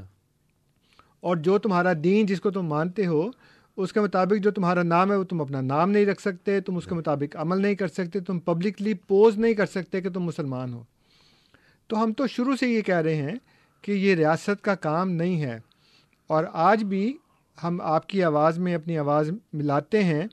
اور 1.19 1.37
جو 1.37 1.57
تمہارا 1.57 1.93
دین 2.03 2.25
جس 2.25 2.41
کو 2.41 2.51
تم 2.51 2.65
مانتے 2.65 3.05
ہو 3.05 3.29
اس 3.77 3.93
کے 3.93 3.99
مطابق 3.99 4.43
جو 4.43 4.51
تمہارا 4.51 4.83
نام 4.83 5.11
ہے 5.11 5.17
وہ 5.17 5.23
تم 5.23 5.41
اپنا 5.41 5.61
نام 5.61 5.91
نہیں 5.91 6.05
رکھ 6.05 6.21
سکتے 6.21 6.61
تم 6.61 6.77
اس 6.77 6.85
کے 6.85 6.95
مطابق 6.95 7.35
عمل 7.35 7.61
نہیں 7.61 7.75
کر 7.75 7.87
سکتے 7.87 8.19
تم 8.19 8.39
پبلکلی 8.39 8.93
پوز 8.93 9.37
نہیں 9.37 9.53
کر 9.53 9.65
سکتے 9.65 10.01
کہ 10.01 10.09
تم 10.09 10.23
مسلمان 10.23 10.73
ہو۔ 10.73 10.83
تو 11.87 12.03
ہم 12.03 12.13
تو 12.13 12.27
شروع 12.27 12.55
سے 12.55 12.67
یہ 12.67 12.81
کہہ 12.81 12.95
رہے 12.95 13.15
ہیں 13.15 13.35
کہ 13.81 13.91
یہ 13.91 14.15
ریاست 14.15 14.63
کا 14.63 14.75
کام 14.75 15.11
نہیں 15.11 15.41
ہے۔ 15.41 15.59
اور 16.27 16.43
آج 16.53 16.83
بھی 16.83 17.17
ہم 17.63 17.81
آپ 17.81 18.07
کی 18.07 18.23
آواز 18.23 18.59
میں 18.59 18.75
اپنی 18.75 18.97
آواز 18.97 19.31
ملاتے 19.53 20.03
ہیں 20.03 20.27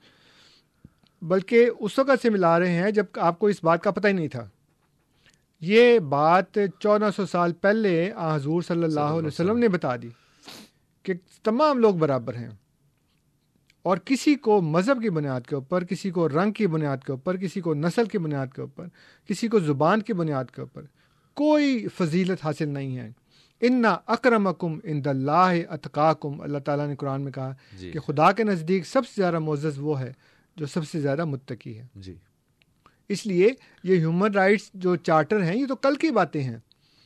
بلکہ 1.22 1.70
اس 1.80 1.98
وقت 1.98 2.22
سے 2.22 2.30
ملا 2.30 2.58
رہے 2.58 2.72
ہیں 2.72 2.90
جب 2.90 3.04
آپ 3.16 3.38
کو 3.38 3.46
اس 3.46 3.64
بات 3.64 3.82
کا 3.82 3.90
پتہ 3.90 4.08
ہی 4.08 4.12
نہیں 4.12 4.28
تھا۔ 4.28 4.48
یہ 5.60 5.98
بات 5.98 6.58
چودہ 6.78 7.08
سو 7.16 7.26
سال 7.26 7.52
پہلے 7.52 8.12
حضور 8.34 8.62
صلی 8.62 8.84
اللہ 8.84 9.00
علیہ 9.00 9.26
وسلم 9.26 9.58
نے 9.58 9.68
بتا 9.68 9.96
دی 9.96 10.08
کہ 11.02 11.14
تمام 11.44 11.78
لوگ 11.78 11.94
برابر 11.94 12.34
ہیں 12.34 12.50
اور 13.82 13.96
کسی 13.96 14.34
کو 14.34 14.60
مذہب 14.60 15.02
کی 15.02 15.10
بنیاد 15.10 15.40
کے 15.40 15.54
اوپر 15.54 15.84
کسی 15.84 16.10
کو 16.10 16.28
رنگ 16.28 16.52
کی 16.52 16.66
بنیاد 16.66 16.96
کے 16.96 17.12
اوپر 17.12 17.36
کسی 17.36 17.60
کو 17.60 17.74
نسل 17.74 18.06
کی 18.06 18.18
بنیاد 18.18 18.46
کے 18.54 18.60
اوپر 18.60 18.86
کسی 19.28 19.48
کو 19.48 19.58
زبان 19.58 20.02
کی 20.02 20.12
بنیاد 20.12 20.44
کے 20.54 20.60
اوپر 20.60 20.82
کوئی 21.34 21.86
فضیلت 21.88 22.38
حاصل 22.44 22.68
نہیں 22.68 22.98
ہے۔ 22.98 23.10
انا 23.60 23.96
اکرم 24.06 24.46
اکم 24.46 24.78
ان 24.84 25.04
دلہ 25.04 25.52
اطقاکم 25.70 26.40
اللہ 26.40 26.58
تعالیٰ 26.58 26.86
نے 26.86 26.96
قرآن 26.96 27.20
میں 27.20 27.32
کہا 27.32 27.52
جی۔ 27.78 27.90
کہ 27.92 27.98
خدا 27.98 28.32
کے 28.32 28.44
نزدیک 28.44 28.86
سب 28.86 29.06
سے 29.06 29.12
زیادہ 29.16 29.38
معزز 29.38 29.78
وہ 29.78 30.00
ہے 30.00 30.12
جو 30.56 30.66
سب 30.66 30.88
سے 30.88 31.00
زیادہ 31.00 31.24
متقی 31.24 31.78
ہے۔ 31.78 31.86
جی۔ 31.94 32.14
اس 33.08 33.26
لیے 33.26 33.50
یہ 33.82 33.96
ہیومن 33.96 34.30
رائٹس 34.32 34.70
جو 34.74 34.96
چارٹر 34.96 35.42
ہیں 35.42 35.56
یہ 35.56 35.66
تو 35.66 35.76
کل 35.76 35.94
کی 35.94 36.10
باتیں 36.10 36.42
ہیں۔ 36.42 36.56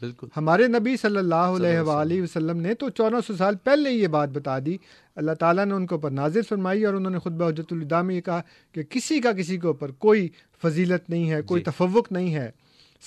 بالکل۔ 0.01 0.27
ہمارے 0.37 0.67
نبی 0.67 0.97
صلی 0.97 1.17
اللہ 1.17 1.35
علیہ 1.35 1.81
وآلہ 1.81 2.23
وسلم۔ 2.23 2.61
نے 2.61 2.75
تو 2.75 2.89
چودہ 2.91 3.17
سو 3.27 3.37
سال 3.37 3.57
پہلے 3.57 3.91
یہ 3.91 4.07
بات 4.07 4.29
بتا 4.29 4.59
دی۔ 4.59 4.77
اللہ 5.17 5.33
تعالیٰ 5.33 5.67
نے 5.67 5.75
ان 5.75 5.87
کے 5.87 5.95
اوپر 5.95 6.11
نازر 6.11 6.41
فرمائی 6.49 6.85
اور 6.85 6.95
انہوں 6.95 7.11
نے 7.11 7.19
خطبہ 7.19 7.49
حجت 7.49 7.73
الدا 7.73 8.03
میں 8.03 8.15
یہ 8.15 8.21
کہا 8.21 8.41
کہ 8.73 8.83
کسی 8.83 9.21
کا 9.21 9.33
کسی 9.33 9.59
کے 9.59 9.67
اوپر 9.67 9.91
کوئی 9.91 10.29
فضیلت 10.63 11.11
نہیں 11.11 11.31
ہے 11.31 11.43
کوئی 11.43 11.63
جی۔ 11.63 11.71
تفوق 11.71 12.13
نہیں 12.13 12.35
ہے 12.35 12.51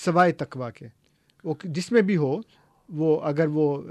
سوائے 0.06 0.32
تقوا 0.32 0.70
کے۔ 0.70 0.88
وہ 1.44 1.54
جس 1.64 1.92
میں 1.92 2.02
بھی 2.02 2.18
ہو 2.18 2.42
وہ 2.90 3.20
اگر 3.22 3.48
وہ 3.48 3.82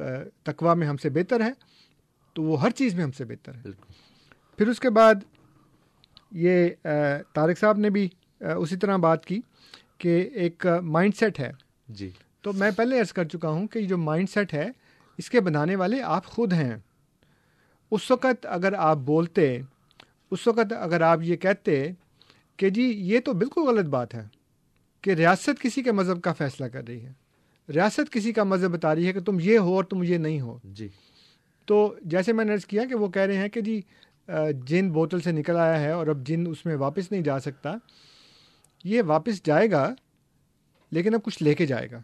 تقوا 0.42 0.74
میں 0.74 0.86
ہم 0.86 0.96
سے 0.96 1.11
بہتر 1.11 1.40
ہے 1.40 1.50
تو 2.34 2.42
وہ 2.42 2.61
ہر 2.62 2.70
چیز 2.70 2.94
میں 2.94 3.05
ہم 3.05 3.12
سے 3.12 3.24
بہتر 3.24 3.55
ہے۔ 3.55 3.61
بالکل۔ 3.62 3.92
پھر 4.59 4.68
اس 4.68 4.80
کے 4.80 4.90
بعد 4.90 5.14
یہ 6.30 6.68
طارق 7.32 7.59
صاحب 7.59 7.78
نے 7.78 7.90
بھی 7.90 8.09
اسی 8.43 8.76
طرح 8.76 8.97
بات 8.97 9.26
کی 9.26 9.40
کہ 9.99 10.30
ایک 10.34 10.66
مائنڈ 10.82 11.14
سیٹ 11.16 11.40
ہے۔ 11.40 11.53
جی۔ 11.88 12.11
تو 12.40 12.53
میں 12.53 12.70
پہلے 12.76 13.01
عرض 13.01 13.12
کر 13.12 13.24
چکا 13.24 13.49
ہوں 13.49 13.66
کہ 13.66 13.80
جو 13.80 13.99
مائنڈ 13.99 14.30
سیٹ 14.30 14.55
ہے 14.55 14.70
اس 15.18 15.30
کے 15.30 15.40
بنانے 15.40 15.76
والے 15.76 16.03
آپ 16.03 16.26
خود 16.26 16.53
ہیں۔ 16.53 16.76
اس 17.90 18.11
وقت 18.11 18.47
اگر 18.47 18.72
آپ 18.72 18.97
بولتے 18.97 19.61
اس 20.30 20.47
وقت 20.47 20.72
اگر 20.80 21.01
آپ 21.01 21.18
یہ 21.22 21.36
کہتے 21.36 21.90
کہ 22.57 22.70
جی 22.70 22.82
یہ 22.82 23.20
تو 23.20 23.32
بالکل 23.32 23.61
غلط 23.61 23.84
بات 23.84 24.14
ہے 24.14 24.26
کہ 25.03 25.11
ریاست 25.11 25.61
کسی 25.61 25.82
کے 25.82 25.93
مذہب 25.93 26.22
کا 26.22 26.32
فیصلہ 26.32 26.66
کر 26.66 26.84
رہی 26.88 27.05
ہے۔ 27.05 27.12
ریاست 27.68 28.12
کسی 28.12 28.32
کا 28.32 28.45
مذہب 28.45 28.70
بتا 28.70 28.95
رہی 28.95 29.07
ہے 29.07 29.12
کہ 29.12 29.20
تم 29.20 29.38
یہ 29.40 29.59
ہو 29.59 29.74
اور 29.74 29.84
تم 29.84 30.03
یہ 30.03 30.18
نہیں 30.18 30.40
ہو۔ 30.40 30.59
جی۔ 30.64 30.88
تو 31.66 31.95
جیسے 32.03 32.33
میں 32.33 32.45
نے 32.45 32.53
عرض 32.53 32.64
کیا 32.67 32.84
کہ 32.84 32.95
وہ 32.95 33.08
کہہ 33.08 33.22
رہے 33.22 33.37
ہیں 33.37 33.49
کہ 33.49 33.61
جی 33.61 33.80
جن 34.67 34.91
بوتل 34.91 35.21
سے 35.21 35.33
نکل 35.33 35.57
آیا 35.57 35.80
ہے 35.80 35.91
اور 35.91 36.07
اب 36.07 36.26
جن 36.26 36.45
اس 36.46 36.67
میں 36.67 36.76
واپس 36.76 37.12
نہیں 37.12 37.22
جا 37.22 37.41
سکتا 37.41 37.75
یہ 38.84 39.03
واپس 39.07 39.46
جائے 39.46 39.71
گا 39.71 39.95
لیکن 40.91 41.14
اب 41.14 41.22
کچھ 41.22 41.42
لے 41.42 41.54
کے 41.54 41.67
جائے 41.67 41.91
گا۔ 41.91 42.03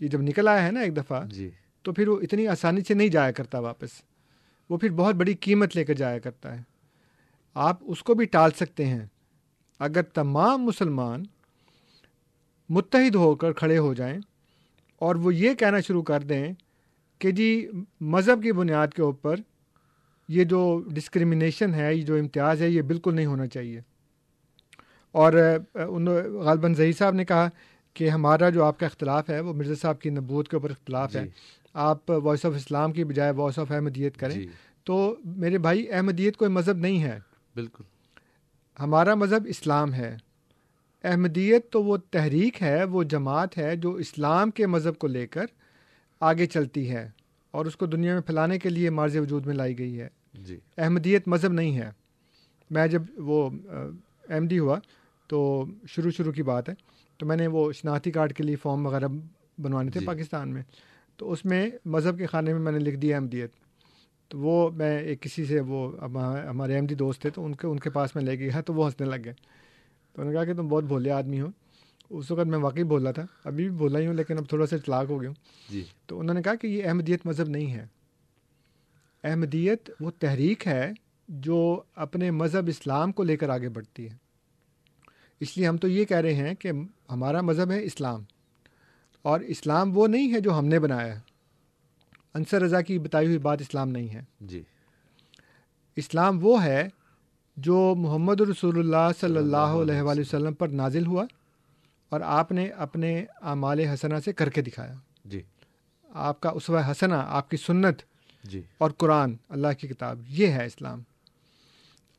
یہ 0.00 0.08
جب 0.08 0.22
نکل 0.22 0.48
آیا 0.48 0.66
ہے 0.66 0.70
نا 0.70 0.80
ایک 0.80 0.96
دفعہ 0.96 1.26
جی۔ 1.26 1.50
تو 1.82 1.92
پھر 1.92 2.08
وہ 2.08 2.20
اتنی 2.20 2.48
آسانی 2.48 2.80
سے 2.88 2.94
نہیں 2.94 3.08
جایا 3.08 3.30
کرتا 3.30 3.58
واپس۔ 3.58 3.88
وہ 4.70 4.78
پھر 4.78 4.90
بہت 4.90 5.14
بڑی 5.14 5.34
قیمت 5.34 5.76
لے 5.76 5.84
کر 5.84 5.94
جایا 5.94 6.18
کرتا 6.18 6.58
ہے۔ 6.58 6.62
آپ 7.54 7.78
اس 7.82 8.02
کو 8.02 8.14
بھی 8.14 8.24
ٹال 8.24 8.50
سکتے 8.50 8.86
ہیں۔ 8.86 9.06
اگر 9.78 10.02
تمام 10.02 10.62
مسلمان 10.62 11.22
متحد 12.68 13.14
ہو 13.14 13.34
کر 13.34 13.52
کھڑے 13.52 13.78
ہو 13.78 13.94
جائیں 13.94 14.18
اور 14.96 15.14
وہ 15.14 15.34
یہ 15.34 15.54
کہنا 15.54 15.80
شروع 15.80 16.02
کر 16.02 16.20
دیں 16.20 16.52
کہ 17.18 17.30
جی 17.30 17.68
مذہب 18.00 18.42
کی 18.42 18.52
بنیاد 18.52 18.88
کے 18.88 19.02
اوپر 19.02 19.36
یہ 20.28 20.44
جو 20.44 20.82
ڈسکریمنیشن 20.86 21.74
ہے 21.74 21.94
یہ 21.94 22.02
جو 22.02 22.14
امتیاز 22.14 22.62
ہے 22.62 22.70
یہ 22.70 22.82
بالکل 22.82 23.14
نہیں 23.14 23.26
ہونا 23.26 23.46
چاہیے۔ 23.46 23.80
اور 25.16 25.32
ان 25.74 26.06
غالباً 26.44 26.74
ظہیر 26.74 26.92
صاحب 26.92 27.14
نے 27.14 27.24
کہا 27.24 27.48
کہ 27.94 28.08
ہمارا 28.08 28.50
جو 28.50 28.64
آپ 28.64 28.80
کا 28.80 28.86
اختلاف 28.86 29.30
ہے 29.30 29.40
وہ 29.40 29.52
مرزا 29.52 29.74
صاحب 29.74 30.00
کی 30.00 30.10
نبوت 30.10 30.48
کے 30.48 30.56
اوپر 30.56 30.70
اختلاف 30.70 31.12
جی۔ 31.12 31.18
ہے 31.18 31.26
آپ 31.74 32.10
وائس 32.10 32.46
آف 32.46 32.52
اسلام 32.56 32.92
کی 32.92 33.04
بجائے 33.04 33.30
وائس 33.30 33.58
آف 33.58 33.72
احمدیت 33.72 34.16
کریں۔ 34.16 34.34
جی۔ 34.34 34.46
تو 34.84 35.16
میرے 35.24 35.58
بھائی 35.58 35.92
احمدیت 35.92 36.36
کوئی 36.36 36.50
مذہب 36.50 36.76
نہیں 36.76 37.02
ہے۔ 37.02 37.18
بالکل۔ 37.54 37.84
ہمارا 38.80 39.14
مذہب 39.14 39.46
اسلام 39.48 39.94
ہے۔ 39.94 40.16
احمدیت 41.04 41.70
تو 41.70 41.84
وہ 41.84 41.96
تحریک 42.10 42.62
ہے 42.62 42.84
وہ 42.84 43.02
جماعت 43.02 43.58
ہے 43.58 43.76
جو 43.76 43.92
اسلام 43.92 44.50
کے 44.50 44.66
مذہب 44.66 44.98
کو 44.98 45.06
لے 45.06 45.26
کر 45.26 45.44
آگے 46.20 46.46
چلتی 46.46 46.90
ہے 46.90 47.10
اور 47.50 47.66
اس 47.66 47.76
کو 47.76 47.86
دنیا 47.86 48.12
میں 48.12 48.22
پھیلانے 48.22 48.58
کے 48.58 48.68
لیے 48.68 48.90
مارز 48.90 49.16
وجود 49.16 49.46
میں 49.46 49.54
لائی 49.54 49.78
گئی 49.78 50.00
ہے۔ 50.00 50.08
جی۔ 50.34 50.58
احمدیت 50.78 51.28
مذہب 51.28 51.52
نہیں 51.52 51.76
ہے۔ 51.76 51.90
میں 52.70 52.86
جب 52.86 53.02
وہ 53.16 53.50
ایم 54.28 54.48
ڈی 54.48 54.58
ہوا 54.58 54.78
تو 55.26 55.64
شروع 55.88 56.10
شروع 56.10 56.32
کی 56.32 56.42
بات 56.42 56.68
ہے۔ 56.68 56.74
تو 57.18 57.26
میں 57.26 57.36
نے 57.36 57.46
وہ 57.46 57.72
شناختی 57.72 58.10
کارڈ 58.10 58.32
کے 58.32 58.42
لیے 58.42 58.56
فارم 58.56 58.86
وغیرہ 58.86 59.08
بنوانے 59.58 59.90
تھے 59.90 60.00
جی۔ 60.00 60.06
پاکستان 60.06 60.48
میں۔ 60.48 60.62
تو 61.16 61.32
اس 61.32 61.44
میں 61.44 61.70
مذہب 61.84 62.18
کے 62.18 62.26
خانے 62.26 62.52
میں 62.52 62.60
میں 62.60 62.72
نے 62.72 62.78
لکھ 62.78 62.96
دیا 62.96 63.16
احمدیت۔ 63.16 63.52
تو 64.28 64.38
وہ 64.38 64.70
میں 64.70 64.98
ایک 64.98 65.22
کسی 65.22 65.44
سے 65.44 65.60
وہ 65.60 66.04
ہمارے 66.48 66.76
احمدی 66.76 66.94
دوست 66.94 67.22
تھے 67.22 67.30
تو 67.30 67.44
ان 67.44 67.54
کے 67.54 67.66
ان 67.66 67.78
کے 67.78 67.90
پاس 67.90 68.14
میں 68.14 68.22
لے 68.22 68.38
گیا 68.38 68.60
تو 68.60 68.74
وہ 68.74 68.86
ہنسنے 68.86 69.06
لگ 69.06 69.16
گئے۔ 69.24 69.32
تو 70.12 70.22
انہوں 70.22 70.34
نے 70.34 70.38
کہا 70.38 70.44
کہ 70.44 70.54
تم 70.54 70.68
بہت 70.68 70.84
بھولے 70.84 71.10
آدمی 71.10 71.40
ہو۔ 71.40 71.46
اس 72.10 72.30
وقت 72.30 72.46
میں 72.46 72.58
واقعی 72.58 72.84
بولا 72.84 73.12
تھا۔ 73.12 73.26
ابھی 73.44 73.68
بھی 73.68 73.78
بولا 73.78 73.98
ہی 73.98 74.06
ہوں 74.06 74.14
لیکن 74.14 74.38
اب 74.38 74.48
تھوڑا 74.48 74.66
سا 74.66 74.78
چلاک 74.78 75.06
ہو 75.10 75.20
گیا 75.20 75.28
ہوں۔ 75.28 75.72
جی۔ 75.72 75.84
تو 76.06 76.20
انہوں 76.20 76.34
نے 76.34 76.42
کہا 76.42 76.54
کہ 76.54 76.66
یہ 76.66 76.86
احمدیت 76.86 77.26
مذہب 77.26 77.48
نہیں 77.48 77.72
ہے۔ 77.72 77.86
احمدیت 79.24 79.90
وہ 80.00 80.10
تحریک 80.18 80.66
ہے 80.66 80.92
جو 81.28 81.82
اپنے 81.94 82.30
مذہب 82.30 82.66
اسلام 82.68 83.12
کو 83.12 83.22
لے 83.22 83.36
کر 83.36 83.48
آگے 83.48 83.68
بڑھتی 83.68 84.10
ہے۔ 84.10 84.25
اس 85.40 85.56
لیے 85.56 85.68
ہم 85.68 85.76
تو 85.76 85.88
یہ 85.88 86.04
کہہ 86.04 86.16
رہے 86.16 86.34
ہیں 86.34 86.54
کہ 86.54 86.72
ہمارا 87.10 87.40
مذہب 87.40 87.70
ہے 87.70 87.84
اسلام 87.84 88.24
اور 89.22 89.40
اسلام 89.40 89.98
وہ 89.98 90.06
نہیں 90.06 90.34
ہے 90.34 90.40
جو 90.40 90.58
ہم 90.58 90.66
نے 90.66 90.78
بنایا 90.78 91.14
ہے۔ 91.14 91.20
انصر 92.34 92.62
رضا 92.62 92.80
کی 92.80 92.98
بتائی 92.98 93.26
ہوئی 93.26 93.38
بات 93.38 93.60
اسلام 93.60 93.88
نہیں 93.88 94.08
ہے۔ 94.08 94.22
جی۔ 94.40 94.62
اسلام 95.96 96.38
وہ 96.42 96.64
ہے 96.64 96.88
جو 97.56 97.94
محمد 97.98 98.40
رسول 98.40 98.78
اللہ 98.78 99.18
صلی 99.20 99.36
اللہ 99.36 99.56
علیہ 99.56 100.00
وآلہ 100.00 100.20
وسلم 100.20 100.54
پر 100.54 100.68
نازل 100.68 101.06
ہوا 101.06 101.24
اور 102.08 102.20
آپ 102.20 102.52
نے 102.52 102.68
اپنے 102.68 103.24
اعمال 103.42 103.80
حسنہ 103.80 104.14
سے 104.24 104.32
کر 104.32 104.50
کے 104.50 104.62
دکھایا۔ 104.62 104.94
جی۔ 105.24 105.42
آپ 106.14 106.40
کا 106.40 106.48
اسوہ 106.48 106.80
حسنہ 106.90 107.14
آپ 107.14 107.50
کی 107.50 107.56
سنت 107.56 108.02
جی۔ 108.44 108.62
اور 108.78 108.90
قرآن 108.90 109.34
اللہ 109.48 109.68
کی 109.80 109.88
کتاب 109.88 110.20
یہ 110.28 110.46
ہے 110.46 110.66
اسلام۔ 110.66 111.02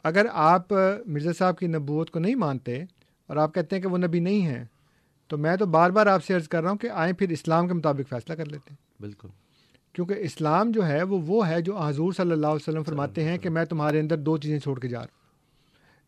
اگر 0.04 0.26
آپ 0.32 0.68
مرزا 1.06 1.34
صاحب 1.38 1.58
کی 1.60 1.68
نبوت 1.68 2.12
کو 2.12 2.20
نہیں 2.20 2.36
مانتے 2.36 2.84
اور 3.28 3.38
آپ 3.38 3.54
کہتے 3.54 3.76
ہیں 3.76 3.84
کہ 3.84 3.90
وہ 3.90 3.98
نبی 3.98 4.20
نہیں 4.20 4.42
ہیں 4.42 4.66
تو 5.28 5.38
میں 5.38 5.56
تو 5.56 5.66
بار 5.66 5.90
بار 5.90 6.08
آپ 6.08 6.24
سے 6.24 6.34
عرض 6.34 6.48
کر 6.48 6.62
رہا 6.62 6.70
ہوں 6.70 6.78
کہ 6.78 6.90
آئیں 6.90 7.14
پھر 7.14 7.30
اسلام 7.30 7.68
کے 7.68 7.74
مطابق 7.74 8.10
فیصلہ 8.10 8.36
کر 8.36 8.46
لیتے 8.46 8.70
ہیں۔ 8.70 9.02
بالکل۔ 9.02 9.28
کیونکہ 9.94 10.14
اسلام 10.18 10.72
جو 10.72 10.88
ہے 10.88 11.04
وہ 11.04 11.22
وہ 11.28 11.48
ہے 11.48 11.62
جو 11.62 11.78
حضور 11.78 12.14
صلی 12.14 12.32
اللہ 12.32 12.48
علیہ 12.48 12.70
وسلم 12.70 12.84
فرماتے 12.84 13.24
ہیں 13.24 13.38
کہ 13.38 13.50
میں 13.50 13.66
تمہارے 13.66 14.00
اندر 14.00 14.18
دو 14.18 14.38
چیزیں 14.38 14.60
چھوڑ 14.60 14.80
کے 14.80 14.88
جا 14.88 15.00
رہا 15.00 15.06
ہوں۔ 15.06 15.18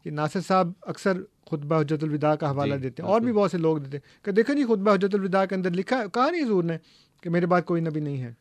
یہ 0.05 0.11
ناصر 0.11 0.39
صاحب 0.41 0.71
اکثر 0.81 1.17
خطبہ 1.51 1.81
حجت 1.81 2.03
الوداع 2.03 2.35
کا 2.35 2.51
حوالہ 2.51 2.75
جی، 2.75 2.81
دیتے 2.81 3.03
ہیں 3.03 3.09
اور 3.09 3.21
بھی 3.21 3.31
بہت 3.33 3.51
سے 3.51 3.57
لوگ 3.57 3.77
دیتے 3.77 3.97
ہیں 3.97 4.25
کہ 4.25 4.31
دیکھو 4.31 4.53
نہیں 4.53 4.65
خطبہ 4.65 4.93
حجت 4.93 5.15
الوداع 5.15 5.45
کے 5.45 5.55
اندر 5.55 5.71
لکھا 5.71 6.05
کہا 6.13 6.29
نہیں 6.29 6.43
حضور 6.43 6.63
نے 6.63 6.77
کہ 7.21 7.29
میرے 7.29 7.45
بعد 7.45 7.61
کوئی 7.61 7.81
نبی 7.81 7.99
نہیں 7.99 8.21
ہے۔ 8.21 8.33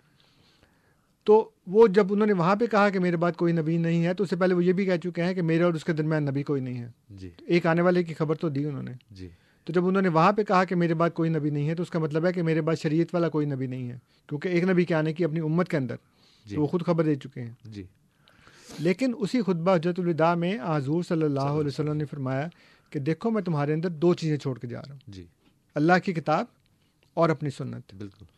تو 1.25 1.51
وہ 1.69 1.87
جب 1.87 2.13
انہوں 2.13 2.27
نے 2.27 2.33
وہاں 2.33 2.57
پہ 2.57 2.67
کہا 2.67 2.91
کہ 2.91 3.01
میرے 3.01 3.17
بعد 3.17 3.33
کوئی 3.33 3.53
نبی 3.53 3.77
نہیں 3.77 4.07
ہے 4.07 4.15
تو 4.15 4.25
اس 4.25 4.31
سے 4.31 4.37
پہلے 4.37 4.55
وہ 4.55 4.65
یہ 4.65 4.73
بھی 4.73 4.85
کہہ 4.85 4.97
چکے 5.05 5.23
ہیں 5.23 5.35
کہ 5.35 5.43
میرے 5.43 5.63
اور 5.63 5.75
اس 5.75 5.85
کے 5.85 5.93
درمیان 5.93 6.25
نبی 6.25 6.43
کوئی 6.43 6.61
نہیں 6.61 6.79
ہے۔ 6.79 6.89
جی۔ 7.11 7.31
ایک 7.47 7.67
آنے 7.67 7.83
والے 7.83 8.03
کی 8.03 8.15
خبر 8.15 8.35
تو 8.35 8.49
دی 8.49 8.65
انہوں 8.65 8.83
نے۔ 8.83 8.93
جی۔ 9.11 9.29
تو 9.65 9.73
جب 9.73 9.87
انہوں 9.87 10.03
نے 10.03 10.09
وہاں 10.09 10.33
پہ 10.33 10.43
کہا 10.43 10.65
کہ 10.65 10.75
میرے 10.75 10.95
بعد 10.95 11.11
کوئی 11.11 11.31
نبی 11.31 11.51
نہیں 11.51 11.69
ہے 11.69 11.75
تو 11.75 11.83
اس 11.83 11.91
کا 11.91 11.99
مطلب 11.99 12.27
ہے 12.27 12.33
کہ 12.33 12.43
میرے 12.43 12.61
بعد 12.61 12.77
شریعت 12.77 13.07
والا 13.13 13.29
کوئی 13.29 13.47
نبی 13.47 13.67
نہیں 13.67 13.91
ہے 13.91 13.99
کیونکہ 14.29 14.49
ایک 14.49 14.65
نبی 14.65 14.85
کے 14.85 14.95
آنے 14.95 15.13
کی 15.13 15.25
اپنی 15.25 15.41
امت 15.41 15.69
کے 15.69 15.77
اندر۔ 15.77 15.97
جی۔ 16.47 16.55
تو 16.55 16.63
وہ 16.63 16.67
خود 16.67 16.83
خبر 16.87 17.05
دے 17.05 17.15
چکے 17.15 17.41
ہیں۔ 17.41 17.53
جی۔ 17.65 17.83
لیکن 18.79 19.13
اسی 19.19 19.43
خطبہ 19.43 19.75
حجت 19.75 20.01
الوداع 20.01 20.35
میں 20.35 20.59
حضور 20.67 21.03
صلی 21.03 21.23
اللہ 21.23 21.41
علیہ 21.41 21.67
وسلم 21.67 21.97
نے 21.97 22.05
فرمایا 22.05 22.49
کہ 22.91 23.01
دیکھو 23.01 23.31
میں 23.31 23.43
تمہارے 23.43 23.73
اندر 23.73 23.89
دو 23.89 24.15
چیزیں 24.15 24.37
چھوڑ 24.37 24.59
کے 24.59 24.67
جا 24.67 24.81
رہا 24.81 24.93
ہوں۔ 24.93 24.99
جی۔ 25.07 25.27
اللہ 25.75 25.93
کی 26.05 26.13
کتاب 26.13 26.47
اور 27.15 27.29
اپنی 27.29 27.51
سنت۔ 27.51 27.95
بالکل۔ 27.95 28.38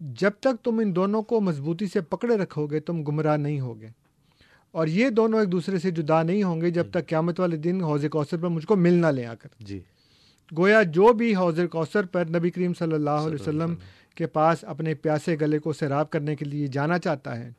جب 0.00 0.30
تک 0.40 0.64
تم 0.64 0.78
ان 0.78 0.96
دونوں 0.96 1.22
کو 1.22 1.40
مضبوطی 1.40 1.86
سے 1.86 2.00
پکڑے 2.00 2.36
رکھو 2.36 2.66
گے 2.66 2.80
تم 2.80 3.02
گمراہ 3.02 3.36
نہیں 3.36 3.60
ہوگے۔ 3.60 3.88
اور 4.72 4.86
یہ 4.86 5.08
دونوں 5.08 5.40
ایک 5.40 5.52
دوسرے 5.52 5.78
سے 5.78 5.90
جدا 5.90 6.22
نہیں 6.22 6.42
ہوں 6.42 6.60
گے 6.60 6.70
جب 6.70 6.86
تک 6.90 7.08
قیامت 7.08 7.40
والے 7.40 7.56
دن 7.56 7.82
حوض 7.82 8.04
کوثر 8.10 8.36
پر 8.36 8.48
مجھ 8.48 8.66
کو 8.66 8.76
مل 8.76 8.92
نہ 8.92 9.06
لے 9.06 9.26
آ 9.26 9.34
کر۔ 9.34 9.48
جی۔ 9.60 9.80
گویا 10.58 10.82
جو 10.82 11.12
بھی 11.12 11.36
حوض 11.36 11.60
کوثر 11.70 12.06
پر 12.06 12.24
نبی 12.28 12.50
کریم 12.50 12.74
صلی 12.74 12.92
اللہ 12.92 13.10
علیہ 13.10 13.34
وسلم 13.34 13.74
کے 14.14 14.26
پاس 14.26 14.64
اپنے 14.64 14.94
پیاسے 14.94 15.36
گلے 15.40 15.58
کو 15.58 15.72
سیراب 15.72 16.10
کرنے 16.10 16.36
کے 16.36 16.44
لیے 16.44 16.66
جانا 16.66 16.98
چاہتا 16.98 17.38
ہے 17.38 17.50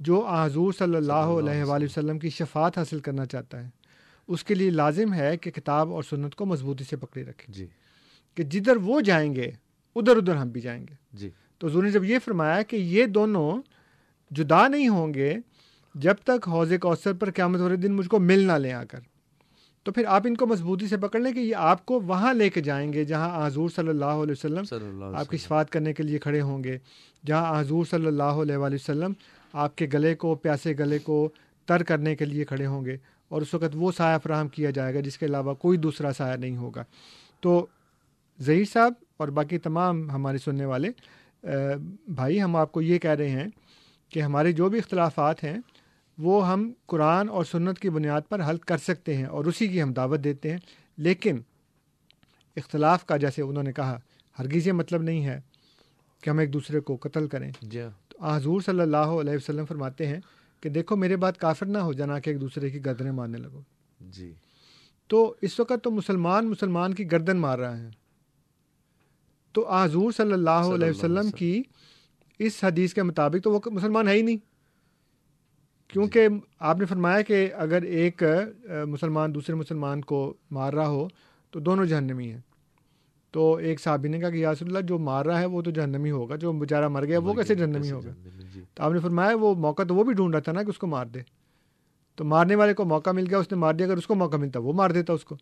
جو 0.00 0.26
حضور 0.26 0.72
صلی 0.72 0.96
اللہ 0.96 1.12
علیہ 1.12 1.64
وآلہ 1.64 1.84
وسلم۔ 1.84 2.18
کی 2.18 2.30
شفاعت 2.30 2.78
حاصل 2.78 3.00
کرنا 3.00 3.26
چاہتا 3.26 3.64
ہے۔ 3.64 3.68
اس 4.28 4.44
کے 4.44 4.54
لیے 4.54 4.70
لازم 4.70 5.14
ہے 5.14 5.36
کہ 5.36 5.50
کتاب 5.50 5.92
اور 5.92 6.02
سنت 6.02 6.34
کو 6.34 6.46
مضبوطی 6.46 6.84
سے 6.84 6.96
پکڑے 6.96 7.24
رکھے۔ 7.24 7.52
جی۔ 7.52 7.66
کہ 8.34 8.42
جدھر 8.42 8.76
وہ 8.76 9.00
جائیں 9.00 9.34
گے 9.34 9.50
ادھر 9.96 10.16
ادھر 10.16 10.36
ہم 10.36 10.48
بھی 10.48 10.60
جائیں 10.60 10.86
گے۔ 10.90 10.94
جی۔ 11.12 11.30
تو 11.58 11.66
حضور 11.66 11.82
نے 11.82 11.90
جب 11.90 12.04
یہ 12.04 12.18
فرمایا 12.24 12.62
کہ 12.62 12.76
یہ 12.76 13.06
دونوں 13.06 13.62
جدا 14.30 14.68
نہیں 14.68 14.88
ہوں 14.88 15.14
گے 15.14 15.36
جب 15.94 16.14
تک 16.24 16.48
حوض 16.48 16.72
کوثر 16.80 17.12
پر 17.12 17.30
قیامت 17.30 17.60
والے 17.60 17.76
دن 17.76 17.92
مجھ 17.92 18.08
کو 18.08 18.18
مل 18.18 18.38
نہ 18.38 18.52
لیں 18.52 18.72
آ 18.72 18.84
کر۔ 18.84 18.98
تو 19.84 19.92
پھر 19.92 20.04
آپ 20.06 20.22
ان 20.24 20.36
کو 20.36 20.46
مضبوطی 20.46 20.86
سے 20.86 20.96
پکڑ 20.96 21.20
لیں 21.20 21.32
کہ 21.32 21.38
یہ 21.38 21.54
آپ 21.56 21.86
کو 21.86 22.00
وہاں 22.00 22.34
لے 22.34 22.50
کے 22.50 22.60
جائیں 22.60 22.92
گے 22.92 23.04
جہاں 23.04 23.46
حضور 23.46 23.70
صلی 23.70 23.88
اللہ 23.88 24.04
علیہ 24.04 24.32
وسلم 24.32 24.64
اللہ 24.70 25.16
آپ 25.16 25.28
کی 25.28 25.36
شفاعت 25.36 25.70
کرنے 25.70 25.92
کے 25.92 26.02
لیے 26.02 26.18
کھڑے 26.18 26.40
ہوں 26.40 26.64
گے 26.64 26.78
جہاں 27.26 27.60
حضور 27.60 27.84
صلی 27.90 28.06
اللہ 28.06 28.22
علیہ 28.22 28.56
وآلہ 28.56 28.74
وسلم 28.74 29.12
آپ 29.52 29.76
کے 29.76 29.86
گلے 29.92 30.14
کو 30.14 30.34
پیاسے 30.34 30.74
گلے 30.78 30.98
کو 30.98 31.28
تر 31.66 31.82
کرنے 31.82 32.16
کے 32.16 32.24
لیے 32.24 32.44
کھڑے 32.44 32.66
ہوں 32.66 32.84
گے۔ 32.84 32.96
اور 33.28 33.42
اس 33.42 33.54
وقت 33.54 33.74
وہ 33.74 33.92
سایہ 33.92 34.18
فراہم 34.18 34.48
کیا 34.48 34.70
جائے 34.70 34.94
گا 34.94 35.00
جس 35.00 35.18
کے 35.18 35.26
علاوہ 35.26 35.54
کوئی 35.54 35.78
دوسرا 35.78 36.12
سایہ 36.12 36.36
نہیں 36.36 36.56
ہوگا۔ 36.56 36.84
تو 37.40 37.66
ظہیر 38.42 38.64
صاحب 38.72 38.92
اور 39.16 39.28
باقی 39.28 39.58
تمام 39.58 40.10
ہمارے 40.10 40.38
سننے 40.38 40.64
والے 40.64 40.88
بھائی 42.08 42.42
ہم 42.42 42.56
آپ 42.56 42.72
کو 42.72 42.82
یہ 42.82 42.98
کہہ 42.98 43.10
رہے 43.10 43.28
ہیں 43.28 43.48
کہ 44.08 44.22
ہمارے 44.22 44.52
جو 44.52 44.68
بھی 44.68 44.78
اختلافات 44.78 45.44
ہیں 45.44 45.58
وہ 46.18 46.48
ہم 46.48 46.72
قرآن 46.86 47.28
اور 47.28 47.44
سنت 47.44 47.78
کی 47.78 47.90
بنیاد 47.90 48.20
پر 48.28 48.50
حل 48.50 48.56
کر 48.56 48.76
سکتے 48.76 49.16
ہیں 49.16 49.24
اور 49.24 49.44
اسی 49.44 49.68
کی 49.68 49.82
ہم 49.82 49.92
دعوت 49.92 50.24
دیتے 50.24 50.50
ہیں۔ 50.50 50.58
لیکن 50.96 51.40
اختلاف 52.56 53.06
کا 53.06 53.16
جیسے 53.16 53.42
انہوں 53.42 53.62
نے 53.62 53.72
کہا 53.72 54.00
ہرگز 54.38 54.66
یہ 54.66 54.72
مطلب 54.72 55.02
نہیں 55.02 55.24
ہے 55.24 55.40
کہ 56.22 56.30
ہم 56.30 56.38
ایک 56.38 56.52
دوسرے 56.52 56.80
کو 56.80 56.96
قتل 56.96 57.28
کریں۔ 57.28 57.52
جی۔ 57.62 57.80
تو 58.08 58.24
حضور 58.24 58.60
صلی 58.60 58.80
اللہ 58.80 58.96
علیہ 58.96 59.36
وسلم 59.36 59.64
فرماتے 59.64 60.06
ہیں 60.06 60.20
کہ 60.60 60.68
دیکھو 60.68 60.96
میرے 60.96 61.16
بعد 61.16 61.32
کافر 61.32 61.66
نہ 61.66 61.78
ہو 61.78 61.92
جانا 61.92 62.18
کہ 62.18 62.30
ایک 62.30 62.40
دوسرے 62.40 62.70
کی 62.70 62.84
گردنیں 62.84 63.12
مارنے 63.12 63.38
لگو۔ 63.38 63.60
جی۔ 64.00 64.34
تو 65.06 65.34
اس 65.42 65.60
وقت 65.60 65.72
تو 65.82 65.90
مسلمان 65.90 66.50
مسلمان 66.50 66.94
کی 66.94 67.12
گردن 67.12 67.36
مار 67.36 67.58
رہا 67.58 67.78
ہے۔ 67.78 67.88
تو 69.52 69.72
حضور 69.72 70.12
صلی 70.12 70.32
اللہ 70.32 70.50
علیہ 70.50 70.90
وسلم 70.90 71.30
کی 71.30 71.62
اس 72.38 72.64
حدیث 72.64 72.94
کے 72.94 73.02
مطابق 73.02 73.44
تو 73.44 73.52
وہ 73.52 73.60
مسلمان 73.66 74.08
ہے 74.08 74.12
ہی 74.12 74.22
نہیں۔ 74.22 74.36
کیونکہ 75.88 76.28
آپ 76.58 76.78
نے 76.78 76.84
فرمایا 76.86 77.22
کہ 77.22 77.48
اگر 77.54 77.82
ایک 77.82 78.22
مسلمان 78.88 79.34
دوسرے 79.34 79.54
مسلمان 79.54 80.00
کو 80.00 80.34
مار 80.50 80.72
رہا 80.72 80.88
ہو 80.88 81.08
تو 81.50 81.60
دونوں 81.60 81.84
جہنمی 81.84 82.30
ہیں۔ 82.32 82.40
تو 83.30 83.54
ایک 83.54 83.80
صحابی 83.80 84.08
نے 84.08 84.18
کہا 84.18 84.30
کہ 84.30 84.36
یاسر 84.36 84.66
اللہ 84.66 84.78
جو 84.78 84.98
مار 84.98 85.26
رہا 85.26 85.40
ہے 85.40 85.46
وہ 85.46 85.62
تو 85.62 85.70
جہنمی 85.70 86.10
ہوگا 86.10 86.36
جو 86.36 86.52
بیچارہ 86.52 86.88
مر 86.88 87.04
گیا 87.04 87.18
وہ 87.18 87.34
کیسے 87.34 87.54
جہنمی 87.54 87.90
ہوگا؟ 87.90 88.10
تو 88.74 88.82
آپ 88.82 88.92
نے 88.92 89.00
فرمایا 89.00 89.36
وہ 89.36 89.54
موقع 89.54 89.82
تو 89.82 89.94
وہ 89.94 90.04
بھی 90.04 90.12
ڈھونڈ 90.14 90.34
رہا 90.34 90.40
تھا 90.40 90.52
نا 90.52 90.62
کہ 90.62 90.70
اس 90.70 90.78
کو 90.78 90.86
مار 90.86 91.06
دے۔ 91.06 91.20
تو 92.16 92.24
مارنے 92.24 92.54
والے 92.54 92.74
کو 92.74 92.84
موقع 92.84 93.10
مل 93.10 93.26
گیا 93.30 93.38
اس 93.38 93.52
نے 93.52 93.58
مار 93.58 93.74
دیا 93.74 93.86
اگر 93.86 93.96
اس 93.96 94.06
کو 94.06 94.14
موقع 94.14 94.36
ملتا 94.36 94.60
وہ 94.60 94.72
مار 94.72 94.90
دیتا 94.90 95.12
اس 95.12 95.24
کو۔ 95.24 95.36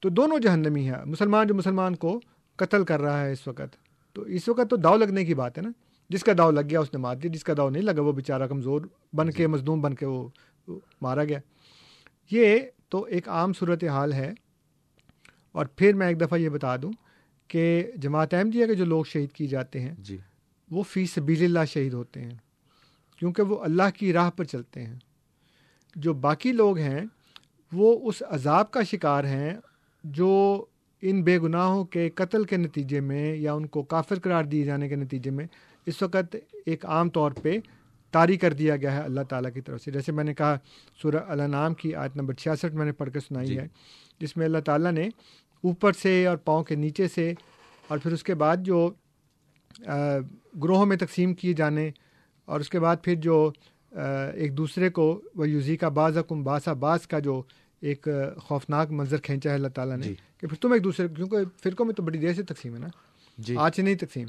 تو 0.00 0.08
دونوں 0.08 0.38
جہنمی 0.38 0.88
ہیں۔ 0.90 1.04
مسلمان 1.06 1.46
جو 1.46 1.54
مسلمان 1.54 1.96
کو 1.96 2.20
قتل 2.56 2.84
کر 2.84 3.00
رہا 3.00 3.24
ہے 3.24 3.32
اس 3.32 3.48
وقت۔ 3.48 3.76
تو 4.12 4.22
اس 4.22 4.48
وقت 4.48 4.70
تو 4.70 4.76
داؤ 4.76 4.96
لگنے 4.96 5.24
کی 5.24 5.34
بات 5.34 5.58
ہے 5.58 5.62
نا۔ 5.62 5.70
جس 6.08 6.24
کا 6.24 6.32
داؤ 6.38 6.50
لگ 6.50 6.60
گیا 6.70 6.80
اس 6.80 6.92
نے 6.92 6.98
مار 6.98 7.16
دیا۔ 7.16 7.30
جس 7.34 7.44
کا 7.44 7.52
داؤ 7.56 7.70
نہیں 7.70 7.82
لگا 7.82 8.00
وہ 8.00 8.12
بیچارہ 8.12 8.46
کمزور 8.46 8.82
بن 9.12 9.30
کے 9.30 9.46
مزدوم 9.46 9.80
بن 9.80 9.94
کے 9.94 10.06
وہ 10.06 10.28
مارا 11.02 11.24
گیا۔ 11.24 11.38
یہ 12.30 12.58
تو 12.88 13.02
ایک 13.02 13.28
عام 13.28 13.52
صورت 13.52 13.84
حال 13.84 14.12
ہے۔ 14.12 14.32
اور 15.52 15.66
پھر 15.66 15.94
میں 15.94 16.08
ایک 16.08 16.20
دفعہ 16.20 16.38
یہ 16.38 16.48
بتا 16.48 16.76
دوں 16.76 16.92
کہ 17.48 17.90
جماعت 17.96 18.34
احمدیہ 18.34 18.66
کے 18.66 18.74
جو 18.74 18.84
لوگ 18.84 19.04
شہید 19.04 19.32
کی 19.32 19.46
جاتے 19.46 19.80
ہیں 19.80 19.94
جی۔ 19.98 20.18
وہ 20.70 20.82
فی 20.82 21.06
سبیل 21.06 21.44
اللہ 21.44 21.64
شہید 21.68 21.92
ہوتے 21.92 22.20
ہیں۔ 22.20 22.34
کیونکہ 23.18 23.42
وہ 23.42 23.60
اللہ 23.60 23.82
کی 23.96 24.12
راہ 24.12 24.30
پر 24.30 24.44
چلتے 24.44 24.84
ہیں۔ 24.84 24.98
جو 25.94 26.12
باقی 26.12 26.52
لوگ 26.52 26.78
ہیں 26.78 27.00
وہ 27.72 28.08
اس 28.08 28.22
عذاب 28.28 28.70
کا 28.70 28.82
شکار 28.82 29.24
ہیں 29.24 29.54
جو 30.04 30.64
ان 31.08 31.22
بے 31.22 31.38
گناہوں 31.38 31.84
کے 31.84 32.08
قتل 32.10 32.44
کے 32.44 32.56
نتیجے 32.56 33.00
میں 33.00 33.36
یا 33.36 33.52
ان 33.52 33.66
کو 33.66 33.82
کافر 33.82 34.18
قرار 34.18 34.44
دیے 34.44 34.64
جانے 34.64 34.88
کے 34.88 34.96
نتیجے 34.96 35.30
میں 35.30 35.46
اس 35.86 36.02
وقت 36.02 36.36
ایک 36.66 36.86
عام 36.86 37.08
طور 37.08 37.32
پہ 37.42 37.58
طاری 38.12 38.36
کر 38.36 38.52
دیا 38.52 38.76
گیا 38.76 38.92
ہے 38.92 39.00
اللہ 39.00 39.20
تعالیٰ 39.20 39.52
کی 39.54 39.60
طرف 39.60 39.82
سے۔ 39.82 39.90
جیسے 39.90 40.12
میں 40.12 40.24
نے 40.24 40.34
کہا 40.34 40.56
سورہ 41.02 41.22
الانعام 41.26 41.74
کی 41.74 41.94
آیت 41.94 42.16
نمبر 42.16 42.34
چھیاسٹھ 42.34 42.74
میں 42.74 42.84
نے 42.84 42.92
پڑھ 42.92 43.10
کے 43.10 43.20
سنائی 43.20 43.46
جی۔ 43.46 43.58
ہے 43.58 43.66
جس 44.20 44.36
میں 44.36 44.46
اللہ 44.46 44.58
تعالیٰ 44.58 44.92
نے 44.92 45.06
اوپر 45.64 45.92
سے 45.92 46.26
اور 46.26 46.36
پاؤں 46.36 46.64
کے 46.64 46.74
نیچے 46.74 47.08
سے 47.08 47.32
اور 47.88 47.98
پھر 47.98 48.12
اس 48.12 48.22
کے 48.22 48.34
بعد 48.34 48.56
جو 48.60 48.90
گروہوں 50.62 50.86
میں 50.86 50.96
تقسیم 50.96 51.34
کیے 51.34 51.52
جانے 51.52 51.90
اور 52.44 52.60
اس 52.60 52.68
کے 52.68 52.80
بعد 52.80 52.96
پھر 53.02 53.14
جو 53.14 53.50
ایک 54.34 54.56
دوسرے 54.56 54.90
کو 54.90 55.20
وہ 55.34 55.48
یوزی 55.48 55.76
کا 55.76 55.88
بعض 55.88 56.18
حکم 56.18 56.42
باسا 56.44 56.72
باز 56.72 57.06
کا 57.06 57.18
جو 57.18 57.42
ایک 57.82 58.08
خوفناک 58.36 58.90
منظر 58.90 59.16
کھینچا 59.16 59.50
ہے 59.50 59.54
اللہ 59.54 59.68
تعالیٰ 59.68 59.96
نے۔ 59.96 60.02
جی۔ 60.02 60.14
کہ 60.44 60.48
پھر 60.48 60.56
تم 60.56 60.72
ایک 60.72 60.84
دوسرے 60.84 61.08
کیونکہ 61.08 61.36
فرقوں 61.62 61.86
میں 61.86 61.94
تو 61.94 62.02
بڑی 62.02 62.18
دیر 62.18 62.34
سے 62.34 62.42
تقسیم 62.42 62.74
ہے 62.74 62.78
نا۔ 62.78 62.86
جی۔ 63.38 63.56
آج 63.56 63.76
سے 63.76 63.82
نہیں 63.82 63.94
تقسیم۔ 63.94 64.28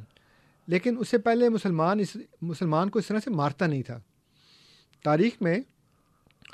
لیکن 0.67 0.95
اس 0.99 1.09
سے 1.09 1.17
پہلے 1.17 1.49
مسلمان 1.49 1.99
اس 1.99 2.17
مسلمان 2.41 2.89
کو 2.89 2.99
اس 2.99 3.07
طرح 3.07 3.19
سے 3.19 3.29
مارتا 3.29 3.67
نہیں 3.67 3.83
تھا۔ 3.83 3.99
تاریخ 5.03 5.41
میں 5.41 5.59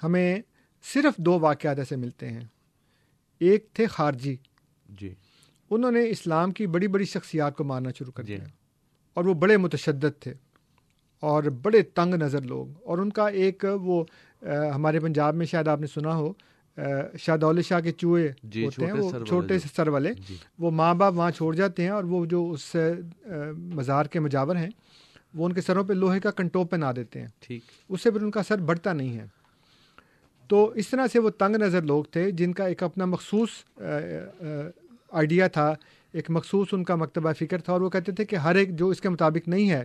ہمیں 0.04 0.40
صرف 0.94 1.18
دو 1.18 1.40
واقعات 1.40 1.80
ایسے 1.80 1.96
ملتے 1.96 2.30
ہیں۔ 2.30 2.42
ایک 3.40 3.68
تھے 3.74 3.88
خارجی۔ 3.88 4.36
جی۔ 4.90 5.14
انہوں 5.70 5.92
نے 5.92 6.10
اسلام 6.10 6.52
کی 6.52 6.68
بڑی 6.68 6.88
بڑی 6.88 7.06
شخصیات 7.06 7.56
کو 7.56 7.64
مارنا 7.64 7.90
شروع 7.98 8.12
کر 8.12 8.24
جی۔ 8.24 8.36
دیا۔ 8.38 8.46
اور 9.14 9.26
وہ 9.26 9.34
بڑے 9.34 9.58
متشدد 9.58 10.22
تھے۔ 10.22 10.34
اور 11.20 11.44
بڑے 11.44 11.82
تنگ 11.82 12.14
نظر 12.14 12.42
لوگ۔ 12.42 12.68
اور 12.84 12.98
ان 12.98 13.10
کا 13.10 13.28
ایک 13.28 13.66
وہ 13.82 14.06
ہمارے 14.76 15.00
پنجاب 15.00 15.36
میں 15.36 15.46
شاید 15.46 15.68
آپ 15.68 15.82
نے 15.82 15.88
سنا 15.88 16.16
ہو۔ 16.16 16.34
شاہ 17.18 17.38
دولت 17.38 17.66
شاہ 17.66 17.80
کے 17.80 17.92
چوہے 17.92 18.34
جی، 18.44 18.66
ہوتے 18.66 18.86
ہیں 18.86 18.94
وہ 18.94 19.12
چھوٹے 19.26 19.54
جو- 19.54 19.72
سر 19.76 19.88
والے 19.88 20.14
جی۔ 20.14 20.36
وہ 20.60 20.72
ماں 20.72 20.94
باپ 20.94 21.14
وہاں 21.14 21.32
چھوڑ 21.32 21.56
جاتے 21.56 21.84
ہیں 21.84 21.90
اور 21.90 22.04
وہ 22.04 22.26
جو 22.26 22.52
اس 22.52 22.76
مزار 23.58 24.06
کے 24.06 24.20
مجاور 24.20 24.56
ہیں 24.56 24.70
وہ 25.34 25.46
ان 25.46 25.54
کے 25.54 25.62
سروں 25.62 25.84
پہ 25.84 25.94
لوہے 25.94 26.20
کا 26.20 26.32
کنٹوپ 26.32 26.72
پہنا 26.72 26.92
دیتے 26.96 27.22
ہیں۔ 27.22 27.28
ٹھیک۔ 27.40 27.62
اس 27.90 28.02
سے 28.02 28.12
پھر 28.12 28.22
ان 28.22 28.32
کا 28.32 28.44
سر 28.44 28.58
بڑھتا 28.58 28.94
نہیں 28.94 29.20
ہے۔ 29.20 29.26
تو 30.48 30.68
اس 30.68 30.88
طرح 30.88 31.08
سے 31.14 31.20
وہ 31.20 31.30
تنگ 31.30 31.56
نظر 31.56 31.82
لوگ 31.82 32.04
تھے 32.04 32.32
جن 32.32 32.54
کا 32.54 32.66
ایک 32.66 32.84
اپنا 32.84 33.06
مخصوص 33.06 33.50
آئیڈیا 35.12 35.48
تھا 35.48 35.74
ایک 36.12 36.32
مخصوص 36.32 36.68
ان 36.72 36.84
کا 36.84 36.96
مکتبہ 36.96 37.34
فکر 37.34 37.62
تھا 37.62 37.74
اور 37.74 37.82
وہ 37.82 37.90
کہتے 37.90 38.12
تھے 38.12 38.26
کہ 38.26 38.36
ہر 38.36 38.56
ایک 38.56 38.78
جو 38.78 38.88
اس 38.88 39.02
کے 39.02 39.10
مطابق 39.10 39.48
نہیں 39.48 39.70
ہے 39.70 39.84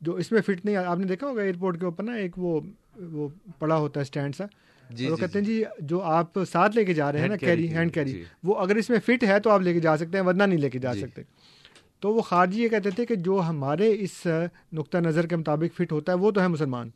جو 0.00 0.14
اس 0.14 0.32
میں 0.32 0.40
فٹ 0.40 0.64
نہیں 0.64 0.76
آپ 0.76 0.98
نے 0.98 1.06
دیکھا 1.06 1.26
ہوگا 1.26 1.42
ایئرپورٹ 1.42 1.80
کے 1.80 1.84
اوپر 1.84 2.04
نا 2.04 2.12
ایک 2.12 2.38
وہ 2.38 2.60
وہ 2.96 3.28
پڑا 3.58 3.76
ہوتا 3.76 4.00
ہے 4.00 4.02
اسٹینڈ 4.02 4.36
سا۔ 4.36 4.44
جی 4.92 5.08
وہ 5.08 5.16
جی 5.16 5.20
کہتے 5.20 5.38
ہیں 5.38 5.46
جی۔ 5.46 5.64
جو 5.78 6.02
آپ 6.02 6.44
ساتھ 6.50 6.76
لے 6.76 6.84
کے 6.84 6.94
جا 6.94 7.12
رہے 7.12 7.20
ہیں 7.20 7.28
نا 7.28 7.36
کیری 7.36 7.68
ہینڈ 7.68 7.94
کیری 7.94 8.10
جی۔ 8.10 8.24
وہ 8.42 8.54
اگر 8.54 8.76
اس 8.76 8.90
میں 8.90 8.98
فٹ 9.06 9.24
ہے 9.24 9.40
تو 9.40 9.50
آپ 9.50 9.60
لے 9.60 9.72
کے 9.72 9.80
جا 9.80 9.96
سکتے 9.96 10.18
ہیں 10.18 10.24
ورنہ 10.24 10.42
نہیں 10.42 10.58
لے 10.58 10.70
کے 10.70 10.78
جا 10.78 10.94
جی۔ 10.94 11.00
سکتے۔ 11.00 11.22
تو 12.00 12.14
وہ 12.14 12.20
خارجی 12.20 12.62
یہ 12.62 12.68
کہتے 12.68 12.90
تھے 12.90 13.06
کہ 13.06 13.14
جو 13.14 13.42
ہمارے 13.48 13.96
اس 14.00 14.26
نقطہ 14.72 14.98
نظر 14.98 15.26
کے 15.26 15.36
مطابق 15.36 15.76
فٹ 15.76 15.92
ہوتا 15.92 16.12
ہے 16.12 16.16
وہ 16.16 16.30
تو 16.30 16.40
ہے 16.40 16.48
مسلمان۔ 16.48 16.90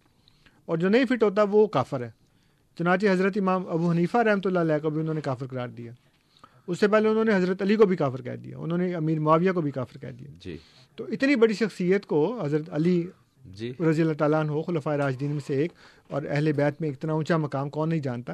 اور 0.66 0.78
جو 0.78 0.89
نہیں 0.89 1.05
فٹ 1.05 1.23
ہوتا 1.23 1.43
وہ 1.43 1.66
کافر 1.66 2.02
ہے۔ 2.02 2.10
چنانچہ 2.78 3.06
حضرت 3.10 3.32
امام 3.36 3.68
ابو 3.68 3.90
حنیفہ 3.90 4.18
رحمۃ 4.18 4.40
اللہ 4.44 4.59
علیہ 4.59 4.78
کو 4.82 4.90
بھی 4.90 5.01
انہوں 5.01 5.14
نے 5.14 5.20
کافر 5.20 5.47
قرار 5.47 5.68
دیا۔ 5.68 5.93
اس 6.66 6.81
سے 6.81 6.89
پہلے 6.89 7.09
انہوں 7.09 7.24
نے 7.24 7.35
حضرت 7.35 7.62
علی 7.62 7.77
کو 7.77 7.86
بھی 7.86 7.97
کافر 7.97 8.23
کہہ 8.23 8.36
دیا۔ 8.36 8.59
انہوں 8.59 8.78
نے 8.78 8.94
امیر 8.94 9.20
معاویہ 9.20 9.52
کو 9.52 9.60
بھی 9.60 9.70
کافر 9.70 9.98
کہہ 9.98 10.10
دیا۔ 10.10 10.28
جی۔ 10.44 10.56
تو 10.97 11.05
اتنی 11.05 11.36
بڑی 11.36 11.55
شخصیت 11.55 12.06
کو 12.06 12.40
حضرت 12.44 12.62
علی 12.70 13.06
جی۔ 13.47 13.73
رضی 13.90 14.02
اللہ 14.02 14.12
تعالیٰ 14.12 14.40
عنہ 14.40 14.62
خلفۂ 14.66 14.97
راجدین 14.97 15.31
میں 15.31 15.40
سے 15.47 15.55
ایک 15.55 15.73
اور 16.10 16.23
اہل 16.31 16.52
بیت 16.52 16.81
میں 16.81 16.89
اتنا 16.89 17.12
اونچا 17.12 17.36
مقام 17.36 17.70
کون 17.70 17.89
نہیں 17.89 18.01
جانتا۔ 18.01 18.32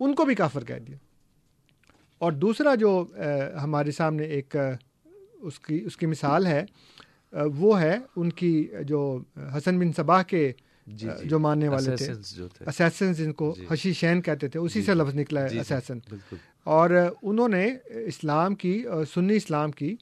ان 0.00 0.14
کو 0.14 0.24
بھی 0.24 0.34
کافر 0.34 0.64
کہہ 0.64 0.78
دیا۔ 0.78 0.96
اور 2.18 2.32
دوسرا 2.32 2.74
جو 2.74 3.04
ہمارے 3.62 3.90
سامنے 3.90 4.24
ایک 4.24 4.56
اس 5.34 5.60
کی 5.60 5.82
اس 5.86 5.96
کی 5.96 6.06
مثال 6.06 6.46
ہے 6.46 6.64
وہ 7.32 7.80
ہے 7.80 7.98
ان 8.16 8.30
کی 8.32 8.68
جو 8.84 9.18
حسن 9.56 9.78
بن 9.78 9.92
صباح 9.92 10.22
کے 10.22 10.52
جی 10.86 11.08
جی۔ 11.18 11.28
جو 11.28 11.38
ماننے 11.38 11.68
والے 11.68 11.96
تھے۔ 11.96 12.12
اسیسن 12.66 13.12
جن 13.12 13.32
کو 13.32 13.54
جی۔ 13.56 13.66
حشی 13.70 13.92
شین 13.92 14.22
کہتے 14.22 14.48
تھے 14.48 14.60
اسی 14.60 14.80
جی 14.80 14.86
سے۔ 14.86 14.94
لفظ 14.94 15.14
نکلا 15.14 15.42
ہے 15.42 15.48
جی 15.48 15.54
جی، 15.54 15.60
اسیسن 15.60 15.98
اور 16.64 16.90
انہوں 17.22 17.48
نے 17.48 17.76
اسلام 17.88 18.54
کی 18.54 18.84
سنی 19.14 19.36
اسلام 19.36 19.70
کی 19.70 19.96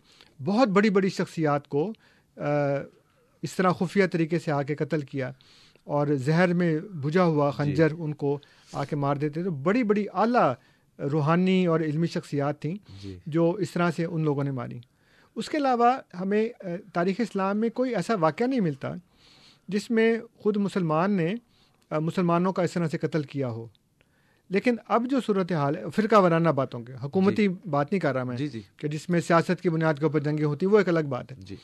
بہت 0.44 0.68
بڑی 0.68 0.90
بڑی 0.90 1.08
شخصیات 1.08 1.68
کو 1.68 1.92
اس 3.44 3.52
طرح 3.52 3.72
خفیہ 3.72 4.06
طریقے 4.06 4.38
سے 4.38 4.50
آ 4.52 4.62
کے 4.62 4.74
قتل 4.74 5.00
کیا 5.00 5.30
اور 5.84 6.06
زہر 6.06 6.52
میں 6.54 6.80
بجھا 6.80 7.24
ہوا 7.24 7.50
جی۔ 7.50 7.56
خنجر 7.56 7.92
ان 7.98 8.14
کو 8.14 8.38
آ 8.72 8.84
کے 8.84 8.96
مار 8.96 9.16
دیتے 9.16 9.42
تو 9.42 9.50
بڑی 9.50 9.82
بڑی 9.82 10.06
اعلیٰ 10.14 10.52
روحانی 10.98 11.66
اور 11.66 11.80
علمی 11.80 12.06
شخصیات 12.06 12.60
تھیں 12.60 12.74
جی۔ 13.02 13.18
جو 13.26 13.50
اس 13.50 13.70
طرح 13.70 13.90
سے 13.90 14.04
ان 14.04 14.24
لوگوں 14.24 14.44
نے 14.44 14.50
ماری۔ 14.50 14.78
اس 15.36 15.48
کے 15.48 15.56
علاوہ 15.56 15.92
ہمیں 16.20 16.48
تاریخ 16.92 17.20
اسلام 17.20 17.58
میں 17.58 17.68
کوئی 17.70 17.94
ایسا 17.94 18.14
واقعہ 18.14 18.46
نہیں 18.46 18.60
ملتا 18.60 18.92
جس 19.68 19.90
میں 19.90 20.18
خود 20.36 20.56
مسلمان 20.56 21.12
نے 21.12 21.34
مسلمانوں 21.90 22.52
کا 22.52 22.62
اس 22.62 22.72
طرح 22.72 22.88
سے 22.88 22.98
قتل 22.98 23.22
کیا 23.22 23.48
ہو۔ 23.48 23.66
لیکن 24.50 24.76
اب 24.88 25.06
جو 25.10 25.18
صورت 25.26 25.52
حال 25.52 25.76
ہے 25.76 25.84
فرقہ 25.96 26.16
وارانہ 26.16 26.48
باتوں 26.48 26.80
کے 26.80 26.92
حکومتی 27.02 27.48
بات 27.48 27.92
نہیں 27.92 28.00
کر 28.00 28.14
رہا 28.14 28.24
میں 28.24 28.36
جی 28.36 28.48
جی۔ 28.48 28.60
کہ 28.76 28.88
جس 28.88 29.08
میں 29.08 29.20
سیاست 29.20 29.60
کی 29.60 29.68
بنیاد 29.68 29.94
کے 29.94 30.04
اوپر 30.04 30.20
جنگیں 30.20 30.44
ہوتی 30.44 30.66
وہ 30.66 30.78
ایک 30.78 30.88
الگ 30.88 31.08
بات 31.08 31.32
ہے۔ 31.32 31.36
جی۔ 31.40 31.56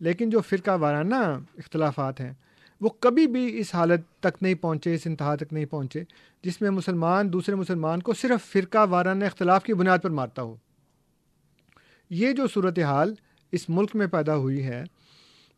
لیکن 0.00 0.30
جو 0.30 0.40
فرقہ 0.40 0.70
وارانہ 0.70 1.14
اختلافات 1.58 2.20
ہیں 2.20 2.32
وہ 2.80 2.88
کبھی 2.88 3.26
بھی 3.26 3.58
اس 3.58 3.74
حالت 3.74 4.00
تک 4.20 4.42
نہیں 4.42 4.54
پہنچے 4.54 4.94
اس 4.94 5.00
انتہا 5.04 5.34
تک 5.34 5.52
نہیں 5.52 5.64
پہنچے 5.64 6.04
جس 6.42 6.60
میں 6.60 6.70
مسلمان 6.70 7.32
دوسرے 7.32 7.54
مسلمان 7.54 8.02
کو 8.02 8.12
صرف 8.12 8.52
فرقہ 8.52 8.86
وارانہ 8.90 9.24
اختلاف 9.24 9.64
کی 9.64 9.74
بنیاد 9.74 9.98
پر 10.02 10.10
مارتا 10.10 10.42
ہو۔ 10.42 10.56
یہ 12.10 12.32
جو 12.32 12.46
صورت 12.46 12.78
حال 12.78 13.14
اس 13.52 13.68
ملک 13.68 13.96
میں 13.96 14.06
پیدا 14.06 14.36
ہوئی 14.36 14.66
ہے 14.66 14.84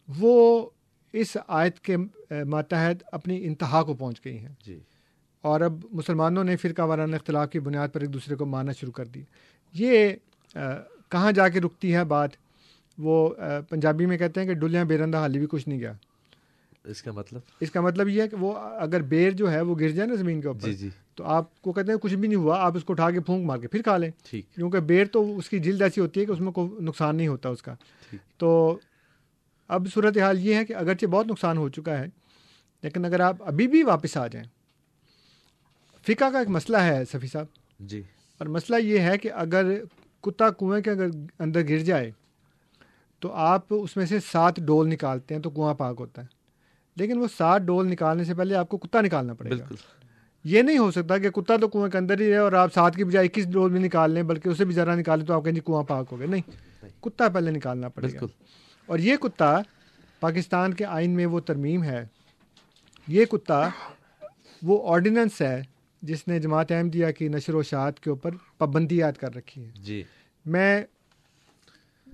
وہ 0.08 0.70
اس 1.12 1.36
آیت 1.48 1.80
کے 1.80 1.96
ماتحت 2.44 2.96
اپنی 3.12 3.46
انتہا 3.46 3.82
کو 3.82 3.94
پہنچ 3.94 4.24
گئی 4.24 4.38
ہیں 4.38 4.54
جی۔ 4.64 4.80
اور 5.40 5.60
اب 5.60 5.84
مسلمانوں 5.92 6.44
نے 6.44 6.56
فرقہ 6.56 6.82
وارانہ 6.82 7.16
اختلاف 7.16 7.50
کی 7.50 7.60
بنیاد 7.60 7.88
پر 7.92 8.00
ایک 8.00 8.12
دوسرے 8.12 8.34
کو 8.34 8.46
مارنا 8.46 8.72
شروع 8.72 8.92
کر 8.92 9.06
دی۔ 9.06 9.22
یہ 9.72 10.14
آ، 10.54 10.58
کہاں 11.08 11.32
جا 11.32 11.48
کے 11.48 11.60
رکتی 11.60 11.94
ہے 11.94 12.04
بات؟ 12.04 12.30
وہ 12.98 13.34
پنجابی 13.68 14.06
میں 14.06 14.18
کہتے 14.18 14.40
ہیں 14.40 14.46
کہ 14.46 14.54
ڈلیاں 14.54 14.84
بیرندہ 14.84 15.18
حالی 15.18 15.38
بھی 15.38 15.46
کچھ 15.50 15.68
نہیں 15.68 15.80
گیا۔ 15.80 15.92
اس 16.84 17.02
کا 17.02 17.12
مطلب؟ 17.12 17.40
اس 17.60 17.70
کا 17.70 17.80
مطلب 17.80 18.08
یہ 18.08 18.22
ہے 18.22 18.28
کہ 18.28 18.36
وہ 18.36 18.52
اگر 18.58 19.02
بیر 19.02 19.30
جو 19.30 19.52
ہے 19.52 19.60
وہ 19.60 19.74
گر 19.80 19.88
جائے 19.88 20.08
نا 20.08 20.14
زمین 20.14 20.40
کے 20.40 20.48
اوپر 20.48 20.60
جی 20.60 20.72
جی۔ 20.74 20.88
تو 21.14 21.24
آپ 21.24 21.62
کو 21.62 21.72
کہتے 21.72 21.92
ہیں 21.92 21.98
کچھ 21.98 22.14
بھی 22.14 22.28
نہیں 22.28 22.38
ہوا 22.38 22.60
آپ 22.60 22.76
اس 22.76 22.84
کو 22.84 22.92
اٹھا 22.92 23.10
کے 23.10 23.20
پھونک 23.20 23.46
مار 23.46 23.58
کے 23.58 23.68
پھر 23.68 23.82
کھا 23.82 23.96
لیں۔ 23.96 24.10
کیونکہ 24.30 24.80
بیر 24.80 25.04
تو 25.06 25.38
اس 25.38 25.48
کی 25.48 25.58
جلد 25.58 25.82
ایسی 25.82 26.00
ہوتی 26.00 26.20
ہے 26.20 26.24
کہ 26.26 26.32
اس 26.32 26.40
میں 26.40 26.52
کوئی 26.52 26.84
نقصان 26.84 27.16
نہیں 27.16 27.28
ہوتا 27.28 27.48
اس 27.48 27.62
کا۔ 27.62 27.74
تو 28.38 28.78
اب 29.68 29.86
صورت 29.94 30.18
حال 30.18 30.46
یہ 30.46 30.54
ہے 30.54 30.64
کہ 30.64 30.72
اگرچہ 30.72 31.06
بہت 31.06 31.26
نقصان 31.26 31.56
ہو 31.56 31.68
چکا 31.68 31.98
ہے 31.98 32.06
لیکن 32.82 33.04
اگر 33.04 33.20
آپ 33.20 33.36
ابھی 33.40 33.66
بھی 33.66 33.82
واپس 33.82 34.16
آ 34.16 34.26
جائیں 34.26 34.48
فقہ 36.06 36.24
کا 36.30 36.38
ایک 36.38 36.48
مسئلہ 36.48 36.76
ہے 36.76 37.04
صفی 37.04 37.26
صاحب۔ 37.26 37.46
جی۔ 37.80 38.02
اور 38.38 38.46
مسئلہ 38.46 38.76
یہ 38.82 38.98
ہے 38.98 39.18
کہ 39.18 39.32
اگر 39.32 39.84
کتا 40.20 40.50
کنویں 40.50 40.80
کے 40.80 40.90
اگر 40.90 41.06
اندر 41.38 41.68
گر 41.68 41.78
جائے 41.78 42.10
تو 43.26 43.32
آپ 43.32 43.64
اس 43.70 43.96
میں 43.96 44.06
سے 44.06 44.18
سات 44.32 44.56
ڈول 44.56 44.88
نکالتے 44.88 45.34
ہیں 45.34 45.42
تو 45.42 45.50
کنواں 45.50 45.74
پاک 45.74 45.96
ہوتا 45.98 46.22
ہے۔ 46.22 46.26
لیکن 46.96 47.18
وہ 47.18 47.26
سات 47.36 47.62
ڈول 47.62 47.88
نکالنے 47.88 48.24
سے 48.24 48.34
پہلے 48.34 48.54
آپ 48.54 48.68
کو 48.68 48.78
کتا 48.78 49.00
نکالنا 49.00 49.34
پڑے 49.34 49.50
گا۔ 49.50 49.56
بالکل۔ 49.56 49.74
یہ 50.44 50.62
نہیں 50.62 50.78
ہو 50.78 50.90
سکتا 50.90 51.18
کہ 51.18 51.30
کتا 51.30 51.56
تو 51.56 51.68
کنویں 51.68 51.90
کے 51.90 51.98
اندر 51.98 52.20
ہی 52.20 52.30
رہے 52.30 52.36
اور 52.36 52.52
آپ 52.52 52.74
سات 52.74 52.96
کی 52.96 53.04
بجائے 53.04 53.26
اکیس 53.26 53.48
ڈول 53.50 53.72
بھی 53.72 53.80
نکال 53.80 54.10
لیں 54.10 54.22
بلکہ 54.22 54.48
اسے 54.48 54.64
بھی 54.64 54.74
ذرا 54.74 54.94
نکالیں 54.94 55.26
تو 55.26 55.34
آپ 55.34 55.44
کہیں 55.44 55.54
جی 55.54 55.60
کنواں 55.66 55.82
پاک 55.82 56.06
ہو 56.12 56.18
گیا 56.18 56.26
نہیں 56.26 56.42
کتا 57.00 57.28
پہلے 57.28 57.50
نکالنا 57.50 57.88
پڑے 57.88 58.06
گا۔ 58.06 58.10
بالکل۔ 58.10 58.26
اور 58.86 58.98
یہ 58.98 59.16
کتا 59.16 59.58
پاکستان 60.20 60.74
کے 60.74 60.84
آئین 60.84 61.10
میں 61.10 61.26
وہ 61.26 61.40
ترمیم 61.40 61.84
ہے۔ 61.84 62.06
یہ 63.08 63.24
کتا 63.24 63.68
وہ 64.62 64.94
آرڈیننس 64.94 65.42
ہے 65.42 65.62
جس 66.02 66.28
نے 66.28 66.38
جماعت 66.38 66.72
احمدیہ 66.72 67.06
کی 67.18 67.28
نشر 67.28 67.54
و 67.54 67.62
شاعت 67.62 68.00
کے 68.00 68.10
اوپر 68.10 68.30
پابندی 68.58 69.02
عائد 69.02 69.14
کر 69.14 69.34
رکھی 69.34 69.64
ہے۔ 69.64 69.70
جی۔ 69.74 70.02
میں 70.46 70.84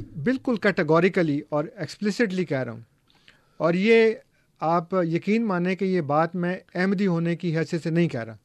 بالکل 0.00 0.56
کیٹیگوریکلی 0.56 1.40
اور 1.48 1.64
ایکسپلسٹلی 1.76 2.44
کہہ 2.44 2.58
رہا 2.58 2.72
ہوں۔ 2.72 2.80
اور 3.56 3.74
یہ 3.74 4.14
آپ 4.60 4.94
یقین 4.94 5.44
مانیں 5.46 5.74
کہ 5.74 5.84
یہ 5.84 6.00
بات 6.00 6.34
میں 6.34 6.58
احمدی 6.74 7.06
ہونے 7.06 7.36
کی 7.36 7.58
حیثیت 7.58 7.82
سے 7.82 7.90
نہیں 7.90 8.08
کہہ 8.08 8.20
رہا۔ 8.20 8.36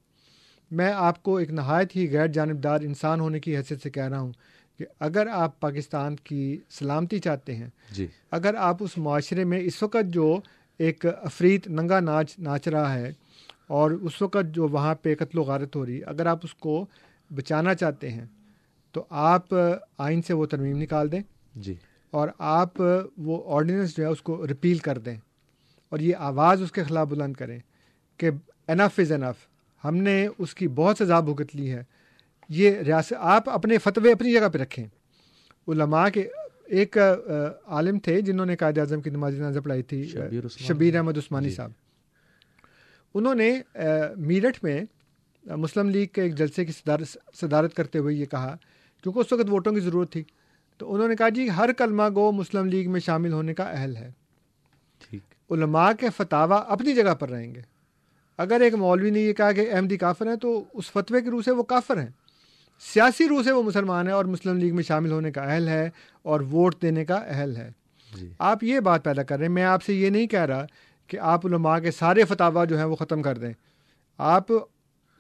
میں 0.71 0.93
آپ 0.93 1.23
کو 1.23 1.37
ایک 1.37 1.51
نہایت 1.51 1.95
ہی 1.95 2.11
غیر 2.11 2.27
جانبدار 2.27 2.81
انسان 2.81 3.19
ہونے 3.19 3.39
کی 3.39 3.57
حیثیت 3.57 3.83
سے 3.83 3.89
کہہ 3.89 4.03
رہا 4.03 4.19
ہوں 4.19 4.31
کہ 4.79 4.85
اگر 4.99 5.27
آپ 5.27 5.59
پاکستان 5.59 6.15
کی 6.15 6.57
سلامتی 6.69 7.19
چاہتے 7.19 7.55
ہیں 7.55 7.69
جی۔ 7.91 8.07
اگر 8.31 8.55
آپ 8.55 8.77
اس 8.79 8.97
معاشرے 8.97 9.43
میں 9.43 9.59
اس 9.59 9.83
وقت 9.83 10.05
جو 10.05 10.39
ایک 10.77 11.05
افریت 11.05 11.67
ننگا 11.67 11.99
ناچ 11.99 12.39
ناچ 12.39 12.67
رہا 12.67 12.93
ہے 12.93 13.13
اور 13.67 13.91
اس 13.91 14.21
وقت 14.21 14.55
جو 14.55 14.67
وہاں 14.67 14.95
پہ 14.95 15.15
قتل 15.15 15.37
و 15.37 15.41
غارت 15.41 15.75
ہو 15.75 15.85
رہی 15.85 15.97
ہے 15.97 16.03
اگر 16.03 16.25
آپ 16.25 16.39
اس 16.43 16.53
کو 16.53 16.85
بچانا 17.35 17.75
چاہتے 17.75 18.11
ہیں 18.11 18.25
تو 18.91 19.03
آپ 19.09 19.45
آئین 19.97 20.21
سے 20.21 20.33
وہ 20.33 20.45
ترمیم 20.45 20.77
نکال 20.77 21.11
دیں۔ 21.11 21.19
جی۔ 21.57 21.73
اور 22.11 22.27
آپ 22.38 22.81
وہ 23.17 23.41
آرڈیننس 23.55 23.97
جو 23.97 24.03
ہے 24.03 24.09
اس 24.09 24.21
کو 24.21 24.47
رپیل 24.47 24.77
کر 24.77 24.97
دیں 24.97 25.17
اور 25.91 25.99
یہ 25.99 26.15
آواز 26.19 26.61
اس 26.61 26.71
کے 26.71 26.84
خلاف 26.84 27.07
بلند 27.07 27.34
کریں 27.34 27.59
کہ 28.19 28.29
انف 28.67 28.99
از 28.99 29.11
انف 29.11 29.45
ہم 29.84 29.95
نے 29.97 30.27
اس 30.38 30.55
کی 30.55 30.67
بہت 30.67 30.97
سزا 30.97 31.19
بھگت 31.19 31.55
لی 31.55 31.71
ہے 31.71 31.84
یہ 32.49 32.79
ریاست 32.79 33.13
آپ 33.19 33.49
اپنے 33.49 33.77
فتوے 33.77 34.11
اپنی 34.11 34.34
جگہ 34.34 34.49
پہ 34.49 34.57
رکھیں۔ 34.57 34.85
علماء 35.67 36.07
کے 36.09 36.27
ایک 36.65 36.97
عالم 37.65 37.99
تھے 37.99 38.21
جنہوں 38.21 38.45
نے 38.45 38.55
قائد 38.55 38.77
اعظم 38.77 39.01
کی 39.01 39.09
نماز 39.09 39.35
جنازہ 39.35 39.59
پڑھائی 39.59 39.84
تھی 39.84 40.03
شبیر 40.03 40.47
شبیر 40.47 40.95
احمد 40.95 41.17
عثمانی 41.17 41.49
جی۔ 41.49 41.55
صاحب۔ 41.55 41.71
انہوں 43.15 43.35
نے 43.35 43.61
میرٹھ 44.17 44.63
میں 44.63 44.81
مسلم 45.45 45.89
لیگ 45.89 46.07
کے 46.07 46.21
ایک 46.21 46.35
جلسے 46.35 46.65
کی 46.65 46.71
صدارت 47.34 47.73
کرتے 47.73 47.99
ہوئے 47.99 48.15
یہ 48.15 48.25
کہا 48.25 48.55
کیونکہ 49.03 49.19
اس 49.19 49.31
وقت 49.34 49.49
ووٹوں 49.49 49.73
کی 49.73 49.79
ضرورت 49.79 50.11
تھی۔ 50.11 50.23
تو 50.77 50.93
انہوں 50.93 51.07
نے 51.07 51.15
کہا 51.15 51.29
جی 51.29 51.49
ہر 51.49 51.73
کلمہ 51.73 52.03
گو 52.15 52.31
مسلم 52.31 52.65
لیگ 52.65 52.91
میں 52.91 52.99
شامل 52.99 53.33
ہونے 53.33 53.53
کا 53.53 53.63
اہل 53.63 53.95
ہے۔ 53.95 54.11
ٹھیک۔ 55.09 55.51
علماء 55.51 55.91
کے 55.99 56.07
فتوا 56.17 56.55
اپنی 56.55 56.95
جگہ 56.95 57.13
پر 57.13 57.29
رہیں 57.29 57.55
گے۔ 57.55 57.61
اگر 58.37 58.61
ایک 58.61 58.73
مولوی 58.73 59.09
نے 59.09 59.19
یہ 59.19 59.33
کہا 59.33 59.51
کہ 59.51 59.71
احمدی 59.71 59.97
کافر 59.97 60.27
ہیں 60.27 60.35
تو 60.35 60.63
اس 60.73 60.91
فتوے 60.91 61.21
کی 61.21 61.29
روح 61.29 61.41
سے 61.41 61.51
وہ 61.51 61.63
کافر 61.63 61.99
ہیں۔ 61.99 62.09
سیاسی 62.93 63.27
روح 63.27 63.43
سے 63.43 63.51
وہ 63.51 63.63
مسلمان 63.63 64.07
ہے 64.07 64.11
اور 64.11 64.25
مسلم 64.25 64.57
لیگ 64.57 64.75
میں 64.75 64.83
شامل 64.83 65.11
ہونے 65.11 65.31
کا 65.31 65.41
اہل 65.41 65.67
ہے 65.67 65.89
اور 66.21 66.39
ووٹ 66.39 66.81
دینے 66.81 67.05
کا 67.05 67.15
اہل 67.15 67.55
ہے۔ 67.55 67.71
جی۔ 68.15 68.29
آپ 68.39 68.63
یہ 68.63 68.79
بات 68.79 69.03
پیدا 69.03 69.23
کر 69.23 69.37
رہے 69.37 69.45
ہیں۔ 69.45 69.53
میں 69.53 69.63
آپ 69.63 69.83
سے 69.83 69.93
یہ 69.93 70.09
نہیں 70.09 70.27
کہہ 70.27 70.45
رہا 70.45 70.65
کہ 71.07 71.19
آپ 71.19 71.45
علماء 71.45 71.79
کے 71.79 71.91
سارے 71.91 72.23
فتوا 72.23 72.65
جو 72.65 72.77
ہیں 72.77 72.85
وہ 72.85 72.95
ختم 72.95 73.21
کر 73.21 73.37
دیں۔ 73.37 73.53
آپ 74.17 74.47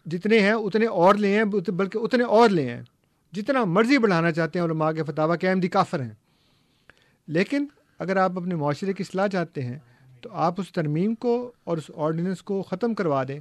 جتنے 0.05 0.39
ہیں 0.39 0.51
اتنے 0.51 0.85
اور 0.85 1.15
لے 1.15 1.27
ہیں 1.27 1.43
بلکہ 1.43 1.97
اتنے 1.97 2.23
اور 2.23 2.49
لے 2.49 2.69
ہیں۔ 2.69 2.81
جتنا 3.37 3.63
مرضی 3.63 3.97
بڑھانا 3.97 4.31
چاہتے 4.31 4.59
ہیں 4.59 4.65
علماء 4.65 4.91
کے 4.91 5.03
فتوا 5.03 5.35
کہ 5.35 5.49
احمدی 5.49 5.67
کافر 5.67 6.01
ہیں۔ 6.01 6.13
لیکن 7.27 7.65
اگر 7.99 8.17
آپ 8.17 8.37
اپنے 8.37 8.55
معاشرے 8.55 8.93
کی 8.93 9.03
اصلاح 9.07 9.27
چاہتے 9.27 9.61
ہیں 9.61 9.79
تو 10.21 10.29
آپ 10.31 10.59
اس 10.59 10.71
ترمیم 10.71 11.15
کو 11.15 11.51
اور 11.63 11.77
اس 11.77 11.91
آرڈیننس 11.95 12.41
کو 12.41 12.61
ختم 12.61 12.93
کروا 12.93 13.23
دیں۔ 13.27 13.39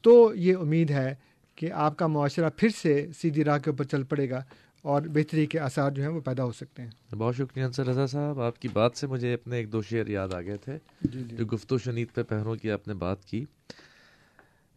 تو 0.00 0.32
یہ 0.34 0.56
امید 0.56 0.90
ہے 0.90 1.14
کہ 1.54 1.72
آپ 1.72 1.96
کا 1.96 2.06
معاشرہ 2.06 2.50
پھر 2.56 2.68
سے 2.82 3.06
سیدھی 3.18 3.44
راہ 3.44 3.58
کے 3.58 3.70
اوپر 3.70 3.84
چل 3.84 4.02
پڑے 4.02 4.30
گا 4.30 4.44
اور 4.82 5.02
بہتری 5.02 5.46
کے 5.46 5.60
آثار 5.60 5.90
جو 5.90 6.02
ہیں 6.02 6.10
وہ 6.10 6.20
پیدا 6.20 6.44
ہو 6.44 6.52
سکتے 6.52 6.82
ہیں۔ 6.82 7.14
بہت 7.14 7.36
شکریہ 7.36 7.64
انصر 7.64 7.86
رضا 7.86 8.06
صاحب 8.06 8.40
آپ 8.40 8.58
کی 8.58 8.68
بات 8.68 8.92
سے 8.94 9.06
مجھے 9.06 9.34
اپنے 9.34 9.56
ایک 9.56 9.72
دو 9.72 9.82
شعر 9.82 10.06
یاد 10.06 10.34
آ 10.34 10.40
گئے 10.40 10.56
تھے۔ 10.56 10.78
جی 11.02 11.22
جی۔ 11.28 11.36
جو 11.36 11.44
گفتو 11.44 11.78
شنید 11.78 12.08
پہ 12.14 12.22
پہروں 12.22 12.56
کی 12.56 12.70
آپ 12.70 12.88
نے 12.88 12.94
بات 12.94 13.24
کی۔ 13.24 13.44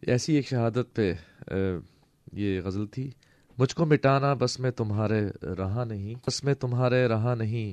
ایسی 0.00 0.34
ایک 0.34 0.46
شہادت 0.48 0.94
پہ 0.94 1.12
یہ 2.32 2.60
غزل 2.60 2.86
تھی۔ 2.86 3.10
مجھ 3.58 3.74
کو 3.74 3.86
مٹانا 3.86 4.34
بس 4.34 4.60
میں 4.60 4.70
تمہارے 4.70 5.28
رہا 5.42 5.84
نہیں 5.84 6.14
بس 6.26 6.44
میں 6.44 6.54
تمہارے 6.54 7.06
رہا 7.06 7.34
نہیں۔ 7.34 7.72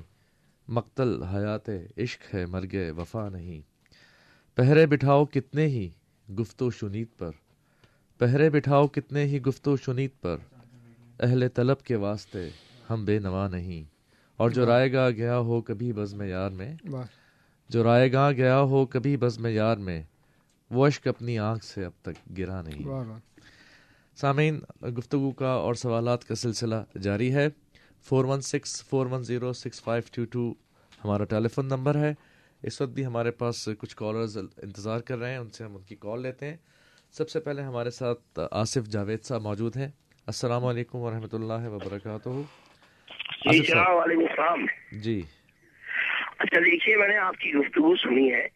مقتل 0.71 1.23
حیات 1.23 1.69
عشق 1.97 2.35
ہے 2.35 2.45
مرگ 2.45 2.75
وفا 2.97 3.29
نہیں۔ 3.29 3.61
پہرے 4.55 4.85
بٹھاؤ 4.85 5.25
کتنے 5.25 5.67
ہی 5.67 5.89
گفتو 6.39 6.71
شنید 6.71 7.07
پر۔ 7.17 7.31
پہرے 8.17 8.49
بٹھاؤ 8.49 8.87
کتنے 8.87 9.23
ہی 9.23 9.41
گفتو 9.41 9.77
شنید 9.77 10.09
پر۔ 10.21 10.37
اہل 11.19 11.47
طلب 11.53 11.81
کے 11.81 11.95
واسطے 11.95 12.49
ہم 12.89 13.05
بے 13.05 13.19
نوا 13.19 13.47
نہیں۔ 13.47 13.83
اور 14.37 14.49
جو 14.49 14.65
رائے 14.65 14.93
گا 14.93 15.09
گیا 15.09 15.37
ہو 15.37 15.61
کبھی 15.61 15.93
بزم 15.93 16.21
یار 16.21 16.49
میں۔ 16.49 16.75
جو 17.69 17.83
رائے 17.83 18.13
گا 18.13 18.31
گیا 18.31 18.59
ہو 18.59 18.85
کبھی 18.85 19.17
بزم 19.17 19.45
یار 19.45 19.77
میں۔ 19.77 20.03
وہ 20.71 20.87
اشک 20.87 21.07
اپنی 21.07 21.39
آنکھ 21.39 21.65
سے 21.65 21.85
اب 21.85 21.91
تک 22.01 22.37
گرا 22.37 22.61
نہیں۔ 22.61 22.83
سامعین 24.15 24.59
گفتگو 24.97 25.31
کا 25.31 25.49
اور 25.49 25.73
سوالات 25.73 26.25
کا 26.25 26.35
سلسلہ 26.35 26.75
جاری 27.01 27.33
ہے۔ 27.35 27.47
Four 28.03 28.25
one 28.25 28.41
six 28.41 28.85
four 28.89 29.05
one 29.05 29.23
zero 29.23 29.53
six 29.53 29.83
five 29.83 30.03
two 30.15 30.25
two 30.31 30.53
ہمارا 31.03 31.23
ٹیلی 31.23 31.47
فون 31.47 31.65
نمبر 31.65 31.95
ہے۔ 31.95 32.13
اس 32.63 32.81
وقت 32.81 32.91
بھی 32.91 33.05
ہمارے 33.05 33.31
پاس 33.31 33.69
کچھ 33.79 33.95
کالرز 33.95 34.37
انتظار 34.37 34.99
کر 34.99 35.17
رہے 35.17 35.31
ہیں 35.31 35.37
ان 35.37 35.49
سے 35.49 35.63
ہم 35.63 35.75
ان 35.75 35.81
کی 35.81 35.95
کال 35.95 36.21
لیتے 36.21 36.45
ہیں۔ 36.45 36.57
سب 37.11 37.29
سے 37.29 37.39
پہلے 37.39 37.61
ہمارے 37.61 37.89
ساتھ 37.89 38.39
آصف 38.51 38.87
جاوید 38.87 39.23
صاحب 39.23 39.41
موجود 39.41 39.77
ہیں۔ 39.77 39.87
السلام 40.27 40.65
علیکم 40.65 40.97
ورحمۃ 40.97 41.33
اللہ 41.33 41.69
وبرکاتہ۔ 41.69 42.29
جی 43.51 43.57
السلام۔ 43.57 44.65
جی۔ 44.91 45.21
اچھا 46.39 46.59
دیکھیے 46.59 46.97
میں 46.97 47.07
نے 47.07 47.17
آپ 47.17 47.37
کی 47.37 47.53
گفتگو 47.53 47.95
سنی 47.95 48.33
ہے۔ 48.33 48.47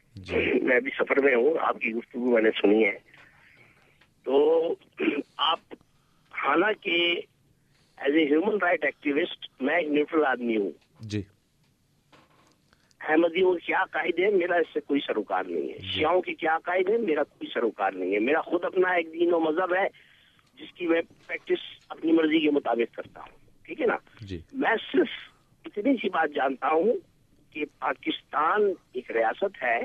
میں 0.64 0.76
ابھی 0.76 0.91
سفر 0.99 1.19
میں 1.23 1.36
ہوں 1.36 1.53
آپ 1.61 1.80
کی 1.80 1.94
گفتگو 1.94 2.34
میں 2.34 2.41
نے 2.41 2.49
سنی 2.61 2.86
ہے۔ 2.86 3.09
تو 4.23 4.67
آپ 5.37 5.59
حالانکہ 6.31 7.15
as 7.97 8.15
a 8.15 8.25
human 8.25 8.57
right 8.61 8.85
activist 8.85 9.61
میں 9.61 9.75
ایک 9.75 9.87
نیوٹرل 9.87 10.25
آدمی 10.25 10.57
ہوں۔ 10.57 10.71
جی۔ 10.99 11.21
احمدیوں 13.01 13.53
کے 13.53 13.65
کیا 13.65 13.81
عقائد 13.81 14.19
ہے؟ 14.19 14.29
میرا 14.29 14.55
اس 14.55 14.67
سے 14.73 14.79
کوئی 14.79 14.99
سروکار 15.07 15.43
نہیں 15.43 15.73
ہے۔ 15.73 15.77
شیعوں 15.79 16.21
کے 16.21 16.33
کیا 16.33 16.55
عقائد 16.55 16.89
ہے 16.89 16.97
میرا 16.97 17.23
کوئی 17.23 17.49
سروکار 17.53 17.91
نہیں 17.91 18.13
ہے۔ 18.13 18.19
میرا 18.19 18.41
خود 18.41 18.65
اپنا 18.65 18.89
ایک 18.89 19.13
دین 19.13 19.33
و 19.33 19.39
مذہب 19.39 19.73
ہے 19.73 19.87
جس 20.55 20.73
کی 20.73 20.87
میں 20.87 21.01
پریکٹس 21.27 21.61
اپنی 21.89 22.11
مرضی 22.11 22.39
کے 22.39 22.51
مطابق 22.51 22.95
کرتا 22.95 23.21
ہوں۔ 23.21 23.65
ٹھیک 23.65 23.81
ہے 23.81 23.85
نا؟ 23.85 23.95
جی۔ 24.21 24.39
میں 24.53 24.75
صرف 24.91 25.07
اتنی 25.65 25.93
سی 25.93 26.09
بات 26.09 26.35
جانتا 26.35 26.67
ہوں 26.67 26.93
کہ 27.53 27.65
پاکستان 27.79 28.61
ایک 28.93 29.11
ریاست 29.11 29.63
ہے 29.63 29.79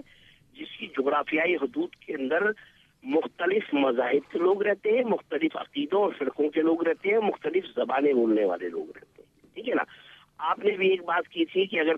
جس 0.52 0.78
کی 0.78 0.86
جغرافیائی 0.86 1.55
حدود 1.55 1.94
کے 1.94 2.15
اندر 2.15 2.43
مختلف 3.05 3.75
مذاہب 3.75 4.33
کے 4.33 4.39
لوگ 4.39 4.63
رہتے 4.63 4.91
ہیں 4.91 5.05
مختلف 5.05 5.57
عقیدوں 5.57 6.03
اور 6.03 6.13
فرقوں 6.19 6.49
کے 6.49 6.61
لوگ 6.61 6.83
رہتے 6.83 7.11
ہیں 7.11 7.19
مختلف 7.19 7.65
زبانیں 7.77 8.13
بولنے 8.13 8.45
والے 8.45 8.69
لوگ 8.69 8.87
رہتے 8.87 9.23
ہیں۔ 9.23 9.55
ٹھیک 9.55 9.69
ہے 9.69 9.75
نا؟ 9.75 9.83
آپ 10.39 10.59
نے 10.59 10.71
بھی 10.71 10.89
ایک 10.89 11.05
بات 11.05 11.29
کی 11.29 11.45
تھی 11.45 11.67
کہ 11.67 11.81
اگر 11.81 11.95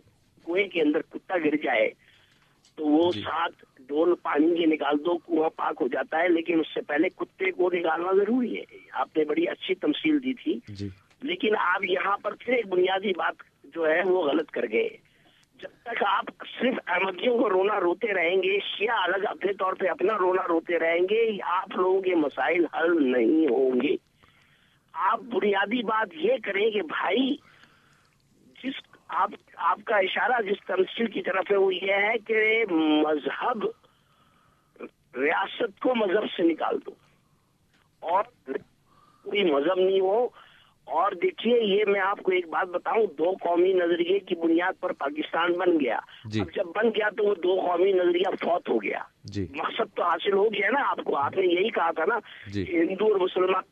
کنویں 0.47 0.69
کے 0.69 0.81
اندر 0.83 1.01
کتا 1.11 1.39
گر 1.39 1.57
جائے 1.57 1.91
تو 2.77 2.87
وہ 2.87 3.13
ساتھ 3.13 3.65
ڈول 3.89 4.15
پانی 4.23 4.57
کے 4.57 4.67
نکال 4.67 5.05
دو 5.05 5.19
کنواں 5.19 5.51
پاک 5.51 5.75
ہو 5.81 5.89
جاتا 5.89 6.19
ہے 6.19 6.29
لیکن 6.29 6.61
اس 6.61 6.67
سے 6.75 6.81
پہلے 6.81 7.09
کتے 7.09 7.51
کو 7.51 7.71
نکالنا 7.73 8.13
ضروری 8.13 8.59
ہے۔ 8.59 8.65
آپ 8.93 9.17
نے 9.17 9.25
بڑی 9.25 9.49
اچھی 9.49 9.75
تمثیل 9.75 10.23
دی 10.23 10.35
تھی۔ 10.35 10.59
جی۔ 10.69 10.89
لیکن 11.23 11.57
آپ 11.59 11.85
یہاں 11.85 12.17
پر 12.17 12.35
پھر 12.41 12.55
ایک 12.55 12.67
بنیادی 12.67 13.11
بات 13.11 13.35
جو 13.75 13.91
ہے 13.91 14.03
وہ 14.05 14.25
غلط 14.25 14.51
کر 14.51 14.65
گئے۔ 14.73 14.89
جب 15.59 15.69
تک 15.83 16.03
آپ 16.07 16.25
صرف 16.61 16.75
احمدیوں 16.87 17.39
کو 17.39 17.51
رونا 17.51 17.81
روتے 17.81 18.15
رہیں 18.15 18.37
گے، 18.37 18.59
شیعہ 18.61 18.97
الگ 18.97 19.27
اپنے 19.27 19.53
طور 19.53 19.73
پہ 19.73 19.89
اپنا 19.89 20.19
رونا 20.19 20.43
روتے 20.49 20.79
رہیں 20.79 21.03
گے، 21.11 21.39
آپ 21.43 21.77
لوگوں 21.77 22.03
کے 22.03 22.15
مسائل 22.15 22.67
حل 22.75 23.13
نہیں 23.13 23.47
ہوں 23.51 23.81
گے۔ 23.81 23.97
آپ 24.93 25.21
بنیادی 25.21 25.83
بات 25.83 26.09
یہ 26.13 26.33
کریں 26.45 26.71
کہ 26.71 26.83
بھائی، 26.83 27.37
جس 28.65 28.75
آپ 29.09 29.31
آپ 29.57 29.81
کا 29.85 29.97
اشارہ 29.97 30.43
جس 30.43 30.67
تمثیل 30.67 31.07
کی 31.07 31.23
طرف 31.23 31.51
ہے 31.51 31.57
وہ 31.57 31.75
یہ 31.75 31.93
ہے 31.93 32.19
کہ 32.27 32.65
مذہب 32.71 33.67
ریاست 35.17 35.81
کو 35.81 35.95
مذہب 35.95 36.25
سے 36.37 36.43
نکال 36.43 36.79
دو۔ 36.87 36.91
اور 38.01 38.25
کوئی 39.23 39.53
مذہب 39.53 39.79
نہیں 39.79 40.01
ہو 40.01 40.29
اور 40.87 41.13
دیکھیے 41.13 41.61
یہ 41.63 41.85
میں 41.87 42.01
آپ 42.01 42.21
کو 42.23 42.33
ایک 42.33 42.49
بات 42.49 42.69
بتاؤں 42.69 43.07
دو 43.19 43.33
قومی 43.41 43.73
نظریے 43.73 44.19
کی 44.19 44.35
بنیاد 44.35 44.81
پر 44.81 44.93
پاکستان 44.93 45.53
بن 45.53 45.81
گیا۔ 45.81 45.99
جی۔ 46.25 46.41
اب 46.41 46.47
جب 46.55 46.65
بن 46.65 46.89
گیا 46.89 47.09
تو 47.11 47.25
وہ 47.25 47.35
دو 47.35 47.61
قومی 47.67 47.93
نظریہ 47.93 48.31
فوت 48.41 48.69
ہو 48.69 48.83
گیا۔ 48.83 48.99
جی۔ 49.25 49.47
مقصد 49.55 49.97
تو 49.97 50.03
حاصل 50.03 50.33
ہو 50.33 50.45
گیا 50.45 50.71
نا 50.71 50.91
آپ 50.91 50.99
کو۔ 51.05 51.17
آپ 51.17 51.37
نے 51.37 51.47
یہی 51.47 51.69
کہا 51.69 51.91
تھا 51.91 52.05
نا 52.05 52.19
جی۔ 52.47 52.65
کہ 52.65 52.77
ہندو 52.77 53.05
اور 53.05 53.21
مسلمان 53.21 53.63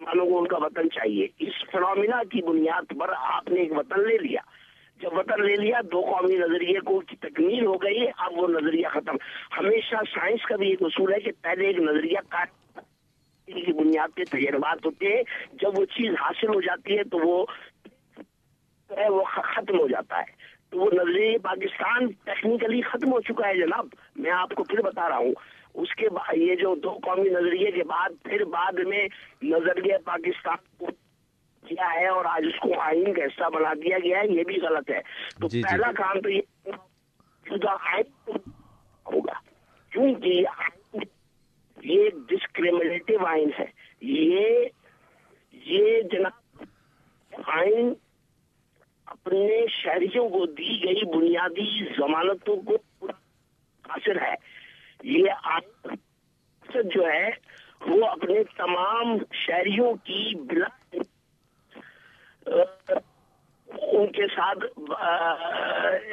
مانوں 0.00 0.26
کو 0.26 0.38
ان 0.38 0.46
کا 0.46 0.56
وطن 0.56 0.90
چاہیے۔ 0.90 1.26
اس 1.38 1.70
فنومینا 1.72 2.22
کی 2.32 2.42
بنیاد 2.42 2.92
پر 3.00 3.08
آپ 3.16 3.48
نے 3.48 3.60
ایک 3.60 3.72
وطن 3.72 4.00
لے 4.08 4.18
لیا۔ 4.18 4.40
جب 5.02 5.18
وطن 5.18 5.44
لے 5.46 5.56
لیا 5.56 5.80
دو 5.92 6.00
قومی 6.00 6.36
نظریے 6.36 6.80
کو 6.80 7.00
کی 7.00 7.16
تکمیل 7.16 7.66
ہو 7.66 7.74
گئی 7.74 8.06
اب 8.16 8.38
وہ 8.38 8.48
نظریہ 8.48 8.88
ختم۔ 8.88 9.16
ہمیشہ 9.58 9.96
سائنس 10.14 10.42
کا 10.42 10.56
بھی 10.56 10.68
ایک 10.68 10.82
اصول 10.82 11.12
ہے 11.12 11.20
کہ 11.20 11.30
پہلے 11.42 11.66
ایک 11.66 11.78
نظریہ 11.78 12.18
کا 13.54 13.60
کی 13.60 13.72
بنیاد 13.72 14.08
پہ 14.14 14.24
تجربات 14.24 14.86
ہوتے 14.86 15.06
ہیں 15.06 15.22
جب 15.52 15.78
وہ 15.78 15.84
چیز 15.84 16.14
حاصل 16.20 16.48
ہو 16.48 16.60
جاتی 16.60 16.98
ہے 16.98 17.04
تو 17.04 17.18
وہ 17.18 17.46
وہ 19.08 19.24
ختم 19.24 19.78
ہو 19.78 19.88
جاتا 19.88 20.18
ہے۔ 20.18 20.52
تو 20.70 20.78
وہ 20.78 20.90
نظریہ 20.92 21.38
پاکستان 21.38 22.06
ٹیکنیکلی 22.24 22.80
ختم 22.80 23.12
ہو 23.12 23.20
چکا 23.20 23.48
ہے 23.48 23.56
جناب۔ 23.56 23.86
میں 24.16 24.30
آپ 24.30 24.52
کو 24.54 24.64
پھر 24.64 24.82
بتا 24.82 25.08
رہا 25.08 25.16
ہوں۔ 25.16 25.32
اس 25.74 25.94
کے 25.94 26.08
بعد 26.08 26.34
یہ 26.34 26.54
جو 26.54 26.74
دو 26.74 26.90
قومی 26.90 27.28
نظریے 27.28 27.70
کے 27.70 27.84
بعد 27.84 28.10
پھر 28.24 28.44
بعد 28.44 28.72
میں 28.72 29.08
نظریہ 29.42 29.94
پاکستان 30.04 30.56
کو 30.78 30.86
کیا 31.68 31.92
ہے 31.94 32.06
اور 32.06 32.24
آج 32.24 32.44
اس 32.46 32.60
کو 32.60 32.80
آئین 32.80 33.14
کا 33.14 33.24
حصہ 33.24 33.50
بنا 33.50 33.74
دیا 33.74 33.98
گیا 33.98 34.20
ہے 34.20 34.26
یہ 34.28 34.42
بھی 34.44 34.56
غلط 34.60 34.90
ہے۔ 34.90 35.00
تو 35.40 35.48
جی، 35.48 35.62
جی۔ 35.62 35.62
پہلا 35.62 35.92
کام 35.92 36.20
تو 36.20 36.28
یہ 36.28 36.40
آئین 37.78 38.30
ہوگا۔ 39.12 39.32
کیونکہ 39.90 40.44
یہ 41.82 42.10
ڈسکریمنیٹو 42.28 43.26
آئین 43.26 43.50
ہے۔ 43.58 43.64
یہ 44.00 44.64
یہ 45.52 46.00
جناب 46.12 46.64
آئین 47.46 47.94
اپنے 49.06 49.66
شہریوں 49.68 50.28
کو 50.28 50.46
دی 50.46 50.84
گئی 50.84 51.16
بنیادی 51.16 51.84
ضمانتوں 51.84 52.56
کو 52.56 53.06
حاصل 53.88 54.18
ہے۔ 54.18 54.34
یہ 55.02 55.30
جو 56.84 57.06
ہے، 57.06 57.30
وہ 57.86 58.06
اپنے 58.06 58.44
تمام 58.56 59.16
شہریوں 59.32 59.94
کی 59.94 60.34
بلا 60.34 60.92
ان 63.82 64.12
کے 64.12 64.26
ساتھ 64.26 64.64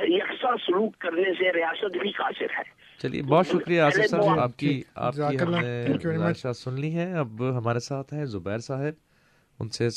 یکساں 0.10 0.56
سلوک 0.66 0.98
کرنے 0.98 1.34
سے 1.34 1.52
ریاست 1.54 1.98
بھی 1.98 2.12
قاصر 2.12 2.58
ہے۔ 2.58 2.64
چلیے 3.02 3.22
بہت 3.22 3.48
شکریہ 3.48 3.82
آصف 3.82 4.10
صاحب 4.10 4.40
آپ 4.40 4.58
کی 4.58 4.82
آپ 4.96 5.14
کی 5.16 5.38
ہم 5.42 5.52
نے 5.56 6.34
سن 6.54 6.80
لی 6.82 6.90
ہیں 6.96 7.14
اب 7.14 7.44
ہمارے 7.58 7.80
ساتھ 7.80 8.14
ہیں 8.14 8.26
زبیر 8.26 8.58
صاحب۔ 8.68 8.96
ان 9.60 9.70
سے 9.70 9.88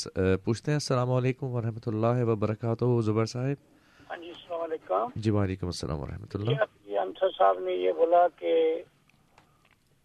پوچھتے 0.43 0.71
ہیں 0.71 0.75
السلام 0.75 1.11
علیکم 1.11 1.47
ورحمۃ 1.47 1.85
اللہ 1.85 2.23
وبرکاتہ 2.23 2.85
زبیر 3.01 3.25
صاحب۔ 3.25 3.59
ہاں 4.09 4.17
جی 4.17 4.29
السلام 4.29 4.61
علیکم۔ 4.61 5.07
جی 5.15 5.29
وعلیکم 5.31 5.65
السلام 5.65 5.99
ورحمۃ 5.99 6.33
اللہ۔ 6.33 6.99
انصر 7.01 7.29
صاحب 7.37 7.59
نے 7.59 7.71
یہ 7.71 7.91
بولا 7.91 8.27
کہ 8.39 8.53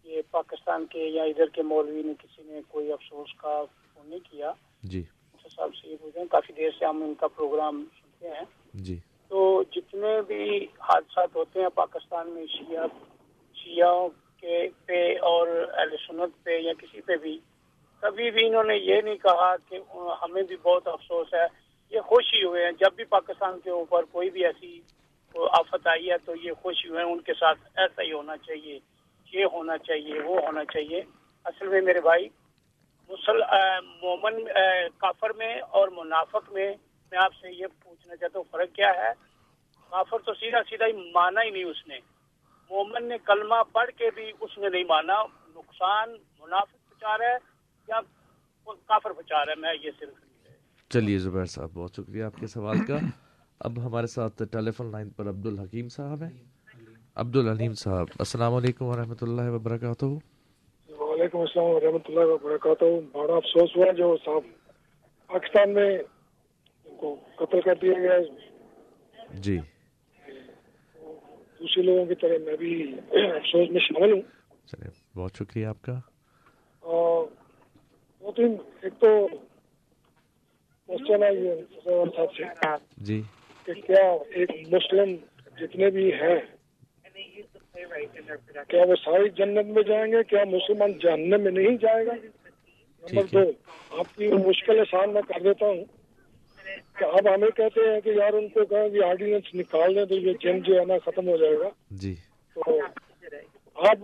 یہ 0.03 0.21
پاکستان 0.31 0.85
کے 0.85 0.99
یا 0.99 1.23
ادھر 1.23 1.49
کے 1.53 1.61
مولوی 1.61 2.01
نے 2.05 2.13
کسی 2.23 2.43
نے 2.45 2.61
کوئی 2.67 2.91
افسوس 2.91 3.33
کا 3.37 3.61
فون 3.93 4.09
نہیں 4.09 4.19
کیا۔ 4.31 4.51
جی۔ 4.83 5.03
انصر 5.49 5.61
صاحب 5.61 5.75
سے 5.75 5.87
یہ 5.87 5.95
پوچھ 6.01 6.15
رہے 6.15 6.21
ہیں 6.21 6.27
کافی 6.27 6.53
دیر 6.53 6.69
سے 6.79 6.85
ہم 6.85 7.03
ان 7.03 7.13
کا 7.13 7.27
پروگرام 7.27 7.83
سنتے 8.01 8.27
ہیں۔ 8.27 8.45
جی۔ 8.73 8.97
تو 9.27 9.63
جتنے 9.71 10.21
بھی 10.27 10.63
حادثات 10.63 11.35
ہوتے 11.35 11.61
ہیں 11.61 11.69
پاکستان 11.75 12.29
میں 12.29 12.45
شیعہ 12.45 12.87
شیعوں 13.55 14.09
کے 14.39 14.67
پہ 14.85 15.15
اور 15.15 15.47
اہل 15.47 15.89
سنت 16.07 16.43
پہ 16.43 16.57
یا 16.57 16.73
کسی 16.73 17.01
پہ 17.01 17.15
بھی 17.15 17.39
کبھی 18.01 18.31
بھی 18.31 18.47
انہوں 18.47 18.63
نے 18.63 18.75
یہ 18.75 19.01
نہیں 19.01 19.15
کہا 19.15 19.55
کہ 19.57 19.79
ہمیں 20.23 20.43
بھی 20.43 20.55
بہت 20.55 20.87
افسوس 20.87 21.33
ہے۔ 21.33 21.45
یہ 21.91 21.99
خوشی 21.99 22.43
ہوئے 22.43 22.65
ہیں۔ 22.65 22.71
جب 22.71 22.93
بھی 22.95 23.03
پاکستان 23.03 23.59
کے 23.59 23.69
اوپر 23.69 24.03
کوئی 24.03 24.29
بھی 24.29 24.45
ایسی 24.45 24.79
آفت 25.35 25.87
آئی 25.87 26.09
ہے 26.11 26.17
تو 26.25 26.33
یہ 26.35 26.51
خوشی 26.61 26.89
ہوئے 26.89 27.03
ہیں۔ 27.03 27.11
ان 27.11 27.21
کے 27.21 27.33
ساتھ 27.33 27.59
ایسا 27.75 28.01
ہی 28.01 28.13
ہونا 28.13 28.37
چاہیے 28.37 28.79
یہ 29.33 29.45
ہونا 29.45 29.77
چاہیے 29.77 30.19
وہ 30.19 30.39
ہونا 30.41 30.65
چاہیے۔ 30.65 31.01
اصل 31.45 31.67
میں 31.67 31.81
میرے 31.81 32.01
بھائی 32.01 32.27
مسل 33.09 33.39
مومن 34.01 34.35
کافر 34.97 35.29
میں 35.37 35.53
اور 35.77 35.87
منافق 35.97 36.51
میں 36.51 36.69
میں 37.11 37.19
آپ 37.23 37.33
سے 37.33 37.47
یہ 37.51 37.67
پوچھنا 37.83 38.15
چاہتا 38.15 38.39
ہوں، 38.39 38.45
فرق 38.51 38.75
کیا 38.75 38.89
ہے؟ 38.97 39.11
کافر 39.89 40.17
تو 40.25 40.33
سیدھا 40.33 40.61
سیدھا 40.69 40.85
ہی 40.85 41.11
مانا 41.11 41.41
ہی 41.41 41.49
نہیں 41.49 41.63
اس 41.63 41.87
نے۔ 41.87 41.97
مومن 42.69 43.07
نے 43.09 43.17
کلمہ 43.25 43.55
پڑھ 43.71 43.91
کے 43.97 44.09
بھی 44.15 44.31
اس 44.41 44.57
نے 44.57 44.69
نہیں 44.69 44.83
مانا۔ 44.83 45.17
نقصان 45.55 46.11
منافق 46.39 46.77
پہنچا 46.89 47.17
رہا 47.17 47.25
ہے 47.25 47.37
یا 47.87 47.99
کافر 48.87 49.11
پہنچا 49.11 49.45
رہا 49.45 49.51
ہے؟ 49.51 49.61
میں 49.61 49.73
یہ 49.83 49.91
صرف 49.99 50.15
چلیے، 50.89 51.17
زبیر 51.17 51.45
صاحب، 51.45 51.69
بہت 51.73 51.91
شکریہ 51.95 52.23
آپ 52.23 52.35
کے 52.39 52.47
سوال 52.47 52.85
کا۔ 52.87 52.97
اب 53.59 53.79
ہمارے 53.85 54.07
ساتھ 54.07 54.43
ٹیلی 54.51 54.71
فون 54.71 54.91
لائن 54.91 55.09
پر 55.09 55.29
عبد 55.29 55.45
الحکیم 55.45 55.87
صاحب 55.89 56.23
ہیں۔ 56.23 56.37
عبد 57.15 57.35
العلیم 57.35 57.73
صاحب، 57.73 58.07
السلام 58.19 58.53
علیکم 58.53 58.85
ورحمۃ 58.85 59.21
اللہ 59.21 59.49
وبرکاتہ۔ 59.51 60.38
وعلیکم 61.19 61.39
السلام 61.39 61.65
ورحمۃ 61.65 62.05
اللہ 62.07 62.19
وبرکاتہ۔ 62.19 62.85
بڑا 63.11 63.35
افسوس 63.35 63.75
ہوا 63.75 63.91
جو 63.91 64.17
صاحب 64.25 64.43
پاکستان 65.27 65.73
میں 65.73 65.97
ان 66.85 66.95
کو 66.97 67.15
قتل 67.35 67.61
کر 67.61 67.75
دیا 67.81 67.93
گیا 67.99 68.17
جی۔ 69.33 69.57
دوسرے 71.59 71.83
لوگوں 71.83 72.05
کی 72.05 72.15
طرح 72.15 72.37
میں 72.45 72.55
بھی 72.57 72.95
افسوس 73.11 73.69
میں 73.69 73.79
شامل 73.79 74.11
ہوں۔ 74.13 74.21
بہت 75.15 75.31
شکریہ 75.39 75.65
آپ 75.65 75.81
کا۔ 75.81 75.99
دو 76.83 78.31
تین 78.35 78.55
ایک 78.81 78.93
تو 78.99 79.27
کوشچن 80.89 81.23
ہے 81.23 81.33
یہ 81.35 81.51
صاحب 82.15 82.35
سے 82.37 82.43
جی۔ 82.97 83.21
کہ 83.63 83.73
کیا 83.73 84.11
ایک 84.29 84.49
مسلم 84.73 85.15
جتنے 85.59 85.89
بھی 85.89 86.13
ہیں 86.13 86.58
کیا 88.69 88.83
وہ 88.87 88.95
ساری 88.95 89.29
جنت 89.29 89.65
میں 89.65 89.83
جائیں 89.83 90.11
گے؟ 90.11 90.23
کیا 90.23 90.43
مسلمان 90.43 90.91
جہنم 90.91 91.41
میں 91.41 91.51
نہیں 91.51 91.77
جائے 91.77 92.05
گا؟ 92.05 92.11
نمبر 93.03 93.43
دو 93.43 93.51
آپ 93.99 94.15
کی 94.15 94.27
مشکل 94.27 94.79
آسان 94.79 95.13
میں 95.13 95.21
کر 95.21 95.41
دیتا 95.41 95.65
ہوں 95.65 95.83
کہ 96.97 97.03
اب 97.03 97.35
ہمیں 97.35 97.49
کہتے 97.55 97.81
ہیں 97.81 98.01
کہ 98.01 98.09
یار 98.09 98.33
ان 98.33 98.47
کو 98.47 98.65
کہا 98.65 98.87
کہ 98.87 99.03
آرڈیننس 99.03 99.55
نکال 99.55 99.95
دیں 99.95 100.05
تو 100.05 100.15
یہ 100.15 100.33
جن 100.41 100.59
جو 100.59 100.79
ہے 100.79 100.85
نا 100.85 100.97
ختم 101.05 101.27
ہو 101.27 101.37
جائے 101.37 101.59
گا۔ 101.59 101.69
جی۔ 101.91 102.15
تو 102.55 102.79
آپ 103.75 103.97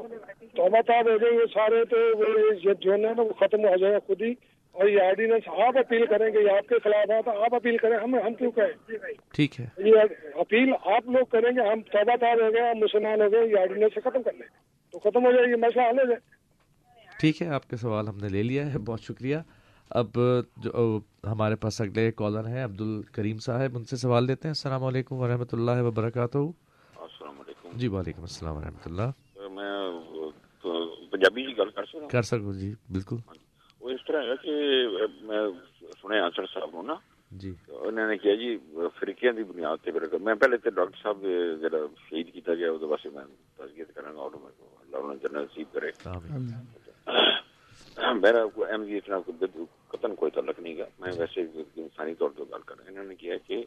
توبہ 0.55 0.81
تاب 0.81 1.09
ہو 1.09 1.17
گے 1.21 1.45
سارے 1.53 1.85
تو 1.85 1.97
وہ 2.17 2.25
یہ 2.63 2.73
جو 2.81 2.91
ہے 2.91 2.97
نا 2.97 3.21
وہ 3.21 3.33
ختم 3.39 3.65
ہو 3.65 3.77
جائے 3.77 3.93
گا 3.93 3.99
خود 4.07 4.21
ہی۔ 4.21 4.33
یہ 4.83 5.01
آرڈیننس 5.01 5.47
آپ 5.47 5.77
اپیل 5.77 6.05
کریں 6.05 6.33
گے 6.33 6.43
یہ 6.43 6.49
آپ 6.49 6.67
کے 6.69 6.75
خلاف 6.83 7.11
ہے 7.11 7.21
تو 7.21 7.43
آپ 7.43 7.55
اپیل 7.55 7.77
کریں 7.77 7.97
ہم 7.97 8.15
ہم 8.15 8.33
کیوں 8.33 8.51
کہیں؟ 8.51 8.93
ٹھیک 9.33 9.59
ہے۔ 9.59 9.67
یہ 9.77 9.95
اپیل 10.35 10.73
آپ 10.73 11.07
لوگ 11.07 11.25
کریں 11.25 11.51
گے 11.51 11.71
ہم 11.71 11.81
توبہ 11.81 12.15
تاب 12.15 12.41
ہو 12.41 12.53
گئے 12.53 12.61
ہم 12.61 12.77
مسلمان 12.77 13.21
ہو 13.21 13.31
گئے 13.31 13.47
یہ 13.47 13.59
آرڈیننس 13.59 13.93
سے 13.93 13.99
ختم 13.99 14.23
کر 14.23 14.33
لیں۔ 14.33 14.47
تو 14.91 14.99
ختم 14.99 15.25
ہو 15.25 15.31
جائے 15.31 15.47
گی 15.47 15.55
مسئلہ 15.55 15.81
حل 15.81 15.99
ہو 15.99 16.05
جائے۔ 16.05 16.19
ٹھیک 17.19 17.41
ہے 17.41 17.47
آپ 17.47 17.69
کے 17.69 17.75
سوال 17.75 18.07
ہم 18.07 18.17
نے 18.17 18.27
لے 18.27 18.43
لیا 18.43 18.73
ہے 18.73 18.77
بہت 18.77 19.01
شکریہ۔ 19.01 19.37
اب 19.89 20.07
جو 20.57 20.99
ہمارے 21.31 21.55
پاس 21.55 21.81
اگلے 21.81 22.11
کالر 22.11 22.47
ہیں 22.47 22.63
عبد 22.63 22.81
الکریم 22.81 23.37
صاحب 23.37 23.77
ان 23.77 23.83
سے 23.83 23.95
سوال 23.95 24.25
لیتے 24.25 24.47
ہیں۔ 24.47 24.51
السلام 24.51 24.83
علیکم 24.83 25.15
ورحمۃ 25.15 25.53
اللہ 25.53 25.81
وبرکاتہ۔ 25.81 26.37
السلام 26.37 27.39
علیکم۔ 27.39 27.69
جی 27.73 27.87
وعلیکم 27.87 28.21
السلام 28.21 28.55
ورحمۃ 28.57 28.85
اللہ۔ 28.85 29.11
میں 29.49 30.01
پنجابی 31.11 31.45
جی 31.45 31.57
گل 31.57 31.69
کر 31.69 31.85
سکتا 31.85 32.07
کر 32.07 32.21
سکوں 32.21 32.53
جی 32.53 32.73
بالکل۔ 32.89 33.15
وہ 33.85 33.91
اس 33.91 34.05
طرح 34.05 34.23
ہے 34.23 34.35
کہ 34.41 34.53
میں 35.23 35.39
سنے 35.93 36.19
انصر 36.19 36.45
صاحب 36.53 36.69
نو 36.73 36.81
نا 36.83 36.93
جی 37.31 37.51
انہوں 37.69 38.07
نے 38.07 38.17
کیا 38.17 38.33
جی 38.35 38.47
فرقیاں 38.95 39.33
دی 39.33 39.43
بنیاد 39.43 39.83
تے 39.83 39.91
پھر 39.91 40.17
میں 40.19 40.33
پہلے 40.35 40.57
تے 40.57 40.69
ڈاکٹر 40.71 41.01
صاحب 41.01 41.25
جڑا 41.61 41.79
شہید 41.99 42.33
کیتا 42.33 42.53
گیا 42.53 42.71
او 42.71 42.87
واسطے 42.87 43.09
میں 43.09 43.23
تذکیہ 43.57 43.85
کرنا 43.95 44.11
گا 44.11 44.19
اور 44.19 44.31
اللہ 44.33 44.97
انہیں 44.97 45.19
جنت 45.23 45.35
نصیب 45.35 45.73
کرے 45.73 45.91
میرا 48.17 48.43
ایم 48.67 48.83
جی 48.83 48.97
اتنا 48.97 49.19
قطن 49.89 50.15
کوئی 50.15 50.31
تعلق 50.31 50.59
نہیں 50.59 50.77
گا 50.77 50.89
میں 50.99 51.11
ویسے 51.17 51.41
انسانی 51.77 52.15
طور 52.15 52.29
پہ 52.31 52.49
گل 52.51 52.61
کر 52.65 52.77
رہا 52.77 52.89
انہوں 52.89 53.05
نے 53.05 53.15
کیا 53.17 53.37
کہ 53.47 53.63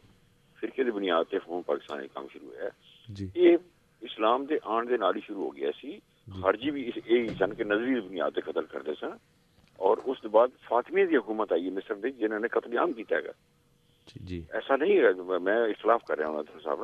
فرقے 0.59 0.83
دی 0.83 0.91
بنیاد 0.91 1.31
تے 1.31 1.39
فون 1.39 1.61
پاکستان 1.65 2.05
کام 2.13 2.27
شروع 2.33 2.53
ہے 2.61 2.69
جی 3.09 3.29
یہ 3.37 3.57
اسلام 4.01 4.45
دے 4.45 4.57
آن 4.67 4.89
دے 4.89 4.97
نال 4.97 5.15
ہی 5.15 5.21
شروع 5.27 5.43
ہو 5.43 5.55
گیا 5.55 5.71
سی 5.81 5.97
خارجی 6.41 6.71
بھی 6.71 6.89
یہ 7.05 7.27
سن 7.39 7.53
کے 7.53 7.63
نظری 7.65 7.99
بنیاد 8.01 8.31
تے 8.31 8.41
قتل 8.43 8.65
کرتے 8.71 8.91
سن 8.99 9.17
اور 9.79 9.97
اس 10.05 10.25
بعد 10.25 10.47
فاطمی 10.69 11.05
دی 11.05 11.17
حکومت 11.17 11.51
آئی 11.51 11.65
ہے 11.65 11.69
مصر 11.69 11.93
دی 11.95 12.11
جنہوں 12.11 12.39
نے 12.39 12.47
قتل 12.47 12.77
عام 12.77 12.93
کیتا 12.93 13.15
ہے۔ 13.15 13.59
جی 14.15 14.41
ایسا 14.53 14.75
نہیں 14.75 14.97
ہے 14.97 15.39
میں 15.39 15.57
اختلاف 15.57 16.03
کر 16.03 16.17
رہا 16.17 16.27
ہوں 16.27 16.35
ناصر 16.35 16.59
صاحب۔ 16.63 16.83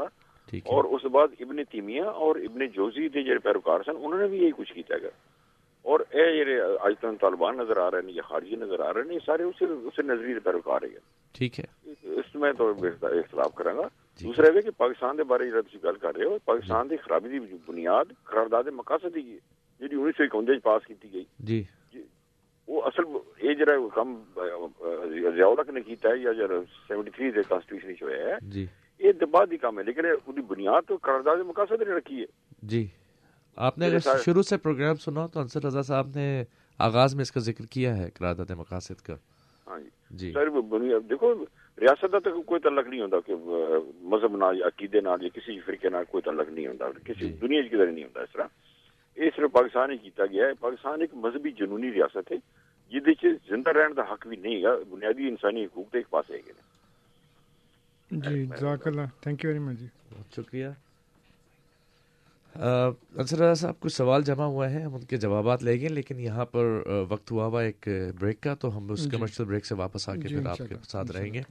اور 0.65 0.83
اس 0.83 1.05
بعد 1.05 1.27
ابن 1.39 1.63
تیمیہ 1.63 2.01
اور 2.01 2.35
ابن 2.35 2.65
جوزی 2.65 3.07
دے 3.09 3.23
جڑے 3.23 3.39
پیروکار 3.39 3.79
سن 3.85 3.91
انہوں 3.97 4.19
نے 4.19 4.27
بھی 4.27 4.43
یہی 4.43 4.51
کچھ 4.57 4.73
کیتا 4.73 4.95
ہے۔ 4.95 5.09
اور 5.81 5.99
اے 5.99 6.37
جڑے 6.37 6.61
اج 6.61 6.93
تک 6.99 7.21
طالبان 7.21 7.57
نظر 7.57 7.77
آ 7.77 7.91
رہے 7.91 7.99
ہیں 7.99 8.13
یا 8.13 8.21
خارجی 8.21 8.55
نظر 8.55 8.79
آ 8.79 8.93
رہے 8.93 9.01
ہیں 9.01 9.19
سارے 9.25 9.43
اسے 9.43 9.65
اسے 9.65 10.01
نظری 10.01 10.33
دے 10.33 10.39
پیروکار 10.39 10.81
ہیں۔ 10.81 10.99
ٹھیک 11.33 11.59
ہے۔ 11.59 11.65
اس 12.03 12.35
میں 12.35 12.53
تو 12.53 12.73
اختلاف 13.01 13.55
کروں 13.55 13.77
گا۔ 13.77 13.87
دوسرا 14.23 14.55
یہ 14.55 14.61
کہ 14.61 14.71
پاکستان 14.77 15.17
دے 15.17 15.23
بارے 15.23 15.49
جڑا 15.49 15.61
تسی 15.61 15.77
گل 15.83 15.95
کر 15.95 16.15
رہے 16.15 16.25
ہو 16.25 16.37
پاکستان 16.45 16.89
دی 16.89 16.97
خرابی 16.97 17.39
دی 17.39 17.45
بنیاد 17.65 18.05
قرارداد 18.23 18.63
مقاصد 18.73 19.15
دی 19.15 19.21
جی 19.21 19.37
انیس 19.79 20.17
سو 20.17 20.23
اکوجا 20.23 20.53
پاس 20.63 20.87
کی 20.87 21.13
گئی۔ 21.13 21.23
جی۔ 21.39 21.63
وہ 22.67 22.81
اصل 22.81 23.03
یہ 23.47 23.53
جڑا 23.53 23.73
کم 23.95 24.15
ضیاء 25.35 25.71
نے 25.73 25.81
کیتا 25.81 26.09
ہے 26.09 26.17
یا 26.17 26.31
سیونٹی 26.87 27.09
تھری 27.09 27.31
دے 27.31 27.39
کانسٹیٹیوشن 27.47 27.89
وچ 27.89 28.03
ہویا 28.03 28.17
ہے 28.17 28.35
جی۔ 28.41 28.65
یہ 28.99 29.11
دبا 29.11 29.45
دی 29.45 29.57
کام 29.57 29.79
ہے 29.79 29.83
لیکن 29.83 30.05
وہ 30.27 30.33
بنیاد 30.47 30.81
تو 30.87 30.97
قرارداد 31.01 31.37
مقاصد 31.37 31.81
نے 31.81 31.93
رکھی 31.93 32.19
ہے۔ 32.19 32.25
جی۔ 32.61 32.87
آپ 33.57 33.77
نے 33.77 33.85
اگر 33.85 33.99
شروع 34.25 34.41
سے 34.41 34.57
پروگرام 34.57 34.95
سنا 34.95 35.27
تو 35.27 35.39
انصر 35.39 35.63
رضا 35.65 35.81
صاحب 35.81 36.07
نے 36.15 36.43
آغاز 36.79 37.15
میں 37.15 37.21
اس 37.21 37.31
کا 37.31 37.39
ذکر 37.39 37.65
کیا 37.65 37.97
ہے 37.97 38.09
قرارداد 38.09 38.51
مقاصد 38.51 39.01
کا۔ 39.01 39.15
ہاں 39.67 39.79
جی۔ 39.79 39.89
جی۔ 40.09 40.31
سر 40.31 40.49
بنیاد 40.49 41.09
دیکھو 41.09 41.33
ریاست 41.77 42.11
کا 42.11 42.19
تو 42.19 42.41
کوئی 42.41 42.61
تعلق 42.61 42.87
نہیں 42.87 43.01
ہوتا 43.01 43.19
کہ 43.19 43.35
مذہب 44.01 44.37
نال 44.37 44.59
یا 44.59 44.67
عقیدے 44.67 45.01
نال 45.01 45.23
یا 45.23 45.29
کسی 45.33 45.59
فرقے 45.59 45.89
نال 45.89 46.03
کوئی 46.09 46.21
تعلق 46.21 46.49
نہیں 46.49 46.67
ہوتا 46.67 46.85
کسی 47.05 47.27
دنیا 47.29 47.61
کدھر 47.61 47.87
نہیں 47.87 48.03
ہوتا 48.03 48.21
اس 48.21 48.33
طرح۔ 48.33 48.47
یہ 49.17 49.29
صرف 49.35 49.51
پاکستان 49.51 49.91
ہی 49.91 49.97
کیتا 49.97 50.25
گیا 50.25 50.45
ہے 50.45 50.53
پاکستان 50.59 51.01
ایک 51.01 51.13
مذہبی 51.15 51.51
جنونی 51.51 51.91
ریاست 51.91 52.31
ہے 52.31 52.37
جہد 52.91 53.25
زندہ 53.49 53.69
رہن 53.69 53.93
کا 53.93 54.01
حق 54.11 54.27
بھی 54.27 54.35
نہیں 54.35 54.65
ہے 54.65 54.73
بنیادی 54.89 55.27
انسانی 55.27 55.65
حقوق 55.65 55.91
تو 55.91 55.97
ایک 55.97 56.09
پاس 56.09 56.29
ہے 56.29 56.39
جی 58.11 58.45
جزاک 58.45 58.87
اللہ 58.87 59.21
تھینک 59.21 59.45
یو 59.45 59.49
ویری 59.49 59.59
مچ 59.59 59.79
جی 59.79 59.87
بہت 60.11 60.35
شکریہ 60.35 60.67
انصر 62.55 63.37
رضا 63.37 63.53
صاحب 63.53 63.79
کچھ 63.79 63.93
سوال 63.93 64.23
جمع 64.23 64.45
ہوئے 64.45 64.67
ہیں 64.69 64.83
ہم 64.85 64.93
ان 64.95 65.01
کے 65.01 65.17
جوابات 65.17 65.63
لیں 65.63 65.79
گے 65.79 65.87
لیکن 65.89 66.19
یہاں 66.19 66.45
پر 66.45 66.65
وقت 67.09 67.31
ہوا 67.31 67.45
ہوا 67.45 67.61
ایک 67.61 67.87
بریک 68.19 68.41
کا 68.41 68.53
تو 68.55 68.77
ہم 68.77 68.91
اس 68.91 69.07
کمرشل 69.11 69.43
بریک 69.43 69.65
سے 69.65 69.75
واپس 69.75 70.07
آ 70.09 70.15
کے 70.15 70.27
پھر 70.27 70.45
آپ 70.45 70.57
کے 70.57 70.75
ساتھ 70.83 71.11
رہیں 71.11 71.33
گے 71.33 71.41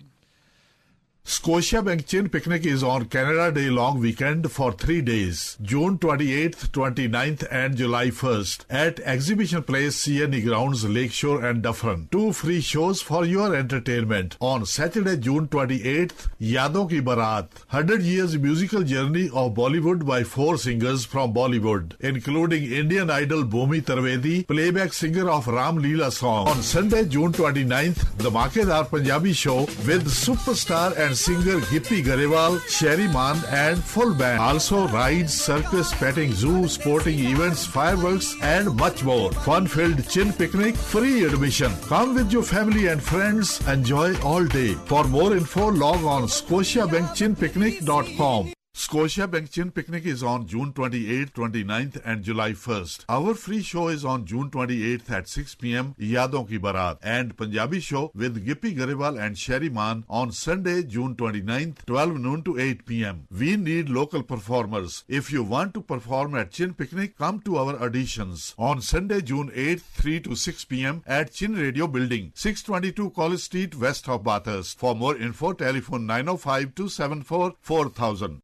Scotia 1.27 1.81
Bank 1.81 2.07
Chin 2.07 2.29
Picnic 2.29 2.67
is 2.67 2.83
on 2.83 3.07
Canada 3.07 3.51
Day 3.51 3.71
long 3.71 3.99
weekend 3.99 4.53
for 4.53 4.73
three 4.73 5.01
days, 5.01 5.57
June 5.63 5.97
28th, 5.99 6.69
29th 6.69 7.49
and 7.51 7.79
July 7.79 8.09
1st 8.09 8.67
at 8.69 9.01
Exhibition 9.01 9.63
Place 9.63 10.05
CNE 10.05 10.45
Grounds, 10.45 10.85
Lakeshore 10.85 11.43
and 11.43 11.63
Dufferin. 11.63 12.09
Two 12.13 12.35
free 12.35 12.61
shows 12.61 13.01
for 13.01 13.25
your 13.25 13.57
entertainment. 13.57 14.37
On 14.39 14.67
Saturday, 14.67 15.17
June 15.17 15.49
28th, 15.49 16.29
Yadon 16.39 16.91
Ki 16.91 17.01
Barat, 17.01 17.49
100 17.71 18.03
years 18.03 18.37
musical 18.37 18.83
journey 18.83 19.31
of 19.33 19.55
Bollywood 19.55 20.05
by 20.05 20.25
four 20.25 20.59
singers 20.59 21.07
from 21.07 21.33
Bollywood, 21.33 21.95
including 22.01 22.71
Indian 22.71 23.09
idol 23.09 23.45
Bhumi 23.45 23.81
Tarvedi, 23.81 24.47
playback 24.47 24.93
singer 24.93 25.31
of 25.31 25.47
Ram 25.47 25.83
Leela 25.83 26.13
song. 26.13 26.49
On 26.49 26.63
Sunday, 26.63 27.07
June 27.07 27.33
29th, 27.33 28.19
the 28.19 28.31
Makedar 28.31 28.91
Punjabi 28.91 29.33
show 29.33 29.61
with 29.87 30.07
superstar 30.07 30.95
and 30.99 31.14
singer 31.15 31.61
Gippy 31.71 32.03
Garewal, 32.03 32.59
Sherry 32.69 33.07
Man 33.09 33.37
and 33.51 33.83
full 33.83 34.15
band. 34.15 34.41
Also 34.41 34.87
rides, 34.89 35.33
circus, 35.35 35.93
petting 35.95 36.33
zoo, 36.33 36.67
sporting 36.69 37.19
events, 37.19 37.67
fireworks 37.67 38.35
and 38.43 38.75
much 38.77 39.03
more. 39.05 39.31
Fun-filled 39.33 40.09
chin 40.09 40.33
picnic, 40.33 40.77
free 40.77 41.25
admission. 41.25 41.73
Come 41.83 42.15
with 42.15 42.33
your 42.33 42.43
family 42.43 42.87
and 42.89 43.03
friends. 43.03 43.61
Enjoy 43.69 44.19
all 44.21 44.45
day. 44.45 44.75
For 44.87 45.05
more 45.05 45.37
info, 45.37 45.71
log 45.71 46.03
on 46.05 46.25
scotiabankchinpicnic.com. 46.25 48.53
Picnic 48.75 50.07
is 50.07 50.23
on 50.25 50.45
June 50.47 50.71
twenty 50.71 50.99
eight 51.07 51.33
twenty 51.35 51.63
ninth 51.63 51.99
and 52.05 52.25
July 52.25 52.55
first 52.55 53.05
our 53.09 53.35
free 53.35 53.61
show 53.63 53.87
is 53.87 54.05
on 54.07 54.25
June 54.25 54.49
twenty 54.49 54.77
eight 54.83 55.11
at 55.11 55.29
six 55.29 55.57
P 55.59 55.75
M 55.75 55.91
Yaadon 56.01 56.43
Ki 56.45 56.59
Baraat 56.59 57.03
Punjabi 57.39 57.81
show 57.81 58.07
with 58.15 58.37
Gippy 58.49 58.77
Grewal 58.79 59.19
and 59.19 59.39
Sherry 59.39 59.69
Maan 59.71 60.01
on 60.11 60.31
Sunday 60.31 60.81
June 60.89 61.15
ninth 61.45 61.85
twelve 61.87 62.17
noon 62.19 62.41
to 62.41 62.53
eight 62.55 62.85
P 62.87 63.05
M 63.05 63.21
we 63.33 63.55
need 63.57 63.91
local 63.91 64.23
performer 64.23 64.85
if 65.11 65.33
you 65.33 65.45
want 65.45 65.75
to 65.75 65.81
perform 65.83 66.35
at 66.35 66.53
Chin 66.53 66.73
picnic 66.73 67.17
come 67.19 67.39
to 67.39 67.59
our 67.59 67.81
audition 67.81 68.33
on 68.61 68.81
Sunday 68.81 69.21
June 69.23 69.49
eight 69.55 69.81
three 69.97 70.19
to 70.19 70.35
six 70.37 70.69
P 70.69 70.85
M 70.85 70.99
at 71.07 71.31
Chin 71.31 71.57
radio 71.57 71.87
building 71.89 72.29
six 72.39 72.65
twenty 72.65 72.91
two 72.93 73.09
college 73.13 73.35
street 73.35 73.75
west 73.79 74.09
off 74.09 74.21
Bathurst 74.23 74.77
for 74.77 74.95
more 74.95 75.17
info 75.21 75.53
telephone 75.55 76.07
nine oh 76.07 76.37
five 76.37 76.89
four 77.25 77.51
four 77.63 77.87
thousand 77.97 78.44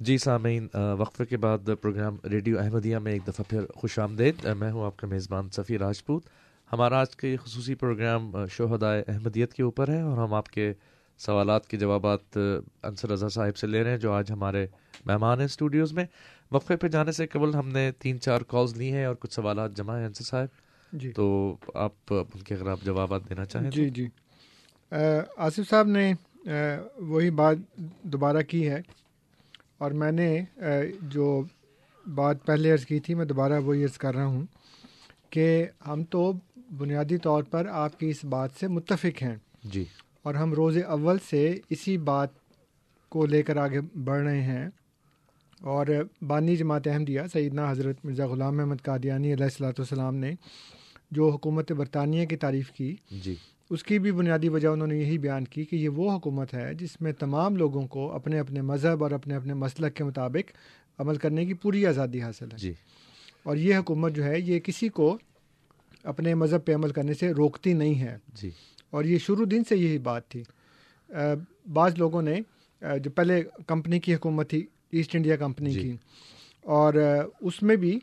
جی 0.00 0.18
سامعین 0.18 0.66
وقفے 0.98 1.24
کے 1.24 1.36
بعد 1.36 1.68
programme 1.80 2.16
radio 2.30 2.58
Ahmadiyya 2.58 2.98
میں 2.98 3.12
ایک 3.12 3.26
دفعہ 3.26 3.44
پھر 3.50 3.66
خوش 3.74 3.98
آمدید۔ 3.98 4.46
میں 4.58 4.70
ہوں 4.72 4.84
آپ 4.84 4.96
کا 4.96 5.06
میزبان 5.06 5.48
صفی 5.52 5.78
راجپوت۔ 5.78 6.22
ہمارا 6.72 7.00
آج 7.00 7.16
کا 7.16 7.26
یہ 7.26 7.36
خصوصی 7.36 7.74
پروگرام 7.74 8.46
شہدائے 8.50 9.04
احمدیت 9.08 9.52
کے 9.54 9.62
اوپر 9.62 9.88
ہے 9.88 10.00
اور 10.00 10.16
ہم 10.18 10.34
آپ 10.34 10.48
کے 10.48 10.72
سوالات 11.18 11.66
کے 11.66 11.76
جوابات 11.76 12.38
انصر 12.82 13.10
رضا 13.10 13.28
صاحب 13.28 13.56
سے 13.56 13.66
لے 13.66 13.82
رہے 13.82 13.90
ہیں 13.90 13.98
جو 13.98 14.12
آج 14.12 14.32
ہمارے 14.32 14.66
مہمان 15.06 15.38
ہیں 15.38 15.44
اسٹوڈیوز 15.44 15.92
میں۔ 15.92 16.04
وقفے 16.52 16.76
پہ 16.76 16.88
جانے 16.88 17.12
سے 17.12 17.26
قبل 17.26 17.54
ہم 17.54 17.68
نے 17.68 17.90
تین 17.98 18.20
چار 18.20 18.40
کالز 18.40 18.76
لی 18.76 18.92
ہیں 18.92 19.04
اور 19.04 19.14
کچھ 19.14 19.34
سوالات 19.34 19.76
جمع 19.76 19.98
ہیں 19.98 20.06
انصر 20.06 20.24
صاحب۔ 20.24 20.48
جی۔ 20.92 21.12
تو 21.12 21.56
آپ 21.74 21.94
ان 22.10 22.42
کے 22.42 22.54
اگر 22.54 22.70
آپ 22.70 22.80
جوابات 22.84 23.28
دینا 23.28 23.44
چاہیں 23.44 23.70
جی 23.70 23.88
جی۔ 23.90 24.06
آصف 25.36 25.70
صاحب 25.70 25.88
نے 25.88 26.12
وہی 26.98 27.30
بات 27.30 27.56
دوبارہ 28.02 28.42
کی 28.42 28.68
ہے۔ 28.68 28.80
اور 29.84 29.90
میں 29.90 30.12
نے 30.12 30.28
جو 31.02 31.42
بات 32.14 32.44
پہلے 32.46 32.72
عرض 32.72 32.84
کی 32.86 33.00
تھی 33.00 33.14
میں 33.14 33.24
دوبارہ 33.24 33.60
وہی 33.60 33.84
عرض 33.84 33.98
کر 33.98 34.14
رہا 34.14 34.26
ہوں 34.26 34.44
کہ 35.30 35.66
ہم 35.86 36.04
تو 36.04 36.32
بنیادی 36.78 37.18
طور 37.18 37.42
پر 37.42 37.66
آپ 37.66 38.00
کی 38.00 38.08
اس 38.08 38.24
بات 38.24 38.50
سے 38.60 38.68
متفق 38.68 39.22
ہیں۔ 39.22 39.36
جی۔ 39.64 39.84
اور 40.22 40.34
ہم 40.34 40.54
روز 40.54 40.78
اول 40.86 41.18
سے 41.30 41.58
اسی 41.70 41.98
بات 41.98 42.28
کو 43.08 43.26
لے 43.26 43.42
کر 43.42 43.56
آگے 43.56 43.80
بڑھ 44.04 44.22
رہے 44.22 44.42
ہیں۔ 44.42 44.68
اور 45.60 45.86
بانی 46.22 46.56
جماعت 46.56 46.86
احمدیہ 46.86 47.20
سیدنا 47.32 47.70
حضرت 47.70 48.04
مرزا 48.04 48.26
غلام 48.26 48.60
احمد 48.60 48.82
قادیانی 48.82 49.32
علیہ 49.32 49.44
السلاۃ 49.44 49.78
والسلام 49.78 50.16
نے 50.16 50.32
جو 51.10 51.28
حکومت 51.30 51.72
برطانیہ 51.72 52.26
کی 52.26 52.36
تعریف 52.36 52.70
کی 52.72 52.96
جی۔ 53.10 53.34
اس 53.70 53.84
کی 53.84 53.98
بھی 53.98 54.12
بنیادی 54.12 54.48
وجہ 54.48 54.68
انہوں 54.68 54.88
نے 54.88 54.96
یہی 54.96 55.18
بیان 55.18 55.44
کی 55.44 55.64
کہ 55.64 55.76
یہ 55.76 55.88
وہ 55.88 56.12
حکومت 56.12 56.54
ہے 56.54 56.74
جس 56.74 57.00
میں 57.00 57.12
تمام 57.12 57.56
لوگوں 57.56 57.86
کو 57.86 58.12
اپنے 58.12 58.38
اپنے 58.38 58.62
مذہب 58.62 59.02
اور 59.02 59.10
اپنے 59.10 59.34
اپنے 59.34 59.54
مسلک 59.54 59.94
کے 59.94 60.04
مطابق 60.04 60.52
عمل 61.00 61.16
کرنے 61.16 61.46
کی 61.46 61.54
پوری 61.54 61.86
آزادی 61.86 62.22
حاصل 62.22 62.44
ہے۔ 62.44 62.58
جی۔ 62.58 62.72
اور 63.42 63.56
یہ 63.56 63.76
حکومت 63.76 64.12
جو 64.12 64.24
ہے 64.24 64.40
یہ 64.40 64.60
کسی 64.60 64.88
کو 64.88 65.18
اپنے 66.04 66.34
مذہب 66.34 66.64
پہ 66.64 66.74
عمل 66.74 66.90
کرنے 66.90 67.14
سے 67.14 67.32
روکتی 67.32 67.72
نہیں 67.72 68.00
ہے۔ 68.00 68.16
جی۔ 68.34 68.50
اور 68.90 69.04
یہ 69.04 69.18
شروع 69.18 69.46
دن 69.50 69.62
سے 69.68 69.76
یہی 69.76 69.98
بات 69.98 70.28
تھی۔ 70.28 70.42
بعض 71.72 71.94
لوگوں 71.98 72.22
نے 72.22 72.34
جو 72.98 73.10
پہلے 73.10 73.42
کمپنی 73.66 74.00
کی 74.00 74.14
حکومت 74.14 74.50
تھی 74.50 74.66
ایسٹ 74.92 75.16
انڈیا 75.16 75.36
کمپنی 75.36 75.70
جی. 75.70 75.80
کی 75.80 75.96
اور 76.60 76.94
اس 77.40 77.62
میں 77.62 77.76
بھی 77.76 77.98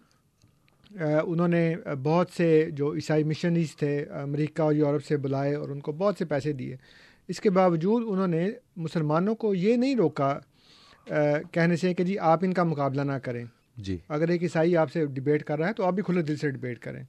انہوں 0.99 1.47
نے 1.47 1.75
بہت 2.03 2.29
سے 2.29 2.69
جو 2.71 2.95
عیسائی 2.95 3.23
مشنریز 3.23 3.75
تھے 3.75 4.03
امریکہ 4.03 4.61
اور 4.61 4.73
یورپ 4.73 5.05
سے 5.05 5.17
بلائے 5.17 5.55
اور 5.55 5.69
ان 5.69 5.79
کو 5.79 5.91
بہت 5.91 6.15
سے 6.17 6.25
پیسے 6.25 6.53
دیے۔ 6.53 6.75
اس 7.27 7.39
کے 7.39 7.49
باوجود 7.49 8.03
انہوں 8.07 8.27
نے 8.27 8.49
مسلمانوں 8.75 9.35
کو 9.35 9.55
یہ 9.55 9.75
نہیں 9.75 9.95
روکا 9.95 10.39
کہنے 11.51 11.75
سے 11.75 11.93
کہ 11.93 12.03
جی 12.03 12.19
آپ 12.19 12.39
ان 12.43 12.53
کا 12.53 12.63
مقابلہ 12.63 13.01
نہ 13.01 13.17
کریں۔ 13.23 13.45
جی۔ 13.77 13.97
اگر 14.09 14.29
ایک 14.29 14.43
عیسائی 14.43 14.77
آپ 14.77 14.91
سے 14.91 15.05
ڈبیٹ 15.05 15.43
کر 15.43 15.59
رہا 15.59 15.67
ہے 15.67 15.73
تو 15.73 15.83
آپ 15.83 15.93
بھی 15.93 16.03
کھلے 16.03 16.21
دل 16.21 16.35
سے 16.35 16.49
ڈبیٹ 16.49 16.79
کریں۔ 16.79 17.03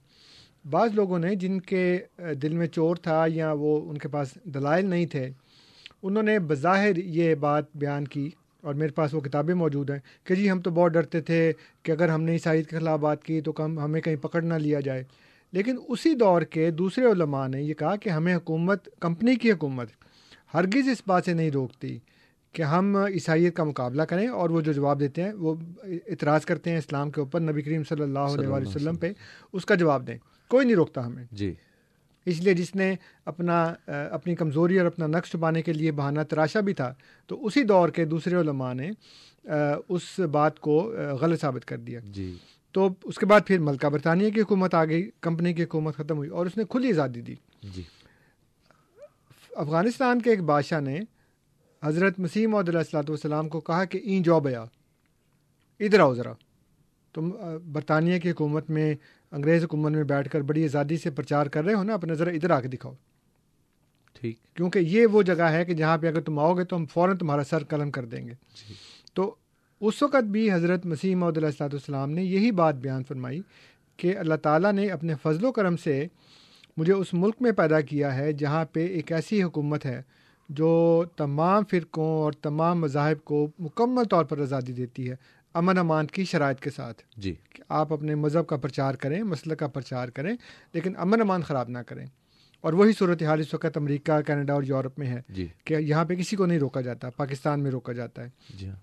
بعض 0.71 0.93
لوگوں 0.93 1.19
نے 1.19 1.35
جن 1.35 1.61
کے 1.61 1.99
دل 2.41 2.53
میں 2.53 2.67
چور 2.67 2.95
تھا 2.95 3.25
یا 3.27 3.51
وہ 3.51 3.89
ان 3.89 3.97
کے 3.97 4.07
پاس 4.07 4.37
دلائل 4.43 4.85
نہیں 4.85 5.05
تھے 5.05 5.29
انہوں 6.03 6.23
نے 6.23 6.39
بظاہر 6.39 6.95
یہ 6.97 7.35
بات 7.35 7.65
بیان 7.75 8.07
کی 8.07 8.29
اور 8.63 8.73
میرے 8.73 8.91
پاس 8.91 9.13
وہ 9.13 9.21
کتابیں 9.21 9.55
موجود 9.55 9.89
ہیں 9.89 9.99
کہ 10.23 10.35
جی 10.35 10.51
ہم 10.51 10.61
تو 10.61 10.71
بہت 10.71 10.91
ڈرتے 10.91 11.21
تھے 11.21 11.53
کہ 11.83 11.91
اگر 11.91 12.09
ہم 12.09 12.23
نے 12.23 12.31
عیسائیت 12.31 12.69
کے 12.69 12.79
خلاف 12.79 12.99
بات 12.99 13.23
کی 13.23 13.41
تو 13.41 13.51
کم 13.51 13.79
ہمیں 13.79 14.01
کہیں 14.01 14.15
پکڑ 14.15 14.41
نہ 14.41 14.53
لیا 14.53 14.79
جائے۔ 14.79 15.03
لیکن 15.51 15.77
اسی 15.87 16.13
دور 16.15 16.41
کے 16.41 16.71
دوسرے 16.71 17.05
علماء 17.05 17.47
نے 17.47 17.61
یہ 17.61 17.73
کہا 17.73 17.95
کہ 17.95 18.09
ہمیں 18.09 18.35
حکومت 18.35 18.89
کمپنی 18.99 19.35
کی 19.35 19.51
حکومت 19.51 19.87
ہرگز 20.53 20.89
اس 20.89 21.01
بات 21.07 21.25
سے 21.25 21.33
نہیں 21.33 21.51
روکتی 21.51 21.99
کہ 22.53 22.61
ہم 22.61 22.95
عیسائیت 22.95 23.55
کا 23.55 23.63
مقابلہ 23.63 24.01
کریں 24.01 24.27
اور 24.27 24.49
وہ 24.49 24.61
جو 24.61 24.71
جواب 24.71 24.99
دیتے 24.99 25.23
ہیں 25.23 25.33
وہ 25.33 25.55
اعتراض 25.83 26.45
کرتے 26.45 26.69
ہیں 26.69 26.77
اسلام 26.77 27.11
کے 27.11 27.19
اوپر 27.21 27.39
نبی 27.39 27.61
کریم 27.61 27.83
صلی 27.83 28.01
اللہ 28.01 28.19
علیہ 28.19 28.47
وسلم۔ 28.47 28.95
پہ 28.95 29.11
اس 29.53 29.65
کا 29.65 29.75
جواب 29.75 30.07
دیں۔ 30.07 30.17
کوئی 30.47 30.65
نہیں 30.65 30.75
روکتا 30.75 31.05
ہمیں۔ 31.05 31.23
جی۔ 31.31 31.53
اس 32.25 32.41
لیے 32.41 32.53
جس 32.53 32.75
نے 32.75 32.95
اپنا 33.25 33.73
اپنی 34.11 34.35
کمزوری 34.35 34.79
اور 34.79 34.85
اپنا 34.85 35.07
نقش 35.07 35.29
چھپانے 35.29 35.61
کے 35.61 35.73
لیے 35.73 35.91
بہانہ 35.91 36.21
تراشا 36.29 36.59
بھی 36.59 36.73
تھا 36.73 36.93
تو 37.27 37.45
اسی 37.45 37.63
دور 37.63 37.89
کے 37.89 38.05
دوسرے 38.05 38.35
علماء 38.35 38.73
نے 38.73 38.91
اس 39.89 40.19
بات 40.19 40.59
کو 40.59 40.93
غلط 41.21 41.41
ثابت 41.41 41.65
کر 41.65 41.77
دیا۔ 41.77 41.99
جی۔ 42.03 42.35
تو 42.71 42.89
اس 43.03 43.15
کے 43.15 43.25
بعد 43.25 43.41
پھر 43.47 43.59
ملکہ 43.59 43.89
برطانیہ 43.89 44.29
کی 44.29 44.41
حکومت 44.41 44.73
آ 44.75 44.85
گئی 44.85 45.09
کمپنی 45.21 45.53
کی 45.53 45.63
حکومت 45.63 45.95
ختم 45.95 46.17
ہوئی 46.17 46.29
اور 46.29 46.45
اس 46.45 46.57
نے 46.57 46.63
کھلی 46.69 46.89
آزادی 46.89 47.21
دی۔ 47.21 47.35
جی۔ 47.63 47.81
افغانستان 49.51 50.21
کے 50.21 50.29
ایک 50.29 50.41
بادشاہ 50.41 50.79
نے 50.79 50.99
حضرت 51.83 52.19
مسیم 52.19 52.55
عدیہ 52.55 52.77
السلاۃ 52.77 53.03
والسلام 53.07 53.49
کو 53.49 53.59
کہا 53.59 53.85
کہ 53.85 53.99
این 54.03 54.23
جو 54.23 54.39
بیا 54.39 54.65
ادھر 55.79 55.99
آؤ 55.99 56.13
ذرا۔ 56.13 56.33
تم 57.13 57.29
برطانیہ 57.71 58.19
کی 58.19 58.31
حکومت 58.31 58.69
میں 58.69 58.95
انگریز 59.33 59.63
حکومت 59.63 59.91
میں 59.91 60.03
بیٹھ 60.03 60.29
کر 60.29 60.41
بڑی 60.41 60.63
آزادی 60.63 60.97
سے 60.97 61.09
پرچار 61.09 61.45
کر 61.45 61.63
رہے 61.63 61.73
ہو 61.73 61.83
نا 61.83 61.93
اپنے 61.93 62.15
ذرا 62.15 62.31
ادھر 62.31 62.49
آ 62.49 62.59
کے 62.59 62.67
دکھاؤ۔ 62.67 62.93
ٹھیک۔ 64.19 64.55
کیونکہ 64.55 64.79
یہ 64.79 65.05
وہ 65.05 65.21
جگہ 65.21 65.43
ہے 65.43 65.65
کہ 65.65 65.73
جہاں 65.73 65.97
پہ 65.97 66.07
اگر 66.07 66.21
تم 66.21 66.39
آؤ 66.39 66.53
گے 66.53 66.63
تو 66.63 66.75
ہم 66.75 66.85
فوراً 66.85 67.17
تمہارا 67.17 67.43
سر 67.43 67.63
قلم 67.63 67.91
کر 67.91 68.05
دیں 68.05 68.27
گے۔ 68.27 68.33
جی۔ 68.33 68.73
تو 69.13 69.35
اس 69.81 70.03
وقت 70.03 70.23
بھی 70.23 70.51
حضرت 70.51 70.85
مسیم 70.85 71.23
عدیہ 71.23 71.45
السلاۃ 71.45 71.67
والسلام 71.67 72.11
نے 72.11 72.23
یہی 72.23 72.51
بات 72.51 72.75
بیان 72.75 73.03
فرمائی 73.03 73.41
کہ 73.97 74.17
اللہ 74.17 74.35
تعالیٰ 74.35 74.73
نے 74.73 74.87
اپنے 74.87 75.13
فضل 75.23 75.45
و 75.45 75.51
کرم 75.51 75.77
سے 75.77 76.07
مجھے 76.77 76.93
اس 76.93 77.13
ملک 77.13 77.35
میں 77.39 77.51
پیدا 77.51 77.81
کیا 77.81 78.15
ہے 78.15 78.33
جہاں 78.33 78.65
پہ 78.65 78.85
ایک 78.85 79.11
ایسی 79.11 79.43
حکومت 79.43 79.85
ہے 79.85 80.01
جو 80.49 81.03
تمام 81.15 81.63
فرقوں 81.71 82.07
اور 82.07 82.31
تمام 82.31 82.81
مذاہب 82.81 83.23
کو 83.23 83.47
مکمل 83.59 84.03
طور 84.03 84.25
پر 84.25 84.41
آزادی 84.41 84.73
دیتی 84.73 85.09
ہے۔ 85.09 85.15
امن 85.53 85.77
امان 85.77 86.07
کی 86.07 86.25
شرائط 86.25 86.59
کے 86.59 86.69
ساتھ 86.69 87.03
جی۔ 87.17 87.33
کہ 87.49 87.63
آپ 87.69 87.93
اپنے 87.93 88.15
مذہب 88.15 88.47
کا 88.47 88.57
پرچار 88.57 88.95
کریں 88.95 89.23
مسئلہ 89.23 89.53
کا 89.53 89.67
پرچار 89.67 90.09
کریں 90.09 90.35
لیکن 90.73 90.93
امن 90.97 91.21
امان 91.21 91.41
خراب 91.41 91.69
نہ 91.69 91.77
کریں۔ 91.77 92.05
اور 92.61 92.73
وہی 92.73 92.93
صورت 92.93 93.23
حال 93.23 93.39
اس 93.39 93.53
وقت 93.53 93.77
امریکہ 93.77 94.21
کینیڈا 94.21 94.53
اور 94.53 94.63
یورپ 94.63 94.99
میں 94.99 95.07
ہے 95.07 95.21
جی۔ 95.29 95.47
کہ 95.63 95.73
یہاں 95.73 96.05
پہ 96.05 96.15
کسی 96.15 96.35
کو 96.35 96.45
نہیں 96.45 96.59
روکا 96.59 96.81
جاتا 96.81 97.09
پاکستان 97.09 97.59
میں 97.59 97.71
روکا 97.71 97.93
جاتا 97.93 98.23
ہے۔ 98.23 98.29
جی 98.49 98.67
ہاں۔ 98.67 98.75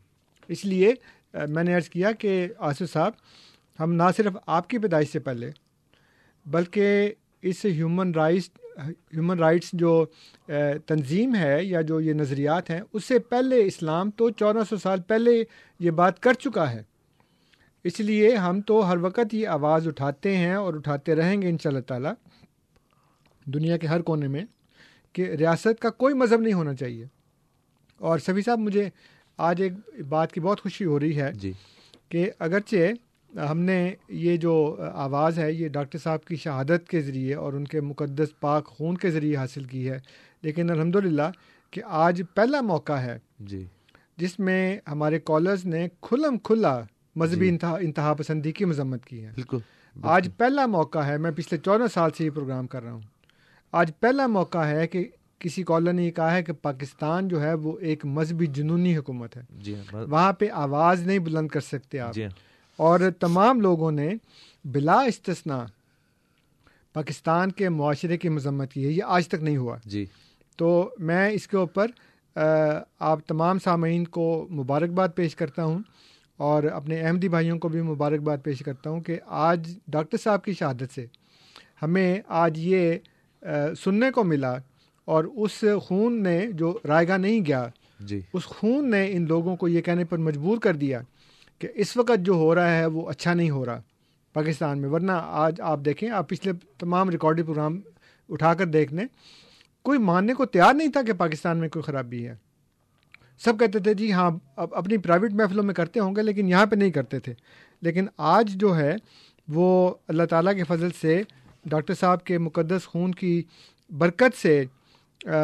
اس 0.49 0.65
لیے 0.65 0.95
میں 1.49 1.63
نے 1.63 1.75
عرض 1.75 1.89
کیا 1.89 2.13
کہ 2.13 2.49
آصف 2.59 2.93
صاحب 2.93 3.13
ہم 3.81 3.93
نہ 3.93 4.03
صرف 4.17 4.33
آپ 4.47 4.69
کی 4.71 4.79
پیدائش 4.79 5.13
سے 5.13 5.19
پہلے 5.19 5.51
بلکہ 6.47 7.13
اس 7.43 7.65
ہیومن 7.65 8.13
رائٹس 8.15 8.51
ہیومن 8.87 9.39
رائٹس 9.39 9.71
جو 9.73 10.07
تنظیم 10.87 11.35
ہے 11.35 11.65
یا 11.65 11.81
جو 11.81 12.01
یہ 12.01 12.13
نظریات 12.13 12.71
ہیں 12.71 12.81
اس 12.93 13.05
سے 13.05 13.19
پہلے 13.19 13.67
اسلام 13.67 14.11
تو 14.11 14.31
چودہ 14.31 14.59
سو 14.69 14.77
سال 14.77 15.01
پہلے 15.01 15.45
یہ 15.79 15.91
بات 15.91 16.21
کر 16.21 16.33
چکا 16.33 16.73
ہے۔ 16.73 16.83
اس 17.85 18.01
لیے 18.01 18.37
ہم 18.37 18.61
تو 18.61 18.91
ہر 18.91 18.97
وقت 18.97 19.35
یہ 19.35 19.49
آواز 19.49 19.89
اٹھاتے 19.89 20.37
ہیں 20.37 20.55
اور 20.55 20.75
اٹھاتے 20.75 21.15
رہیں 21.15 21.43
گے 21.43 21.49
ان 21.49 21.59
شاء 21.63 21.71
اللہ 21.71 21.81
تعالیٰ 21.81 22.13
دنیا 23.45 23.77
کے 23.77 23.87
ہر 23.87 24.03
کونے 24.03 24.29
میں 24.29 24.45
کہ 25.13 25.23
ریاست 25.23 25.81
کا 25.81 25.91
کوئی 25.91 26.15
مذہب 26.15 26.41
نہیں 26.41 26.53
ہونا 26.53 26.75
چاہیے۔ 26.75 27.07
اور 27.99 28.19
سبھی 28.19 28.43
صاحب 28.43 28.59
مجھے 28.59 28.91
آج 29.37 29.63
ایک 29.63 29.73
بات 30.09 30.33
کی 30.33 30.41
بہت 30.41 30.61
خوشی 30.61 30.85
ہو 30.85 31.01
رہی 31.01 31.21
ہے 31.21 31.33
جی۔ 31.33 31.53
کہ 32.09 32.31
اگرچہ 32.39 32.77
ہم 33.37 33.61
نے 33.61 33.95
یہ 34.09 34.37
جو 34.37 34.77
آواز 34.95 35.39
ہے 35.39 35.53
یہ 35.53 35.69
ڈاکٹر 35.69 35.99
صاحب 35.99 36.25
کی 36.25 36.37
شہادت 36.37 36.89
کے 36.89 37.01
ذریعے 37.01 37.35
اور 37.35 37.53
ان 37.53 37.65
کے 37.65 37.81
مقدس 37.81 38.41
پاک 38.41 38.67
خون 38.67 38.97
کے 38.97 39.11
ذریعے 39.11 39.37
حاصل 39.37 39.65
کی 39.65 39.91
ہے۔ 39.91 39.99
لیکن 40.43 40.71
الحمد 40.71 40.97
کہ 41.71 41.83
آج 41.87 42.23
پہلا 42.35 42.61
موقع 42.61 42.93
ہے۔ 42.93 43.19
جی۔ 43.39 43.65
جس 44.17 44.39
میں 44.39 44.79
ہمارے 44.89 45.19
کالرز 45.25 45.65
نے 45.65 45.89
کھلم 46.01 46.39
کھلا 46.39 46.81
مذہبی 47.17 47.45
جی۔ 47.45 47.49
انتہا 47.49 47.77
انتہا 47.81 48.15
پسندی 48.15 48.53
کی 48.53 48.65
مذمت 48.65 49.05
کی 49.05 49.25
ہے۔ 49.25 49.31
بالکل۔ 49.35 49.59
آج 50.03 50.29
پہلا 50.37 50.67
موقع 50.67 50.99
ہے 50.99 51.19
میں 51.19 51.31
پچھلے 51.31 51.59
چودہ 51.59 51.85
سال 51.95 52.11
سے 52.19 52.25
یہ 52.25 52.31
پروگرام 52.31 52.67
کر 52.67 52.83
رہا 52.83 52.93
ہوں۔ 52.93 53.01
آج 53.73 53.93
پہلا 54.01 54.27
موقع 54.27 54.59
ہے 54.59 54.87
کہ 54.87 55.09
کسی 55.39 55.63
کالر 55.63 55.93
نے 55.93 56.05
یہ 56.05 56.11
کہا 56.11 56.35
ہے 56.35 56.43
کہ 56.43 56.53
پاکستان 56.53 57.29
جو 57.29 57.43
ہے 57.43 57.55
وہ 57.55 57.79
ایک 57.79 58.05
مذہبی 58.05 58.47
جنونی 58.47 58.97
حکومت 58.97 59.37
ہے۔ 59.37 59.43
جی 59.51 59.75
ہاں 59.75 60.07
وہاں 60.07 60.33
پہ 60.33 60.49
آواز 60.51 61.07
نہیں 61.07 61.19
بلند 61.19 61.49
کر 61.49 61.61
سکتے 61.61 62.01
آپ۔ 62.01 62.15
جی 62.15 62.25
ہاں۔ 62.25 62.50
اور 62.81 63.01
تمام 63.21 63.61
لوگوں 63.61 63.91
نے 63.93 64.09
بلا 64.65 65.01
استثنا 65.01 65.65
پاکستان 66.93 67.51
کے 67.53 67.69
معاشرے 67.69 68.17
کی 68.17 68.29
مذمت 68.29 68.73
کی 68.73 68.85
ہے 68.85 68.91
یہ 68.91 69.03
آج 69.07 69.29
تک 69.29 69.43
نہیں 69.43 69.57
ہوا۔ 69.57 69.77
جی۔ 69.85 70.05
تو 70.59 70.91
میں 70.99 71.29
اس 71.31 71.47
کے 71.49 71.57
اوپر 71.57 71.91
آپ 73.01 73.27
تمام 73.27 73.59
سامعین 73.59 74.05
کو 74.05 74.47
مبارکباد 74.51 75.09
پیش 75.15 75.37
کرتا 75.37 75.65
ہوں 75.65 75.79
اور 76.37 76.63
اپنے 76.63 77.01
احمدی 77.01 77.29
بھائیوں 77.29 77.59
کو 77.59 77.69
بھی 77.69 77.83
مبارکباد 77.83 78.39
پیش 78.43 78.59
کرتا 78.59 78.91
ہوں 78.91 79.01
کہ 79.01 79.19
آج 79.27 79.69
ڈاکٹر 79.89 80.19
صاحب 80.19 80.45
کی 80.45 80.53
شہادت 80.53 80.95
سے 80.95 81.07
ہمیں 81.83 82.21
آج 82.29 82.59
یہ 82.59 82.99
سننے 83.85 84.11
کو 84.11 84.25
ملا 84.25 84.57
اور 85.09 85.25
اس 85.25 85.65
خون 85.83 86.23
نے 86.23 86.41
جو 86.53 86.79
رائے 86.89 87.09
گاہ 87.09 87.17
نہیں 87.17 87.47
گیا 87.47 87.67
جی۔ 88.01 88.21
اس 88.33 88.45
خون 88.45 88.91
نے 88.91 89.07
ان 89.13 89.27
لوگوں 89.29 89.57
کو 89.57 89.69
یہ 89.69 89.81
کہنے 89.81 90.05
پر 90.05 90.19
مجبور 90.19 90.59
کر 90.59 90.77
دیا 90.77 91.01
کہ 91.61 91.69
اس 91.75 91.97
وقت 91.97 92.25
جو 92.25 92.33
ہو 92.33 92.55
رہا 92.55 92.77
ہے 92.77 92.87
وہ 92.87 93.09
اچھا 93.11 93.35
نہیں 93.35 93.51
ہو 93.51 93.65
رہا 93.67 93.81
پاکستان 94.35 94.79
میں، 94.79 94.89
ورنہ 94.89 95.13
آج 95.15 95.61
آپ 95.61 95.81
دیکھیں، 95.85 96.09
آپ 96.11 96.29
پچھلے 96.29 96.53
تمام 96.79 97.11
ریکارڈی 97.11 97.43
پروگرام 97.43 97.81
اٹھا 98.29 98.53
کر 98.55 98.67
دیکھ 98.67 98.95
لیں 98.95 99.07
کوئی 99.85 99.99
ماننے 99.99 100.35
کو 100.35 100.45
تیار 100.47 100.75
نہیں 100.75 100.89
تھا 100.89 101.03
کہ 101.03 101.13
پاکستان 101.13 101.59
میں 101.59 101.69
کوئی 101.69 101.83
خرابی 101.83 102.27
ہے۔ 102.29 102.35
سب 103.41 103.59
کہتے 103.61 103.79
تھے 103.79 103.95
جی 103.95 104.13
ہاں 104.13 104.31
اب 104.57 104.75
اپنی 104.75 104.97
پرائیویٹ 104.97 105.33
محفلوں 105.33 105.65
میں 105.65 105.75
کرتے 105.75 106.01
ہوں 106.01 106.17
گے، 106.17 106.23
لیکن 106.23 106.49
یہاں 106.49 106.67
پہ 106.67 106.77
نہیں 106.77 106.91
کرتے 106.91 107.19
تھے۔ 107.19 107.35
لیکن 107.83 108.07
آج 108.17 108.55
جو 108.57 108.77
ہے، 108.77 108.95
وہ 109.49 109.95
اللہ 110.09 110.23
تعالیٰ 110.31 110.55
کے 110.57 110.65
فضل 110.65 110.89
سے، 111.01 111.23
ڈاکٹر 111.65 111.95
صاحب 111.95 112.25
کے 112.25 112.39
مقدس 112.39 112.87
خون 112.87 113.13
کی 113.13 113.43
برکت 113.91 114.37
سے 114.39 114.65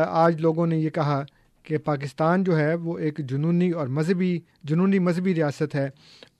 آج 0.08 0.40
لوگوں 0.40 0.66
نے 0.66 0.76
یہ 0.78 0.90
کہا 0.90 1.24
کہ 1.66 1.78
پاکستان 1.78 2.44
جو 2.44 2.58
ہے 2.58 2.74
وہ 2.74 2.98
ایک 2.98 3.18
جنونی 3.18 3.70
اور 3.70 3.86
مذہبی 3.86 4.40
جنونی 4.64 4.98
مذہبی 4.98 5.34
ریاست 5.34 5.74
ہے 5.74 5.90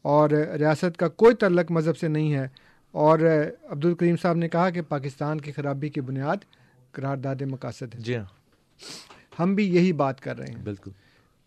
اور 0.02 0.30
ریاست 0.30 0.96
کا 0.96 1.08
کوئی 1.08 1.34
تعلق 1.34 1.70
مذہب 1.70 1.96
سے 1.96 2.08
نہیں 2.08 2.34
ہے۔ 2.34 2.48
اور 2.92 3.18
عبد 3.64 3.84
الکریم 3.84 4.16
صاحب 4.16 4.36
نے 4.36 4.48
کہا 4.48 4.70
کہ 4.70 4.82
پاکستان 4.82 5.40
کی 5.40 5.52
خرابی 5.52 5.88
کی 5.88 6.00
بنیاد 6.00 6.36
قرارداد 6.92 7.42
مقاصد 7.42 7.94
ہے۔ 7.94 8.00
جی 8.00 8.16
ہاں۔ 8.16 8.24
ہم 9.38 9.54
بھی 9.54 9.74
یہی 9.74 9.92
بات 9.92 10.20
کر 10.20 10.38
رہے 10.38 10.46
ہیں 10.46 10.62
بالکل۔ 10.62 10.90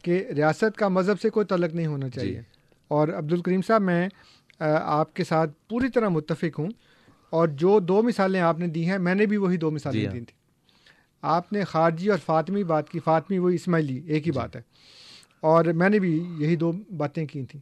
کہ 0.04 0.26
ریاست 0.36 0.78
کا 0.78 0.88
مذہب 0.88 1.22
سے 1.22 1.30
کوئی 1.30 1.46
تعلق 1.46 1.76
نہیں 1.76 1.88
ہونا 1.88 2.10
چاہیے۔ 2.10 2.34
جی۔ 2.34 2.40
اور 2.88 3.08
عبد 3.08 3.34
الکریم 3.34 3.62
صاحب 3.62 3.82
میں 3.82 4.10
آپ 4.82 5.14
کے 5.14 5.24
ساتھ 5.24 5.52
پوری 5.70 5.90
طرح 5.90 6.08
متفق 6.10 6.60
ہوں۔ 6.60 6.70
اور 7.30 7.48
جو 7.48 7.80
دو 7.80 8.02
مثالیں 8.04 8.42
آپ 8.42 8.60
نے 8.60 8.68
دی 8.68 8.90
ہیں 8.90 8.98
میں 8.98 9.16
نے 9.16 9.26
بھی 9.26 9.38
وہی 9.38 9.58
دو 9.58 9.72
مثالیں 9.72 10.00
جی 10.00 10.08
ہاں۔ 10.08 10.14
دی 10.14 10.20
تھیں۔ 10.20 10.39
آپ 11.22 11.54
نے 11.54 11.64
خارجی 11.64 12.10
اور 12.10 12.18
فاطمی 12.26 12.64
بات 12.64 12.90
کی 12.90 13.00
فاطمی 13.00 13.38
وہی 13.38 13.56
اسماعیلی 13.56 14.02
ایک 14.08 14.28
ہی 14.28 14.32
جی۔ 14.32 14.40
بات 14.40 14.56
ہے۔ 14.56 14.62
اور 15.40 15.66
میں 15.66 15.90
نے 15.90 16.00
بھی 16.00 16.24
یہی 16.38 16.56
دو 16.56 16.72
باتیں 16.98 17.26
کی 17.26 17.44
تھیں۔ 17.44 17.62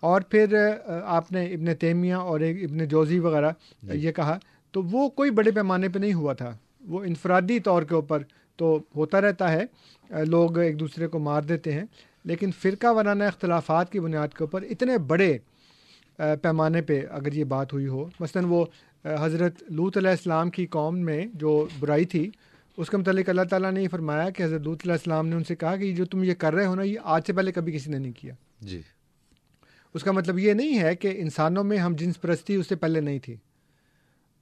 اور 0.00 0.20
پھر 0.20 0.56
آپ 1.04 1.32
نے 1.32 1.44
ابن 1.44 1.74
تیمیہ 1.74 2.14
اور 2.14 2.40
ابن 2.40 2.88
جوزی 2.88 3.18
وغیرہ 3.18 3.50
جی۔ 3.82 3.98
یہ 3.98 4.12
کہا 4.12 4.38
تو 4.72 4.82
وہ 4.82 5.08
کوئی 5.08 5.30
بڑے 5.30 5.50
پیمانے 5.50 5.88
پہ 5.88 5.98
نہیں 5.98 6.14
ہوا 6.14 6.32
تھا۔ 6.32 6.56
وہ 6.80 7.04
انفرادی 7.04 7.60
طور 7.60 7.82
کے 7.82 7.94
اوپر 7.94 8.22
تو 8.56 8.78
ہوتا 8.96 9.20
رہتا 9.20 9.52
ہے۔ 9.52 9.64
لوگ 10.24 10.58
ایک 10.58 10.80
دوسرے 10.80 11.06
کو 11.06 11.18
مار 11.18 11.42
دیتے 11.42 11.72
ہیں۔ 11.72 11.84
لیکن 12.24 12.50
فرقہ 12.52 12.86
وارانہ 12.86 13.24
اختلافات 13.24 13.92
کی 13.92 14.00
بنیاد 14.00 14.28
کے 14.28 14.44
اوپر 14.44 14.62
اتنے 14.62 14.98
بڑے 14.98 15.38
پیمانے 16.16 16.82
پہ 16.82 17.02
اگر 17.10 17.32
یہ 17.32 17.44
بات 17.44 17.72
ہوئی 17.72 17.86
ہو 17.86 18.08
مثلاً 18.20 18.44
وہ 18.44 18.64
حضرت 19.04 19.62
لوت 19.68 19.96
علیہ 19.96 20.10
السلام 20.10 20.50
کی 20.50 20.66
قوم 20.66 20.98
میں 20.98 21.26
جو 21.34 21.66
برائی 21.80 22.04
تھی 22.04 22.30
اس 22.76 22.90
کے 22.90 22.96
متعلق 22.96 23.28
اللہ 23.28 23.42
تعالیٰ 23.42 23.72
نے 23.72 23.82
یہ 23.82 23.88
فرمایا 23.88 24.30
کہ 24.30 24.42
حضرت 24.42 24.66
علیہ 24.66 24.92
السلام 24.92 25.28
نے 25.28 25.36
ان 25.36 25.44
سے 25.44 25.56
کہا 25.56 25.76
کہ 25.76 25.94
جو 25.94 26.04
تم 26.04 26.24
یہ 26.24 26.34
کر 26.34 26.54
رہے 26.54 26.66
ہو 26.66 26.74
نا 26.74 26.82
یہ 26.82 26.98
آج 27.02 27.22
سے 27.26 27.32
پہلے 27.32 27.52
کبھی 27.52 27.72
کسی 27.72 27.90
نے 27.90 27.98
نہیں 27.98 28.12
کیا۔ 28.12 28.34
جی۔ 28.60 28.80
اس 29.94 30.04
کا 30.04 30.12
مطلب 30.12 30.38
یہ 30.38 30.52
نہیں 30.52 30.78
ہے 30.78 30.96
کہ 30.96 31.12
انسانوں 31.16 31.64
میں 31.64 31.78
ہم 31.78 31.94
جنس 31.98 32.20
پرستی 32.20 32.54
اس 32.54 32.66
سے 32.68 32.76
پہلے 32.76 33.00
نہیں 33.00 33.18
تھی۔ 33.18 33.36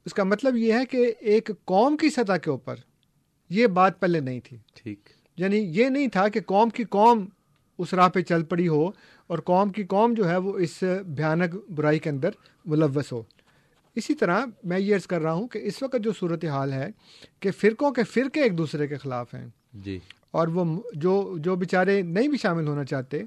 اس 0.05 0.13
کا 0.13 0.23
مطلب 0.23 0.55
یہ 0.55 0.73
ہے 0.73 0.85
کہ 0.85 1.13
ایک 1.19 1.51
قوم 1.65 1.97
کی 1.97 2.09
سطح 2.09 2.33
کے 2.33 2.49
اوپر 2.49 2.75
یہ 3.49 3.67
بات 3.67 3.99
پہلے 3.99 4.19
نہیں 4.19 4.39
تھی۔ 4.43 4.57
ٹھیک۔ 4.73 4.99
یعنی 5.37 5.57
یہ 5.57 5.89
نہیں 5.89 6.07
تھا 6.07 6.27
کہ 6.27 6.39
قوم 6.41 6.69
کی 6.69 6.83
قوم 6.83 7.25
اس 7.77 7.93
راہ 7.93 8.09
پہ 8.09 8.21
چل 8.21 8.43
پڑی 8.43 8.67
ہو 8.67 8.91
اور 9.27 9.39
قوم 9.39 9.69
کی 9.69 9.83
قوم 9.83 10.13
جو 10.13 10.29
ہے 10.29 10.37
وہ 10.37 10.59
اس 10.59 10.83
بھیانک 11.07 11.71
برائی 11.71 11.99
کے 11.99 12.09
اندر 12.09 12.29
ملوث 12.65 13.11
ہو۔ 13.11 13.23
اسی 13.95 14.15
طرح 14.15 14.45
میں 14.63 14.79
یہ 14.79 14.95
عرض 14.95 15.07
کر 15.07 15.21
رہا 15.21 15.33
ہوں 15.33 15.47
کہ 15.47 15.59
اس 15.63 15.83
وقت 15.83 15.95
جو 16.03 16.11
صورت 16.19 16.45
حال 16.45 16.73
ہے 16.73 16.87
کہ 17.39 17.51
فرقوں 17.51 17.91
کے 17.91 18.03
فرقے 18.03 18.41
ایک 18.41 18.57
دوسرے 18.57 18.87
کے 18.87 18.95
خلاف 18.95 19.33
ہیں۔ 19.33 19.47
جی۔ 19.73 19.99
اور 20.31 20.47
وہ 20.47 20.81
جو 20.93 21.37
جو 21.39 21.55
بیچارے 21.55 22.01
نہیں 22.01 22.27
بھی 22.27 22.37
شامل 22.37 22.67
ہونا 22.67 22.83
چاہتے 22.83 23.21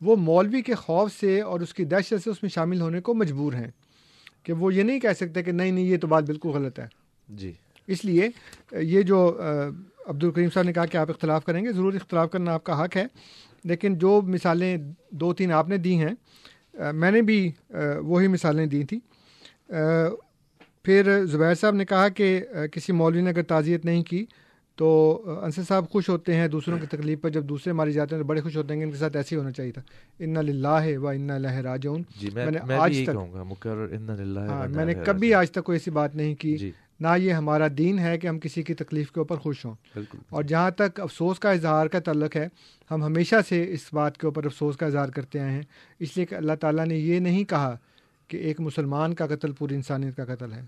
وہ 0.00 0.16
مولوی 0.16 0.62
کے 0.62 0.74
خوف 0.74 1.12
سے 1.20 1.40
اور 1.40 1.60
اس 1.60 1.74
کی 1.74 1.84
دہشت 1.84 2.14
سے 2.24 2.30
اس 2.30 2.42
میں 2.42 2.48
شامل 2.48 2.80
ہونے 2.80 3.00
کو 3.00 3.14
مجبور 3.14 3.52
ہیں۔ 3.52 3.70
کہ 4.42 4.52
وہ 4.52 4.74
یہ 4.74 4.82
نہیں 4.82 5.00
کہہ 5.00 5.12
سکتے 5.16 5.42
کہ 5.42 5.52
نہیں 5.52 5.72
نہیں 5.72 5.84
یہ 5.84 5.98
تو 5.98 6.06
بات 6.06 6.24
بالکل 6.24 6.48
غلط 6.48 6.78
ہے۔ 6.78 6.86
جی۔ 7.28 7.52
اس 7.86 8.04
لیے 8.04 8.28
یہ 8.72 9.02
جو 9.02 9.40
عبد 10.06 10.24
الکریم 10.24 10.50
صاحب 10.50 10.64
نے 10.64 10.72
کہا 10.72 10.86
کہ 10.86 10.96
آپ 10.96 11.10
اختلاف 11.10 11.44
کریں 11.44 11.64
گے 11.64 11.72
ضرور 11.72 11.92
اختلاف 11.92 12.30
کرنا 12.30 12.54
آپ 12.54 12.64
کا 12.64 12.84
حق 12.84 12.96
ہے۔ 12.96 13.06
لیکن 13.64 13.98
جو 13.98 14.22
مثالیں 14.22 14.76
دو 15.10 15.34
تین 15.34 15.52
آپ 15.52 15.68
نے 15.68 15.76
دی 15.76 15.96
ہیں 15.96 16.14
میں 16.92 17.10
نے 17.10 17.22
بھی 17.22 17.52
وہی 18.02 18.28
مثالیں 18.28 18.66
دی 18.66 18.84
تھیں۔ 18.84 19.13
پھر 20.82 21.24
زبیر 21.24 21.54
صاحب 21.54 21.74
نے 21.74 21.84
کہا 21.84 22.08
کہ 22.08 22.40
کسی 22.72 22.92
مولوی 22.92 23.20
نے 23.20 23.30
اگر 23.30 23.42
تعزیت 23.42 23.84
نہیں 23.84 24.02
کی 24.02 24.24
تو 24.76 24.88
انصر 25.42 25.62
صاحب 25.62 25.90
خوش 25.90 26.08
ہوتے 26.08 26.34
ہیں 26.34 26.48
دوسروں 26.48 26.78
کی 26.78 26.86
تکلیف 26.86 27.20
پر 27.20 27.30
جب 27.30 27.44
دوسرے 27.44 27.72
مارے 27.72 27.92
جاتے 27.92 28.14
ہیں 28.14 28.22
تو 28.22 28.28
بڑے 28.28 28.40
خوش 28.40 28.56
ہوتے 28.56 28.72
ہیں 28.74 28.80
کہ 28.80 28.84
ان 28.84 28.90
کے 28.90 28.96
ساتھ 28.96 29.16
ایسے 29.16 29.34
ہی 29.34 29.38
ہونا 29.38 29.50
چاہیے 29.50 29.72
تھا۔ 29.72 29.82
ان 30.18 30.36
لاہ 30.56 30.86
و 30.98 31.08
ان 31.08 31.30
اللہ 31.30 31.58
راجون 31.60 32.02
جی 32.20 32.28
میں 32.34 32.46
نے 32.46 32.58
آج 32.74 33.00
تک 33.06 33.16
ہاں 34.50 34.68
میں 34.68 34.84
نے 34.84 34.94
کبھی 35.06 35.34
آج 35.34 35.50
تک 35.50 35.64
کوئی 35.64 35.76
ایسی 35.76 35.90
بات 35.90 36.16
نہیں 36.16 36.34
کی 36.34 36.56
جی۔ 36.56 36.70
نہ 37.00 37.08
یہ 37.18 37.32
ہمارا 37.32 37.66
دین 37.78 37.98
ہے 37.98 38.18
کہ 38.18 38.26
ہم 38.26 38.38
کسی 38.38 38.62
کی 38.62 38.74
تکلیف 38.74 39.12
کے 39.12 39.20
اوپر 39.20 39.36
خوش 39.36 39.64
ہوں۔ 39.64 39.74
اور 40.30 40.42
جہاں 40.42 40.70
تک 40.70 41.00
افسوس 41.00 41.38
کا 41.38 41.50
اظہار 41.50 41.86
کا 41.86 41.98
تعلق 42.00 42.36
ہے 42.36 42.48
ہم 42.90 43.04
ہمیشہ 43.04 43.36
سے 43.48 43.66
اس 43.72 43.88
بات 43.92 44.18
کے 44.18 44.26
اوپر 44.26 44.44
افسوس 44.44 44.76
کا 44.76 44.86
اظہار 44.86 45.08
کرتے 45.08 45.40
آئے 45.40 45.50
ہیں۔ 45.50 45.62
اس 46.00 46.16
لیے 46.16 46.26
کہ 46.26 46.34
اللہ 46.34 46.52
تعالیٰ 46.60 46.86
نے 46.86 46.98
یہ 46.98 47.18
نہیں 47.18 47.44
کہا 47.44 47.76
کہ 48.28 48.36
ایک 48.36 48.60
مسلمان 48.60 49.14
کا 49.14 49.26
قتل 49.26 49.52
پوری 49.52 49.74
انسانیت 49.74 50.16
کا 50.16 50.24
قتل 50.24 50.52
ہے۔ 50.52 50.62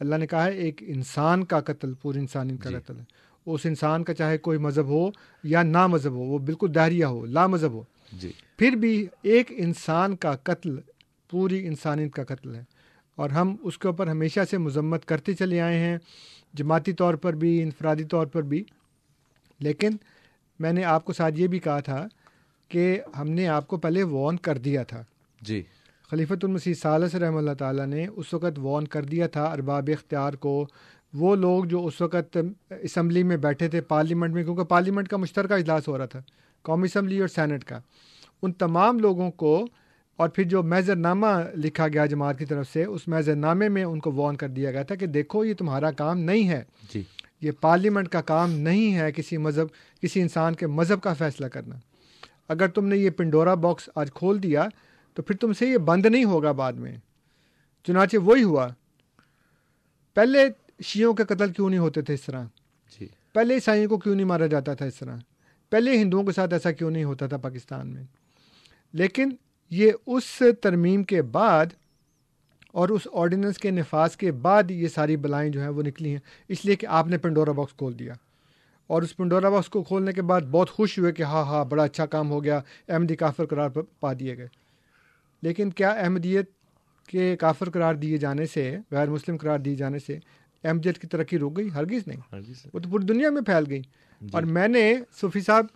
اللہ 0.00 0.16
نے 0.16 0.26
کہا 0.26 0.44
ہے 0.44 0.50
ایک 0.50 0.82
انسان 0.86 1.44
کا 1.44 1.60
قتل 1.60 1.94
پوری 1.94 2.18
انسانیت 2.18 2.62
کا 2.62 2.70
جی۔ 2.70 2.76
قتل 2.76 2.98
ہے۔ 2.98 3.04
اس 3.46 3.60
انسان 3.64 4.04
کا 4.04 4.14
چاہے 4.14 4.38
کوئی 4.38 4.58
مذہب 4.58 4.84
ہو 4.84 5.10
یا 5.42 5.62
نا 5.62 5.86
مذہب 5.86 6.12
ہو 6.12 6.18
وہ 6.18 6.38
بالکل 6.38 6.74
دہریہ 6.74 7.04
ہو 7.04 7.26
لا 7.26 7.46
مذہب 7.46 7.72
ہو۔ 7.72 7.82
جی۔ 8.12 8.32
پھر 8.58 8.70
بھی 8.70 9.06
ایک 9.22 9.46
انسان 9.56 10.16
کا 10.16 10.36
قتل 10.36 10.76
پوری 11.30 11.66
انسانیت 11.66 12.14
کا 12.14 12.24
قتل 12.24 12.54
ہے۔ 12.54 12.64
اور 13.16 13.30
ہم 13.30 13.56
اس 13.62 13.78
کے 13.78 13.88
اوپر 13.88 14.06
ہمیشہ 14.06 14.40
سے 14.50 14.58
مذمت 14.58 15.04
کرتے 15.04 15.32
چلے 15.34 15.60
آئے 15.60 15.78
ہیں 15.78 15.98
جماعتی 16.54 16.92
طور 16.92 17.14
پر 17.14 17.32
بھی 17.32 17.62
انفرادی 17.62 18.04
طور 18.04 18.26
پر 18.26 18.42
بھی۔ 18.42 18.64
لیکن 19.60 19.90
میں 20.58 20.72
نے 20.72 20.84
آپ 20.84 21.04
کو 21.04 21.12
ساتھ 21.12 21.34
یہ 21.36 21.46
بھی 21.46 21.58
کہا 21.58 21.80
تھا 21.80 22.06
کہ 22.68 23.00
ہم 23.18 23.30
نے 23.30 23.48
آپ 23.48 23.66
کو 23.66 23.76
پہلے 23.76 24.02
وارن 24.02 24.36
کر 24.36 24.58
دیا 24.58 24.82
تھا۔ 24.82 25.04
جی۔ 25.40 25.62
خلیفۃ 26.10 26.42
المسیح 26.42 26.74
صالح 26.82 27.18
رحمہ 27.20 27.38
اللہ 27.38 27.54
تعالیٰ 27.58 27.86
نے 27.86 28.06
اس 28.06 28.34
وقت 28.34 28.58
وارن 28.58 28.86
کر 28.86 29.02
دیا 29.02 29.26
تھا 29.26 29.44
ارباب 29.44 29.90
اختیار 29.92 30.32
کو۔ 30.32 30.66
وہ 31.14 31.36
لوگ 31.36 31.64
جو 31.64 31.86
اس 31.86 32.00
وقت 32.00 32.38
اسمبلی 32.70 33.22
میں 33.22 33.36
بیٹھے 33.36 33.68
تھے 33.68 33.80
پارلیمنٹ 33.80 34.34
میں 34.34 34.44
کیونکہ 34.44 34.62
پارلیمنٹ 34.62 35.08
کا 35.08 35.16
مشترکہ 35.16 35.52
اجلاس 35.52 35.88
ہو 35.88 35.98
رہا 35.98 36.06
تھا 36.06 36.22
قومی 36.62 36.84
اسمبلی 36.84 37.20
اور 37.20 37.28
سینٹ 37.28 37.64
کا۔ 37.64 37.78
ان 38.42 38.52
تمام 38.52 38.98
لوگوں 38.98 39.30
کو 39.30 39.66
اور 40.16 40.28
پھر 40.28 40.44
جو 40.44 40.62
میزر 40.62 40.96
نامہ 40.96 41.26
لکھا 41.56 41.88
گیا 41.88 42.06
جماعت 42.06 42.38
کی 42.38 42.44
طرف 42.44 42.72
سے 42.72 42.84
اس 42.84 43.08
میزر 43.08 43.34
نامے 43.34 43.68
میں 43.68 43.84
ان 43.84 44.00
کو 44.00 44.12
وارن 44.12 44.36
کر 44.36 44.48
دیا 44.48 44.70
گیا 44.70 44.82
تھا 44.82 44.94
کہ 44.94 45.06
دیکھو 45.06 45.44
یہ 45.44 45.54
تمہارا 45.54 45.90
کام 45.90 46.20
نہیں 46.20 46.48
ہے۔ 46.48 46.62
جی۔ 46.94 47.02
یہ 47.40 47.50
پارلیمنٹ 47.60 48.08
کا 48.08 48.20
کام 48.20 48.52
نہیں 48.52 48.94
ہے 48.94 49.12
کسی 49.12 49.36
مذہب 49.36 49.66
کسی 50.02 50.20
انسان 50.20 50.54
کے 50.54 50.66
مذہب 50.66 51.00
کا 51.00 51.12
فیصلہ 51.12 51.46
کرنا۔ 51.46 51.74
اگر 52.48 52.68
تم 52.68 52.86
نے 52.86 52.96
یہ 52.96 53.10
پنڈورا 53.10 53.54
باکس 53.54 53.88
آج 53.94 54.12
کھول 54.12 54.42
دیا 54.42 54.68
تو 55.16 55.22
پھر 55.22 55.36
تم 55.36 55.52
سے 55.52 55.66
یہ 55.66 55.78
بند 55.78 56.06
نہیں 56.06 56.24
ہوگا 56.24 56.52
بعد 56.52 56.72
میں۔ 56.72 56.96
چنانچہ 57.86 58.16
وہی 58.16 58.42
ہوا۔ 58.42 58.68
پہلے 60.14 60.48
شیعوں 60.82 61.14
کے 61.14 61.24
قتل 61.24 61.52
کیوں 61.52 61.70
نہیں 61.70 61.78
ہوتے 61.78 62.02
تھے 62.02 62.14
اس 62.14 62.20
طرح؟ 62.20 62.44
جی۔ 62.98 63.08
پہلے 63.34 63.54
عیسائیوں 63.54 63.88
کو 63.88 63.98
کیوں 63.98 64.14
نہیں 64.14 64.26
مارا 64.26 64.46
جاتا 64.46 64.74
تھا 64.74 64.86
اس 64.86 64.94
طرح؟ 64.94 65.16
پہلے 65.70 65.98
ہندوؤں 65.98 66.24
کے 66.24 66.32
ساتھ 66.32 66.52
ایسا 66.52 66.72
کیوں 66.72 66.90
نہیں 66.90 67.04
ہوتا 67.04 67.26
تھا 67.26 67.36
پاکستان 67.36 67.88
میں؟ 67.88 68.02
لیکن 68.92 69.28
یہ 69.70 69.92
اس 70.06 70.42
ترمیم 70.62 71.02
کے 71.02 71.22
بعد 71.22 71.66
اور 72.72 72.88
اس 72.88 73.08
آرڈیننس 73.12 73.58
کے 73.58 73.70
نفاذ 73.70 74.16
کے 74.16 74.32
بعد 74.32 74.70
یہ 74.70 74.88
ساری 74.88 75.16
بلائیں 75.16 75.50
جو 75.50 75.60
ہیں 75.60 75.68
وہ 75.68 75.82
نکلی 75.82 76.10
ہیں۔ 76.10 76.20
اس 76.48 76.64
لیے 76.64 76.76
کہ 76.76 76.86
آپ 76.86 77.06
نے 77.06 77.18
پنڈورا 77.18 77.52
باکس 77.52 77.72
کھول 77.72 77.98
دیا۔ 77.98 78.14
اور 78.86 79.02
اس 79.02 79.16
پنڈورا 79.16 79.48
باکس 79.48 79.68
کو 79.68 79.82
کھولنے 79.82 80.12
کے 80.12 80.22
بعد 80.22 80.40
بہت 80.40 80.70
خوش 80.70 80.98
ہوئے 80.98 81.12
کہ 81.12 81.22
ہاں 81.22 81.44
ہاں 81.44 81.64
بڑا 81.64 81.84
اچھا 81.84 82.06
کام 82.06 82.30
ہو 82.30 82.44
گیا۔ 82.44 82.60
احمدی 82.88 83.16
کافر 83.16 83.46
قرار 83.46 83.70
پا 84.00 84.12
دیے 84.12 84.36
گئے۔ 84.36 84.65
لیکن 85.46 85.70
کیا 85.70 85.90
احمدیت 85.90 86.50
کے 87.06 87.36
کافر 87.36 87.70
قرار 87.70 87.94
دیے 87.94 88.18
جانے 88.18 88.46
سے 88.46 88.78
غیر 88.90 89.10
مسلم 89.10 89.36
قرار 89.36 89.58
دیے 89.58 89.74
جانے 89.74 89.98
سے 89.98 90.18
احمدیت 90.64 90.98
کی 90.98 91.06
ترقی 91.06 91.38
رک 91.38 91.56
گئی؟ 91.56 91.68
ہرگز 91.74 92.06
نہیں۔ 92.06 92.20
وہ 92.74 92.80
تو 92.80 92.88
پوری 92.88 93.06
دنیا 93.06 93.30
میں 93.30 93.42
پھیل 93.42 93.64
گئی۔ 93.70 93.82
اور 94.32 94.42
میں 94.42 94.68
نے 94.68 94.94
صوفی 95.20 95.40
صاحب 95.40 95.66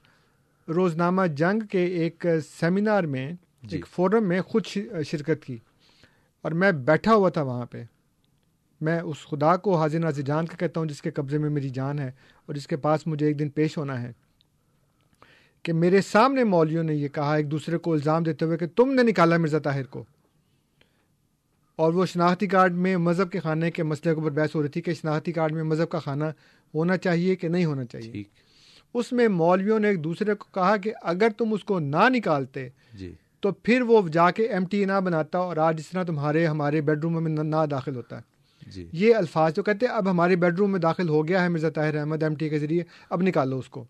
روزنامہ 0.69 1.27
جنگ 1.27 1.67
کے 1.67 1.85
ایک 1.85 2.27
سیمینار 2.61 3.05
میں 3.05 3.33
جی۔ 3.63 3.77
ایک 3.77 3.87
فورم 3.87 4.29
میں 4.29 4.41
خود 4.43 4.67
شرکت 5.07 5.45
کی۔ 5.45 5.59
اور 6.43 6.53
میں 6.53 6.73
بیٹھا 6.73 7.15
ہوا 7.15 7.29
تھا 7.29 7.43
وہاں 7.43 7.67
پہ۔ 7.67 7.85
میں 8.81 9.01
اس 9.01 9.17
خدا 9.31 9.57
کو 9.57 9.77
حاضر 9.77 9.99
ناظر 9.99 10.23
جان 10.23 10.47
کا 10.47 10.57
کہتا 10.57 10.81
ہوں 10.81 10.87
جس 10.87 11.03
کے 11.03 11.11
قبضے 11.11 11.39
میں 11.39 11.51
میری 11.51 11.69
جان 11.69 11.99
ہے 11.99 12.09
اور 12.47 12.55
جس 12.55 12.67
کے 12.67 12.77
پاس 12.77 13.07
مجھے 13.07 13.27
ایک 13.27 13.39
دن 13.39 13.49
پیش 13.49 13.79
ہونا 13.79 14.03
ہے۔ 14.03 14.13
کہ 15.63 15.73
میرے 15.73 16.01
سامنے 16.01 16.45
مولویوں 16.45 16.83
نے 16.83 16.95
یہ 16.95 17.09
کہا 17.09 17.35
ایک 17.35 17.51
دوسرے 17.51 17.79
کو 17.79 17.93
الزام 17.93 18.23
دیتے 18.23 18.45
ہوئے 18.45 18.59
کہ 18.59 18.67
تم 18.77 18.93
نے 18.93 19.03
نکالا 19.03 19.37
مرزا 19.37 19.59
طاہر 19.59 19.85
کو۔ 19.85 20.05
اور 21.77 21.93
وہ 21.93 22.07
شناختی 22.07 22.47
کارڈ 22.47 22.75
میں 22.75 22.97
مذہب 22.97 23.31
کے 23.31 23.41
خانے 23.41 23.71
کے 23.71 23.83
مسئلے 23.83 24.15
کے 24.15 24.21
اوپر 24.21 24.31
بحث 24.31 24.55
ہو 24.55 24.63
رہی 24.63 24.69
تھی 24.69 24.81
کہ 24.81 24.95
شناختی 24.95 25.33
کارڈ 25.33 25.53
میں 25.53 25.63
مذہب 25.63 25.89
کا 25.89 25.99
خانہ 25.99 26.25
ہونا 26.75 26.97
چاہیے 26.97 27.37
کہ 27.37 27.49
نہیں 27.49 27.65
ہونا 27.65 27.85
چاہیے۔ 27.85 28.23
اس 28.95 29.13
میں 29.13 29.29
مولویوں 29.29 29.79
نے 29.79 29.89
ایک 29.89 30.05
دوسرے 30.05 30.35
کو 30.35 30.45
کہا 30.55 30.77
کہ 30.77 30.93
اگر 31.03 31.29
تم 31.39 31.53
اس 31.53 31.65
کو 31.65 31.79
نہ 31.79 32.09
نکالتے 32.09 32.69
جی۔ 32.95 33.13
تو 33.41 33.53
پھر 33.53 33.83
وہ 33.83 34.09
جا 34.09 34.31
کے 34.31 34.43
ایم 34.43 34.65
ٹی 34.65 34.85
نہ 34.85 35.01
بناتا 35.05 35.39
اور 35.39 35.57
آج 35.57 35.79
جس 35.79 35.91
طرح 35.91 36.03
تمہارے 36.03 36.47
ہمارے 36.47 36.81
بیڈ 36.81 36.99
روم 37.03 37.25
میں 37.25 37.45
نہ 37.45 37.67
داخل 37.71 37.97
ہوتا۔ 37.97 38.19
ہے 38.19 38.23
جی۔ 38.71 38.89
یہ 38.93 39.15
الفاظ 39.15 39.55
جو 39.55 39.63
کہتے 39.63 39.87
ہیں 39.87 39.93
اب 39.93 40.11
ہمارے 40.11 40.37
بیڈ 40.37 40.59
روم 40.59 40.73
میں 40.73 40.81
داخل 40.81 41.09
ہو 41.09 41.29
گیا 41.29 41.43
ہے 41.43 41.49
مرزا 41.49 41.69
طاہر 41.71 41.97
احمد 41.97 42.23
ایم 42.23 42.35
ٹی 42.35 42.49
کے 42.49 42.59
ذریعے 42.59 42.83
اب 43.11 43.23
نکالو 43.23 43.59
اس 43.59 43.69
کو۔ 43.69 43.85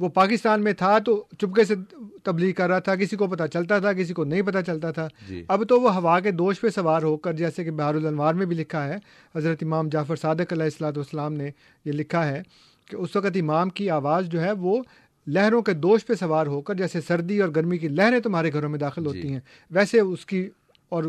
وہ 0.00 0.08
پاکستان 0.08 0.62
میں 0.64 0.72
تھا 0.72 0.98
تو 0.98 1.24
چپکے 1.38 1.64
سے 1.64 1.74
تبلیغ 2.22 2.52
کر 2.52 2.68
رہا 2.68 2.78
تھا 2.78 2.96
کسی 2.96 3.16
کو 3.16 3.26
پتہ 3.26 3.42
چلتا 3.52 3.78
تھا 3.78 3.92
کسی 3.92 4.14
کو 4.14 4.24
نہیں 4.24 4.42
پتہ 4.42 4.58
چلتا 4.66 4.90
تھا۔ 4.90 5.08
جی۔ 5.28 5.44
اب 5.48 5.68
تو 5.68 5.80
وہ 5.80 5.94
ہوا 5.94 6.20
کے 6.20 6.30
دوش 6.30 6.60
پہ 6.60 6.68
سوار 6.68 7.02
ہو 7.02 7.16
کر 7.16 7.32
جیسے 7.32 7.64
کہ 7.64 7.70
بہار 7.70 7.94
الانوار 7.94 8.34
میں 8.34 8.46
بھی 8.46 8.56
لکھا 8.56 8.88
ہے 8.88 8.96
حضرت 9.36 9.62
امام 9.62 9.88
جعفر 9.88 10.16
صادق 10.16 10.52
علیہ 10.52 10.64
السلاۃ 10.64 10.92
والسلام 10.96 11.32
نے 11.32 11.50
یہ 11.84 11.92
لکھا 11.92 12.28
ہے 12.28 12.42
کہ 12.90 12.96
اس 12.96 13.16
وقت 13.16 13.36
امام 13.40 13.70
کی 13.70 13.90
آواز 13.90 14.26
جو 14.26 14.40
ہے 14.40 14.52
وہ 14.52 14.82
لہروں 15.26 15.62
کے 15.62 15.72
دوش 15.72 16.06
پہ 16.06 16.14
سوار 16.14 16.46
ہو 16.46 16.60
کر 16.60 16.74
جیسے 16.74 17.00
سردی 17.00 17.40
اور 17.40 17.48
گرمی 17.56 17.78
کی 17.78 17.88
لہریں 17.88 18.20
تمہارے 18.20 18.52
گھروں 18.52 18.70
میں 18.70 18.78
داخل 18.78 19.06
ہوتی 19.06 19.22
جی 19.22 19.32
ہیں 19.32 19.40
ویسے 19.70 20.00
اس 20.00 20.26
کی 20.26 20.48
اور 20.88 21.04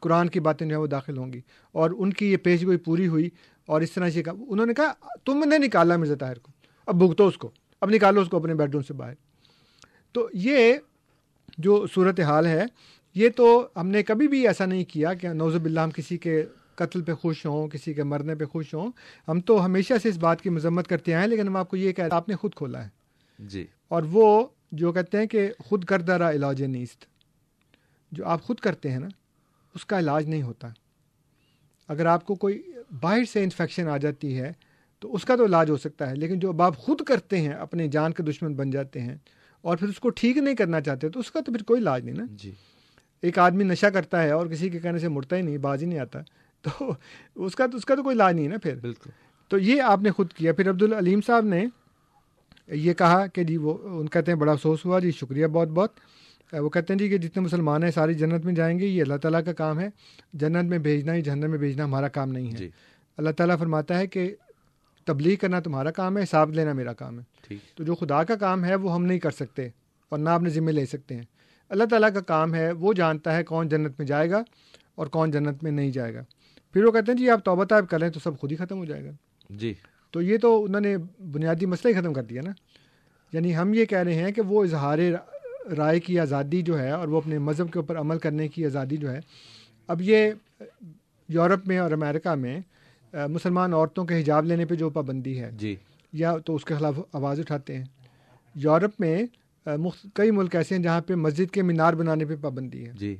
قرآن 0.00 0.28
کی 0.28 0.40
باتیں 0.40 0.66
جو 0.66 0.76
ہے 0.76 0.80
وہ 0.80 0.86
داخل 0.86 1.18
ہوں 1.18 1.32
گی۔ 1.32 1.40
اور 1.72 1.90
ان 1.98 2.12
کی 2.12 2.32
یہ 2.32 2.36
پیش 2.36 2.64
گوئی 2.64 2.76
پوری 2.76 3.08
ہوئی 3.08 3.30
اور 3.66 3.80
اس 3.80 3.92
طرح 3.92 4.10
سے 4.10 4.22
کہا۔ 4.22 4.32
انہوں 4.48 4.66
نے 4.66 4.74
کہا 4.74 4.92
تم 5.24 5.44
نے 5.44 5.58
نکالا 5.58 5.96
مرزا 5.96 6.14
طاہر 6.14 6.38
کو 6.38 6.52
اب 6.86 6.94
بھگتو 6.94 7.26
اس 7.26 7.38
کو۔ 7.38 7.50
اب 7.82 7.90
نکالو 7.90 8.20
اس 8.20 8.28
کو 8.28 8.36
اپنے 8.36 8.54
بیڈ 8.54 8.72
روم 8.72 8.82
سے 8.82 8.94
باہر۔ 8.94 9.14
تو 10.12 10.28
یہ 10.32 10.74
جو 11.58 11.86
صورت 11.94 12.20
حال 12.20 12.46
ہے 12.46 12.62
یہ 13.14 13.28
تو 13.36 13.68
ہم 13.76 13.88
نے 13.88 14.02
کبھی 14.02 14.28
بھی 14.28 14.46
ایسا 14.48 14.66
نہیں 14.66 14.84
کیا 14.84 15.14
کہ 15.14 15.28
نوز 15.28 15.56
باللہ 15.56 15.80
ہم 15.80 15.90
کسی 15.90 16.18
کے 16.18 16.44
قتل 16.74 17.02
پہ 17.02 17.14
خوش 17.14 17.46
ہوں 17.46 17.68
کسی 17.68 17.94
کے 17.94 18.02
مرنے 18.02 18.34
پہ 18.34 18.44
خوش 18.44 18.74
ہوں۔ 18.74 18.90
ہم 19.28 19.40
تو 19.40 19.64
ہمیشہ 19.64 19.94
سے 20.02 20.08
اس 20.08 20.16
بات 20.18 20.42
کی 20.42 20.50
مذمت 20.50 20.88
کرتے 20.88 21.14
ہیں 21.14 21.26
لیکن 21.26 21.48
ہم 21.48 21.56
آپ 21.56 21.70
کو 21.70 21.76
یہ 21.76 21.92
کہہ 21.92 22.04
آپ 22.10 22.28
نے 22.28 22.36
خود 22.36 22.54
کھولا 22.54 22.84
ہے۔ 22.84 22.88
جی۔ 23.38 23.66
اور 23.88 24.02
وہ 24.02 24.46
جو 24.72 24.92
کہتے 24.92 25.18
ہیں 25.18 25.26
کہ 25.26 25.50
خود 25.58 25.84
کردہ 25.84 26.30
علاج 26.34 26.62
نیست۔ 26.62 27.04
جو 28.12 28.26
آپ 28.26 28.42
خود 28.42 28.58
کرتے 28.58 28.90
ہیں 28.90 28.98
نا 28.98 29.08
اس 29.74 29.86
کا 29.86 29.98
علاج 29.98 30.28
نہیں 30.28 30.42
ہوتا۔ 30.42 30.68
اگر 31.88 32.06
آپ 32.06 32.26
کو 32.26 32.34
کوئی 32.34 32.62
باہر 33.00 33.24
سے 33.24 33.44
انفیکشن 33.44 33.88
آ 33.88 33.96
جاتی 33.96 34.40
ہے 34.40 34.52
تو 35.02 35.14
اس 35.14 35.24
کا 35.24 35.36
تو 35.36 35.44
علاج 35.44 35.70
ہو 35.70 35.76
سکتا 35.76 36.10
ہے 36.10 36.14
لیکن 36.14 36.38
جو 36.38 36.48
اب 36.48 36.62
آپ 36.62 36.76
خود 36.76 37.00
کرتے 37.00 37.40
ہیں 37.40 37.52
اپنے 37.52 37.88
جان 37.88 38.12
کے 38.12 38.22
دشمن 38.22 38.54
بن 38.54 38.70
جاتے 38.70 39.00
ہیں 39.00 39.16
اور 39.62 39.76
پھر 39.76 39.88
اس 39.88 40.00
کو 40.00 40.08
ٹھیک 40.08 40.36
نہیں 40.36 40.54
کرنا 40.54 40.80
چاہتے 40.80 41.08
تو 41.08 41.20
اس 41.20 41.30
کا 41.30 41.40
تو 41.40 41.52
پھر 41.52 41.62
کوئی 41.62 41.80
علاج 41.80 42.04
نہیں 42.04 42.14
نا۔ 42.14 42.24
جی۔ 42.30 42.52
ایک 43.22 43.38
آدمی 43.38 43.64
نشہ 43.64 43.86
کرتا 43.86 44.22
ہے 44.22 44.30
اور 44.30 44.46
کسی 44.46 44.70
کے 44.70 44.78
کہنے 44.78 44.98
سے 44.98 45.08
مڑتا 45.08 45.36
ہی 45.36 45.42
نہیں 45.42 45.58
باز 45.58 45.82
ہی 45.82 45.88
نہیں 45.88 45.98
آتا 45.98 46.18
تو 46.62 46.94
اس 47.34 47.56
کا 47.56 47.66
تو 47.66 47.76
اس 47.76 47.84
کا 47.84 47.94
تو 47.94 48.02
کوئی 48.02 48.16
علاج 48.16 48.34
نہیں 48.34 48.48
نا 48.48 48.56
پھر۔ 48.62 48.74
بالکل۔ 48.80 49.10
تو 49.48 49.58
یہ 49.58 49.82
آپ 49.82 50.02
نے 50.02 50.10
خود 50.10 50.32
کیا۔ 50.32 50.52
پھر 50.52 50.70
عبد 50.70 50.82
العلیم 50.82 51.20
صاحب 51.26 51.44
نے 51.44 51.66
یہ 52.68 52.92
کہا 52.92 53.26
کہ 53.26 53.44
جی 53.44 53.56
وہ 53.56 53.78
ان 53.82 54.08
کہتے 54.08 54.32
ہیں 54.32 54.38
بڑا 54.38 54.52
افسوس 54.52 54.84
ہوا 54.84 54.98
جی 54.98 55.10
شکریہ 55.10 55.46
بہت 55.46 55.68
بہت۔ 55.68 55.90
وہ 56.52 56.70
کہتے 56.70 56.92
ہیں 56.92 56.98
جی 56.98 57.08
کہ 57.08 57.18
جتنے 57.18 57.42
مسلمان 57.42 57.82
ہیں 57.82 57.90
ساری 57.90 58.14
جنت 58.14 58.44
میں 58.44 58.54
جائیں 58.54 58.78
گے 58.78 58.86
یہ 58.86 59.02
اللہ 59.02 59.16
تعالیٰ 59.16 59.44
کا 59.44 59.52
کام 59.52 59.80
ہے۔ 59.80 59.88
جنت 60.32 60.64
میں 60.64 60.78
بھیجنا 60.78 61.14
ہی 61.14 61.22
جہنم 61.22 61.50
میں 61.50 61.58
بھیجنا 61.58 61.84
ہمارا 61.84 62.08
کام 62.08 62.32
نہیں 62.32 62.46
ہے۔ 62.46 62.56
جی۔ 62.56 62.70
اللہ 63.16 63.30
تعالیٰ 63.30 63.58
فرماتا 63.58 63.98
ہے 63.98 64.06
کہ 64.06 64.34
تبلیغ 65.04 65.36
کرنا 65.36 65.60
تمہارا 65.60 65.90
کام 65.90 66.18
ہے 66.18 66.22
حساب 66.22 66.52
لینا 66.52 66.72
میرا 66.72 66.92
کام 66.92 67.18
ہے۔ 67.18 67.24
ٹھیک۔ 67.48 67.76
تو 67.76 67.84
جو 67.84 67.94
خدا 67.94 68.24
کا 68.24 68.36
کام 68.36 68.64
ہے 68.64 68.74
وہ 68.74 68.94
ہم 68.94 69.04
نہیں 69.04 69.18
کر 69.18 69.30
سکتے 69.30 69.68
اور 70.08 70.18
نہ 70.18 70.28
اپنے 70.28 70.50
ذمے 70.50 70.72
لے 70.72 70.86
سکتے 70.86 71.14
ہیں۔ 71.14 71.22
اللہ 71.68 71.84
تعالیٰ 71.84 72.12
کا 72.14 72.20
کام 72.20 72.54
ہے 72.54 72.72
وہ 72.72 72.92
جانتا 72.92 73.36
ہے 73.36 73.44
کون 73.44 73.68
جنت 73.68 73.98
میں 73.98 74.06
جائے 74.06 74.30
گا 74.30 74.42
اور 74.94 75.06
کون 75.06 75.30
جنت 75.30 75.62
میں 75.62 75.70
نہیں 75.70 75.90
جائے 75.90 76.14
گا۔ 76.14 76.22
پھر 76.72 76.84
وہ 76.84 76.92
کہتے 76.92 77.12
ہیں 77.12 77.18
جی 77.18 77.30
آپ 77.30 77.44
توبہ 77.44 77.64
طائب 77.64 77.88
کریں 77.88 78.10
تو 78.10 78.20
سب 78.20 78.38
خود 78.38 78.52
ہی 78.52 78.56
ختم 78.56 78.78
ہو 78.78 78.84
جائے 78.84 79.04
گا۔ 79.04 79.10
جی۔ 79.50 79.74
تو 80.10 80.22
یہ 80.22 80.38
تو 80.38 80.64
انہوں 80.64 80.80
نے 80.80 80.96
بنیادی 81.32 81.66
مسئلہ 81.66 81.96
ہی 81.96 82.00
ختم 82.00 82.12
کر 82.12 82.22
دیا 82.22 82.42
نا۔ 82.44 82.50
یعنی 83.32 83.56
ہم 83.56 83.74
یہ 83.74 83.84
کہہ 83.84 83.98
رہے 83.98 84.14
ہیں 84.14 84.32
کہ 84.32 84.42
وہ 84.42 84.64
اظہار 84.64 84.98
رائے 85.76 86.00
کی 86.00 86.18
آزادی 86.18 86.62
جو 86.62 86.78
ہے 86.78 86.90
اور 86.90 87.08
وہ 87.08 87.16
اپنے 87.16 87.38
مذہب 87.38 87.72
کے 87.72 87.78
اوپر 87.78 87.98
عمل 87.98 88.18
کرنے 88.18 88.48
کی 88.48 88.66
آزادی 88.66 88.96
جو 88.96 89.12
ہے 89.12 89.20
اب 89.88 90.02
یہ 90.02 90.30
یورپ 91.28 91.66
میں 91.66 91.78
اور 91.78 91.90
امریکہ 91.90 92.34
میں 92.34 92.60
مسلمان 93.14 93.74
عورتوں 93.74 94.04
کے 94.04 94.20
حجاب 94.20 94.44
لینے 94.44 94.64
پہ 94.64 94.74
جو 94.74 94.90
پابندی 94.90 95.40
ہے 95.40 95.50
جی۔ 95.52 95.76
یا 96.12 96.38
تو 96.38 96.54
اس 96.54 96.64
کے 96.64 96.74
خلاف 96.74 96.94
آواز 97.12 97.40
اٹھاتے 97.40 97.78
ہیں۔ 97.78 97.84
یورپ 98.54 98.90
میں 98.98 99.22
کئی 100.14 100.30
ملک 100.30 100.56
ایسے 100.56 100.74
ہیں 100.74 100.82
جہاں 100.82 101.00
پہ 101.00 101.14
مسجد 101.14 101.50
کے 101.50 101.62
مینار 101.62 101.92
بنانے 101.92 102.24
پہ 102.24 102.36
پابندی 102.40 102.86
ہے۔ 102.86 102.92
جی۔ 102.94 103.16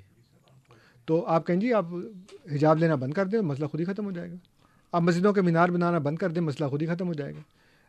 تو 1.05 1.27
آپ 1.27 1.47
کہیں 1.47 1.57
جی 1.57 1.73
آپ 1.73 1.85
حجاب 2.53 2.79
لینا 2.79 2.95
بند 2.95 3.13
کر 3.13 3.27
دیں 3.27 3.41
مسئلہ 3.41 3.67
خود 3.67 3.81
ہی 3.81 3.85
ختم 3.85 4.05
ہو 4.05 4.11
جائے 4.11 4.31
گا۔ 4.31 4.37
آپ 4.93 5.03
مسجدوں 5.03 5.33
کے 5.33 5.41
مینار 5.43 5.69
بنانا 5.69 5.99
بند 5.99 6.17
کر 6.17 6.31
دیں 6.31 6.43
مسئلہ 6.43 6.69
خود 6.69 6.83
ہی 6.83 6.87
ختم 6.87 7.07
ہو 7.07 7.13
جائے 7.13 7.35
گا۔ 7.35 7.41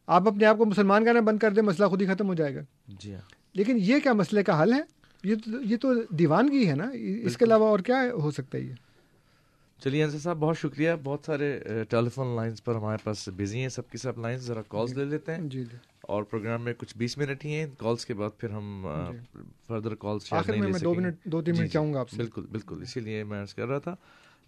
آپ 0.07 0.27
اپنے 0.27 0.45
آپ 0.45 0.57
کو 0.57 0.65
مسلمان 0.65 1.05
کہنا 1.05 1.19
بند 1.19 1.39
کر 1.39 1.51
دیں 1.51 1.63
مسئلہ 1.63 1.88
خود 1.88 2.01
ہی 2.01 2.07
ختم 2.07 2.27
ہو 2.27 2.34
جائے 2.34 2.55
گا۔ 2.55 2.61
جی 2.88 3.13
ہاں۔ 3.13 3.21
لیکن 3.53 3.77
یہ 3.81 3.99
کیا 3.99 4.13
مسئلے 4.13 4.43
کا 4.43 4.63
حل 4.63 4.73
ہے؟ 4.73 4.81
یہ 5.23 5.35
تو 5.35 5.61
یہ 5.61 5.77
تو 5.77 5.93
دیوانگی 6.09 6.67
ہے 6.67 6.75
نا؟ 6.75 6.89
اس 7.23 7.38
کے 7.38 7.45
علاوہ 7.45 7.67
اور 7.67 7.80
کیا 7.80 8.03
ہو 8.13 8.31
سکتا 8.31 8.57
ہے 8.57 8.63
یہ؟ 8.63 8.73
چلیے 9.81 10.03
انصر 10.03 10.17
صاحب 10.17 10.37
بہت 10.37 10.57
شکریہ۔ 10.57 10.91
بہت 11.03 11.19
سارے 11.25 11.59
ٹیلی 11.89 12.09
فون 12.09 12.35
لائنس 12.35 12.63
پر 12.63 12.75
ہمارے 12.75 12.97
پاس 13.03 13.29
بزی 13.37 13.59
ہیں۔ 13.59 13.69
سب 13.69 13.89
کی 13.89 13.97
سب 13.97 14.19
لائنس 14.19 14.41
ذرا 14.41 14.61
کالس 14.67 14.93
لے 14.93 15.05
لیتے 15.05 15.35
ہیں۔ 15.35 15.41
جی 15.43 15.63
جی۔ 15.63 15.77
اور 16.01 16.23
پروگرام 16.23 16.63
میں 16.63 16.73
کچھ 16.77 16.97
بیس 16.97 17.17
منٹ 17.17 17.45
ہی 17.45 17.53
ہیں۔ 17.53 17.65
کالس 17.77 18.05
کے 18.05 18.13
بعد 18.13 18.29
پھر 18.37 18.49
ہم 18.49 18.85
فردر 19.67 19.95
کالس 19.95 20.33
آخر 20.33 20.53
میں 20.53 20.71
دو 20.83 20.93
منٹ 20.93 21.23
دو 21.23 21.41
تین 21.41 21.55
منٹ 21.57 21.71
چاہوں 21.71 21.93
گا 21.93 21.99
آپ 21.99 22.09
سے۔ 22.09 22.17
بالکل 22.17 22.45
بالکل۔ 22.51 22.81
اسی 22.81 22.99
لیے 22.99 23.23
میں 23.23 23.41
عرض 23.41 23.53
کر 23.53 23.67
رہا 23.67 23.79
تھا 23.79 23.95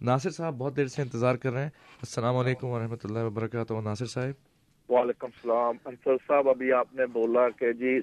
ناصر 0.00 0.30
صاحب 0.30 0.54
بہت 0.58 0.76
دیر 0.76 0.86
سے 0.86 1.02
انتظار 1.02 1.34
کر 1.34 1.52
رہے 1.52 1.62
ہیں۔ 1.62 1.70
السلام 2.02 2.36
علیکم 2.36 2.66
ورحمۃ 2.66 2.96
اللہ 3.04 3.18
وبرکاتہ۔ 3.18 3.74
ناصر 3.84 4.06
صاحب۔ 4.06 4.92
وعلیکم 4.92 5.26
السلام۔ 5.26 5.76
انصر 5.84 6.16
صاحب 6.28 6.48
ابھی 6.48 6.72
آپ 6.72 6.94
نے 6.94 7.06
بولا 7.06 7.48
کہ 7.50 7.72
جی 7.72 8.00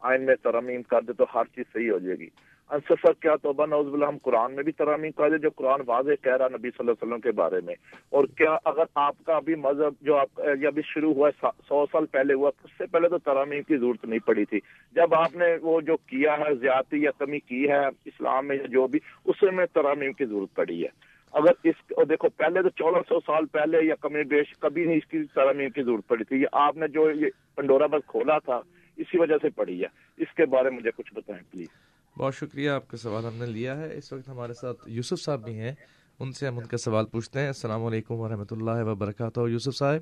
آئین 0.00 0.26
میں 0.26 0.34
ترمیم 0.42 0.82
کر 0.82 1.02
دے 1.02 1.12
تو 1.12 1.24
ہر 1.34 1.44
چیز 1.54 1.64
صحیح 1.72 1.90
ہو 1.90 1.98
جائے 1.98 2.18
گی۔ 2.18 2.28
انصر 2.72 2.94
صاحب 3.02 3.22
کیا 3.22 3.36
توبہ 3.36 3.66
نوز 3.66 3.86
باللہ، 3.86 4.04
ہم 4.04 4.16
قرآن 4.22 4.54
میں 4.54 4.62
بھی 4.62 4.72
ترمیم 4.72 5.10
کر 5.10 5.30
دیں 5.30 5.38
جو 5.38 5.50
قرآن 5.56 5.80
واضح 5.86 6.10
کہہ 6.22 6.36
رہا 6.36 6.48
نبی 6.48 6.70
صلی 6.70 6.76
اللہ 6.78 6.90
علیہ 6.90 7.06
وسلم 7.06 7.20
کے 7.20 7.32
بارے 7.32 7.60
میں۔ 7.64 7.74
اور 8.10 8.24
کیا 8.24 8.58
اگر 8.64 8.82
آپ 8.94 9.16
کا 9.26 9.36
ابھی 9.36 9.54
مذہب 9.54 9.92
جو 10.00 10.16
آپ 10.16 10.40
یہ 10.60 10.66
ابھی 10.66 10.82
شروع 10.84 11.14
ہوا 11.14 11.28
ہے 11.28 11.46
سو 11.68 11.86
سال 11.92 12.06
پہلے 12.06 12.34
ہوا، 12.34 12.50
اس 12.64 12.70
سے 12.78 12.86
پہلے 12.86 13.08
تو 13.08 13.18
ترامیم 13.18 13.62
کی 13.62 13.76
ضرورت 13.76 14.04
نہیں 14.04 14.18
پڑی 14.18 14.44
تھی۔ 14.44 14.60
جب 14.92 15.14
آپ 15.14 15.36
نے 15.36 15.56
وہ 15.62 15.80
جو 15.80 15.96
کیا 15.96 16.36
ہے، 16.38 16.54
زیادتی 16.54 17.02
یا 17.02 17.10
کمی 17.18 17.38
کی 17.38 17.68
ہے، 17.68 17.86
اسلام 18.04 18.46
میں 18.46 18.56
جو 18.56 18.86
بھی، 18.86 18.98
اس 19.24 19.42
میں 19.42 19.66
ترامیم 19.72 20.12
کی 20.12 20.24
ضرورت 20.24 20.54
پڑی 20.54 20.82
ہے۔ 20.82 20.88
اگر 21.32 21.52
اس 21.64 22.08
دیکھو، 22.08 22.28
پہلے 22.28 22.62
تو 22.62 22.68
چودہ 22.68 22.98
سو 23.08 23.20
سال 23.26 23.46
پہلے 23.46 23.78
یا 23.82 23.94
کمی 24.00 24.24
بیش 24.24 24.54
کبھی 24.58 24.84
نہیں 24.84 24.96
اس 24.96 25.06
کی 25.06 25.24
ترامیم 25.34 25.70
کی 25.70 25.82
ضرورت 25.82 26.08
پڑی 26.08 26.24
تھی۔ 26.24 26.40
یہ 26.40 26.46
آپ 26.52 26.76
نے 26.76 26.88
جو 26.88 27.10
یہ 27.10 27.26
پنڈورا 27.54 27.86
بس 27.86 28.02
کھولا 28.06 28.38
تھا، 28.38 28.60
اسی 28.96 29.18
وجہ 29.18 29.34
سے 29.42 29.48
پڑی 29.50 29.82
ہے۔ 29.82 29.88
اس 30.16 30.34
کے 30.36 30.46
بارے 30.46 30.70
میں 30.70 30.78
مجھے 30.78 30.90
کچھ 30.96 31.14
بتائیں، 31.14 31.42
پلیز۔ 31.50 31.68
بہت 32.18 32.34
شکریہ 32.34 32.70
آپ 32.70 32.88
کا 32.88 32.96
سوال 32.96 33.24
ہم 33.24 33.34
نے 33.34 33.46
لیا 33.46 33.78
ہے۔ 33.78 33.96
اس 33.96 34.12
وقت 34.12 34.28
ہمارے 34.28 34.54
ساتھ 34.54 34.78
یوسف 34.86 35.20
صاحب 35.22 35.44
بھی 35.44 35.58
ہیں۔ 35.60 35.72
ان 36.20 36.32
سے 36.32 36.46
ہم 36.46 36.58
ان 36.58 36.66
کا 36.66 36.76
سوال 36.76 37.06
پوچھتے 37.06 37.40
ہیں۔ 37.40 37.46
السلام 37.46 37.84
علیکم 37.84 38.14
ورحمۃ 38.14 38.50
اللہ 38.50 38.84
وبرکاتہ۔ 38.84 39.40
یوسف 39.48 39.78
صاحب؟ 39.78 40.00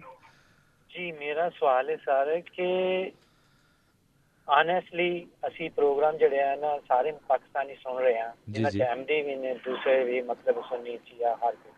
جی 0.91 1.12
میرا 1.12 1.49
سوال 1.59 1.89
ہے 1.89 1.95
سر 2.05 2.41
کہ 2.55 2.69
آنےسٹلی 4.47 5.24
اسی 5.43 5.69
پروگرام 5.69 6.16
جڑے 6.16 6.39
ہیں 6.45 6.57
نا 6.57 6.77
سارے 6.89 7.12
پاکستانی 7.27 7.74
سن 7.74 7.97
رہے 7.99 8.12
ہیں۔ 8.12 8.28
جی 8.47 8.65
جی۔ 8.73 8.82
ایم 8.82 9.03
ڈی 9.03 9.23
بھی 9.23 9.35
نے 9.35 9.55
دوسرے 9.65 10.05
بھی 10.05 10.23
مطلب 10.23 10.55
سنی 10.69 10.97
تھی 10.99 11.24
ہر 11.24 11.35
کوئی۔ 11.41 11.73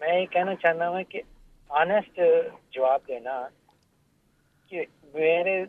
میں 0.00 0.20
یہ 0.20 0.26
کہنا 0.26 0.54
چاہتا 0.54 0.88
ہوں 0.88 1.02
کہ 1.04 1.22
آنےسٹ 1.68 2.20
جواب 2.70 3.00
دینا 3.08 3.48
کہ 4.70 4.84
میرے 5.14 5.64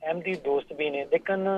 ایم 0.00 0.20
ڈی 0.20 0.34
دوست 0.34 0.72
بھی 0.72 0.90
نے 0.90 1.04
لیکن 1.10 1.48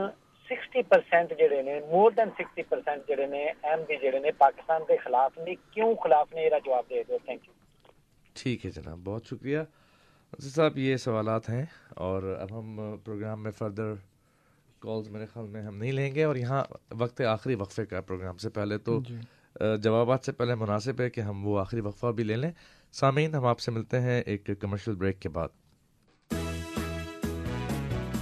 سکسٹی 0.51 0.83
پرسینٹ 0.83 1.33
جڑے 1.39 1.63
نے 1.63 1.81
مور 1.91 2.11
دین 2.11 2.31
سکسٹی 2.31 2.63
پرسینٹ 2.63 3.09
جڑے 3.09 3.27
نے 3.27 3.45
ایم 3.45 3.85
ڈی 3.89 3.97
جڑے 4.03 4.19
نے 4.19 4.33
پاکستان 4.33 4.83
کے 4.89 4.97
خلاف 4.97 5.39
نے 5.39 5.55
کیوں 5.71 5.95
خلاف 5.95 6.33
نے؟ 6.35 6.43
یہ 6.43 6.51
جواب 6.65 6.85
دے 6.91 7.03
دو 7.09 7.19
تھینک 7.25 7.49
یو 7.49 7.53
ٹھیک 8.35 8.67
ہے 8.67 8.71
جناب 8.71 8.99
بہت 9.05 9.27
شکریہ۔ 9.27 9.59
صاحب 10.39 10.79
یہ 10.79 10.97
سوالات 10.97 11.49
ہیں 11.51 11.65
اور 11.97 12.23
اب 12.41 12.59
ہم 12.59 12.97
پروگرام 13.05 13.43
میں 13.43 13.51
فردر 13.51 13.93
کالز 14.79 15.09
میرے 15.09 15.27
خیال 15.27 15.47
میں 15.47 15.63
ہم 15.63 15.77
نہیں 15.77 15.93
لیں 15.93 16.15
گے 16.15 16.25
اور 16.25 16.37
یہاں 16.37 16.65
وقت 16.91 17.21
آخری 17.21 17.55
وقفے 17.55 17.87
کا 17.87 18.01
پروگرام 18.01 18.37
سے 18.37 18.51
پہلے 18.51 18.79
تو 18.79 19.01
جی۔ 19.03 19.17
جوابات 19.83 20.25
سے 20.25 20.33
پہلے 20.33 20.55
مناسب 20.55 21.01
ہے 21.01 21.11
کہ 21.11 21.21
ہم 21.21 21.47
وہ 21.47 21.59
آخری 21.61 21.81
وقفہ 21.81 22.07
بھی 22.07 22.25
لے 22.25 22.37
لیں۔ 22.37 22.51
سامعین 22.93 23.35
ہم 23.35 23.47
آپ 23.47 23.61
سے 23.61 23.71
ملتے 23.71 24.01
ہیں 24.01 24.23
ایک 24.27 24.51
کمرشل 24.61 24.95
بریک 24.95 25.21
کے 25.21 25.29
بعد۔ 25.29 25.49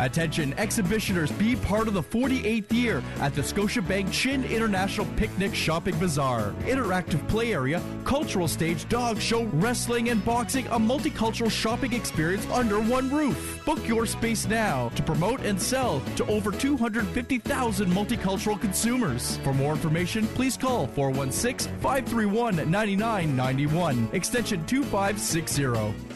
Attention 0.00 0.52
exhibitioners, 0.54 1.30
be 1.32 1.54
part 1.54 1.86
of 1.86 1.94
the 1.94 2.02
48th 2.02 2.72
year 2.72 3.02
at 3.20 3.34
the 3.34 3.42
Scotiabank 3.42 4.12
Chin 4.12 4.44
International 4.44 5.06
Picnic 5.16 5.54
Shopping 5.54 5.96
Bazaar. 5.98 6.52
Interactive 6.62 7.26
play 7.28 7.54
area, 7.54 7.80
cultural 8.04 8.48
stage, 8.48 8.88
dog 8.88 9.20
show, 9.20 9.44
wrestling, 9.54 10.08
and 10.08 10.24
boxing, 10.24 10.66
a 10.68 10.78
multicultural 10.78 11.50
shopping 11.50 11.92
experience 11.92 12.46
under 12.46 12.80
one 12.80 13.08
roof. 13.10 13.64
Book 13.64 13.86
your 13.86 14.04
space 14.06 14.48
now 14.48 14.88
to 14.90 15.02
promote 15.02 15.40
and 15.40 15.60
sell 15.60 16.02
to 16.16 16.26
over 16.26 16.50
250,000 16.50 17.90
multicultural 17.90 18.60
consumers. 18.60 19.36
For 19.38 19.54
more 19.54 19.72
information, 19.72 20.26
please 20.28 20.56
call 20.56 20.88
416 20.88 21.72
531 21.80 22.56
9991, 22.70 24.08
extension 24.12 24.64
2560. 24.66 26.13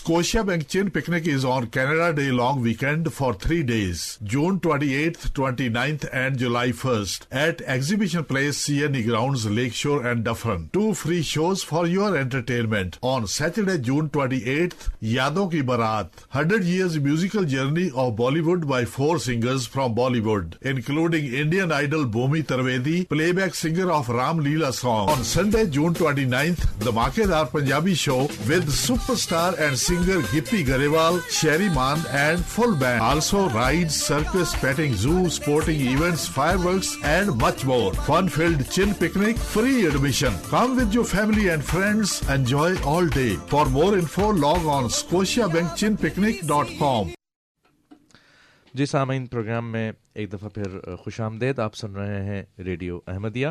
Scotia 0.00 0.42
Bank 0.42 0.66
Chin 0.66 0.90
Picnic 0.90 1.26
is 1.26 1.44
on 1.44 1.66
Canada 1.66 2.14
Day 2.14 2.30
long 2.32 2.62
weekend 2.62 3.12
for 3.12 3.34
three 3.34 3.62
days, 3.62 4.18
June 4.24 4.58
28th, 4.58 5.32
29th 5.32 6.08
and 6.10 6.38
July 6.38 6.68
1st 6.68 7.26
at 7.30 7.60
Exhibition 7.60 8.24
Place 8.24 8.66
CNE 8.66 9.06
Grounds, 9.06 9.44
Lakeshore 9.44 10.06
and 10.06 10.24
Dufferin. 10.24 10.70
Two 10.72 10.94
free 10.94 11.20
shows 11.20 11.62
for 11.62 11.86
your 11.86 12.16
entertainment. 12.16 12.98
On 13.02 13.26
Saturday, 13.26 13.76
June 13.76 14.08
28th, 14.08 14.88
Yadon 15.02 15.50
Ki 15.50 15.60
Barat, 15.60 16.08
100 16.30 16.64
years 16.64 16.98
musical 16.98 17.44
journey 17.44 17.88
of 17.94 18.16
Bollywood 18.16 18.66
by 18.66 18.86
four 18.86 19.18
singers 19.18 19.66
from 19.66 19.94
Bollywood, 19.94 20.54
including 20.62 21.26
Indian 21.26 21.70
idol 21.70 22.06
Bhumi 22.06 22.42
Tarvedi, 22.42 23.06
playback 23.06 23.54
singer 23.54 23.92
of 23.92 24.08
Ram 24.08 24.42
Leela 24.42 24.72
song. 24.72 25.10
On 25.10 25.22
Sunday, 25.22 25.66
June 25.66 25.92
29th, 25.92 26.78
the 26.78 26.90
Makedar 26.90 27.50
Punjabi 27.50 27.92
show 27.92 28.22
with 28.48 28.66
superstar 28.70 29.52
and 29.60 29.76
singer 29.90 30.22
Gippy 30.32 30.60
Garewal, 30.64 31.14
Sherry 31.36 31.68
Man 31.76 31.98
and 32.12 32.44
full 32.44 32.74
band. 32.76 33.02
Also 33.02 33.48
rides, 33.50 33.94
circus, 34.08 34.54
petting 34.64 34.94
zoo, 34.94 35.28
sporting 35.28 35.80
events, 35.92 36.28
fireworks 36.28 36.96
and 37.12 37.36
much 37.36 37.64
more. 37.70 37.92
Fun-filled 38.08 38.62
chill 38.70 38.92
picnic, 39.00 39.36
free 39.54 39.86
admission. 39.86 40.32
Come 40.50 40.76
with 40.76 40.94
your 40.94 41.06
family 41.14 41.48
and 41.48 41.64
friends. 41.72 42.22
Enjoy 42.36 42.70
all 42.82 43.06
day. 43.16 43.34
For 43.54 43.64
more 43.78 43.92
info, 43.98 44.28
log 44.44 44.62
on 44.76 44.84
scotiabankchinpicnic.com. 45.00 47.04
جی 48.74 48.86
سامعین 48.86 49.26
programme 49.26 49.70
میں 49.72 49.92
ایک 50.14 50.32
دفعہ 50.32 50.48
پھر 50.48 50.94
خوش 51.04 51.20
آمدید 51.20 51.58
آپ 51.58 51.74
سن 51.76 51.96
رہے 51.96 52.22
ہیں 52.24 52.42
ریڈیو 52.64 52.98
احمدیہ 53.06 53.48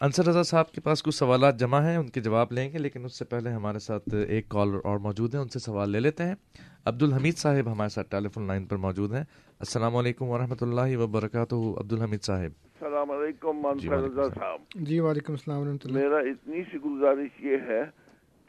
انصر 0.00 0.26
رضا 0.26 0.42
صاحب 0.42 0.70
کے 0.72 0.80
پاس 0.80 1.02
کچھ 1.02 1.14
سوالات 1.14 1.58
جمع 1.58 1.80
ہیں 1.80 1.96
ان 1.96 2.08
کے 2.08 2.20
جواب 2.20 2.52
لیں 2.52 2.72
گے 2.72 2.78
لیکن 2.78 3.04
اس 3.04 3.18
سے 3.18 3.24
پہلے 3.24 3.50
ہمارے 3.50 3.78
ساتھ 3.78 4.14
ایک 4.28 4.48
کالر 4.48 4.78
اور 4.84 4.98
موجود 4.98 5.34
ہیں 5.34 5.42
ان 5.42 5.48
سے 5.48 5.58
سوال 5.58 5.90
لے 5.90 6.00
لیتے 6.00 6.24
ہیں۔ 6.24 6.34
عبد 6.84 7.02
الحمید 7.02 7.36
صاحب 7.36 7.72
ہمارے 7.72 7.88
ساتھ 7.88 8.10
ٹیلی 8.10 8.28
فون 8.28 8.46
لائن 8.46 8.64
پر 8.64 8.76
موجود 8.76 9.12
ہیں۔ 9.12 9.24
السلام 9.60 9.96
علیکم 9.96 10.28
ورحمۃ 10.28 10.56
اللہ 10.60 10.96
وبرکاتہ 10.96 11.54
عبد 11.54 11.92
الحمید 11.92 12.22
صاحب۔ 12.22 12.50
السلام 12.74 13.10
علیکم 13.10 13.56
منصر 13.56 14.02
رضا 14.02 14.28
صاحب۔ 14.34 14.60
جی 14.74 15.00
وعلیکم 15.00 15.32
السلام 15.32 15.60
ورحمۃ 15.60 15.84
اللہ۔ 15.84 15.98
میرا 15.98 16.18
اتنی 16.18 16.62
سی 16.62 16.78
گزارش 16.78 17.44
یہ 17.44 17.56
ہے 17.68 17.82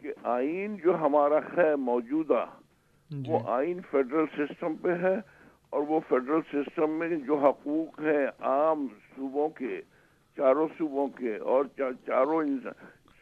کہ 0.02 0.14
آئین 0.24 0.76
جو 0.84 0.96
ہمارا 0.96 1.40
ہے 1.58 1.76
موجودہ 1.76 2.46
وہ 3.28 3.40
آئین 3.46 3.80
فیڈرل 3.92 4.26
سسٹم 4.38 4.76
پہ 4.76 4.90
ہے 4.90 5.16
اور 5.70 5.82
وہ 5.88 6.00
فیڈرل 6.10 6.42
سسٹم 6.52 7.00
میں 7.00 7.10
جو 7.28 7.38
حقوق 7.38 8.00
ہیں 8.00 8.28
عام 8.40 8.88
صوبوں 9.16 9.50
کے 9.50 9.82
چاروں 10.38 10.68
صوبوں 10.78 11.08
کے 11.08 11.36
اور 11.54 11.66
چاروں 12.06 12.44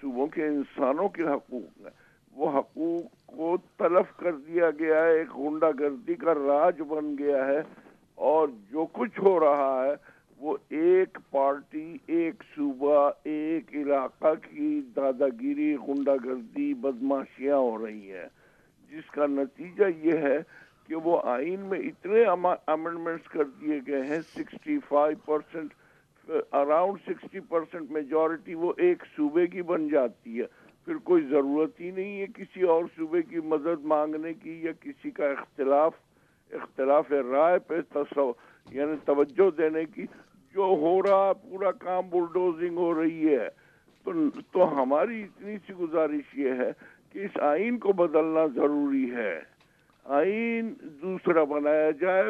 صوبوں 0.02 0.28
کے 0.28 0.46
انسانوں 0.48 1.08
کے 1.10 1.24
حقوق 1.24 1.82
ہیں۔ 1.82 1.94
وہ 2.34 2.50
حقوق 2.50 3.14
کو 3.36 3.56
تلف 3.78 4.16
کر 4.18 4.32
دیا 4.48 4.70
گیا 4.80 5.04
ہے، 5.04 5.18
ایک 5.18 5.36
غنڈہ 5.36 5.72
گردی 5.80 6.16
کا 6.16 6.34
راج 6.34 6.82
بن 6.88 7.16
گیا 7.20 7.46
ہے 7.46 7.62
اور 8.18 8.48
جو 8.72 8.86
کچھ 8.94 9.20
ہو 9.20 9.40
رہا 9.40 9.86
ہے، 9.86 9.94
وہ 10.40 10.56
ایک 10.70 11.18
پارٹی، 11.32 11.98
ایک 12.08 12.44
صوبہ، 12.56 13.10
ایک 13.24 13.74
علاقہ 13.74 14.34
کی 14.42 14.82
دادا 14.96 15.28
گیری 15.42 15.76
غنڈہ 15.88 16.16
گردی، 16.26 16.74
بدماشیاں 16.74 17.58
ہو 17.58 17.86
رہی 17.86 18.12
ہیں۔ 18.12 18.28
جس 18.92 19.10
کا 19.12 19.26
نتیجہ 19.28 19.86
یہ 20.04 20.18
ہے 20.28 20.38
کہ 20.88 20.96
وہ 20.96 21.20
آئین 21.24 21.60
میں 21.60 21.80
اتنے 21.80 22.24
امنڈمنٹس 22.24 23.30
کر 23.30 23.44
دیے 23.62 23.80
گئے 23.88 24.02
ہیں 24.04 24.22
sixty 24.36 24.78
five 24.90 25.18
percent 25.26 25.74
around 26.30 26.98
sixty 27.06 27.40
percent 27.40 27.92
majority 27.92 28.54
وہ 28.54 28.74
ایک 28.78 29.04
صوبے 29.18 29.48
کی 29.48 29.62
بن 29.62 29.88
جاتی 29.88 30.40
ہے۔ 30.40 30.46
پھر 30.86 30.96
کوئی 30.96 31.24
ضرورت 31.30 31.80
ہی 31.80 31.92
نہیں 31.92 32.22
ہے 32.22 32.26
کسی 32.36 32.62
اور 32.62 32.86
صوبے 32.98 33.22
کی 33.22 33.40
مدد 33.40 33.86
مانگنے 33.86 34.34
کی 34.34 34.62
یا 34.64 34.72
کسی 34.80 35.12
کا 35.12 35.26
اختلاف 35.26 35.94
اختلاف 36.52 37.12
رائے 37.12 37.60
پہ 37.60 37.82
تصو 37.94 38.32
یعنی 38.72 38.94
توجہ 39.06 39.58
دینے 39.58 39.86
کی۔ 39.86 40.06
جو 40.54 40.62
ہو 40.62 41.02
رہا، 41.02 41.34
پورا 41.34 41.72
کام 41.72 42.10
بلڈوزنگ 42.10 42.78
ہو 42.78 43.04
رہی 43.04 43.36
ہے۔ 43.36 43.50
تو 44.04 44.12
تو 44.52 44.84
ہماری 44.84 45.24
اتنی 45.24 45.58
سی 45.68 45.74
گزارش 45.74 46.38
یہ 46.38 46.50
ہے 46.50 46.72
کہ 47.14 47.20
اس 47.20 47.38
آئین 47.40 47.78
کو 47.78 47.94
بدلنا 47.94 48.46
ضروری 48.56 49.12
ہے۔ 49.16 49.42
آئین 50.04 50.74
دوسرا 51.02 51.44
بنایا 51.44 51.92
جائے، 51.92 52.24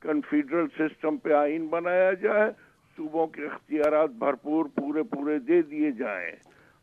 کنفیڈرل 0.00 0.66
سسٹم 0.78 1.16
پہ 1.16 1.32
آئین 1.32 1.66
بنایا 1.66 2.12
جائے۔ 2.12 2.50
صوبوں 2.96 3.26
کے 3.26 3.46
اختیارات 3.46 4.10
بھرپور 4.10 4.64
پورے 4.64 5.02
پورے 5.02 5.38
دے 5.38 5.62
دیے 5.62 5.92
جائیں 5.92 6.30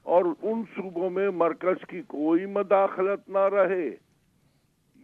اور 0.03 0.25
ان 0.41 0.63
صوبوں 0.75 1.09
میں 1.09 1.29
مرکز 1.29 1.85
کی 1.87 2.01
کوئی 2.07 2.45
مداخلت 2.45 3.29
نہ 3.29 3.37
رہے۔ 3.37 3.89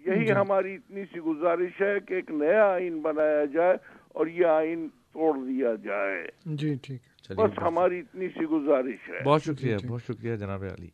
یہی 0.05 0.25
جی۔ 0.25 0.31
ہماری 0.31 0.75
اتنی 0.75 1.05
سی 1.05 1.19
گزارش 1.19 1.81
ہے 1.81 1.99
کہ 2.07 2.13
ایک 2.13 2.31
نیا 2.31 2.71
آئین 2.71 3.01
بنایا 3.01 3.45
جائے 3.45 3.77
اور 4.09 4.27
یہ 4.27 4.45
آئین 4.45 4.87
توڑ 5.13 5.37
دیا 5.47 5.75
جائے۔ 5.83 6.27
جی 6.45 6.75
ٹھیک 6.81 7.01
بس 7.29 7.57
ہماری 7.57 7.99
اتنی 7.99 8.27
سی 8.27 8.45
گزارش 8.45 9.09
ہے۔ 9.09 9.23
بہت 9.23 9.43
شکریہ 9.43 9.77
بہت 9.87 10.01
شکریہ 10.03 10.35
جناب 10.35 10.63
علی۔ 10.63 10.87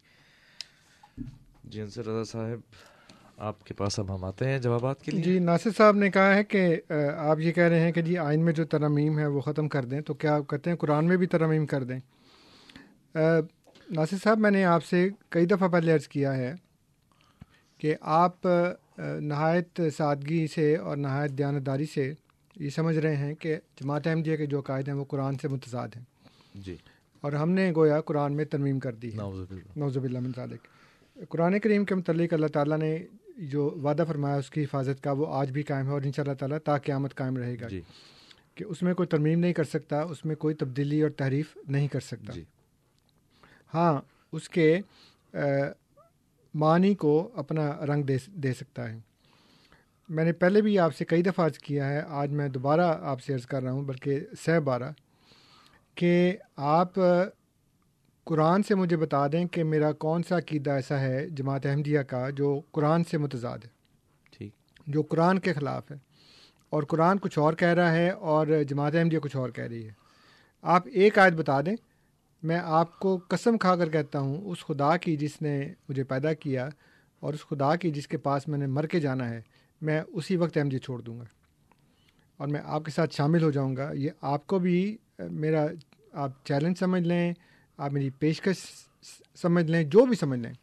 جی 1.63 1.81
انصر 1.81 2.01
رضا 2.01 2.23
صاحب 2.23 2.59
آپ 3.43 3.63
کے 3.63 3.73
پاس 3.73 3.99
اب 3.99 4.15
ہم 4.15 4.23
آتے 4.23 4.47
ہیں 4.47 4.59
جوابات 4.59 5.01
کے 5.01 5.11
لیے؟ 5.11 5.21
جی 5.23 5.39
ناصر 5.39 5.69
صاحب 5.77 5.95
نے 5.95 6.09
کہا 6.09 6.35
ہے 6.35 6.43
کہ 6.43 6.81
آپ 7.17 7.39
یہ 7.39 7.51
کہہ 7.51 7.63
رہے 7.63 7.79
ہیں 7.79 7.91
کہ 7.91 8.01
جی 8.01 8.17
آئین 8.17 8.45
میں 8.45 8.53
جو 8.53 8.65
ترمیم 8.65 9.19
ہے 9.19 9.25
وہ 9.25 9.41
ختم 9.41 9.67
کر 9.67 9.85
دیں 9.85 10.01
تو 10.01 10.13
کیا 10.13 10.35
آپ 10.35 10.47
کہتے 10.49 10.69
ہیں 10.69 10.77
قرآن 10.77 11.05
میں 11.05 11.17
بھی 11.17 11.27
ترمیم 11.27 11.65
کر 11.65 11.83
دیں؟ 11.83 11.99
ناصر 13.15 14.17
صاحب 14.23 14.39
میں 14.39 14.51
نے 14.51 14.63
آپ 14.65 14.85
سے 14.85 15.09
کئی 15.29 15.45
دفعہ 15.45 15.67
پہلے 15.67 15.93
عرض 15.93 16.07
کیا 16.07 16.37
ہے 16.37 16.53
کہ 17.77 17.95
آپ 18.01 18.47
نہایت 18.97 19.81
سادگی 19.97 20.47
سے 20.47 20.75
اور 20.75 20.97
نہایت 20.97 21.31
دیانتداری 21.31 21.85
سے 21.85 22.13
یہ 22.55 22.69
سمجھ 22.69 22.97
رہے 22.97 23.15
ہیں 23.15 23.33
کہ 23.33 23.55
جماعت 23.81 24.07
احمدیہ 24.07 24.37
کے 24.37 24.45
جو 24.45 24.59
عقائد 24.59 24.87
ہیں 24.87 24.95
وہ 24.95 25.05
قرآن 25.05 25.35
سے 25.41 25.47
متضاد 25.47 25.87
ہیں۔ 25.95 26.03
جی۔ 26.55 26.75
اور 27.21 27.33
ہم 27.33 27.49
نے 27.49 27.71
گویا 27.75 28.01
قرآن 28.01 28.35
میں 28.35 28.45
ترمیم 28.45 28.79
کر 28.79 28.93
دی 28.93 29.11
نوزب 29.75 30.03
اللہ 30.03 30.19
ذالک 30.35 30.67
قرآن 31.29 31.59
کریم 31.59 31.85
کے 31.85 31.95
متعلق 31.95 32.33
اللہ 32.33 32.47
تعالیٰ 32.47 32.77
نے 32.77 32.97
جو 33.37 33.79
وعدہ 33.83 34.03
فرمایا 34.07 34.35
اس 34.35 34.49
کی 34.49 34.63
حفاظت 34.63 35.03
کا 35.03 35.11
وہ 35.11 35.25
آج 35.29 35.51
بھی 35.51 35.63
قائم 35.63 35.87
ہے 35.87 35.91
اور 35.91 36.01
ان 36.01 36.11
شاء 36.11 36.23
اللہ 36.23 36.33
تعالیٰ 36.33 36.57
تا 36.65 36.77
قیامت 36.77 37.15
قائم 37.15 37.37
رہے 37.37 37.55
گا 37.61 37.67
جی۔ 37.67 37.81
کہ 38.55 38.63
اس 38.63 38.81
میں 38.81 38.93
کوئی 38.93 39.07
ترمیم 39.07 39.39
نہیں 39.39 39.53
کر 39.53 39.63
سکتا 39.63 40.01
اس 40.01 40.25
میں 40.25 40.35
کوئی 40.35 40.55
تبدیلی 40.55 41.01
اور 41.01 41.09
تحریف 41.09 41.57
نہیں 41.67 41.87
کر 41.87 41.99
سکتا۔ 41.99 42.33
جی۔ 42.33 42.43
ہاں 43.73 44.01
اس 44.31 44.49
کے 44.49 44.79
معنی 46.53 46.93
کو 46.93 47.29
اپنا 47.35 47.85
رنگ 47.85 48.03
دے 48.03 48.17
دے 48.27 48.53
سکتا 48.53 48.91
ہے۔ 48.91 48.99
میں 50.09 50.25
نے 50.25 50.31
پہلے 50.31 50.61
بھی 50.61 50.79
آپ 50.79 50.95
سے 50.95 51.05
کئی 51.05 51.21
دفعہ 51.21 51.45
عرض 51.45 51.57
کیا 51.57 51.89
ہے 51.89 52.01
آج 52.07 52.31
میں 52.31 52.49
دوبارہ 52.49 52.97
آپ 53.01 53.21
سے 53.21 53.33
عرض 53.33 53.45
کر 53.45 53.63
رہا 53.63 53.71
ہوں 53.71 53.83
بلکہ 53.83 54.19
سہ 54.45 54.59
بارہ 54.59 54.91
کہ 55.95 56.37
آپ 56.55 56.99
قرآن 58.25 58.63
سے 58.63 58.75
مجھے 58.75 58.97
بتا 58.97 59.27
دیں 59.27 59.45
کہ 59.45 59.63
میرا 59.63 59.91
کون 59.91 60.23
سا 60.23 60.37
عقیدہ 60.37 60.71
ایسا 60.71 60.99
ہے 60.99 61.29
جماعت 61.29 61.65
احمدیہ 61.65 61.99
کا 61.99 62.29
جو 62.29 62.61
قرآن 62.71 63.03
سے 63.03 63.17
متضاد 63.17 63.57
ہے 63.57 63.69
ٹھیک۔ 64.37 64.53
جو 64.87 65.01
قرآن 65.01 65.39
کے 65.39 65.53
خلاف 65.53 65.91
ہے۔ 65.91 65.97
اور 66.69 66.83
قرآن 66.83 67.17
کچھ 67.17 67.39
اور 67.39 67.53
کہہ 67.53 67.67
رہا 67.67 67.91
ہے 67.91 68.09
اور 68.09 68.47
جماعت 68.67 68.95
احمدیہ 68.95 69.19
کچھ 69.19 69.35
اور 69.35 69.49
کہہ 69.49 69.63
رہی 69.63 69.85
ہے۔ 69.85 69.91
آپ 70.61 70.83
ایک 70.85 71.19
آیت 71.19 71.33
بتا 71.33 71.61
دیں 71.61 71.75
میں 72.43 72.59
آپ 72.63 72.99
کو 72.99 73.19
قسم 73.27 73.57
کھا 73.57 73.75
کر 73.75 73.89
کہتا 73.89 74.19
ہوں 74.19 74.41
اس 74.41 74.65
خدا 74.65 74.97
کی 74.97 75.17
جس 75.17 75.41
نے 75.41 75.73
مجھے 75.89 76.03
پیدا 76.03 76.33
کیا 76.33 76.69
اور 77.19 77.33
اس 77.33 77.39
خدا 77.41 77.75
کی 77.75 77.91
جس 77.91 78.07
کے 78.07 78.17
پاس 78.17 78.47
میں 78.47 78.57
نے 78.57 78.67
مر 78.67 78.87
کے 78.87 78.99
جانا 78.99 79.29
ہے 79.29 79.41
میں 79.81 80.01
اسی 80.07 80.35
وقت 80.35 80.57
احمدیہ 80.57 80.79
چھوڑ 80.79 81.01
دوں 81.01 81.19
گا۔ 81.19 81.25
اور 82.37 82.47
میں 82.47 82.61
آپ 82.65 82.85
کے 82.85 82.91
ساتھ 82.91 83.15
شامل 83.15 83.43
ہو 83.43 83.51
جاؤں 83.51 83.75
گا۔ 83.75 83.91
یہ 83.93 84.09
آپ 84.21 84.47
کو 84.47 84.59
بھی 84.59 84.97
میرا 85.19 85.67
آپ 86.11 86.45
چیلنج 86.45 86.75
سمجھ 86.79 87.03
لیں 87.03 87.33
آپ 87.77 87.91
میری 87.91 88.09
پیشکش 88.09 88.55
سمجھ 89.35 89.65
لیں 89.65 89.83
جو 89.83 90.05
بھی 90.05 90.15
سمجھ 90.15 90.39
لیں۔ 90.39 90.53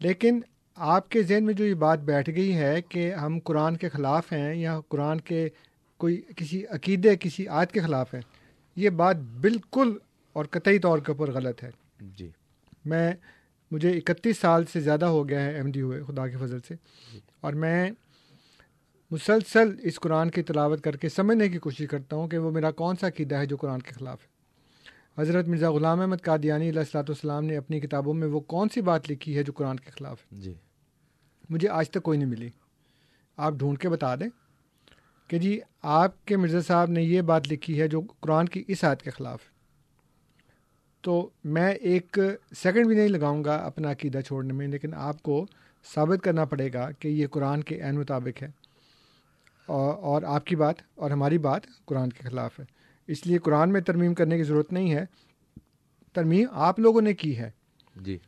لیکن 0.00 0.40
آپ 0.74 1.08
کے 1.08 1.22
ذہن 1.22 1.44
میں 1.44 1.54
جو 1.54 1.64
یہ 1.64 1.74
بات 1.74 1.98
بیٹھ 1.98 2.30
گئی 2.30 2.56
ہے 2.56 2.82
کہ 2.82 3.14
ہم 3.14 3.38
قرآن 3.44 3.76
کے 3.76 3.88
خلاف 3.88 4.32
ہیں 4.32 4.54
یا 4.54 4.80
قرآن 4.88 5.20
کے 5.20 5.48
کوئی 5.96 6.22
کسی 6.36 6.66
عقیدے 6.66 7.16
کسی 7.20 7.48
آیت 7.48 7.72
کے 7.72 7.80
خلاف 7.80 8.14
ہیں 8.14 8.20
یہ 8.76 8.90
بات 8.90 9.16
بالکل 9.16 9.96
اور 10.32 10.44
قطعی 10.44 10.78
طور 10.78 10.98
کے 10.98 11.12
اوپر 11.12 11.30
غلط 11.30 11.64
ہے۔ 11.64 11.70
جی۔ 12.00 12.30
میں 12.84 13.12
مجھے 13.70 13.90
اکتیس 13.90 14.38
سال 14.38 14.64
سے 14.64 14.80
زیادہ 14.80 15.04
ہو 15.04 15.28
گیا 15.28 15.44
ہے 15.44 15.58
احمدی 15.58 15.80
ہوئے 15.80 16.02
خدا 16.06 16.28
کے 16.28 16.36
فضل 16.36 16.58
سے۔ 16.60 16.74
اور 17.40 17.52
میں 17.52 17.90
مسلسل 19.10 19.74
اس 19.82 20.00
قرآن 20.00 20.30
کی 20.30 20.42
تلاوت 20.42 20.84
کر 20.84 20.96
کے 20.96 21.08
سمجھنے 21.08 21.48
کی 21.48 21.58
کوشش 21.58 21.86
کرتا 21.90 22.16
ہوں 22.16 22.28
کہ 22.28 22.38
وہ 22.38 22.50
میرا 22.50 22.70
کون 22.70 22.96
سا 23.00 23.08
عقیدہ 23.08 23.34
ہے 23.34 23.46
جو 23.46 23.56
قرآن 23.56 23.82
کے 23.82 23.90
خلاف 23.90 24.22
ہے۔ 24.22 24.37
حضرت 25.18 25.48
مرزا 25.48 25.72
غلام 25.72 26.00
احمد 26.00 26.16
قادیانی 26.22 26.68
علیہ 26.68 26.78
السلاۃ 26.78 27.02
والسلام 27.02 27.44
نے 27.44 27.56
اپنی 27.56 27.80
کتابوں 27.80 28.14
میں 28.14 28.28
وہ 28.28 28.40
کون 28.40 28.68
سی 28.68 28.80
بات 28.80 29.10
لکھی 29.10 29.36
ہے 29.36 29.42
جو 29.42 29.52
قرآن 29.52 29.76
کے 29.76 29.90
خلاف 29.90 30.18
ہے؟ 30.20 30.40
جی۔ 30.40 30.54
مجھے 31.50 31.68
آج 31.68 31.90
تک 31.90 32.02
کوئی 32.02 32.18
نہیں 32.18 32.28
ملی۔ 32.28 32.48
آپ 33.36 33.52
ڈھونڈ 33.52 33.78
کے 33.78 33.88
بتا 33.88 34.14
دیں 34.14 34.28
کہ 35.28 35.38
جی 35.38 35.60
آپ 35.82 36.24
کے 36.26 36.36
مرزا 36.36 36.60
صاحب 36.60 36.90
نے 36.90 37.02
یہ 37.02 37.20
بات 37.20 37.52
لکھی 37.52 37.80
ہے 37.80 37.88
جو 37.88 38.00
قرآن 38.20 38.46
کی 38.46 38.64
اس 38.68 38.84
آیت 38.84 39.02
کے 39.02 39.10
خلاف 39.10 39.40
ہے۔ 39.42 39.50
تو 41.00 41.30
میں 41.44 41.72
ایک 41.72 42.18
سیکنڈ 42.56 42.86
بھی 42.86 42.96
نہیں 42.96 43.08
لگاؤں 43.08 43.44
گا 43.44 43.56
اپنا 43.56 43.92
عقیدہ 43.92 44.20
چھوڑنے 44.20 44.52
میں 44.52 44.68
لیکن 44.68 44.94
آپ 44.94 45.22
کو 45.22 45.46
ثابت 45.94 46.24
کرنا 46.24 46.44
پڑے 46.44 46.72
گا 46.72 46.90
کہ 46.90 47.08
یہ 47.08 47.26
قرآن 47.26 47.62
کے 47.62 47.82
عین 47.82 47.98
مطابق 47.98 48.42
ہے۔ 48.42 48.48
اور 49.66 50.22
آپ 50.22 50.44
کی 50.44 50.56
بات 50.56 50.74
اور 50.94 51.10
ہماری 51.10 51.38
بات 51.38 51.62
قرآن 51.84 52.10
کے 52.10 52.28
خلاف 52.28 52.60
ہے۔ 52.60 52.77
اس 53.08 53.26
لیے 53.26 53.38
قرآن 53.38 53.72
میں 53.72 53.80
ترمیم 53.80 54.14
کرنے 54.14 54.36
کی 54.36 54.42
ضرورت 54.42 54.72
نہیں 54.72 54.94
ہے۔ 54.94 55.04
ترمیم 56.12 56.46
آپ 56.52 56.78
لوگوں 56.78 57.00
نے 57.00 57.14
کی 57.14 57.38
ہے۔ 57.38 57.50
جی۔ 57.96 58.18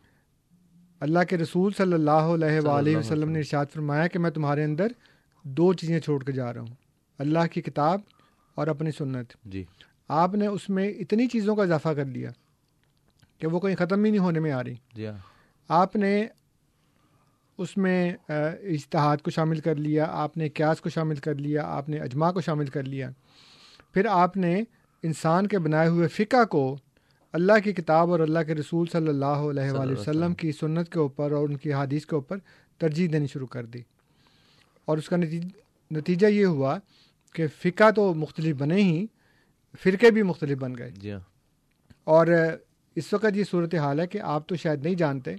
اللہ 1.00 1.18
کے 1.28 1.38
رسول 1.38 1.72
صلی 1.72 1.92
اللہ 1.92 2.10
علیہ 2.10 2.60
وآلہ 2.60 2.96
وسلم 2.96 3.30
نے 3.30 3.38
ارشاد 3.38 3.66
فرمایا 3.74 4.06
کہ 4.06 4.18
میں 4.18 4.30
تمہارے 4.30 4.64
اندر 4.64 4.86
دو 5.42 5.72
چیزیں 5.72 6.00
چھوڑ 6.00 6.24
کے 6.24 6.32
جا 6.32 6.54
رہا 6.54 6.60
ہوں۔ 6.60 6.74
اللہ 7.18 7.38
کی 7.52 7.62
کتاب 7.62 8.00
اور 8.54 8.66
اپنی 8.66 8.90
سنت۔ 8.90 9.32
جی۔ 9.44 9.64
آپ 10.08 10.34
نے 10.34 10.46
اس 10.46 10.70
میں 10.70 10.88
اتنی 10.88 11.26
چیزوں 11.26 11.56
کا 11.56 11.62
اضافہ 11.62 11.88
کر 11.88 12.04
لیا 12.04 12.30
کہ 13.38 13.46
وہ 13.46 13.60
کہیں 13.60 13.76
ختم 13.76 14.04
ہی 14.04 14.10
نہیں 14.10 14.20
ہونے 14.20 14.40
میں 14.40 14.52
آ 14.52 14.64
رہی۔ 14.64 14.74
جی 14.94 15.06
ہاں۔ 15.06 15.18
آپ 15.68 15.96
نے 15.96 16.26
اس 17.58 17.76
میں 17.76 18.16
اجتہاد 18.28 19.16
کو 19.16 19.30
شامل 19.30 19.60
کر 19.60 19.74
لیا 19.74 20.06
آپ 20.10 20.36
نے 20.36 20.48
قیاس 20.48 20.80
کو 20.80 20.88
شامل 20.88 21.14
کر 21.14 21.34
لیا 21.34 21.62
آپ 21.64 21.88
نے 21.88 21.98
اجماع 21.98 22.32
کو 22.32 22.40
شامل 22.40 22.66
کر 22.66 22.82
لیا۔ 22.82 23.10
پھر 23.94 24.06
آپ 24.10 24.36
نے 24.36 24.62
انسان 25.02 25.46
کے 25.46 25.58
بنائے 25.58 25.88
ہوئے 25.88 26.08
فقہ 26.08 26.44
کو 26.44 26.76
اللہ 27.32 27.52
کی 27.64 27.72
کتاب 27.72 28.10
اور 28.10 28.20
اللہ 28.20 28.38
کے 28.46 28.54
رسول 28.54 28.86
صلی 28.92 29.08
اللہ 29.08 29.24
علیہ 29.24 29.70
وآلہ 29.70 29.98
وسلم 29.98 30.34
کی 30.34 30.52
سنت 30.52 30.92
کے 30.92 30.98
اوپر 30.98 31.32
اور 31.32 31.48
ان 31.48 31.56
کی 31.56 31.72
حادیث 31.72 32.06
کے 32.06 32.14
اوپر 32.14 32.38
ترجیح 32.78 33.08
دینی 33.12 33.26
شروع 33.26 33.46
کر 33.46 33.64
دی۔ 33.64 33.78
اور 34.84 34.98
اس 34.98 35.08
کا 35.08 35.16
نتیجہ 35.90 36.26
یہ 36.26 36.44
ہوا 36.44 36.78
کہ 37.34 37.46
فقہ 37.62 37.90
تو 37.90 38.14
مختلف 38.14 38.56
بنے 38.56 38.74
ہی 38.74 39.06
فرقے 39.82 40.10
بھی 40.10 40.22
مختلف 40.22 40.58
بن 40.58 40.78
گئے۔ 40.78 40.90
جی 40.90 41.12
ہاں۔ 41.12 41.20
اور 42.04 42.26
اس 42.96 43.12
وقت 43.12 43.36
یہ 43.36 43.44
صورت 43.50 43.74
حال 43.74 44.00
ہے 44.00 44.06
کہ 44.06 44.20
آپ 44.20 44.48
تو 44.48 44.56
شاید 44.56 44.84
نہیں 44.84 44.94
جانتے 44.94 45.34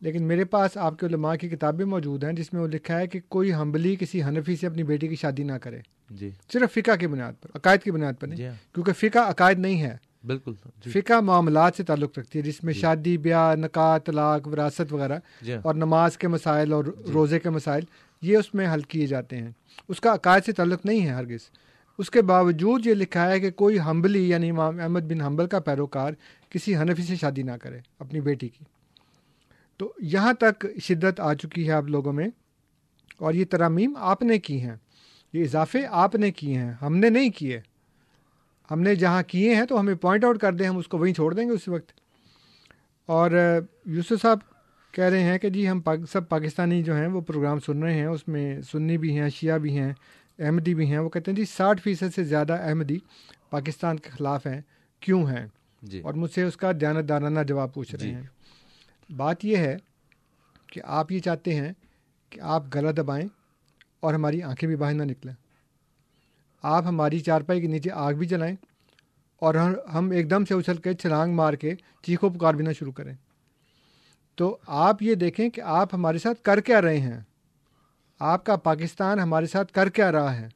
لیکن 0.00 0.22
میرے 0.22 0.44
پاس 0.44 0.76
آپ 0.76 0.98
کے 0.98 1.06
علماء 1.06 1.34
کی 1.36 1.48
کتابیں 1.48 1.84
موجود 1.84 2.24
ہیں 2.24 2.32
جس 2.32 2.52
میں 2.52 2.62
وہ 2.62 2.66
لکھا 2.66 2.98
ہے 2.98 3.06
کہ 3.06 3.20
کوئی 3.28 3.54
حنبلی 3.54 3.96
کسی 4.00 4.22
حنفی 4.22 4.56
سے 4.56 4.66
اپنی 4.66 4.82
بیٹی 4.82 5.08
کی 5.08 5.16
شادی 5.16 5.42
نہ 5.42 5.52
کرے۔ 5.52 5.78
جی۔ 6.10 6.30
صرف 6.52 6.72
فقہ 6.74 6.96
کی 6.96 7.06
بنیاد 7.06 7.32
پر 7.40 7.50
عقائد 7.54 7.82
کی 7.82 7.90
بنیاد 7.90 8.12
پر 8.20 8.26
نہیں 8.26 8.36
جی 8.36 8.46
ہاں۔ 8.46 8.54
کیونکہ 8.74 8.92
فقہ 8.92 9.18
عقائد 9.18 9.58
نہیں 9.58 9.82
ہے۔ 9.82 9.96
بالکل 10.26 10.52
جی۔ 10.84 10.90
فقہ 10.90 11.20
معاملات 11.20 11.72
سے 11.76 11.82
تعلق 11.82 12.18
رکھتی 12.18 12.38
ہے 12.38 12.44
جس 12.44 12.64
میں 12.64 12.74
شادی 12.74 13.18
بیاہ 13.18 13.54
نکاح 13.54 13.98
طلاق 13.98 14.48
وراثت 14.48 14.92
وغیرہ 14.92 15.18
جی 15.42 15.52
ہاں۔ 15.54 15.60
اور 15.64 15.74
نماز 15.74 16.18
کے 16.18 16.28
مسائل 16.28 16.72
اور 16.72 16.84
روزے 17.14 17.38
کے 17.40 17.50
مسائل 17.50 17.84
یہ 18.22 18.36
اس 18.36 18.54
میں 18.54 18.74
حل 18.74 18.80
کیے 18.80 19.06
جاتے 19.06 19.36
ہیں۔ 19.36 19.50
اس 19.88 20.00
کا 20.00 20.14
عقائد 20.14 20.44
سے 20.44 20.52
تعلق 20.52 20.86
نہیں 20.86 21.06
ہے 21.06 21.10
ہرگز۔ 21.10 21.50
اس 21.98 22.10
کے 22.10 22.22
باوجود 22.22 22.86
یہ 22.86 22.94
لکھا 22.94 23.30
ہے 23.30 23.40
کہ 23.40 23.50
کوئی 23.50 23.78
حنبلی 23.78 24.28
یعنی 24.28 24.50
امام 24.50 24.80
احمد 24.80 25.00
بن 25.00 25.20
حنبل 25.20 25.46
کا 25.46 25.58
پیروکار 25.60 26.12
کسی 26.50 26.76
حنفی 26.76 27.02
سے 27.02 27.16
شادی 27.16 27.42
نہ 27.42 27.52
کرے 27.62 27.78
اپنی 27.98 28.20
بیٹی 28.20 28.48
کی۔ 28.48 28.64
تو 29.76 29.92
یہاں 29.98 30.32
تک 30.32 30.66
شدت 30.82 31.20
آ 31.20 31.34
چکی 31.34 31.66
ہے 31.66 31.72
آپ 31.72 31.84
لوگوں 31.84 32.12
میں 32.12 32.28
اور 33.18 33.34
یہ 33.34 33.44
ترامیم 33.44 33.94
آپ 33.98 34.22
نے 34.22 34.38
کی 34.38 34.60
ہیں۔ 34.60 34.76
یہ 35.32 35.44
اضافے 35.44 35.86
آپ 35.90 36.14
نے 36.14 36.30
کیے 36.30 36.58
ہیں 36.58 36.72
ہم 36.82 36.96
نے 36.96 37.10
نہیں 37.10 37.30
کیے۔ 37.30 37.60
ہم 38.70 38.80
نے 38.80 38.94
جہاں 38.94 39.22
کیے 39.22 39.54
ہیں 39.54 39.64
تو 39.64 39.80
ہمیں 39.80 39.94
پوائنٹ 39.94 40.24
آؤٹ 40.24 40.38
کر 40.38 40.52
دیں 40.52 40.68
ہم 40.68 40.76
اس 40.76 40.88
کو 40.88 40.98
وہیں 40.98 41.14
چھوڑ 41.14 41.34
دیں 41.34 41.46
گے 41.46 41.50
اس 41.50 41.68
وقت۔ 41.68 41.92
اور 43.06 43.30
یوسف 43.86 44.12
صاحب 44.22 44.38
کہہ 44.92 45.04
رہے 45.04 45.22
ہیں 45.22 45.38
کہ 45.38 45.50
جی 45.50 45.70
ہم 45.70 45.80
سب 46.12 46.28
پاکستانی 46.28 46.82
جو 46.82 46.96
ہیں 46.96 47.06
وہ 47.06 47.20
پروگرام 47.20 47.60
سن 47.60 47.82
رہے 47.82 47.94
ہیں 47.94 48.06
اس 48.06 48.28
میں 48.28 48.62
سنی 48.62 48.98
بھی 48.98 49.18
ہیں 49.18 49.28
شیعہ 49.28 49.58
بھی 49.58 49.78
ہیں 49.78 49.92
احمدی 50.38 50.74
بھی 50.74 50.90
ہیں۔ 50.90 50.98
وہ 50.98 51.08
کہتے 51.08 51.30
ہیں 51.30 51.36
جی 51.36 51.44
ساٹھ 51.44 51.80
فیصد 51.82 52.14
سے 52.14 52.24
زیادہ 52.24 52.52
احمدی 52.52 52.98
پاکستان 53.50 53.98
کے 53.98 54.10
خلاف 54.10 54.46
ہیں۔ 54.46 54.60
کیوں 55.00 55.26
ہیں؟ 55.30 55.46
جی۔ 55.82 56.00
اور 56.00 56.14
مجھ 56.14 56.30
سے 56.30 56.42
اس 56.42 56.56
کا 56.56 56.72
دیانت 56.80 57.08
دارانہ 57.08 57.40
جواب 57.48 57.74
پوچھ 57.74 57.94
رہے 57.94 58.04
جی۔ 58.04 58.14
ہیں۔ 58.14 58.22
بات 59.16 59.44
یہ 59.44 59.56
ہے 59.56 59.76
کہ 60.66 60.80
آپ 60.84 61.12
یہ 61.12 61.18
چاہتے 61.18 61.54
ہیں 61.54 61.72
کہ 62.30 62.40
آپ 62.40 62.62
گلا 62.74 62.90
دبائیں۔ 62.90 63.39
اور 64.00 64.14
ہماری 64.14 64.42
آنکھیں 64.42 64.66
بھی 64.66 64.76
باہر 64.76 64.94
نہ 64.94 65.02
نکلیں۔ 65.02 65.34
آپ 66.62 66.84
ہماری 66.86 67.20
چارپائی 67.20 67.60
کے 67.60 67.66
نیچے 67.66 67.90
آگ 67.92 68.12
بھی 68.12 68.26
جلائیں 68.26 68.56
اور 69.36 69.54
ہم 69.94 70.10
ایک 70.10 70.30
دم 70.30 70.44
سے 70.44 70.54
اچھل 70.54 70.76
کے 70.76 70.94
چھلانگ 70.94 71.34
مار 71.34 71.52
کے 71.52 71.74
چیخو 72.02 72.30
پکار 72.30 72.54
بھی 72.54 72.64
نہ 72.64 72.72
شروع 72.72 72.92
کریں۔ 72.92 73.14
تو 74.34 74.58
آپ 74.66 75.02
یہ 75.02 75.14
دیکھیں 75.14 75.50
کہ 75.50 75.60
آپ 75.60 75.94
ہمارے 75.94 76.18
ساتھ 76.18 76.42
کر 76.42 76.60
کیا 76.60 76.82
رہے 76.82 77.00
ہیں۔ 77.00 77.20
آپ 78.18 78.46
کا 78.46 78.56
پاکستان 78.56 79.18
ہمارے 79.18 79.46
ساتھ 79.46 79.72
کر 79.72 79.88
کیا 79.88 80.12
رہا 80.12 80.36
ہے۔ 80.36 80.48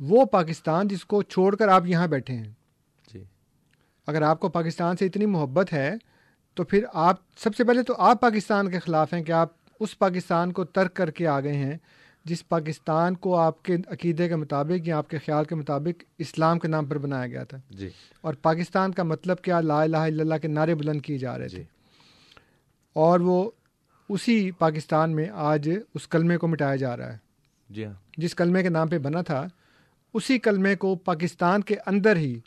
وہ 0.00 0.24
پاکستان 0.24 0.88
جس 0.88 1.04
کو 1.04 1.22
چھوڑ 1.22 1.56
کر 1.56 1.68
آپ 1.68 1.86
یہاں 1.86 2.06
بیٹھے 2.06 2.34
ہیں۔ 2.34 2.52
جی۔ 3.12 3.24
اگر 4.06 4.22
آپ 4.22 4.40
کو 4.40 4.48
پاکستان 4.48 4.96
سے 4.96 5.06
اتنی 5.06 5.26
محبت 5.26 5.72
ہے 5.72 5.94
تو 6.54 6.64
پھر 6.64 6.84
آپ 6.94 7.16
سب 7.36 7.56
سے 7.56 7.64
پہلے 7.64 7.82
تو 7.82 7.94
آپ 7.98 8.20
پاکستان 8.20 8.70
کے 8.70 8.78
خلاف 8.78 9.14
ہیں 9.14 9.22
کہ 9.22 9.32
آپ 9.32 9.48
اس 9.80 9.98
پاکستان 9.98 10.52
کو 10.52 10.64
ترک 10.64 10.94
کر 10.94 11.10
کے 11.10 11.26
آ 11.26 11.40
گئے 11.40 11.56
ہیں۔ 11.56 11.78
جس 12.28 12.48
پاکستان 12.48 13.14
کو 13.14 13.36
آپ 13.36 13.62
کے 13.62 13.76
عقیدے 13.86 14.28
کے 14.28 14.36
مطابق 14.36 14.88
یا 14.88 14.98
آپ 14.98 15.10
کے 15.10 15.18
خیال 15.18 15.44
کے 15.44 15.54
مطابق 15.54 16.04
اسلام 16.18 16.58
کے 16.58 16.68
نام 16.68 16.86
پر 16.86 16.98
بنایا 16.98 17.26
گیا 17.26 17.44
تھا۔ 17.44 17.58
جی۔ 17.70 17.88
اور 18.20 18.34
پاکستان 18.34 18.92
کا 18.92 19.02
مطلب 19.02 19.42
کیا؟ 19.42 19.60
لا 19.60 19.82
الہ 19.82 19.96
الا 19.96 20.22
اللہ 20.22 20.34
کے 20.42 20.48
نعرے 20.48 20.74
بلند 20.74 21.00
کیے 21.00 21.18
جا 21.18 21.38
رہے 21.38 21.48
تھے۔ 21.48 21.58
جی۔ 21.58 21.64
اور 22.92 23.20
وہ 23.20 23.50
اسی 24.08 24.50
پاکستان 24.50 25.14
میں 25.14 25.26
آج 25.32 25.70
اس 25.94 26.08
کلمے 26.08 26.36
کو 26.36 26.48
مٹایا 26.48 26.76
جا 26.76 26.96
رہا 26.96 27.12
ہے۔ 27.12 27.18
جی 27.70 27.84
ہاں۔ 27.84 27.94
جس 28.16 28.34
کلمے 28.34 28.62
کے 28.62 28.68
نام 28.68 28.88
پہ 28.88 28.98
بنا 28.98 29.22
تھا 29.22 29.48
اسی 30.14 30.38
کلمے 30.38 30.76
کو 30.76 30.96
پاکستان 30.96 31.62
کے 31.62 31.76
اندر 31.86 32.16
ہی 32.16 32.40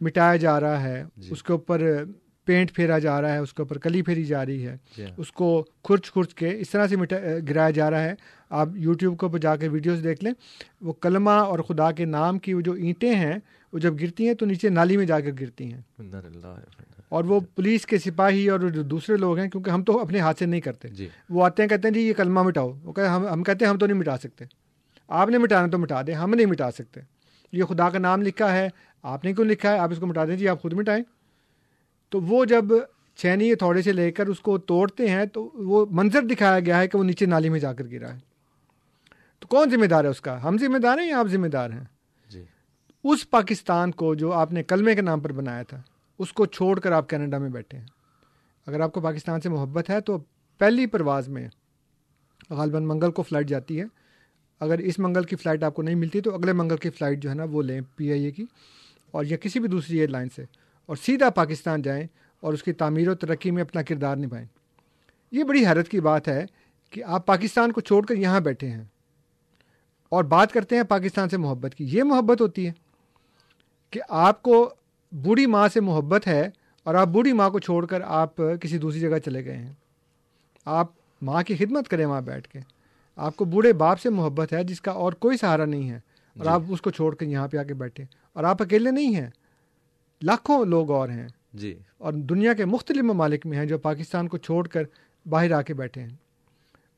مٹایا 0.00 0.36
جا 0.36 0.60
رہا 0.60 0.82
ہے۔ 0.82 1.04
جی۔ 1.16 1.28
اس 1.32 1.42
کے 1.42 1.52
اوپر 1.52 1.82
پینٹ 2.44 2.74
پھیرا 2.74 2.98
جا 2.98 3.20
رہا 3.20 3.32
ہے 3.32 3.38
اس 3.38 3.54
کے 3.54 3.62
اوپر 3.62 3.78
کلی 3.78 4.02
پھیری 4.02 4.24
جا 4.24 4.46
رہی 4.46 4.66
ہے۔ 4.66 4.76
جی 4.96 5.04
ہاں۔ 5.04 5.10
اس 5.16 5.32
کو 5.32 5.64
کھرچ 5.84 6.12
کھرچ 6.12 6.34
کے 6.34 6.50
اس 6.58 6.70
طرح 6.70 6.86
سے 6.86 6.96
مٹا 6.96 7.16
گرایا 7.48 7.70
جا 7.70 7.90
رہا 7.90 8.02
ہے۔ 8.02 8.14
آپ 8.50 8.68
یوٹیوب 8.74 9.18
کے 9.20 9.26
اوپر 9.26 9.38
جا 9.38 9.56
کے 9.56 9.68
ویڈیوز 9.68 10.04
دیکھ 10.04 10.24
لیں 10.24 10.32
وہ 10.80 10.92
کلمہ 10.92 11.30
اور 11.30 11.58
خدا 11.58 11.92
کے 11.92 12.04
نام 12.04 12.38
کی 12.38 12.54
وہ 12.54 12.60
جو 12.60 12.72
اینٹیں 12.72 13.14
ہیں 13.14 13.38
وہ 13.72 13.78
جب 13.78 13.94
گرتی 14.00 14.26
ہیں 14.26 14.34
تو 14.34 14.46
نیچے 14.46 14.68
نالی 14.68 14.96
میں 14.96 15.06
جا 15.06 15.20
کر 15.20 15.30
گرتی 15.40 15.72
ہیں۔ 15.72 15.80
اور 17.08 17.24
وہ 17.24 17.40
پولیس 17.40 17.86
کے 17.86 17.98
سپاہی 17.98 18.48
اور 18.48 18.60
جو 18.60 18.82
دوسرے 18.82 19.16
لوگ 19.16 19.38
ہیں 19.38 19.48
کیونکہ 19.50 19.70
ہم 19.70 19.82
تو 19.82 20.00
اپنے 20.00 20.20
ہاتھ 20.20 20.38
سے 20.38 20.46
نہیں 20.46 20.60
کرتے۔ 20.60 20.88
جی۔ 20.88 21.08
وہ 21.30 21.44
آتے 21.44 21.62
ہیں 21.62 21.68
کہتے 21.68 21.88
ہیں 21.88 21.94
جی 21.94 22.00
یہ 22.00 22.12
کلمہ 22.12 22.42
مٹاؤ۔ 22.42 22.72
وہ 22.82 22.92
کہتے 22.92 23.08
ہیں 23.08 23.14
ہم 23.14 23.26
ہم 23.26 23.42
کہتے 23.42 23.64
ہیں 23.64 23.72
ہم 23.72 23.78
تو 23.78 23.86
نہیں 23.86 23.98
مٹا 23.98 24.18
سکتے۔ 24.18 24.44
آپ 25.08 25.28
نے 25.28 25.38
مٹانا 25.38 25.66
تو 25.66 25.78
مٹا 25.78 26.02
دیں 26.06 26.14
ہم 26.14 26.34
نہیں 26.34 26.46
مٹا 26.46 26.70
سکتے۔ 26.70 27.00
یہ 27.52 27.64
خدا 27.64 27.90
کا 27.90 27.98
نام 27.98 28.22
لکھا 28.22 28.52
ہے 28.52 28.68
آپ 29.02 29.24
نے 29.24 29.32
کیوں 29.32 29.46
لکھا 29.46 29.72
ہے؟ 29.72 29.78
آپ 29.78 29.90
اس 29.92 29.98
کو 29.98 30.06
مٹا 30.06 30.24
دیں 30.24 30.36
جی 30.36 30.48
آپ 30.48 30.62
خود 30.62 30.72
مٹائیں۔ 30.72 31.04
تو 32.08 32.20
وہ 32.20 32.44
جب 32.44 32.64
چھینی 33.16 33.54
تھوڑے 33.54 33.82
سے 33.82 33.92
لے 33.92 34.12
کر 34.12 34.26
اس 34.26 34.40
کو 34.40 34.58
توڑتے 34.58 35.08
ہیں 35.08 35.24
تو 35.24 35.50
وہ 35.54 35.86
منظر 35.90 36.22
دکھایا 36.22 36.60
گیا 36.60 36.78
ہے 36.78 36.88
کہ 36.88 36.98
وہ 36.98 37.04
نیچے 37.04 37.26
نالی 37.26 37.48
میں 37.48 37.60
جا 37.60 37.72
کر 37.72 37.84
گرا 37.92 38.14
ہے۔ 38.14 38.29
کون 39.50 39.70
ذمہ 39.70 39.86
دار 39.86 40.04
ہے 40.04 40.08
اس 40.08 40.20
کا؟ 40.20 40.42
ہم 40.42 40.58
ذمہ 40.58 40.78
دار 40.78 40.98
ہیں 40.98 41.08
یا 41.08 41.18
آپ 41.18 41.26
ذمہ 41.26 41.46
دار 41.46 41.70
ہیں؟ 41.70 41.84
جی۔ 42.28 42.44
اس 43.04 43.30
پاکستان 43.30 43.90
کو 43.90 44.14
جو 44.14 44.32
آپ 44.32 44.52
نے 44.52 44.62
کلمے 44.62 44.94
کے 44.94 45.00
نام 45.00 45.20
پر 45.20 45.32
بنایا 45.32 45.62
تھا 45.62 45.82
اس 46.18 46.32
کو 46.32 46.46
چھوڑ 46.46 46.80
کر 46.80 46.92
آپ 46.92 47.08
کینیڈا 47.08 47.38
میں 47.38 47.48
بیٹھے 47.48 47.78
ہیں۔ 47.78 47.86
اگر 48.66 48.80
آپ 48.80 48.92
کو 48.92 49.00
پاکستان 49.00 49.40
سے 49.40 49.48
محبت 49.48 49.90
ہے 49.90 50.00
تو 50.00 50.18
پہلی 50.58 50.86
پرواز 50.86 51.28
میں 51.28 51.48
غالباً 52.50 52.84
منگل 52.84 53.10
کو 53.10 53.22
فلائٹ 53.22 53.46
جاتی 53.48 53.80
ہے۔ 53.80 53.84
اگر 54.60 54.78
اس 54.78 54.98
منگل 54.98 55.24
کی 55.24 55.36
فلائٹ 55.36 55.62
آپ 55.62 55.74
کو 55.74 55.82
نہیں 55.82 55.94
ملتی 55.94 56.20
تو 56.20 56.34
اگلے 56.34 56.52
منگل 56.52 56.76
کی 56.76 56.90
فلائٹ 56.90 57.22
جو 57.22 57.30
ہے 57.30 57.34
نا 57.34 57.44
وہ 57.44 57.62
لیں 57.62 57.80
پی 57.96 58.12
آئی 58.12 58.24
اے 58.24 58.30
کی 58.30 58.44
اور 59.10 59.24
یا 59.24 59.36
کسی 59.36 59.60
بھی 59.60 59.68
دوسری 59.68 59.96
ایئر 59.98 60.08
لائن 60.08 60.28
سے۔ 60.36 60.44
اور 60.86 60.96
سیدھا 60.96 61.30
پاکستان 61.30 61.82
جائیں 61.82 62.06
اور 62.40 62.52
اس 62.52 62.62
کی 62.62 62.72
تعمیر 62.72 63.08
و 63.08 63.14
ترقی 63.14 63.50
میں 63.50 63.62
اپنا 63.62 63.82
کردار 63.82 64.16
نبھائیں۔ 64.16 64.46
یہ 65.30 65.44
بڑی 65.44 65.66
حیرت 65.66 65.88
کی 65.88 66.00
بات 66.00 66.28
ہے 66.28 66.46
کہ 66.90 67.04
آپ 67.04 67.26
پاکستان 67.26 67.72
کو 67.72 67.80
چھوڑ 67.80 68.06
کر 68.06 68.14
یہاں 68.14 68.40
بیٹھے 68.40 68.70
ہیں۔ 68.70 68.84
اور 70.10 70.24
بات 70.24 70.52
کرتے 70.52 70.76
ہیں 70.76 70.82
پاکستان 70.82 71.28
سے 71.28 71.36
محبت 71.36 71.74
کی۔ 71.74 71.86
یہ 71.90 72.02
محبت 72.02 72.40
ہوتی 72.40 72.66
ہے 72.66 72.72
کہ 73.90 74.00
آپ 74.08 74.42
کو 74.42 74.74
بوڑھی 75.12 75.46
ماں 75.46 75.68
سے 75.68 75.80
محبت 75.80 76.26
ہے 76.26 76.48
اور 76.84 76.94
آپ 76.94 77.08
بوڑھی 77.08 77.32
ماں 77.32 77.50
کو 77.50 77.58
چھوڑ 77.58 77.86
کر 77.86 78.00
آپ 78.00 78.36
کسی 78.60 78.78
دوسری 78.78 79.00
جگہ 79.00 79.18
چلے 79.24 79.44
گئے 79.44 79.56
ہیں۔ 79.56 79.72
آپ 80.64 80.86
ماں 81.22 81.42
کی 81.42 81.56
خدمت 81.56 81.88
کریں 81.88 82.06
وہاں 82.06 82.20
بیٹھ 82.20 82.48
کے۔ 82.48 82.58
آپ 83.16 83.36
کو 83.36 83.44
بوڑھے 83.44 83.72
باپ 83.72 84.00
سے 84.00 84.10
محبت 84.10 84.52
ہے 84.52 84.64
جس 84.64 84.80
کا 84.80 84.90
اور 84.90 85.12
کوئی 85.12 85.36
سہارا 85.36 85.64
نہیں 85.64 85.90
ہے 85.90 85.96
اور 86.36 86.44
جی۔ 86.44 86.50
آپ 86.50 86.62
اس 86.68 86.80
کو 86.80 86.90
چھوڑ 86.90 87.14
کر 87.14 87.26
یہاں 87.26 87.48
پہ 87.48 87.56
آ 87.56 87.62
کے 87.62 87.74
بیٹھے 87.74 88.04
اور 88.32 88.44
آپ 88.44 88.62
اکیلے 88.62 88.90
نہیں 88.90 89.14
ہیں۔ 89.14 89.30
لاکھوں 90.22 90.64
لوگ 90.64 90.90
اور 90.90 91.08
ہیں۔ 91.08 91.28
جی۔ 91.54 91.78
اور 91.98 92.12
دنیا 92.12 92.54
کے 92.54 92.64
مختلف 92.64 93.02
ممالک 93.02 93.46
میں 93.46 93.58
ہیں 93.58 93.66
جو 93.66 93.78
پاکستان 93.78 94.28
کو 94.28 94.38
چھوڑ 94.38 94.68
کر 94.68 94.82
باہر 95.26 95.52
آ 95.52 95.62
کے 95.62 95.74
بیٹھے 95.74 96.02
ہیں۔ 96.02 96.08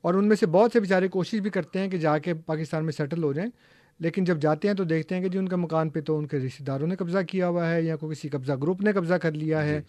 اور 0.03 0.15
ان 0.15 0.29
میں 0.29 0.37
سے 0.37 0.47
بہت 0.47 0.71
سے 0.73 0.81
بیچارے 0.81 1.09
کوشش 1.09 1.41
بھی 1.41 1.51
کرتے 1.51 1.79
ہیں 1.79 1.89
کہ 1.89 1.99
جا 1.99 2.19
کے 2.19 2.35
پاکستان 2.35 2.85
میں 2.85 2.93
سیٹل 2.93 3.23
ہو 3.23 3.33
جائیں 3.33 3.51
لیکن 3.99 4.25
جب 4.25 4.39
جاتے 4.39 4.69
ہیں 4.69 4.75
تو 4.75 4.85
دیکھتے 4.85 5.15
ہیں 5.15 5.23
کہ 5.23 5.29
جی 5.29 5.39
ان 5.39 5.49
کا 5.49 5.57
مکان 5.57 5.89
پہ 5.89 6.01
تو 6.01 6.19
ان 6.19 6.27
کے 6.27 6.39
رشتہ 6.39 6.63
داروں 6.63 6.87
نے 6.87 6.97
قبضہ 6.97 7.19
کیا 7.29 7.49
ہوا 7.49 7.71
ہے 7.71 7.83
یا 7.83 7.97
کوئی 7.97 8.17
کسی 8.17 8.29
قبضہ 8.29 8.53
گروپ 8.53 8.81
نے 8.81 8.93
قبضہ 8.93 9.15
کر 9.15 9.33
لیا 9.33 9.63
ہے۔ 9.63 9.81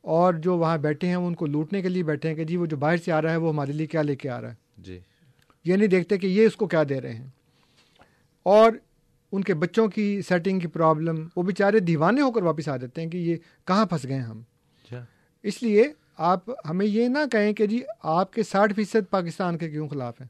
اور 0.00 0.34
جو 0.34 0.58
وہاں 0.58 0.78
بیٹھے 0.78 1.08
ہیں 1.08 1.16
وہ 1.16 1.26
ان 1.26 1.34
کو 1.34 1.46
لوٹنے 1.46 1.82
کے 1.82 1.88
لیے 1.88 2.02
بیٹھے 2.02 2.28
ہیں 2.28 2.36
کہ 2.36 2.44
جی 2.44 2.56
وہ 2.56 2.66
جو 2.66 2.76
باہر 2.76 2.96
سے 2.96 3.12
آ 3.12 3.22
رہا 3.22 3.30
ہے 3.30 3.36
وہ 3.36 3.52
ہمارے 3.52 3.72
لیے 3.72 3.86
کیا 3.86 4.02
لے 4.02 4.16
کے 4.16 4.28
آ 4.30 4.40
رہا 4.40 4.50
ہے۔ 4.50 4.54
جی۔ 4.78 4.98
یہ 5.64 5.76
نہیں 5.76 5.88
دیکھتے 5.88 6.18
کہ 6.18 6.26
یہ 6.26 6.46
اس 6.46 6.56
کو 6.56 6.66
کیا 6.66 6.82
دے 6.88 7.00
رہے 7.00 7.14
ہیں۔ 7.14 7.26
اور 8.42 8.72
ان 9.32 9.44
کے 9.44 9.54
بچوں 9.54 9.88
کی 9.88 10.22
سیٹنگ 10.28 10.58
کی 10.58 10.66
پرابلم 10.66 11.28
وہ 11.36 11.42
بیچارے 11.42 11.78
دیوانے 11.80 12.20
ہو 12.20 12.32
کر 12.32 12.42
واپس 12.42 12.68
آ 12.68 12.76
جاتے 12.76 13.00
ہیں 13.00 13.08
کہ 13.08 13.16
یہ 13.16 13.36
کہاں 13.64 13.86
پھنس 13.86 14.04
گئے 14.04 14.18
ہم۔ 14.18 14.38
اچھا۔ 14.38 15.04
اس 15.42 15.62
لیے 15.62 15.92
آپ 16.18 16.44
ہمیں 16.70 16.86
یہ 16.86 17.08
نہ 17.08 17.18
کہیں 17.32 17.52
کہ 17.52 17.66
جی 17.66 17.82
آپ 18.02 18.32
کے 18.32 18.42
ساٹھ 18.42 18.72
فیصد 18.72 19.10
پاکستان 19.10 19.58
کے 19.58 19.70
کیوں 19.70 19.88
خلاف 19.88 20.20
ہیں؟ 20.20 20.28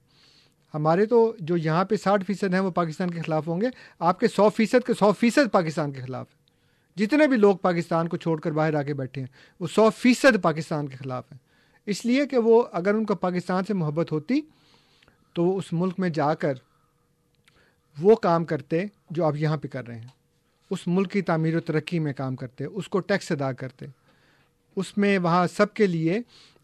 ہمارے 0.75 1.07
تو 1.07 1.37
جو 1.41 1.57
یہاں 1.57 1.85
پہ 1.85 1.97
ساٹھ 1.97 2.25
فیصد 2.25 2.55
ہیں 2.55 2.61
وہ 2.61 2.71
پاکستان 2.71 3.11
کے 3.11 3.23
خلاف 3.23 3.49
ہوں 3.49 3.61
گے۔ 3.61 3.67
آپ 3.99 4.21
کے 4.21 4.29
سو 4.29 4.49
فیصد 4.49 4.87
کے 4.87 4.95
سو 4.95 5.13
فیصد 5.13 5.53
پاکستان 5.53 5.93
کے 5.93 6.01
خلاف 6.01 6.27
ہیں۔ 6.31 6.39
جتنے 6.99 7.27
بھی 7.27 7.37
لوگ 7.37 7.57
پاکستان 7.57 8.09
کو 8.09 8.17
چھوڑ 8.17 8.41
کر 8.41 8.51
باہر 8.51 8.75
آ 8.75 8.83
کے 8.83 8.95
بیٹھے 8.95 9.21
ہیں، 9.21 9.29
وہ 9.61 9.67
سو 9.67 9.91
فیصد 9.91 10.43
پاکستان 10.43 10.89
کے 10.89 10.97
خلاف 10.97 11.33
ہیں۔ 11.33 11.39
اس 11.87 12.07
لیے 12.07 12.27
کہ 12.27 12.39
وہ 12.39 12.63
اگر 12.73 12.95
ان 12.95 13.05
کو 13.05 13.15
پاکستان 13.15 13.65
سے 13.65 13.75
محبت 13.75 14.13
ہوتی 14.13 14.41
تو 15.33 15.45
وہ 15.45 15.59
اس 15.59 15.73
ملک 15.73 15.95
میں 15.99 16.09
جا 16.09 16.35
کر 16.35 16.53
وہ 18.01 18.17
کام 18.17 18.45
کرتے 18.45 18.85
جو 19.11 19.25
آپ 19.25 19.37
یہاں 19.37 19.57
پہ 19.57 19.69
کر 19.69 19.87
رہے 19.87 19.99
ہیں۔ 19.99 20.09
اس 20.71 20.79
ملک 20.87 21.13
کی 21.13 21.23
تعمیر 21.23 21.57
و 21.57 21.61
ترقی 21.61 21.99
میں 21.99 22.13
کام 22.13 22.37
کرتے، 22.37 22.65
اس 22.65 22.89
کو 22.89 23.01
ٹیکس 23.01 23.33
ادا 23.33 23.53
کرتے۔ 23.53 23.87
اس 24.79 24.97
میں 24.99 25.19
وہاں 25.19 25.47
سب 25.47 25.75
کے 25.75 25.87
لیے 25.87 26.21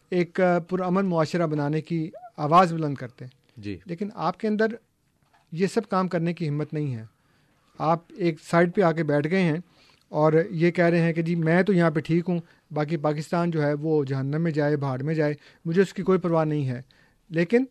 ایک 0.09 0.39
پرامن 0.69 1.05
معاشرہ 1.05 1.47
بنانے 1.47 1.81
کی 1.81 2.09
آواز 2.37 2.73
بلند 2.73 2.95
کرتے 2.95 3.25
جی۔ 3.57 3.77
لیکن 3.85 4.09
آپ 4.15 4.39
کے 4.39 4.47
اندر 4.47 4.65
یہ 5.51 5.67
سب 5.67 5.89
کام 5.89 6.07
کرنے 6.07 6.33
کی 6.33 6.49
ہمت 6.49 6.73
نہیں 6.73 6.95
ہے۔ 6.95 7.03
آپ 7.79 7.99
ایک 8.17 8.35
سائڈ 8.51 8.75
پہ 8.75 8.81
آ 8.81 8.91
کے 8.91 9.03
بیٹھ 9.03 9.27
گئے 9.27 9.41
ہیں 9.41 9.57
اور 10.11 10.33
یہ 10.49 10.71
کہہ 10.71 10.85
رہے 10.85 11.01
ہیں 11.01 11.13
کہ 11.13 11.21
جی 11.21 11.35
میں 11.35 11.63
تو 11.63 11.73
یہاں 11.73 11.91
پہ 11.91 11.99
ٹھیک 11.99 12.29
ہوں 12.29 12.39
باقی 12.71 12.97
پاکستان 12.97 13.51
جو 13.51 13.63
ہے 13.63 13.73
وہ 13.73 14.03
جہنم 14.03 14.41
میں 14.41 14.51
جائے 14.51 14.77
بھاڑ 14.77 15.01
میں 15.01 15.15
جائے 15.15 15.33
مجھے 15.65 15.81
اس 15.81 15.93
کی 15.93 16.03
کوئی 16.03 16.19
پرواہ 16.19 16.45
نہیں 16.45 16.67
ہے۔ 16.67 16.81
لیکن 17.29 17.65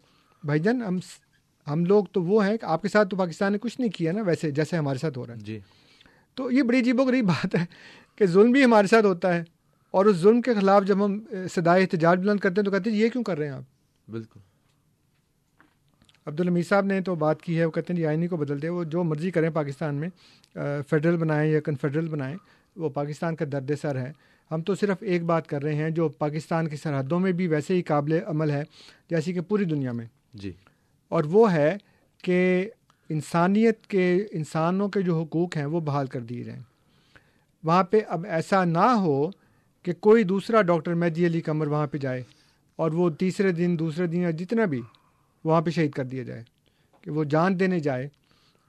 بھائی 0.44 0.60
جان 0.60 0.82
ہم 0.82 0.98
ہم 1.66 1.84
لوگ 1.84 2.04
تو 2.12 2.22
وہ 2.22 2.46
ہیں 2.46 2.56
کہ 2.56 2.66
آپ 2.66 2.82
کے 2.82 2.88
ساتھ 2.88 3.08
تو 3.08 3.16
پاکستان 3.16 3.52
نے 3.52 3.58
کچھ 3.58 3.80
نہیں 3.80 3.90
کیا 3.90 4.12
نا 4.12 4.22
ویسے 4.22 4.50
جیسے 4.50 4.76
ہمارے 4.76 4.98
ساتھ 4.98 5.18
ہو 5.18 5.26
رہا 5.26 5.34
ہے۔ 5.34 5.38
جی۔ 5.38 5.58
تو 6.34 6.50
یہ 6.50 6.62
بڑی 6.62 6.78
عجیب 6.78 7.00
و 7.00 7.04
غریب 7.04 7.24
بات 7.24 7.54
ہے 7.54 7.64
کہ 8.16 8.26
ظلم 8.26 8.52
بھی 8.52 8.64
ہمارے 8.64 8.86
ساتھ 8.86 9.06
ہوتا 9.06 9.34
ہے۔ 9.34 9.42
اور 9.94 10.06
اس 10.06 10.16
ظلم 10.16 10.40
کے 10.40 10.54
خلاف 10.54 10.84
جب 10.84 11.04
ہم 11.04 11.20
صدائے 11.50 11.82
احتجاج 11.82 12.18
بلند 12.18 12.40
کرتے 12.40 12.60
ہیں 12.60 12.64
تو 12.64 12.70
کہتے 12.70 12.90
ہیں 12.90 12.96
یہ 12.96 13.08
کیوں 13.08 13.24
کر 13.24 13.38
رہے 13.38 13.46
ہیں 13.46 13.54
آپ؟ 13.54 13.62
بالکل۔ 14.10 14.40
عبدالحمید 16.26 16.66
صاحب 16.66 16.84
نے 16.84 17.00
تو 17.00 17.14
بات 17.14 17.42
کی 17.42 17.58
ہے 17.58 17.64
وہ 17.64 17.70
کہتے 17.70 17.92
ہیں 17.92 18.00
جی 18.00 18.06
آئینی 18.06 18.28
کو 18.28 18.36
بدلتے 18.36 18.68
وہ 18.68 18.84
جو 18.84 19.04
مرضی 19.04 19.30
کریں 19.30 19.50
پاکستان 19.50 19.94
میں 19.94 20.08
فیڈرل 20.90 21.16
بنائیں 21.16 21.52
یا 21.52 21.60
کنفیڈرل 21.60 22.08
بنائیں 22.08 22.36
وہ 22.76 22.88
پاکستان 22.88 23.36
کا 23.36 23.44
درد 23.52 23.70
سر 23.80 23.96
ہے۔ 23.96 24.12
ہم 24.50 24.62
تو 24.62 24.74
صرف 24.74 24.96
ایک 25.00 25.24
بات 25.24 25.46
کر 25.46 25.62
رہے 25.62 25.74
ہیں 25.74 25.90
جو 25.90 26.08
پاکستان 26.08 26.68
کی 26.68 26.76
سرحدوں 26.76 27.20
میں 27.20 27.32
بھی 27.32 27.46
ویسے 27.46 27.74
ہی 27.74 27.82
قابل 27.82 28.18
عمل 28.26 28.50
ہے 28.50 28.62
جیسے 29.10 29.32
کہ 29.32 29.40
پوری 29.40 29.64
دنیا 29.64 29.92
میں۔ 29.92 30.06
جی۔ 30.34 30.52
اور 31.08 31.24
وہ 31.24 31.52
ہے 31.52 31.76
کہ 32.22 32.70
انسانیت 33.08 33.86
کے 33.86 34.24
انسانوں 34.32 34.88
کے 34.88 35.02
جو 35.02 35.20
حقوق 35.20 35.56
ہیں 35.56 35.64
وہ 35.64 35.80
بحال 35.80 36.06
کر 36.06 36.20
دیے 36.20 36.44
جائیں۔ 36.44 36.62
وہاں 37.64 37.84
پہ 37.84 38.00
اب 38.08 38.26
ایسا 38.28 38.64
نہ 38.64 38.78
ہو 38.78 39.30
کہ 39.84 39.92
کوئی 39.92 40.24
دوسرا 40.24 40.62
ڈاکٹر 40.62 40.94
مہدی 40.94 41.26
علی 41.26 41.40
قمر 41.40 41.66
وہاں 41.66 41.86
پہ 41.86 41.98
جائے 41.98 42.22
اور 42.76 42.90
وہ 42.90 43.10
تیسرے 43.10 43.52
دن 43.52 43.76
دوسرے 43.78 44.06
دن 44.06 44.20
یا 44.20 44.30
جتنا 44.30 44.64
بھی 44.64 44.80
وہاں 45.44 45.60
پہ 45.60 45.70
شہید 45.70 45.92
کر 45.92 46.04
دیا 46.04 46.22
جائے 46.22 46.42
کہ 47.00 47.10
وہ 47.10 47.24
جان 47.24 47.60
دینے 47.60 47.80
جائے 47.80 48.08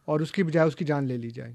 اور 0.05 0.19
اس 0.19 0.31
کی 0.31 0.43
بجائے 0.43 0.67
اس 0.67 0.75
کی 0.75 0.85
جان 0.85 1.03
لے 1.03 1.17
لی 1.17 1.29
جائے۔ 1.29 1.53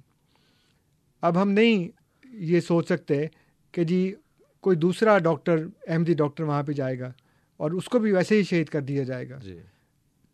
اب 1.20 1.42
ہم 1.42 1.50
نہیں 1.50 1.88
یہ 2.24 2.60
سوچ 2.60 2.86
سکتے 2.86 3.26
کہ 3.72 3.84
جی 3.84 4.14
کوئی 4.60 4.76
دوسرا 4.76 5.18
ڈاکٹر 5.18 5.66
احمدی 5.86 6.14
ڈاکٹر 6.14 6.44
وہاں 6.44 6.62
پہ 6.62 6.72
جائے 6.72 6.98
گا 6.98 7.12
اور 7.56 7.70
اس 7.70 7.84
کو 7.84 7.98
بھی 7.98 8.12
ویسے 8.12 8.36
ہی 8.36 8.42
شہید 8.42 8.68
کر 8.68 8.80
دیا 8.80 9.02
جائے 9.02 9.30
گا۔ 9.30 9.38
جی۔ 9.38 9.58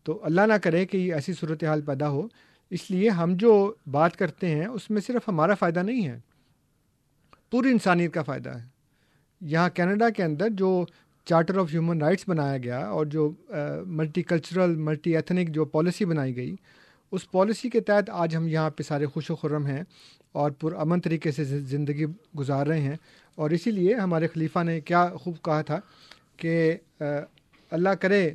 تو 0.03 0.19
اللہ 0.23 0.41
نہ 0.41 0.53
کرے 0.53 0.85
کہ 0.85 0.97
یہ 0.97 1.13
ایسی 1.13 1.33
صورتحال 1.33 1.81
پیدا 1.81 2.09
ہو۔ 2.09 2.27
اس 2.69 2.91
لیے 2.91 3.09
ہم 3.09 3.33
جو 3.35 3.73
بات 3.91 4.17
کرتے 4.17 4.47
ہیں 4.47 4.65
اس 4.65 4.89
میں 4.89 5.01
صرف 5.01 5.29
ہمارا 5.29 5.53
فائدہ 5.53 5.79
نہیں 5.79 6.07
ہے 6.07 6.19
پوری 7.51 7.69
انسانیت 7.69 8.13
کا 8.13 8.21
فائدہ 8.21 8.49
ہے۔ 8.49 8.76
یہاں 9.41 9.69
کینیڈا 9.69 10.09
کے 10.09 10.23
اندر 10.23 10.49
جو 10.49 10.85
چارٹر 11.25 11.57
آف 11.57 11.67
ہیومن 11.73 12.01
رائٹس 12.01 12.23
بنایا 12.27 12.57
گیا 12.57 12.79
اور 12.87 13.05
جو 13.05 13.31
ملٹی 13.85 14.21
کلچرل 14.21 14.75
ملٹی 14.75 15.15
ایتھنک 15.15 15.49
جو 15.49 15.65
پالیسی 15.65 16.05
بنائی 16.05 16.35
گئی، 16.35 16.55
اس 17.11 17.29
پالیسی 17.31 17.69
کے 17.69 17.79
تحت 17.79 18.09
آج 18.09 18.35
ہم 18.35 18.47
یہاں 18.47 18.69
پہ 18.69 18.83
سارے 18.83 19.05
خوش 19.05 19.31
و 19.31 19.35
خرم 19.35 19.65
ہیں 19.65 19.83
اور 20.31 20.51
پرامن 20.51 21.01
طریقے 21.01 21.31
سے 21.31 21.43
زندگی 21.43 22.05
گزار 22.39 22.67
رہے 22.67 22.81
ہیں 22.81 22.95
اور 23.35 23.49
اسی 23.49 23.71
لیے 23.71 23.93
ہمارے 23.93 24.27
خلیفہ 24.27 24.63
نے 24.63 24.79
کیا 24.81 25.07
خوب 25.15 25.35
کہا 25.43 25.61
تھا 25.61 25.79
کہ 26.37 26.77
اللہ 27.71 27.89
کرے 27.89 28.29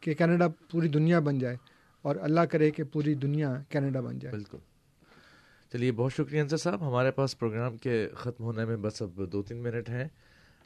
کہ 0.00 0.14
کینیڈا 0.14 0.48
پوری 0.70 0.88
دنیا 0.88 1.20
بن 1.20 1.38
جائے 1.38 1.56
اور 2.02 2.16
اللہ 2.20 2.40
کرے 2.40 2.70
کہ 2.70 2.84
پوری 2.92 3.14
دنیا 3.14 3.54
کینیڈا 3.68 4.00
بن 4.00 4.18
جائے۔ 4.18 4.34
بالکل۔ 4.34 4.58
چلیے، 5.72 5.92
بہت 5.92 6.12
شکریہ 6.12 6.40
انصر 6.40 6.56
صاحب۔ 6.56 6.88
ہمارے 6.88 7.10
پاس 7.10 7.38
پروگرام 7.38 7.76
کے 7.76 8.08
ختم 8.14 8.44
ہونے 8.44 8.64
میں 8.64 8.76
بس 8.76 9.02
اب 9.02 9.20
دو 9.32 9.42
تین 9.42 9.62
منٹ 9.62 9.90
ہیں 9.90 10.08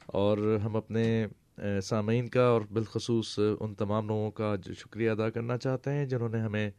اور 0.07 0.59
ہم 0.65 0.77
اپنے 0.77 1.27
سامعین 1.83 2.29
کا 2.29 2.43
اور 2.43 2.63
بالخصوص 2.73 3.39
ان 3.61 3.75
تمام 3.75 4.09
لوگوں 4.09 4.31
کا 4.31 4.55
شکریہ 4.79 5.11
ادا 5.11 5.31
کرنا 5.31 5.59
چاہتے 5.59 5.93
ہیں 5.93 6.07
جنہوں 6.07 6.29
نے 6.29 6.41
ہمیں 6.41 6.71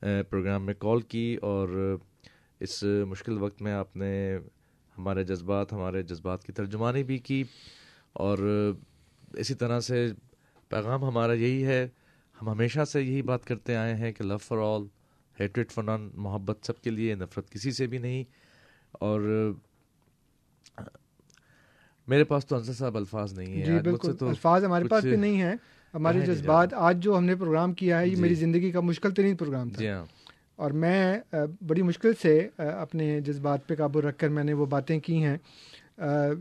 پروگرام 0.00 0.66
میں 0.66 0.74
کال 0.78 1.00
کی 1.00 1.36
اور 1.42 1.96
اس 2.60 2.82
مشکل 2.82 3.38
وقت 3.38 3.62
میں 3.62 3.72
آپ 3.72 3.96
نے 3.96 4.38
ہمارے 4.98 5.24
جذبات 5.24 5.72
ہمارے 5.72 6.02
جذبات 6.02 6.44
کی 6.44 6.52
ترجمانی 6.52 7.04
بھی 7.04 7.18
کی 7.18 7.44
اور 8.12 8.38
اسی 9.32 9.54
طرح 9.54 9.80
سے 9.80 10.06
پیغام 10.68 11.04
ہمارا 11.04 11.32
یہی 11.32 11.64
ہے۔ 11.66 11.88
ہم 12.42 12.48
ہمیشہ 12.48 12.84
سے 12.84 13.02
یہی 13.02 13.22
بات 13.22 13.44
کرتے 13.44 13.76
آئے 13.76 13.94
ہیں 13.94 14.12
کہ 14.12 14.24
love 14.24 14.36
for 14.36 14.58
all 14.58 14.86
hatred 15.40 15.70
for 15.70 15.84
none 15.84 16.10
محبت 16.14 16.58
سب 16.62 16.80
کے 16.80 16.90
لیے 16.90 17.14
نفرت 17.14 17.50
کسی 17.50 17.72
سے 17.72 17.86
بھی 17.86 17.98
نہیں۔ 17.98 18.24
اور 18.92 19.20
میرے 22.08 22.24
پاس 22.24 22.46
تو 22.46 22.56
انصر 22.56 22.72
صاحب 22.72 22.96
الفاظ 22.96 23.32
نہیں 23.32 23.54
ہیں 23.54 23.64
جی 23.64 23.78
بالکل 23.84 24.12
الفاظ 24.20 24.64
ہمارے 24.64 24.84
پاس 24.84 25.04
بھی 25.04 25.16
نہیں 25.16 25.40
ہیں۔ 25.40 25.54
ہمارے 25.94 26.20
جذبات 26.20 26.74
آج 26.74 27.02
جو 27.02 27.16
ہم 27.18 27.24
نے 27.24 27.34
پروگرام 27.36 27.72
کیا 27.74 28.00
ہے 28.00 28.08
یہ 28.08 28.16
میری 28.16 28.34
زندگی 28.34 28.70
کا 28.70 28.80
مشکل 28.80 29.10
ترین 29.10 29.36
پروگرام 29.36 29.68
تھا۔ 29.68 29.78
جی 29.78 29.88
ہاں۔ 29.88 30.04
اور 30.56 30.70
میں 30.70 31.20
بڑی 31.66 31.82
مشکل 31.82 32.12
سے 32.22 32.48
اپنے 32.56 33.20
جذبات 33.20 33.66
پہ 33.66 33.74
قابو 33.74 34.02
رکھ 34.02 34.18
کر 34.18 34.28
میں 34.28 34.44
نے 34.44 34.52
وہ 34.52 34.66
باتیں 34.66 35.00
کی 35.00 35.22
ہیں۔ 35.24 35.36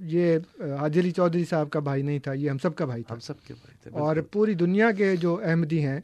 یہ 0.02 0.38
حاجی 0.80 1.00
علی 1.00 1.12
چودھری 1.12 1.46
صاحب 1.46 1.70
کا 1.70 1.80
بھائی 1.80 2.02
نہیں 2.02 2.20
تھا 2.20 2.34
یہ 2.34 2.50
ہم 2.50 2.58
سب 2.58 2.76
کا 2.76 2.86
بھائی 2.86 3.04
تھا۔ 3.04 3.14
ہم 3.16 3.20
سب 3.20 3.42
کے 3.48 3.54
بھائی 3.54 3.78
تھے 3.84 4.00
اور 4.00 4.16
پوری 4.32 4.54
دنیا 4.54 4.92
کے 4.92 5.16
جو 5.16 5.42
احمدی 5.44 5.86
ہیں 5.86 6.00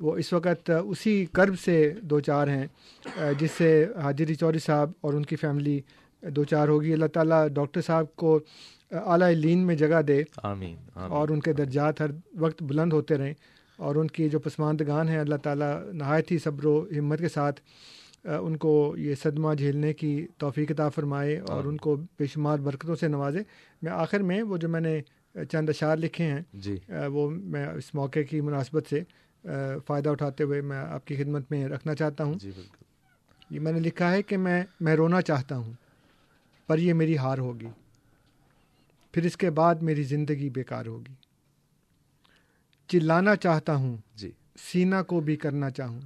وہ 0.00 0.16
اس 0.16 0.32
وقت 0.32 0.70
اسی 0.84 1.26
کرب 1.32 1.58
سے 1.58 1.94
دو 2.02 2.20
چار 2.20 2.48
ہیں 2.48 2.66
جس 3.38 3.50
سے 3.50 3.86
حاجی 4.02 4.24
علی 4.24 4.34
چودھری 4.34 4.58
صاحب 4.58 4.90
اور 5.00 5.14
ان 5.14 5.22
کی 5.22 5.36
فیملی 5.36 5.80
دو 6.22 6.44
چار 6.44 6.68
ہوگی۔ 6.68 6.92
اللہ 6.92 7.06
تعالیٰ 7.06 7.48
ڈاکٹر 7.48 7.80
صاحب 7.80 8.16
کو 8.16 8.40
اعلیٰ 8.90 9.30
لین 9.30 9.58
میں 9.58 9.74
جگہ 9.74 10.02
دے۔ 10.02 10.22
آمین, 10.42 10.76
آمین۔ 10.94 11.12
اور 11.12 11.28
ان 11.28 11.40
کے 11.40 11.52
درجات 11.52 12.00
ہر 12.00 12.10
وقت 12.38 12.62
بلند 12.62 12.92
ہوتے 12.92 13.16
رہیں۔ 13.16 13.34
اور 13.76 13.96
ان 13.96 14.06
کی 14.06 14.28
جو 14.28 14.38
پسماندگان 14.38 15.08
ہیں 15.08 15.18
اللہ 15.18 15.34
تعالیٰ 15.34 15.92
نہایت 15.92 16.32
ہی 16.32 16.38
صبر 16.38 16.66
و 16.66 16.86
ہمت 16.98 17.18
کے 17.18 17.28
ساتھ 17.28 17.60
ان 18.24 18.56
کو 18.56 18.94
یہ 18.98 19.14
صدمہ 19.14 19.54
جھیلنے 19.54 19.92
کی 19.92 20.26
توفیق 20.38 20.70
عطا 20.70 20.88
فرمائے 20.88 21.38
اور 21.38 21.64
ان 21.64 21.76
کو 21.76 21.96
بے 21.96 22.26
شمار 22.26 22.58
برکتوں 22.58 22.96
سے 22.96 23.08
نوازے۔ 23.08 23.38
میں 23.82 23.92
آخر 23.92 24.20
میں 24.20 24.42
وہ 24.42 24.56
جو 24.56 24.68
میں 24.68 24.80
نے 24.80 25.00
چند 25.50 25.68
اشعار 25.68 25.96
لکھے 25.96 26.24
ہیں 26.24 26.40
جی۔ 26.52 26.76
وہ 27.12 27.30
میں 27.30 27.66
اس 27.66 27.94
موقع 27.94 28.20
کی 28.30 28.40
مناسبت 28.40 28.84
سے 28.90 29.00
فائدہ 29.86 30.08
اٹھاتے 30.08 30.44
ہوئے 30.44 30.60
میں 30.60 30.78
آپ 30.78 31.06
کی 31.06 31.16
خدمت 31.16 31.50
میں 31.50 31.68
رکھنا 31.68 31.94
چاہتا 31.94 32.24
ہوں۔ 32.24 32.34
جی 32.34 32.50
بالکل۔ 32.56 32.76
یہ 33.50 33.60
میں 33.60 33.72
نے 33.72 33.80
لکھا 33.80 34.12
ہے 34.12 34.22
کہ 34.22 34.36
میں 34.36 34.64
میں 34.80 34.96
رونا 34.96 35.22
چاہتا 35.22 35.56
ہوں 35.56 35.72
پر 36.66 36.78
یہ 36.78 36.94
میری 36.94 37.18
ہار 37.18 37.38
ہوگی۔ 37.38 37.66
پھر 39.12 39.24
اس 39.24 39.36
کے 39.36 39.50
بعد 39.50 39.74
میری 39.74 40.02
زندگی 40.02 40.50
بیکار 40.50 40.86
ہوگی۔ 40.86 41.14
چلانا 42.88 43.36
چاہتا 43.36 43.74
ہوں 43.74 43.96
جی۔ 44.14 44.30
سینا 44.58 45.02
کو 45.02 45.20
بھی 45.20 45.36
کرنا 45.36 45.70
چاہوں۔ 45.70 46.00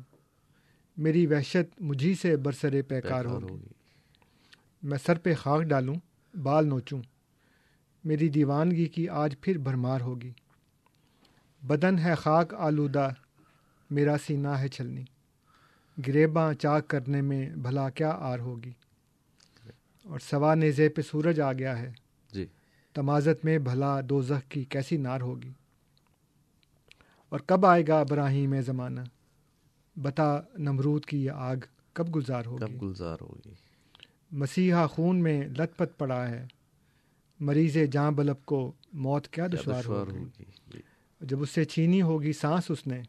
میری 0.97 1.27
وحشت 1.27 1.81
مجھی 1.81 2.15
سے 2.15 2.37
برسر 2.37 2.83
پیکار 2.89 3.25
ہوگی۔ 3.25 3.65
میں 4.83 4.99
سر 5.07 5.19
پہ 5.19 5.35
خاک 5.35 5.63
ڈالوں 5.63 5.95
بال 6.43 6.69
نوچوں۔ 6.69 7.03
میری 8.05 8.29
دیوانگی 8.29 8.87
کی 8.87 9.09
آج 9.09 9.35
پھر 9.41 9.59
بھرمار 9.59 10.01
ہوگی۔ 10.01 10.33
بدن 11.63 11.99
ہے 11.99 12.15
خاک 12.15 12.55
آلودہ۔ 12.55 13.09
میرا 13.91 14.17
سینہ 14.27 14.49
ہے 14.49 14.69
چھلنی۔ 14.69 15.05
گریباں 16.07 16.55
چاک 16.55 16.89
کرنے 16.89 17.21
میں 17.21 17.51
بھلا 17.51 17.91
کیا 17.91 18.11
آر 18.11 18.39
ہوگی۔ 18.39 18.73
اور 20.03 20.19
سوا 20.19 20.55
نیزے 20.55 20.89
پہ 20.89 21.03
سورج 21.03 21.41
آ 21.41 21.53
گیا 21.53 21.79
ہے۔ 21.79 21.93
جی۔ 22.33 22.47
تمازت 22.95 23.45
میں 23.45 23.59
بھلا 23.59 24.01
دو 24.09 24.23
کی 24.49 24.65
کیسی 24.65 24.97
نار 24.97 25.21
ہوگی۔ 25.21 25.53
اور 27.29 27.41
کب 27.41 27.67
آئے 27.67 27.83
گا 27.89 28.01
ابراہیم 28.01 28.51
میں 28.51 28.63
زمانہ؟ 28.63 29.01
بتا 29.97 30.41
نمرود 30.59 31.05
کی 31.05 31.25
یہ 31.25 31.31
آگ 31.31 31.57
کب 31.93 32.15
گلزار 32.15 32.47
ہوگی؟ 32.47 32.65
کب 32.65 32.83
گلزار 32.83 33.17
ہوگی؟ 33.21 33.53
مسیحا 34.33 34.87
خون 34.87 35.23
میں 35.23 35.49
لت 35.49 35.77
پت 35.77 35.99
پڑا 35.99 36.29
ہے۔ 36.29 36.47
مریض 37.41 37.77
جاں 37.93 38.11
بلب 38.11 38.45
کو 38.45 38.73
موت 38.93 39.29
کیا 39.29 39.47
دشوار 39.47 39.85
ہوگی؟ 39.85 40.81
جب 41.21 41.43
اس 41.43 41.51
سے 41.51 41.65
چھینی 41.65 42.03
ہوگی 42.03 42.33
سانس 42.33 42.65
اس 42.69 42.87
نے 42.87 43.03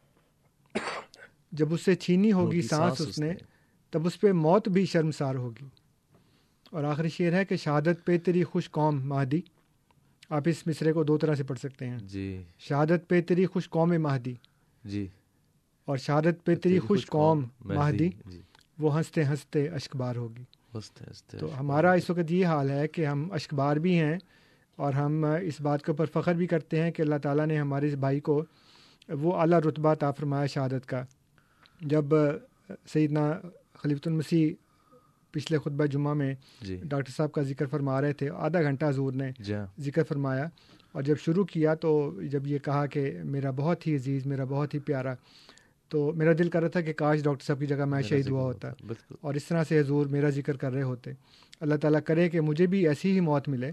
جب 1.51 1.73
اس 1.73 1.81
سے 1.81 1.95
چھینی 1.95 2.31
ہوگی 2.31 2.61
سانس 2.61 3.01
اس 3.01 3.19
نے 3.19 3.33
تب 3.91 4.07
اس 4.07 4.21
پہ 4.21 4.31
موت 4.31 4.69
بھی 4.69 4.85
شرمسار 4.85 5.35
ہوگی۔ 5.35 5.65
اور 6.71 6.83
آخری 6.83 7.09
شعر 7.09 7.33
ہے 7.33 7.45
کہ 7.45 7.55
شہادت 7.55 8.05
پہ 8.05 8.17
تیری 8.17 8.43
خوش 8.43 8.71
قوم 8.71 9.09
مہدی۔ 9.09 9.41
آپ 10.29 10.41
اس 10.45 10.67
مصرے 10.67 10.93
کو 10.93 11.03
دو 11.03 11.17
طرح 11.17 11.35
سے 11.35 11.43
پڑھ 11.43 11.59
سکتے 11.59 11.89
ہیں۔ 11.89 11.97
جی۔ 11.99 12.43
شہادت 12.59 13.07
پہ 13.07 13.21
تیری 13.21 13.45
خوش 13.45 13.69
قوم 13.69 13.89
مہدی۔ 13.89 14.35
جی۔ 14.85 15.07
اور 15.85 15.97
شہادت 15.97 16.45
پہ 16.45 16.55
تیری 16.55 16.79
خوش 16.79 17.05
قوم 17.05 17.43
مہدی۔ 17.65 18.09
وہ 18.79 18.97
ہنستے 18.97 19.23
ہنستے 19.23 19.67
اشکبار 19.67 20.15
ہوگی۔ 20.15 20.43
تو 21.37 21.59
ہمارا 21.59 21.91
اس 21.93 22.09
وقت 22.09 22.31
یہ 22.31 22.45
حال 22.45 22.69
ہے 22.69 22.87
کہ 22.87 23.05
ہم 23.05 23.31
اشکبار 23.31 23.75
بھی 23.75 23.99
ہیں 23.99 24.17
اور 24.75 24.93
ہم 24.93 25.25
اس 25.41 25.61
بات 25.61 25.85
کے 25.85 25.91
اوپر 25.91 26.05
فخر 26.13 26.33
بھی 26.33 26.47
کرتے 26.47 26.83
ہیں 26.83 26.91
کہ 26.91 27.01
اللہ 27.01 27.15
تعالیٰ 27.23 27.45
نے 27.47 27.57
ہمارے 27.57 27.87
اس 27.87 27.93
بھائی 27.93 28.19
کو 28.19 28.45
وہ 29.09 29.33
اعلیٰ 29.33 29.59
رتبہ 29.59 29.93
تا 29.93 30.11
فرمایا 30.11 30.45
شہادت 30.45 30.85
کا۔ 30.85 31.03
جب 31.81 32.05
سیدنا 32.93 33.31
خلیفۃ 33.73 34.05
المسیح 34.05 34.53
پچھلے 35.33 35.57
خطبہ 35.57 35.85
جمعہ 35.85 36.13
میں 36.13 36.33
جی۔ 36.61 36.75
ڈاکٹر 36.83 37.11
صاحب 37.11 37.31
کا 37.31 37.41
ذکر 37.41 37.65
فرما 37.65 38.01
رہے 38.01 38.13
تھے 38.13 38.29
آدھا 38.29 38.61
گھنٹہ 38.61 38.85
حضور 38.85 39.13
نے 39.13 39.31
جی 39.39 39.53
ہاں۔ 39.53 39.65
ذکر 39.79 40.03
فرمایا 40.03 40.45
اور 40.91 41.03
جب 41.03 41.15
شروع 41.17 41.43
کیا 41.45 41.73
تو 41.73 41.91
جب 42.23 42.47
یہ 42.47 42.57
کہا 42.57 42.85
کہ 42.85 43.11
میرا 43.23 43.51
بہت 43.51 43.87
ہی 43.87 43.95
عزیز 43.95 44.25
میرا 44.25 44.43
بہت 44.43 44.73
ہی 44.73 44.79
پیارا 44.79 45.13
تو 45.91 46.11
میرا 46.15 46.31
دل 46.39 46.49
کر 46.49 46.61
رہا 46.61 46.69
تھا 46.69 46.81
کہ 46.81 46.93
کاش 46.93 47.23
ڈاکٹر 47.23 47.45
صاحب 47.45 47.59
کی 47.59 47.65
جگہ 47.65 47.85
میں 47.85 48.01
شہید 48.01 48.29
ہوا 48.29 48.43
ہوتا 48.43 48.71
اور 49.21 49.33
اس 49.33 49.45
طرح 49.45 49.63
سے 49.63 49.79
حضور 49.79 50.05
میرا 50.05 50.29
ذکر 50.29 50.57
کر 50.57 50.71
رہے 50.73 50.83
ہوتے۔ 50.83 51.11
اللہ 51.61 51.75
تعالیٰ 51.75 51.99
کرے 52.05 52.29
کہ 52.29 52.41
مجھے 52.41 52.67
بھی 52.67 52.87
ایسی 52.87 53.11
ہی 53.11 53.19
موت 53.19 53.47
ملے 53.49 53.71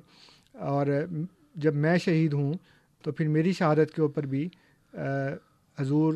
اور 0.52 0.86
جب 1.54 1.74
میں 1.74 1.96
شہید 1.98 2.32
ہوں 2.32 2.52
تو 3.04 3.12
پھر 3.12 3.28
میری 3.28 3.52
شہادت 3.52 3.94
کے 3.94 4.02
اوپر 4.02 4.26
بھی 4.26 4.48
حضور 5.78 6.14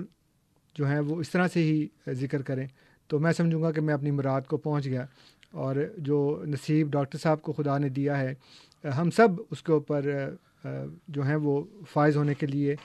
جو 0.77 0.87
ہیں 0.87 1.01
وہ 1.01 1.21
اس 1.21 1.31
طرح 1.31 1.49
سے 1.49 1.63
ہی 1.63 1.87
ذکر 2.13 2.43
کریں۔ 2.43 2.67
تو 3.11 3.19
میں 3.19 3.33
سمجھوں 3.33 3.63
گا 3.63 3.71
کہ 3.73 3.81
میں 3.81 3.95
اپنی 3.95 4.11
مراد 4.11 4.41
کو 4.49 4.57
پہنچ 4.57 4.87
گیا 4.87 5.07
اور 5.51 5.77
جو 5.99 6.19
نصیب 6.47 6.91
ڈاکٹر 6.91 7.19
صاحب 7.19 7.43
کو 7.43 7.53
خدا 7.53 7.79
نے 7.79 7.89
دیا 7.89 8.19
ہے، 8.19 8.35
ہم 8.85 9.11
سب 9.11 9.29
اس 9.51 9.63
کے 9.63 9.73
اوپر 9.73 10.11
جو 11.09 11.23
ہیں 11.23 11.37
وہ 11.37 11.63
فائز 11.93 12.17
ہونے 12.17 12.35
کے 12.35 12.47
لیے 12.47 12.77